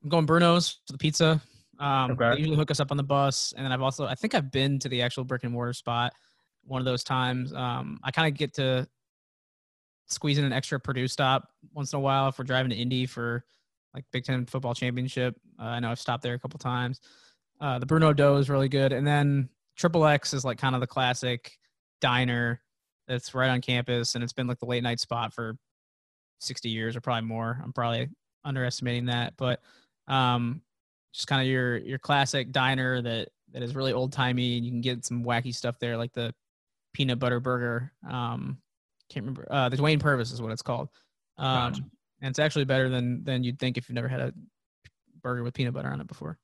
I'm 0.03 0.09
going 0.09 0.25
Bruno's 0.25 0.79
for 0.87 0.93
the 0.93 0.97
pizza. 0.97 1.41
Um, 1.79 2.11
Okay. 2.11 2.31
they 2.31 2.37
usually 2.39 2.55
hook 2.57 2.71
us 2.71 2.79
up 2.79 2.91
on 2.91 2.97
the 2.97 3.03
bus, 3.03 3.53
and 3.55 3.65
then 3.65 3.71
I've 3.71 3.81
also 3.81 4.05
I 4.05 4.15
think 4.15 4.33
I've 4.35 4.51
been 4.51 4.79
to 4.79 4.89
the 4.89 5.01
actual 5.01 5.23
brick 5.23 5.43
and 5.43 5.53
mortar 5.53 5.73
spot 5.73 6.13
one 6.63 6.79
of 6.79 6.85
those 6.85 7.03
times. 7.03 7.53
Um, 7.53 7.99
I 8.03 8.11
kind 8.11 8.31
of 8.31 8.37
get 8.37 8.53
to 8.55 8.87
squeeze 10.07 10.37
in 10.37 10.45
an 10.45 10.53
extra 10.53 10.79
Purdue 10.79 11.07
stop 11.07 11.47
once 11.73 11.93
in 11.93 11.97
a 11.97 12.01
while 12.01 12.27
if 12.29 12.37
we're 12.37 12.45
driving 12.45 12.69
to 12.69 12.75
Indy 12.75 13.05
for 13.05 13.43
like 13.93 14.05
Big 14.11 14.23
Ten 14.23 14.45
football 14.45 14.73
championship. 14.73 15.35
Uh, 15.59 15.65
I 15.65 15.79
know 15.79 15.91
I've 15.91 15.99
stopped 15.99 16.23
there 16.23 16.33
a 16.33 16.39
couple 16.39 16.59
times. 16.59 16.99
Uh, 17.59 17.79
the 17.79 17.85
Bruno 17.85 18.13
Dough 18.13 18.37
is 18.37 18.49
really 18.49 18.69
good, 18.69 18.91
and 18.91 19.05
then 19.05 19.49
Triple 19.75 20.05
X 20.05 20.33
is 20.33 20.43
like 20.45 20.57
kind 20.57 20.75
of 20.75 20.81
the 20.81 20.87
classic 20.87 21.51
diner 21.99 22.61
that's 23.07 23.33
right 23.33 23.49
on 23.49 23.61
campus, 23.61 24.15
and 24.15 24.23
it's 24.23 24.33
been 24.33 24.47
like 24.47 24.59
the 24.59 24.65
late 24.65 24.83
night 24.83 24.99
spot 24.99 25.33
for 25.33 25.55
60 26.39 26.69
years 26.69 26.95
or 26.95 27.01
probably 27.01 27.27
more. 27.27 27.59
I'm 27.63 27.73
probably 27.73 28.09
underestimating 28.43 29.05
that, 29.07 29.33
but 29.37 29.61
um, 30.07 30.61
just 31.13 31.27
kind 31.27 31.41
of 31.41 31.47
your 31.47 31.77
your 31.77 31.99
classic 31.99 32.51
diner 32.51 33.01
that 33.01 33.29
that 33.53 33.61
is 33.61 33.75
really 33.75 33.93
old 33.93 34.13
timey, 34.13 34.57
and 34.57 34.65
you 34.65 34.71
can 34.71 34.81
get 34.81 35.05
some 35.05 35.23
wacky 35.23 35.53
stuff 35.53 35.77
there, 35.79 35.97
like 35.97 36.13
the 36.13 36.33
peanut 36.93 37.19
butter 37.19 37.39
burger. 37.39 37.91
Um, 38.09 38.57
can't 39.09 39.25
remember 39.25 39.47
uh, 39.51 39.69
the 39.69 39.77
Duane 39.77 39.99
Purvis 39.99 40.31
is 40.31 40.41
what 40.41 40.51
it's 40.51 40.61
called. 40.61 40.89
Um. 41.37 41.91
And 42.21 42.29
it's 42.29 42.39
actually 42.39 42.65
better 42.65 42.89
than 42.89 43.23
than 43.23 43.43
you'd 43.43 43.59
think 43.59 43.77
if 43.77 43.89
you've 43.89 43.95
never 43.95 44.07
had 44.07 44.21
a 44.21 44.33
burger 45.21 45.43
with 45.43 45.53
peanut 45.53 45.73
butter 45.73 45.89
on 45.89 46.01
it 46.01 46.07
before. 46.07 46.37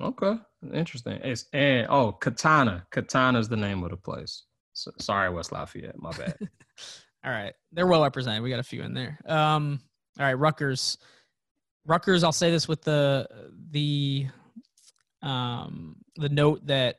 Okay, 0.00 0.34
interesting. 0.72 1.20
It's 1.22 1.46
and 1.52 1.86
oh, 1.88 2.12
Katana. 2.12 2.86
Katana 2.90 3.38
is 3.38 3.48
the 3.48 3.56
name 3.56 3.82
of 3.84 3.90
the 3.90 3.96
place. 3.96 4.44
So, 4.72 4.90
sorry, 4.98 5.30
West 5.30 5.52
Lafayette. 5.52 6.00
My 6.00 6.10
bad. 6.12 6.36
All 7.24 7.30
right, 7.30 7.54
they're 7.72 7.86
well 7.86 8.02
represented. 8.02 8.42
We 8.42 8.50
got 8.50 8.60
a 8.60 8.64
few 8.64 8.82
in 8.82 8.92
there. 8.92 9.18
Um, 9.26 9.80
all 10.18 10.26
right, 10.26 10.34
Rutgers. 10.34 10.98
Rutgers. 11.86 12.22
I'll 12.22 12.32
say 12.32 12.50
this 12.50 12.68
with 12.68 12.82
the 12.82 13.26
the 13.70 14.26
um 15.22 15.96
the 16.16 16.28
note 16.28 16.66
that 16.66 16.96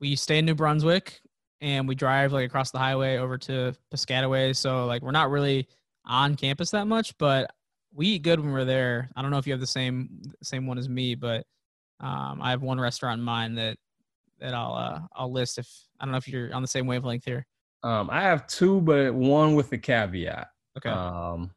we 0.00 0.16
stay 0.16 0.38
in 0.38 0.46
New 0.46 0.54
Brunswick 0.54 1.20
and 1.60 1.86
we 1.88 1.94
drive 1.94 2.32
like 2.32 2.46
across 2.46 2.70
the 2.70 2.78
highway 2.78 3.18
over 3.18 3.36
to 3.38 3.74
Piscataway. 3.92 4.56
So 4.56 4.86
like 4.86 5.02
we're 5.02 5.10
not 5.10 5.30
really 5.30 5.68
on 6.04 6.36
campus 6.36 6.70
that 6.70 6.86
much, 6.86 7.16
but 7.18 7.50
we 7.94 8.06
eat 8.08 8.22
good 8.22 8.40
when 8.40 8.52
we're 8.52 8.64
there. 8.64 9.10
I 9.16 9.22
don't 9.22 9.30
know 9.30 9.38
if 9.38 9.46
you 9.46 9.52
have 9.52 9.60
the 9.60 9.66
same 9.66 10.20
same 10.42 10.66
one 10.66 10.78
as 10.78 10.88
me, 10.88 11.14
but 11.14 11.44
um, 12.00 12.40
I 12.42 12.50
have 12.50 12.62
one 12.62 12.78
restaurant 12.80 13.18
in 13.18 13.24
mind 13.24 13.58
that 13.58 13.76
that 14.40 14.54
I'll 14.54 14.74
uh, 14.74 15.00
I'll 15.16 15.32
list 15.32 15.58
if 15.58 15.68
I 15.98 16.04
don't 16.04 16.12
know 16.12 16.18
if 16.18 16.28
you're 16.28 16.54
on 16.54 16.62
the 16.62 16.68
same 16.68 16.86
wavelength 16.86 17.24
here. 17.24 17.46
um, 17.82 18.08
I 18.10 18.22
have 18.22 18.46
two, 18.46 18.80
but 18.80 19.12
one 19.14 19.54
with 19.54 19.72
a 19.72 19.78
caveat. 19.78 20.48
Okay. 20.76 20.90
Um, 20.90 21.50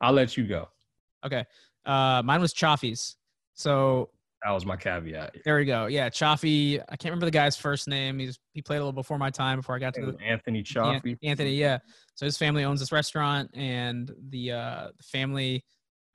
I'll 0.00 0.12
let 0.12 0.36
you 0.36 0.46
go. 0.46 0.68
Okay. 1.24 1.44
Uh, 1.86 2.20
mine 2.24 2.40
was 2.42 2.52
Cioffi's. 2.52 3.16
So 3.54 4.10
That 4.44 4.50
was 4.50 4.66
my 4.66 4.76
caveat. 4.76 5.36
there 5.46 5.56
we 5.56 5.64
go. 5.64 5.86
Yeah, 5.86 6.10
Cioffi. 6.10 6.78
I 6.88 6.96
can't 6.96 7.04
remember 7.06 7.24
the 7.24 7.30
guy's 7.30 7.56
first 7.56 7.88
name. 7.88 8.18
He's 8.18 8.38
he 8.52 8.60
played 8.60 8.76
a 8.76 8.80
little 8.80 8.92
before 8.92 9.16
my 9.18 9.30
time 9.30 9.58
before 9.60 9.74
I 9.76 9.78
got 9.78 9.94
to 9.94 10.04
the 10.12 10.18
Anthony 10.22 10.62
Cioffi. 10.62 11.16
Anthony. 11.22 11.54
Yeah. 11.54 11.78
So 12.16 12.26
his 12.26 12.36
family 12.36 12.64
owns 12.64 12.80
this 12.80 12.92
restaurant, 12.92 13.50
and 13.54 14.12
the 14.28 14.52
uh, 14.52 14.88
the 14.96 15.02
family 15.04 15.64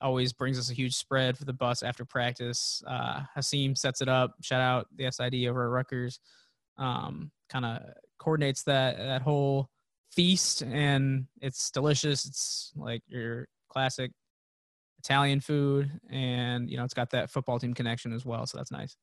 always 0.02 0.34
brings 0.34 0.60
us 0.60 0.70
a 0.70 0.74
huge 0.74 0.96
spread 0.96 1.38
for 1.38 1.46
the 1.46 1.54
bus 1.54 1.84
after 1.84 2.06
practice. 2.06 2.82
Uh, 2.88 3.22
Hasim 3.36 3.78
sets 3.78 4.02
it 4.02 4.10
up. 4.10 4.36
Shout 4.42 4.62
out 4.62 4.88
the 4.96 5.12
SID 5.12 5.48
over 5.48 5.66
at 5.66 5.72
Rutgers. 5.72 6.20
Um, 6.78 7.32
kind 7.50 7.66
of 7.66 7.82
coordinates 8.20 8.64
that 8.64 8.98
that 8.98 9.22
whole 9.22 9.70
feast, 10.12 10.62
and 10.64 11.26
it's 11.42 11.72
delicious. 11.72 12.26
It's 12.26 12.72
like 12.76 13.04
your 13.08 13.48
classic 13.70 14.12
Italian 15.00 15.40
food, 15.40 15.92
and 16.10 16.70
you 16.70 16.78
know 16.78 16.84
it's 16.84 16.94
got 16.94 17.10
that 17.12 17.30
football 17.30 17.60
team 17.60 17.74
connection 17.74 18.14
as 18.14 18.26
well. 18.26 18.46
So 18.46 18.58
that's 18.58 18.72
nice. 18.72 18.96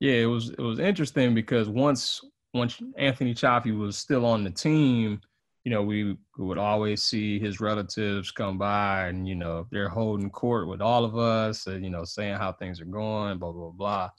Yeah, 0.00 0.14
it 0.14 0.26
was 0.26 0.50
it 0.50 0.60
was 0.60 0.78
interesting 0.78 1.34
because 1.34 1.68
once 1.68 2.20
once 2.52 2.80
Anthony 2.96 3.34
Cioffi 3.34 3.76
was 3.76 3.96
still 3.96 4.24
on 4.24 4.44
the 4.44 4.50
team, 4.50 5.20
you 5.64 5.70
know, 5.70 5.82
we 5.82 6.16
would 6.36 6.58
always 6.58 7.02
see 7.02 7.38
his 7.38 7.58
relatives 7.58 8.30
come 8.30 8.58
by 8.58 9.06
and, 9.06 9.26
you 9.26 9.34
know, 9.34 9.66
they're 9.70 9.88
holding 9.88 10.28
court 10.28 10.68
with 10.68 10.82
all 10.82 11.04
of 11.06 11.16
us 11.16 11.66
and, 11.66 11.82
you 11.82 11.90
know, 11.90 12.04
saying 12.04 12.36
how 12.36 12.52
things 12.52 12.82
are 12.82 12.86
going, 12.86 13.38
blah, 13.38 13.50
blah, 13.50 13.70
blah. 13.70 14.10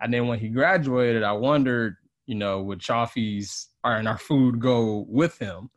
And 0.00 0.12
then 0.12 0.26
when 0.26 0.40
he 0.40 0.48
graduated, 0.48 1.22
I 1.22 1.32
wondered, 1.32 1.96
you 2.26 2.34
know, 2.34 2.62
would 2.62 2.80
Cioffi's 2.80 3.68
and 3.84 4.08
our 4.08 4.18
food 4.18 4.58
go 4.58 5.06
with 5.08 5.38
him? 5.38 5.70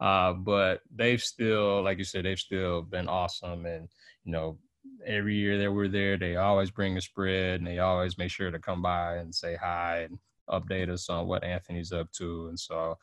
Uh, 0.00 0.32
but 0.32 0.80
they've 0.94 1.22
still, 1.22 1.82
like 1.82 1.98
you 1.98 2.04
said, 2.04 2.24
they've 2.24 2.38
still 2.38 2.82
been 2.82 3.08
awesome. 3.08 3.66
And, 3.66 3.88
you 4.24 4.30
know, 4.30 4.58
every 5.04 5.34
year 5.34 5.58
that 5.58 5.72
we're 5.72 5.88
there, 5.88 6.16
they 6.16 6.36
always 6.36 6.70
bring 6.70 6.96
a 6.96 7.00
spread 7.00 7.60
and 7.60 7.66
they 7.66 7.80
always 7.80 8.16
make 8.16 8.30
sure 8.30 8.52
to 8.52 8.60
come 8.60 8.80
by 8.80 9.16
and 9.16 9.34
say 9.34 9.56
hi 9.56 10.02
and 10.02 10.18
update 10.48 10.88
us 10.88 11.08
on 11.08 11.26
what 11.26 11.44
Anthony's 11.44 11.92
up 11.92 12.10
to. 12.12 12.46
And 12.48 12.58
so 12.58 12.96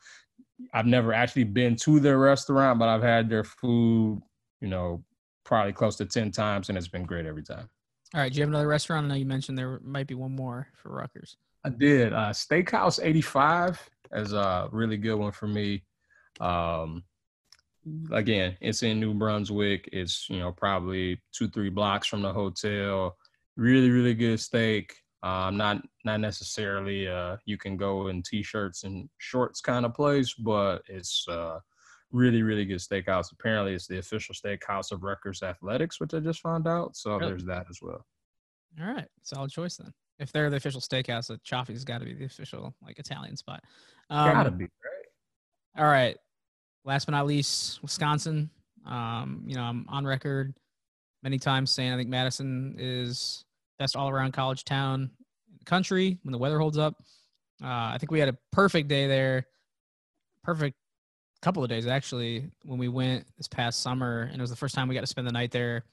I've 0.72 0.86
never 0.86 1.12
actually 1.12 1.44
been 1.44 1.76
to 1.76 2.00
their 2.00 2.18
restaurant, 2.18 2.78
but 2.78 2.88
I've 2.88 3.02
had 3.02 3.28
their 3.28 3.44
food, 3.44 4.22
you 4.60 4.68
know, 4.68 5.04
probably 5.44 5.72
close 5.72 5.96
to 5.96 6.06
10 6.06 6.30
times 6.30 6.68
and 6.68 6.78
it's 6.78 6.88
been 6.88 7.04
great 7.04 7.26
every 7.26 7.42
time. 7.42 7.68
All 8.14 8.20
right. 8.20 8.32
Do 8.32 8.38
you 8.38 8.42
have 8.42 8.50
another 8.50 8.68
restaurant? 8.68 9.06
I 9.06 9.08
know 9.08 9.14
you 9.14 9.26
mentioned 9.26 9.58
there 9.58 9.80
might 9.82 10.06
be 10.06 10.14
one 10.14 10.34
more 10.34 10.68
for 10.74 10.90
Rutgers. 10.90 11.36
I 11.64 11.70
did. 11.70 12.12
Uh, 12.12 12.30
Steakhouse 12.30 13.00
85 13.02 13.90
is 14.12 14.32
a 14.32 14.68
really 14.70 14.96
good 14.96 15.16
one 15.16 15.32
for 15.32 15.46
me. 15.46 15.82
Um, 16.40 17.02
again, 18.12 18.56
it's 18.60 18.82
in 18.82 19.00
New 19.00 19.14
Brunswick. 19.14 19.88
It's, 19.92 20.28
you 20.30 20.38
know, 20.38 20.52
probably 20.52 21.20
two, 21.32 21.48
three 21.48 21.70
blocks 21.70 22.06
from 22.06 22.22
the 22.22 22.32
hotel. 22.32 23.16
Really, 23.56 23.90
really 23.90 24.14
good 24.14 24.38
steak. 24.40 24.94
Um, 25.22 25.56
not 25.56 25.82
not 26.04 26.20
necessarily 26.20 27.08
uh, 27.08 27.36
you 27.46 27.56
can 27.58 27.76
go 27.76 28.08
in 28.08 28.22
t-shirts 28.22 28.84
and 28.84 29.08
shorts 29.18 29.60
kind 29.60 29.84
of 29.86 29.94
place, 29.94 30.34
but 30.34 30.82
it's 30.88 31.26
uh, 31.28 31.58
really, 32.12 32.42
really 32.42 32.64
good 32.64 32.78
steakhouse. 32.78 33.32
Apparently, 33.32 33.74
it's 33.74 33.86
the 33.86 33.98
official 33.98 34.34
steakhouse 34.34 34.92
of 34.92 35.02
Rutgers 35.02 35.42
Athletics, 35.42 35.98
which 36.00 36.14
I 36.14 36.20
just 36.20 36.40
found 36.40 36.66
out. 36.68 36.96
So 36.96 37.16
Really? 37.16 37.30
there's 37.30 37.44
that 37.46 37.66
as 37.70 37.78
well. 37.82 38.04
All 38.80 38.86
right, 38.92 39.08
solid 39.22 39.50
choice 39.50 39.78
then. 39.78 39.92
If 40.18 40.32
they're 40.32 40.50
the 40.50 40.56
official 40.56 40.80
steakhouse, 40.80 41.28
then 41.28 41.38
Cioffi's 41.44 41.84
got 41.84 41.98
to 41.98 42.04
be 42.04 42.14
the 42.14 42.24
official 42.26 42.74
like 42.82 42.98
Italian 42.98 43.36
spot. 43.36 43.62
Um, 44.10 44.32
Gotta 44.32 44.50
be 44.50 44.64
right. 44.64 45.82
All 45.82 45.90
right. 45.90 46.16
Last 46.84 47.06
but 47.06 47.12
not 47.12 47.26
least, 47.26 47.82
Wisconsin. 47.82 48.50
Um, 48.86 49.42
you 49.46 49.56
know, 49.56 49.62
I'm 49.62 49.86
on 49.88 50.06
record 50.06 50.54
many 51.22 51.38
times 51.38 51.70
saying 51.70 51.92
I 51.92 51.96
think 51.96 52.08
Madison 52.08 52.76
is 52.78 53.44
best 53.78 53.96
all 53.96 54.08
around 54.08 54.32
college 54.32 54.64
town 54.64 55.10
in 55.48 55.58
the 55.58 55.64
country 55.64 56.18
when 56.22 56.32
the 56.32 56.38
weather 56.38 56.58
holds 56.58 56.78
up. 56.78 56.94
Uh, 57.62 57.92
I 57.92 57.96
think 57.98 58.10
we 58.10 58.20
had 58.20 58.28
a 58.28 58.36
perfect 58.52 58.88
day 58.88 59.06
there. 59.06 59.46
Perfect 60.44 60.76
couple 61.42 61.62
of 61.62 61.68
days 61.68 61.86
actually 61.86 62.50
when 62.64 62.78
we 62.78 62.88
went 62.88 63.24
this 63.36 63.48
past 63.48 63.80
summer, 63.82 64.22
and 64.22 64.36
it 64.36 64.40
was 64.40 64.50
the 64.50 64.56
first 64.56 64.74
time 64.74 64.88
we 64.88 64.94
got 64.94 65.02
to 65.02 65.06
spend 65.06 65.26
the 65.26 65.32
night 65.32 65.50
there. 65.50 65.84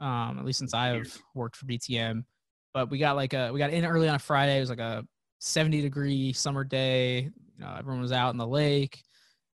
Um, 0.00 0.38
at 0.38 0.44
least 0.44 0.58
since 0.58 0.74
I've 0.74 1.16
worked 1.34 1.56
for 1.56 1.66
BTN. 1.66 2.24
But 2.72 2.90
we 2.90 2.98
got 2.98 3.14
like 3.16 3.32
a 3.32 3.52
we 3.52 3.58
got 3.58 3.70
in 3.70 3.84
early 3.84 4.08
on 4.08 4.16
a 4.16 4.18
Friday. 4.18 4.56
It 4.56 4.60
was 4.60 4.70
like 4.70 4.80
a 4.80 5.06
70 5.38 5.80
degree 5.82 6.32
summer 6.32 6.64
day. 6.64 7.30
You 7.56 7.64
know, 7.64 7.74
everyone 7.78 8.02
was 8.02 8.12
out 8.12 8.30
in 8.30 8.36
the 8.36 8.46
lake. 8.46 9.02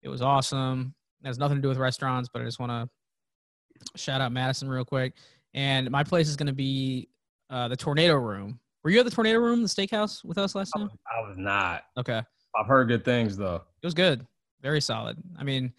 It 0.04 0.10
was 0.10 0.22
awesome. 0.22 0.94
It 1.24 1.28
has 1.28 1.40
nothing 1.40 1.58
to 1.58 1.62
do 1.62 1.70
with 1.70 1.78
restaurants, 1.78 2.30
but 2.32 2.42
I 2.42 2.46
just 2.46 2.60
want 2.60 2.72
to 2.72 3.98
shout 3.98 4.22
out 4.22 4.32
Madison 4.32 4.68
real 4.68 4.86
quick. 4.86 5.14
And 5.54 5.90
my 5.90 6.04
place 6.04 6.28
is 6.28 6.36
going 6.36 6.48
to 6.48 6.54
be 6.54 7.08
uh, 7.50 7.68
the 7.68 7.76
Tornado 7.76 8.16
Room. 8.16 8.60
Were 8.84 8.90
you 8.92 9.00
at 9.00 9.06
the 9.06 9.12
Tornado 9.12 9.40
Room, 9.40 9.62
the 9.62 9.68
steakhouse, 9.68 10.24
with 10.24 10.38
us 10.38 10.54
last 10.56 10.72
time? 10.72 10.90
I 11.12 11.28
was 11.28 11.38
not. 11.38 11.84
Okay, 11.98 12.22
I've 12.56 12.68
heard 12.68 12.88
good 12.88 13.04
things 13.04 13.36
though. 13.38 13.56
it 13.82 13.86
was 13.86 13.94
good, 13.94 14.26
very 14.62 14.82
solid. 14.82 15.18
I 15.38 15.44
mean, 15.44 15.74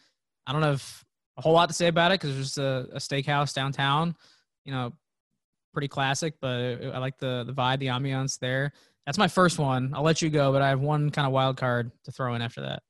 I 0.46 0.52
don't 0.52 0.62
have 0.62 1.04
a 1.36 1.42
whole 1.42 1.52
lot 1.52 1.68
to 1.68 1.74
say 1.74 1.86
about 1.88 2.10
it 2.12 2.20
because 2.20 2.34
there's 2.34 2.58
a, 2.58 2.88
a 2.92 2.98
steakhouse 2.98 3.54
downtown, 3.54 4.16
you 4.64 4.72
know, 4.72 4.92
pretty 5.72 5.88
classic, 5.88 6.34
but 6.40 6.56
I 6.82 6.98
like 6.98 7.18
the 7.18 7.44
the 7.46 7.52
vibe, 7.52 7.78
the 7.78 7.86
ambiance 7.86 8.38
there. 8.38 8.72
That's 9.04 9.18
my 9.18 9.28
first 9.28 9.58
one. 9.60 9.92
I'll 9.94 10.02
let 10.02 10.20
you 10.20 10.30
go, 10.30 10.50
but 10.50 10.62
I 10.62 10.68
have 10.68 10.80
one 10.80 11.10
kind 11.10 11.26
of 11.26 11.32
wild 11.32 11.56
card 11.56 11.92
to 12.04 12.10
throw 12.10 12.34
in 12.34 12.42
after 12.42 12.60
that. 12.62 12.82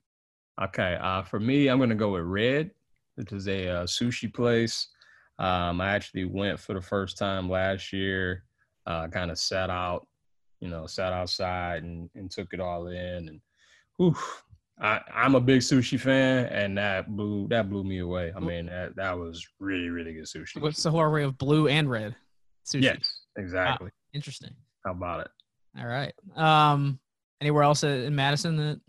Okay. 0.62 0.96
Uh, 0.98 1.22
for 1.22 1.38
me, 1.38 1.68
I'm 1.68 1.78
gonna 1.78 1.94
go 1.94 2.12
with 2.12 2.22
Red. 2.22 2.70
which 3.16 3.32
is 3.32 3.48
a 3.48 3.68
uh, 3.68 3.84
sushi 3.84 4.32
place. 4.32 4.88
Um, 5.38 5.80
I 5.82 5.90
actually 5.90 6.24
went 6.24 6.58
for 6.58 6.72
the 6.72 6.80
first 6.80 7.18
time 7.18 7.50
last 7.50 7.92
year. 7.92 8.44
Uh, 8.86 9.08
kind 9.08 9.30
of 9.30 9.38
sat 9.38 9.68
out, 9.68 10.06
you 10.60 10.68
know, 10.68 10.86
sat 10.86 11.12
outside 11.12 11.82
and, 11.82 12.08
and 12.14 12.30
took 12.30 12.52
it 12.52 12.60
all 12.60 12.86
in. 12.86 13.28
And 13.28 13.40
whew, 13.96 14.16
I, 14.80 15.00
I'm 15.12 15.34
a 15.34 15.40
big 15.40 15.60
sushi 15.60 15.98
fan, 15.98 16.46
and 16.46 16.78
that 16.78 17.08
blew 17.16 17.48
that 17.48 17.68
blew 17.68 17.82
me 17.82 17.98
away. 17.98 18.32
I 18.36 18.40
mean, 18.40 18.66
that 18.66 18.94
that 18.96 19.18
was 19.18 19.46
really 19.58 19.88
really 19.88 20.14
good 20.14 20.26
sushi. 20.26 20.60
What's 20.60 20.82
the 20.82 20.90
whole 20.90 21.00
array 21.00 21.24
of 21.24 21.38
blue 21.38 21.68
and 21.68 21.90
red 21.90 22.14
sushi? 22.64 22.82
Yes, 22.82 23.20
exactly. 23.36 23.90
Interesting. 24.12 24.54
How 24.84 24.92
about 24.92 25.20
it? 25.20 25.28
All 25.78 25.86
right. 25.86 26.14
Um, 26.36 26.98
anywhere 27.40 27.62
else 27.62 27.82
in 27.82 28.14
Madison 28.14 28.56
that? 28.56 28.80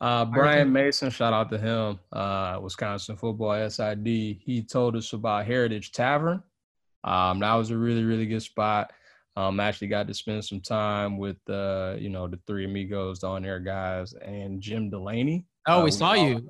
Uh, 0.00 0.24
Brian 0.24 0.72
Mason, 0.72 1.10
shout 1.10 1.32
out 1.32 1.50
to 1.50 1.58
him. 1.58 1.98
Uh, 2.12 2.60
Wisconsin 2.62 3.16
football 3.16 3.68
SID. 3.68 4.06
He 4.06 4.64
told 4.68 4.94
us 4.94 5.12
about 5.12 5.44
Heritage 5.44 5.90
Tavern. 5.90 6.42
Um, 7.08 7.38
that 7.40 7.54
was 7.54 7.70
a 7.70 7.76
really, 7.76 8.04
really 8.04 8.26
good 8.26 8.42
spot. 8.42 8.92
Um, 9.34 9.60
actually 9.60 9.88
got 9.88 10.06
to 10.08 10.14
spend 10.14 10.44
some 10.44 10.60
time 10.60 11.16
with, 11.16 11.38
uh, 11.48 11.94
you 11.98 12.10
know, 12.10 12.26
the 12.26 12.38
three 12.46 12.64
amigos, 12.64 13.20
the 13.20 13.28
on 13.28 13.44
air 13.44 13.60
guys, 13.60 14.12
and 14.12 14.60
Jim 14.60 14.90
Delany. 14.90 15.46
Oh, 15.66 15.80
uh, 15.80 15.84
we 15.84 15.90
saw 15.90 16.12
you. 16.12 16.46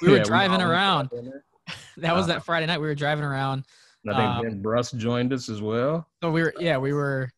We 0.00 0.10
were 0.10 0.20
driving 0.24 0.62
around. 0.62 1.10
that 1.98 2.14
was 2.14 2.26
that 2.28 2.44
Friday 2.44 2.66
night. 2.66 2.80
We 2.80 2.86
were 2.86 2.94
driving 2.94 3.24
around. 3.24 3.64
And 4.04 4.14
I 4.14 4.16
think 4.16 4.30
um, 4.30 4.42
Ben 4.42 4.62
Bruss 4.62 4.96
joined 4.96 5.32
us 5.32 5.48
as 5.48 5.60
well. 5.60 6.08
So 6.22 6.30
we 6.30 6.42
were, 6.42 6.54
yeah, 6.58 6.78
we 6.78 6.92
were 6.92 7.30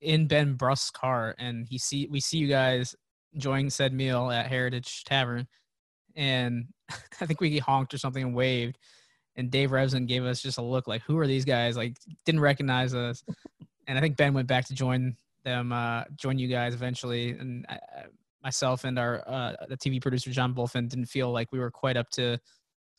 in 0.00 0.26
Ben 0.28 0.54
Bruss' 0.56 0.92
car, 0.92 1.34
and 1.38 1.66
he 1.68 1.76
see 1.76 2.06
we 2.10 2.20
see 2.20 2.38
you 2.38 2.48
guys 2.48 2.94
enjoying 3.34 3.68
said 3.68 3.92
meal 3.92 4.30
at 4.30 4.46
Heritage 4.46 5.04
Tavern, 5.04 5.46
and 6.14 6.66
I 7.20 7.26
think 7.26 7.40
we 7.40 7.58
honked 7.58 7.92
or 7.92 7.98
something 7.98 8.22
and 8.22 8.34
waved, 8.34 8.78
and 9.36 9.50
Dave 9.50 9.70
Revsine 9.70 10.06
gave 10.06 10.24
us 10.24 10.40
just 10.40 10.58
a 10.58 10.62
look 10.62 10.86
like, 10.86 11.02
"Who 11.02 11.18
are 11.18 11.26
these 11.26 11.44
guys?" 11.44 11.76
Like 11.76 11.96
didn't 12.24 12.40
recognize 12.40 12.94
us, 12.94 13.22
and 13.86 13.98
I 13.98 14.00
think 14.00 14.16
Ben 14.16 14.34
went 14.34 14.48
back 14.48 14.66
to 14.66 14.74
join 14.74 15.16
them, 15.44 15.72
uh, 15.72 16.04
join 16.16 16.38
you 16.38 16.48
guys 16.48 16.74
eventually, 16.74 17.30
and 17.30 17.66
I, 17.68 17.78
myself 18.42 18.84
and 18.84 18.98
our 18.98 19.22
uh, 19.26 19.52
the 19.68 19.76
TV 19.76 20.00
producer 20.00 20.30
John 20.30 20.54
Bulfin 20.54 20.88
didn't 20.88 21.06
feel 21.06 21.30
like 21.32 21.52
we 21.52 21.58
were 21.58 21.70
quite 21.70 21.96
up 21.96 22.10
to. 22.10 22.38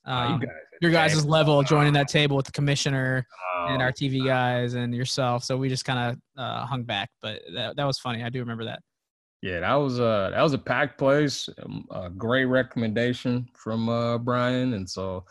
Um, 0.06 0.34
oh, 0.34 0.34
you 0.36 0.40
guys 0.40 0.56
your 0.82 0.92
guys' 0.92 1.26
level 1.26 1.64
joining 1.64 1.94
that 1.94 2.08
table 2.08 2.38
with 2.38 2.46
the 2.46 2.52
commissioner 2.52 3.26
oh, 3.58 3.68
and 3.70 3.82
our 3.82 3.92
TV 3.92 4.26
guys 4.26 4.76
and 4.76 4.94
yourself. 4.94 5.44
So 5.44 5.58
we 5.58 5.70
just 5.70 5.86
kind 5.86 6.12
of 6.12 6.42
uh, 6.42 6.66
hung 6.66 6.84
back, 6.84 7.10
but 7.22 7.42
that, 7.54 7.76
that 7.76 7.86
was 7.86 8.00
funny. 8.00 8.24
I 8.24 8.30
do 8.30 8.40
remember 8.40 8.66
that. 8.66 8.80
Yeah, 9.42 9.60
that 9.60 9.74
was 9.76 10.00
a 10.00 10.32
that 10.34 10.42
was 10.42 10.54
a 10.54 10.58
packed 10.58 10.98
place. 10.98 11.48
Um, 11.64 11.86
a 11.92 12.10
great 12.10 12.46
recommendation 12.46 13.48
from 13.54 13.88
uh, 13.88 14.18
Brian, 14.18 14.74
and 14.74 14.90
so 14.90 15.26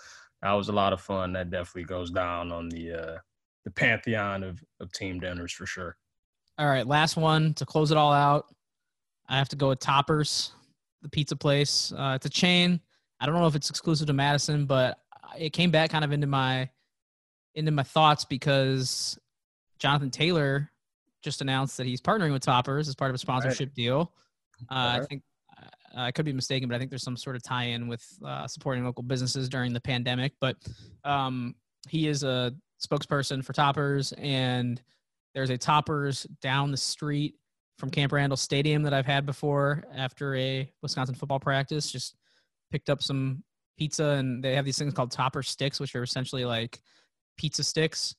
that 0.47 0.53
was 0.53 0.69
a 0.69 0.73
lot 0.73 0.93
of 0.93 1.01
fun. 1.01 1.33
That 1.33 1.51
definitely 1.51 1.85
goes 1.85 2.11
down 2.11 2.53
on 2.53 2.69
the 2.69 2.93
uh, 2.93 3.19
the 3.65 3.71
pantheon 3.73 4.45
of, 4.45 4.63
of 4.81 4.93
team 4.93 5.19
dinners 5.19 5.53
for 5.53 5.67
sure. 5.67 5.97
All 6.57 6.69
right, 6.69 6.87
last 6.87 7.17
one 7.17 7.53
to 7.55 7.67
close 7.67 7.91
it 7.91 7.97
all 7.97 8.13
out. 8.13 8.47
I 9.29 9.37
have 9.37 9.49
to 9.51 9.57
go 9.57 9.71
with 9.71 9.81
Toppers, 9.81 10.53
the 11.03 11.09
pizza 11.09 11.35
place. 11.35 11.93
Uh, 11.93 12.13
it's 12.15 12.27
a 12.27 12.31
chain. 12.31 12.81
I 13.19 13.27
don't 13.27 13.35
know 13.35 13.49
if 13.49 13.57
it's 13.57 13.71
exclusive 13.71 14.07
to 14.07 14.13
Madison, 14.13 14.67
but 14.67 14.99
it 15.37 15.53
came 15.53 15.73
back 15.73 15.91
kind 15.91 16.05
of 16.05 16.13
into 16.13 16.29
my 16.29 16.71
into 17.57 17.73
my 17.73 17.83
thoughts 17.83 18.25
because 18.25 19.19
Jonathan 19.81 20.11
Taylor 20.11 20.71
just 21.23 21.41
announced 21.41 21.77
that 21.79 21.87
he's 21.87 22.01
partnering 22.01 22.33
with 22.33 22.43
Toppers 22.43 22.89
as 22.89 22.95
part 22.95 23.11
of 23.11 23.17
a 23.17 23.19
sponsorship 23.19 23.71
right. 23.71 23.75
deal. 23.75 24.13
Uh, 24.71 25.01
I 25.03 25.07
think 25.07 25.23
uh, 25.97 26.03
I 26.03 26.13
could 26.13 26.25
be 26.25 26.33
mistaken, 26.33 26.69
but 26.69 26.75
I 26.75 26.79
think 26.79 26.91
there's 26.91 27.03
some 27.03 27.17
sort 27.17 27.37
of 27.37 27.43
tie-in 27.43 27.89
with 27.89 28.05
uh, 28.25 28.47
supporting 28.47 28.85
local 28.85 29.03
businesses 29.03 29.49
during 29.49 29.73
the 29.73 29.81
pandemic. 29.81 30.33
But 30.41 30.57
um, 31.05 31.55
he 31.89 32.09
is 32.09 32.23
a 32.23 32.53
spokesperson 32.85 33.45
for 33.45 33.53
Toppers, 33.53 34.13
and 34.13 34.83
there's 35.35 35.51
a 35.51 35.59
Toppers 35.59 36.25
down 36.43 36.71
the 36.71 36.77
street 36.77 37.35
from 37.79 37.91
Camp 37.91 38.13
Randall 38.13 38.37
Stadium 38.37 38.83
that 38.83 38.95
I've 38.95 39.07
had 39.07 39.27
before 39.27 39.85
after 39.95 40.35
a 40.37 40.71
Wisconsin 40.83 41.15
football 41.15 41.41
practice. 41.41 41.91
Just 41.91 42.17
picked 42.71 42.91
up 42.91 43.03
some 43.03 43.43
pizza, 43.79 44.05
and 44.05 44.43
they 44.43 44.55
have 44.55 44.65
these 44.65 44.79
things 44.79 44.95
called 44.95 45.11
Topper 45.11 45.43
sticks, 45.43 45.81
which 45.81 45.95
are 45.95 46.03
essentially 46.03 46.45
like 46.45 46.81
pizza 47.37 47.63
sticks 47.63 48.15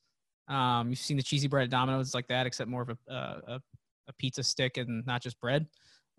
um, 0.48 0.88
you've 0.88 0.98
seen 0.98 1.16
the 1.16 1.22
cheesy 1.22 1.46
bread 1.46 1.64
at 1.64 1.70
Domino's, 1.70 2.14
like 2.14 2.26
that, 2.28 2.46
except 2.46 2.70
more 2.70 2.82
of 2.82 2.88
a, 2.88 3.12
a, 3.14 3.60
a 4.08 4.12
pizza 4.18 4.42
stick 4.42 4.76
and 4.78 5.06
not 5.06 5.22
just 5.22 5.38
bread. 5.40 5.66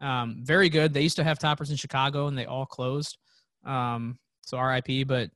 Um, 0.01 0.37
very 0.41 0.69
good. 0.69 0.93
They 0.93 1.01
used 1.01 1.17
to 1.17 1.23
have 1.23 1.39
toppers 1.39 1.71
in 1.71 1.77
Chicago 1.77 2.27
and 2.27 2.37
they 2.37 2.45
all 2.45 2.65
closed. 2.65 3.17
Um, 3.65 4.17
so 4.41 4.59
RIP, 4.59 5.07
but 5.07 5.29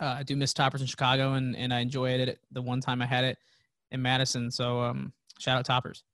uh, 0.00 0.16
I 0.18 0.22
do 0.22 0.36
miss 0.36 0.54
toppers 0.54 0.80
in 0.80 0.86
Chicago 0.86 1.34
and, 1.34 1.56
and 1.56 1.74
I 1.74 1.80
enjoyed 1.80 2.20
it 2.20 2.38
the 2.52 2.62
one 2.62 2.80
time 2.80 3.02
I 3.02 3.06
had 3.06 3.24
it 3.24 3.38
in 3.90 4.00
Madison. 4.00 4.50
So 4.50 4.80
um, 4.80 5.12
shout 5.38 5.58
out 5.58 5.64
toppers. 5.64 6.04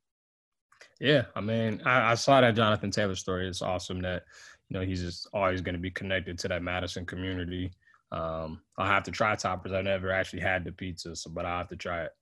Yeah, 1.01 1.25
I 1.35 1.41
mean, 1.41 1.83
I, 1.85 2.13
I, 2.13 2.15
saw 2.15 2.41
that 2.41 2.57
Jonathan 2.57 2.91
Taylor 2.91 3.15
story. 3.15 3.47
It's 3.49 3.61
awesome 3.61 4.01
that 4.03 4.25
you 4.69 4.79
know 4.79 4.85
he's 4.85 5.03
just 5.03 5.29
always 5.35 5.61
going 5.61 5.75
to 5.75 5.81
be 5.81 5.91
connected 5.91 6.39
to 6.39 6.49
that 6.49 6.63
Madison 6.63 7.05
community. 7.05 7.71
Um, 8.13 8.63
I'll 8.79 8.87
have 8.87 9.03
to 9.05 9.11
try 9.11 9.37
toppers. 9.37 9.73
I've 9.73 9.85
never 9.85 10.11
actually 10.11 10.41
had 10.41 10.65
the 10.65 10.73
pizza, 10.73 11.15
so 11.15 11.31
but 11.31 11.45
I'll 11.45 11.59
have 11.59 11.69
to 11.69 11.77
try 11.77 12.05
it. 12.05 12.13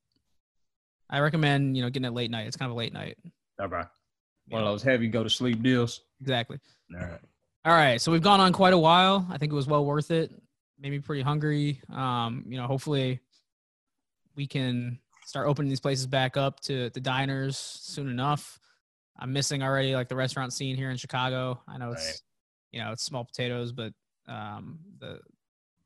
I 1.09 1.19
recommend 1.19 1.77
you 1.77 1.83
know 1.83 1.89
getting 1.89 2.07
it 2.07 2.13
late 2.13 2.31
night. 2.31 2.47
It's 2.47 2.57
kind 2.57 2.69
of 2.69 2.75
a 2.75 2.79
late 2.79 2.93
night. 2.93 3.17
Okay. 3.61 3.81
One 4.49 4.61
of 4.61 4.67
those 4.67 4.83
heavy 4.83 5.07
go 5.07 5.23
to 5.23 5.29
sleep 5.29 5.61
deals. 5.63 6.01
Exactly. 6.21 6.59
All 6.93 7.01
right. 7.01 7.19
All 7.65 7.73
right. 7.73 7.99
So 7.99 8.11
we've 8.11 8.21
gone 8.21 8.39
on 8.39 8.53
quite 8.53 8.73
a 8.73 8.77
while. 8.77 9.25
I 9.29 9.37
think 9.37 9.51
it 9.51 9.55
was 9.55 9.67
well 9.67 9.85
worth 9.85 10.11
it. 10.11 10.31
Made 10.79 10.91
me 10.91 10.99
pretty 10.99 11.23
hungry. 11.23 11.81
Um, 11.91 12.45
you 12.47 12.57
know, 12.57 12.67
hopefully 12.67 13.19
we 14.35 14.45
can 14.45 14.99
start 15.25 15.47
opening 15.47 15.69
these 15.69 15.79
places 15.79 16.05
back 16.05 16.37
up 16.37 16.59
to 16.61 16.89
the 16.91 16.99
diners 16.99 17.57
soon 17.57 18.09
enough. 18.09 18.59
I'm 19.17 19.33
missing 19.33 19.63
already 19.63 19.95
like 19.95 20.09
the 20.09 20.15
restaurant 20.15 20.53
scene 20.53 20.75
here 20.75 20.91
in 20.91 20.97
Chicago. 20.97 21.61
I 21.67 21.77
know 21.77 21.91
it's 21.91 22.05
right. 22.05 22.21
you 22.71 22.83
know 22.83 22.91
it's 22.91 23.03
small 23.03 23.23
potatoes, 23.23 23.71
but 23.71 23.93
um, 24.27 24.79
the 24.99 25.19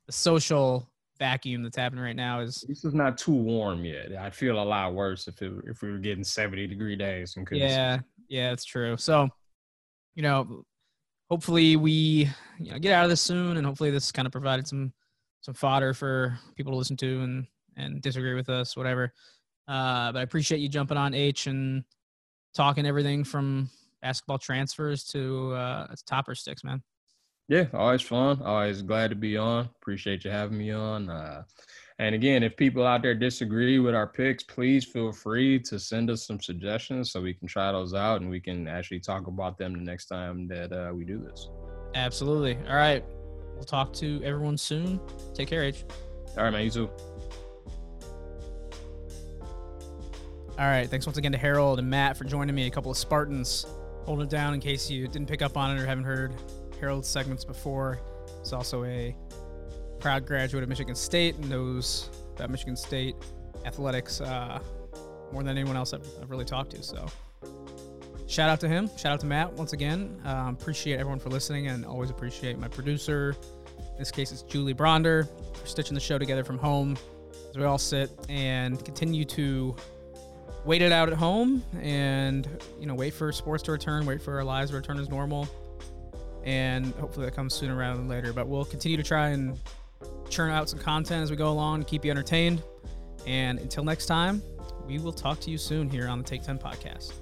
the 0.07 0.11
social 0.11 0.89
vacuum 1.19 1.61
that's 1.61 1.77
happening 1.77 2.03
right 2.03 2.15
now 2.15 2.39
is 2.39 2.65
this 2.67 2.83
is 2.83 2.93
not 2.93 3.17
too 3.17 3.33
warm 3.33 3.85
yet. 3.85 4.15
I'd 4.17 4.33
feel 4.33 4.61
a 4.61 4.63
lot 4.63 4.93
worse 4.93 5.27
if 5.27 5.41
it, 5.41 5.51
if 5.65 5.81
we 5.81 5.91
were 5.91 5.97
getting 5.97 6.23
70 6.23 6.67
degree 6.67 6.95
days 6.95 7.35
and 7.37 7.45
couldn't. 7.45 7.69
Yeah, 7.69 7.99
yeah, 8.29 8.51
it's 8.51 8.65
true. 8.65 8.95
So, 8.97 9.27
you 10.15 10.23
know, 10.23 10.63
hopefully 11.29 11.75
we 11.75 12.29
you 12.59 12.71
know 12.71 12.79
get 12.79 12.93
out 12.93 13.03
of 13.03 13.09
this 13.09 13.21
soon 13.21 13.57
and 13.57 13.65
hopefully 13.65 13.91
this 13.91 14.11
kind 14.11 14.25
of 14.25 14.31
provided 14.31 14.67
some 14.67 14.93
some 15.41 15.53
fodder 15.53 15.93
for 15.93 16.37
people 16.55 16.71
to 16.71 16.77
listen 16.77 16.97
to 16.97 17.21
and 17.21 17.47
and 17.77 18.01
disagree 18.01 18.33
with 18.33 18.49
us, 18.49 18.75
whatever. 18.77 19.13
Uh, 19.67 20.11
but 20.11 20.19
I 20.19 20.23
appreciate 20.23 20.59
you 20.59 20.69
jumping 20.69 20.97
on 20.97 21.13
H 21.13 21.47
and 21.47 21.83
talking 22.53 22.85
everything 22.85 23.23
from 23.23 23.69
basketball 24.01 24.37
transfers 24.37 25.03
to 25.05 25.53
uh, 25.53 25.95
topper 26.07 26.35
sticks, 26.35 26.63
man. 26.63 26.81
Yeah, 27.47 27.65
always 27.73 28.01
fun. 28.01 28.41
Always 28.43 28.81
glad 28.81 29.09
to 29.09 29.15
be 29.15 29.37
on. 29.37 29.69
Appreciate 29.81 30.23
you 30.23 30.31
having 30.31 30.57
me 30.57 30.71
on. 30.71 31.09
Uh, 31.09 31.43
and 31.99 32.15
again, 32.15 32.43
if 32.43 32.55
people 32.55 32.85
out 32.85 33.01
there 33.01 33.13
disagree 33.13 33.77
with 33.77 33.93
our 33.93 34.07
picks, 34.07 34.41
please 34.41 34.85
feel 34.85 35.11
free 35.11 35.59
to 35.59 35.77
send 35.77 36.09
us 36.09 36.25
some 36.25 36.39
suggestions 36.39 37.11
so 37.11 37.21
we 37.21 37.33
can 37.33 37.45
try 37.45 37.73
those 37.73 37.93
out 37.93 38.21
and 38.21 38.29
we 38.29 38.39
can 38.39 38.69
actually 38.69 39.01
talk 39.01 39.27
about 39.27 39.57
them 39.57 39.73
the 39.73 39.79
next 39.81 40.05
time 40.05 40.47
that 40.47 40.71
uh, 40.71 40.93
we 40.93 41.03
do 41.03 41.19
this. 41.19 41.49
Absolutely. 41.95 42.57
All 42.69 42.77
right. 42.77 43.03
We'll 43.53 43.65
talk 43.65 43.91
to 43.95 44.21
everyone 44.23 44.57
soon. 44.57 45.01
Take 45.33 45.49
care, 45.49 45.61
H. 45.61 45.83
All 46.37 46.45
right, 46.45 46.51
man. 46.51 46.63
You 46.63 46.69
too. 46.69 46.89
All 50.57 50.65
right. 50.65 50.89
Thanks 50.89 51.05
once 51.05 51.17
again 51.17 51.33
to 51.33 51.37
Harold 51.37 51.79
and 51.79 51.89
Matt 51.89 52.15
for 52.15 52.23
joining 52.23 52.55
me. 52.55 52.67
A 52.67 52.71
couple 52.71 52.91
of 52.91 52.97
Spartans 52.97 53.65
holding 54.05 54.25
it 54.25 54.29
down 54.29 54.53
in 54.53 54.61
case 54.61 54.89
you 54.89 55.05
didn't 55.09 55.27
pick 55.27 55.41
up 55.41 55.57
on 55.57 55.75
it 55.75 55.81
or 55.81 55.85
haven't 55.85 56.05
heard 56.05 56.33
Harold 56.79 57.05
segments 57.05 57.43
before. 57.43 57.99
It's 58.39 58.53
also 58.53 58.85
a 58.85 59.13
proud 59.99 60.25
graduate 60.25 60.63
of 60.63 60.69
Michigan 60.69 60.95
State 60.95 61.37
knows 61.39 62.09
about 62.35 62.49
Michigan 62.49 62.75
State 62.75 63.15
athletics 63.65 64.21
uh, 64.21 64.59
more 65.31 65.43
than 65.43 65.57
anyone 65.57 65.75
else 65.75 65.93
I've, 65.93 66.07
I've, 66.21 66.29
really 66.29 66.45
talked 66.45 66.71
to. 66.71 66.81
So, 66.81 67.07
shout 68.27 68.49
out 68.49 68.59
to 68.61 68.69
him. 68.69 68.89
Shout 68.97 69.13
out 69.13 69.19
to 69.21 69.25
Matt 69.25 69.53
once 69.53 69.73
again. 69.73 70.19
Um, 70.25 70.57
appreciate 70.59 70.99
everyone 70.99 71.19
for 71.19 71.29
listening 71.29 71.67
and 71.67 71.85
always 71.85 72.09
appreciate 72.09 72.57
my 72.57 72.67
producer. 72.67 73.35
In 73.77 73.99
this 73.99 74.11
case, 74.11 74.31
it's 74.31 74.43
Julie 74.43 74.73
Bronder 74.73 75.27
for 75.53 75.67
stitching 75.67 75.93
the 75.93 75.99
show 75.99 76.17
together 76.17 76.43
from 76.43 76.57
home 76.57 76.97
as 77.49 77.57
we 77.57 77.63
all 77.65 77.77
sit 77.77 78.09
and 78.29 78.83
continue 78.85 79.25
to 79.25 79.75
wait 80.65 80.81
it 80.81 80.91
out 80.91 81.09
at 81.09 81.17
home 81.17 81.63
and 81.81 82.47
you 82.79 82.85
know 82.85 82.93
wait 82.93 83.13
for 83.13 83.31
sports 83.31 83.63
to 83.63 83.71
return, 83.71 84.05
wait 84.05 84.21
for 84.21 84.37
our 84.37 84.43
lives 84.43 84.71
to 84.71 84.77
return 84.77 84.99
as 84.99 85.09
normal 85.09 85.47
and 86.43 86.93
hopefully 86.95 87.25
that 87.25 87.35
comes 87.35 87.53
sooner 87.53 87.75
rather 87.75 87.97
than 87.97 88.07
later. 88.07 88.33
But 88.33 88.47
we'll 88.47 88.65
continue 88.65 88.97
to 88.97 89.03
try 89.03 89.29
and 89.29 89.57
churn 90.29 90.51
out 90.51 90.69
some 90.69 90.79
content 90.79 91.23
as 91.23 91.31
we 91.31 91.37
go 91.37 91.49
along 91.49 91.81
to 91.81 91.85
keep 91.85 92.05
you 92.05 92.11
entertained. 92.11 92.61
And 93.27 93.59
until 93.59 93.83
next 93.83 94.05
time, 94.05 94.41
we 94.85 94.99
will 94.99 95.13
talk 95.13 95.39
to 95.41 95.51
you 95.51 95.57
soon 95.57 95.89
here 95.89 96.07
on 96.07 96.17
the 96.19 96.23
Take 96.23 96.43
10 96.43 96.57
podcast. 96.57 97.13